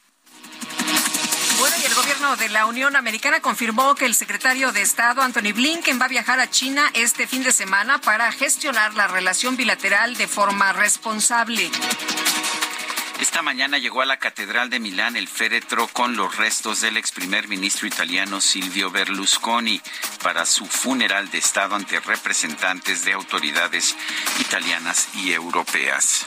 Bueno, 1.59 1.77
y 1.83 1.85
el 1.85 1.95
gobierno 1.95 2.37
de 2.37 2.49
la 2.49 2.65
Unión 2.65 2.97
Americana 2.97 3.41
confirmó 3.41 3.95
que 3.95 4.07
el 4.07 4.15
secretario 4.15 4.73
de 4.73 4.81
Estado, 4.81 5.21
Anthony 5.21 5.53
Blinken, 5.55 6.01
va 6.01 6.07
a 6.07 6.09
viajar 6.09 6.41
a 6.41 6.49
China 6.49 6.91
este 6.95 7.27
fin 7.27 7.43
de 7.43 7.53
semana 7.53 8.01
para 8.01 8.33
gestionar 8.33 8.95
la 8.95 9.09
relación 9.09 9.59
bilateral 9.59 10.17
de 10.17 10.27
forma 10.27 10.73
responsable. 10.73 11.71
Esta 13.21 13.43
mañana 13.43 13.77
llegó 13.77 14.01
a 14.01 14.07
la 14.07 14.19
Catedral 14.19 14.71
de 14.71 14.81
Milán 14.81 15.15
el 15.15 15.29
féretro 15.29 15.87
con 15.89 16.17
los 16.17 16.39
restos 16.39 16.81
del 16.81 16.97
ex 16.97 17.13
primer 17.13 17.49
ministro 17.49 17.87
italiano 17.87 18.41
Silvio 18.41 18.91
Berlusconi 18.91 19.79
para 20.23 20.47
su 20.47 20.65
funeral 20.65 21.31
de 21.31 21.37
Estado 21.37 21.75
ante 21.75 22.01
representantes 22.01 23.05
de 23.05 23.13
autoridades 23.13 23.95
italianas 24.41 25.11
y 25.15 25.33
europeas. 25.33 26.27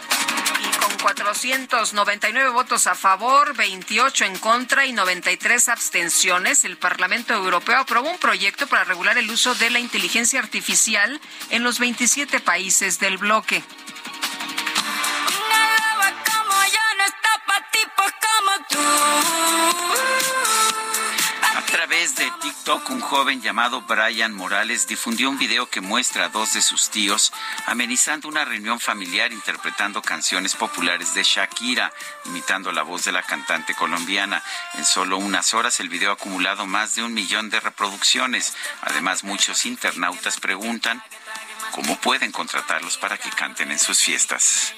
Y 0.59 0.77
con 0.77 0.95
499 0.99 2.49
votos 2.51 2.85
a 2.85 2.93
favor, 2.93 3.55
28 3.55 4.25
en 4.25 4.37
contra 4.37 4.85
y 4.85 4.93
93 4.93 5.69
abstenciones, 5.69 6.63
el 6.63 6.77
Parlamento 6.77 7.33
Europeo 7.33 7.79
aprobó 7.79 8.11
un 8.11 8.19
proyecto 8.19 8.67
para 8.67 8.83
regular 8.83 9.17
el 9.17 9.31
uso 9.31 9.55
de 9.55 9.71
la 9.71 9.79
inteligencia 9.79 10.39
artificial 10.39 11.19
en 11.49 11.63
los 11.63 11.79
27 11.79 12.39
países 12.39 12.99
del 12.99 13.17
bloque. 13.17 13.63
De 22.03 22.29
TikTok, 22.41 22.89
un 22.89 22.99
joven 22.99 23.41
llamado 23.41 23.81
Brian 23.83 24.33
Morales 24.33 24.87
difundió 24.87 25.29
un 25.29 25.37
video 25.37 25.69
que 25.69 25.79
muestra 25.79 26.25
a 26.25 26.29
dos 26.29 26.53
de 26.53 26.61
sus 26.61 26.89
tíos 26.89 27.31
amenizando 27.65 28.27
una 28.27 28.43
reunión 28.43 28.81
familiar 28.81 29.31
interpretando 29.31 30.01
canciones 30.01 30.53
populares 30.53 31.13
de 31.13 31.23
Shakira, 31.23 31.93
imitando 32.25 32.73
la 32.73 32.83
voz 32.83 33.05
de 33.05 33.13
la 33.13 33.23
cantante 33.23 33.73
colombiana. 33.73 34.43
En 34.73 34.83
solo 34.83 35.17
unas 35.17 35.53
horas 35.53 35.79
el 35.79 35.87
video 35.87 36.09
ha 36.09 36.15
acumulado 36.15 36.65
más 36.65 36.95
de 36.95 37.03
un 37.03 37.13
millón 37.13 37.49
de 37.49 37.61
reproducciones. 37.61 38.53
Además, 38.81 39.23
muchos 39.23 39.65
internautas 39.65 40.39
preguntan 40.41 41.01
cómo 41.71 41.97
pueden 41.97 42.31
contratarlos 42.31 42.97
para 42.97 43.17
que 43.17 43.29
canten 43.29 43.71
en 43.71 43.79
sus 43.79 44.01
fiestas. 44.01 44.73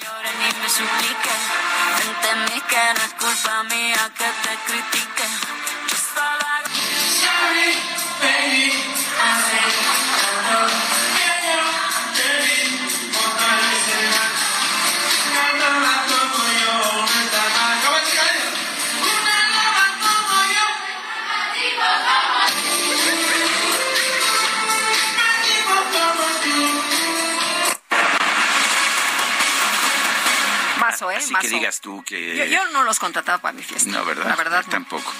¿Eh? 31.16 31.24
Así 31.24 31.34
Mazo. 31.34 31.48
que 31.48 31.54
digas 31.56 31.82
tú 31.82 32.04
que... 32.04 32.38
Yo, 32.38 32.46
yo 32.46 32.66
no 32.72 32.84
los 32.84 33.00
contrataba 33.00 33.40
para 33.40 33.54
mi 33.54 33.64
fiesta. 33.64 33.90
No, 33.90 34.06
¿verdad? 34.06 34.28
La 34.30 34.36
verdad, 34.36 34.64
no. 34.66 34.72
Tampoco. 34.72 35.12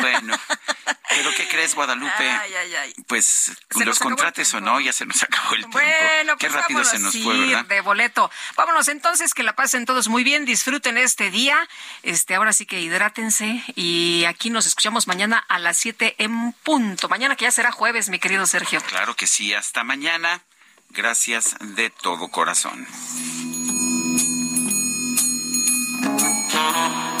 Bueno, 0.00 0.38
¿pero 1.08 1.30
qué 1.36 1.48
crees, 1.48 1.74
Guadalupe? 1.74 2.28
Ay, 2.30 2.54
ay, 2.54 2.74
ay. 2.74 2.94
Pues 3.06 3.52
Se 3.70 3.84
los 3.84 3.98
contrates 3.98 4.52
o 4.54 4.60
no, 4.60 4.80
ya 4.80 4.92
se 4.92 5.06
nos 5.06 5.22
acabó 5.22 5.54
el 5.54 5.60
tiempo. 5.60 5.78
Bueno, 5.78 6.36
Qué 6.36 6.48
pues 6.48 6.60
rápido 6.60 6.84
se 6.84 6.98
nos 6.98 7.16
fue, 7.16 7.38
¿verdad? 7.38 7.64
de 7.66 7.80
boleto. 7.80 8.30
Vámonos 8.56 8.88
entonces, 8.88 9.34
que 9.34 9.42
la 9.42 9.54
pasen 9.54 9.86
todos 9.86 10.08
muy 10.08 10.24
bien, 10.24 10.44
disfruten 10.44 10.98
este 10.98 11.30
día. 11.30 11.68
Este, 12.02 12.34
ahora 12.34 12.52
sí 12.52 12.66
que 12.66 12.80
hidrátense 12.80 13.62
y 13.74 14.24
aquí 14.26 14.50
nos 14.50 14.66
escuchamos 14.66 15.06
mañana 15.06 15.44
a 15.48 15.58
las 15.58 15.76
7 15.78 16.16
en 16.18 16.52
punto. 16.52 17.08
Mañana 17.08 17.36
que 17.36 17.44
ya 17.44 17.50
será 17.50 17.72
jueves, 17.72 18.08
mi 18.08 18.18
querido 18.18 18.46
Sergio. 18.46 18.80
Claro 18.82 19.14
que 19.16 19.26
sí, 19.26 19.54
hasta 19.54 19.84
mañana. 19.84 20.42
Gracias 20.90 21.56
de 21.60 21.90
todo 21.90 22.28
corazón. 22.28 22.86
Bye. 26.72 27.15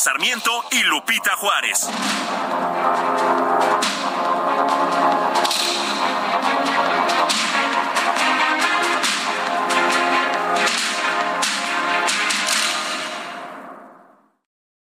Sarmiento 0.00 0.64
y 0.70 0.82
Lupita 0.84 1.36
Juárez. 1.36 1.86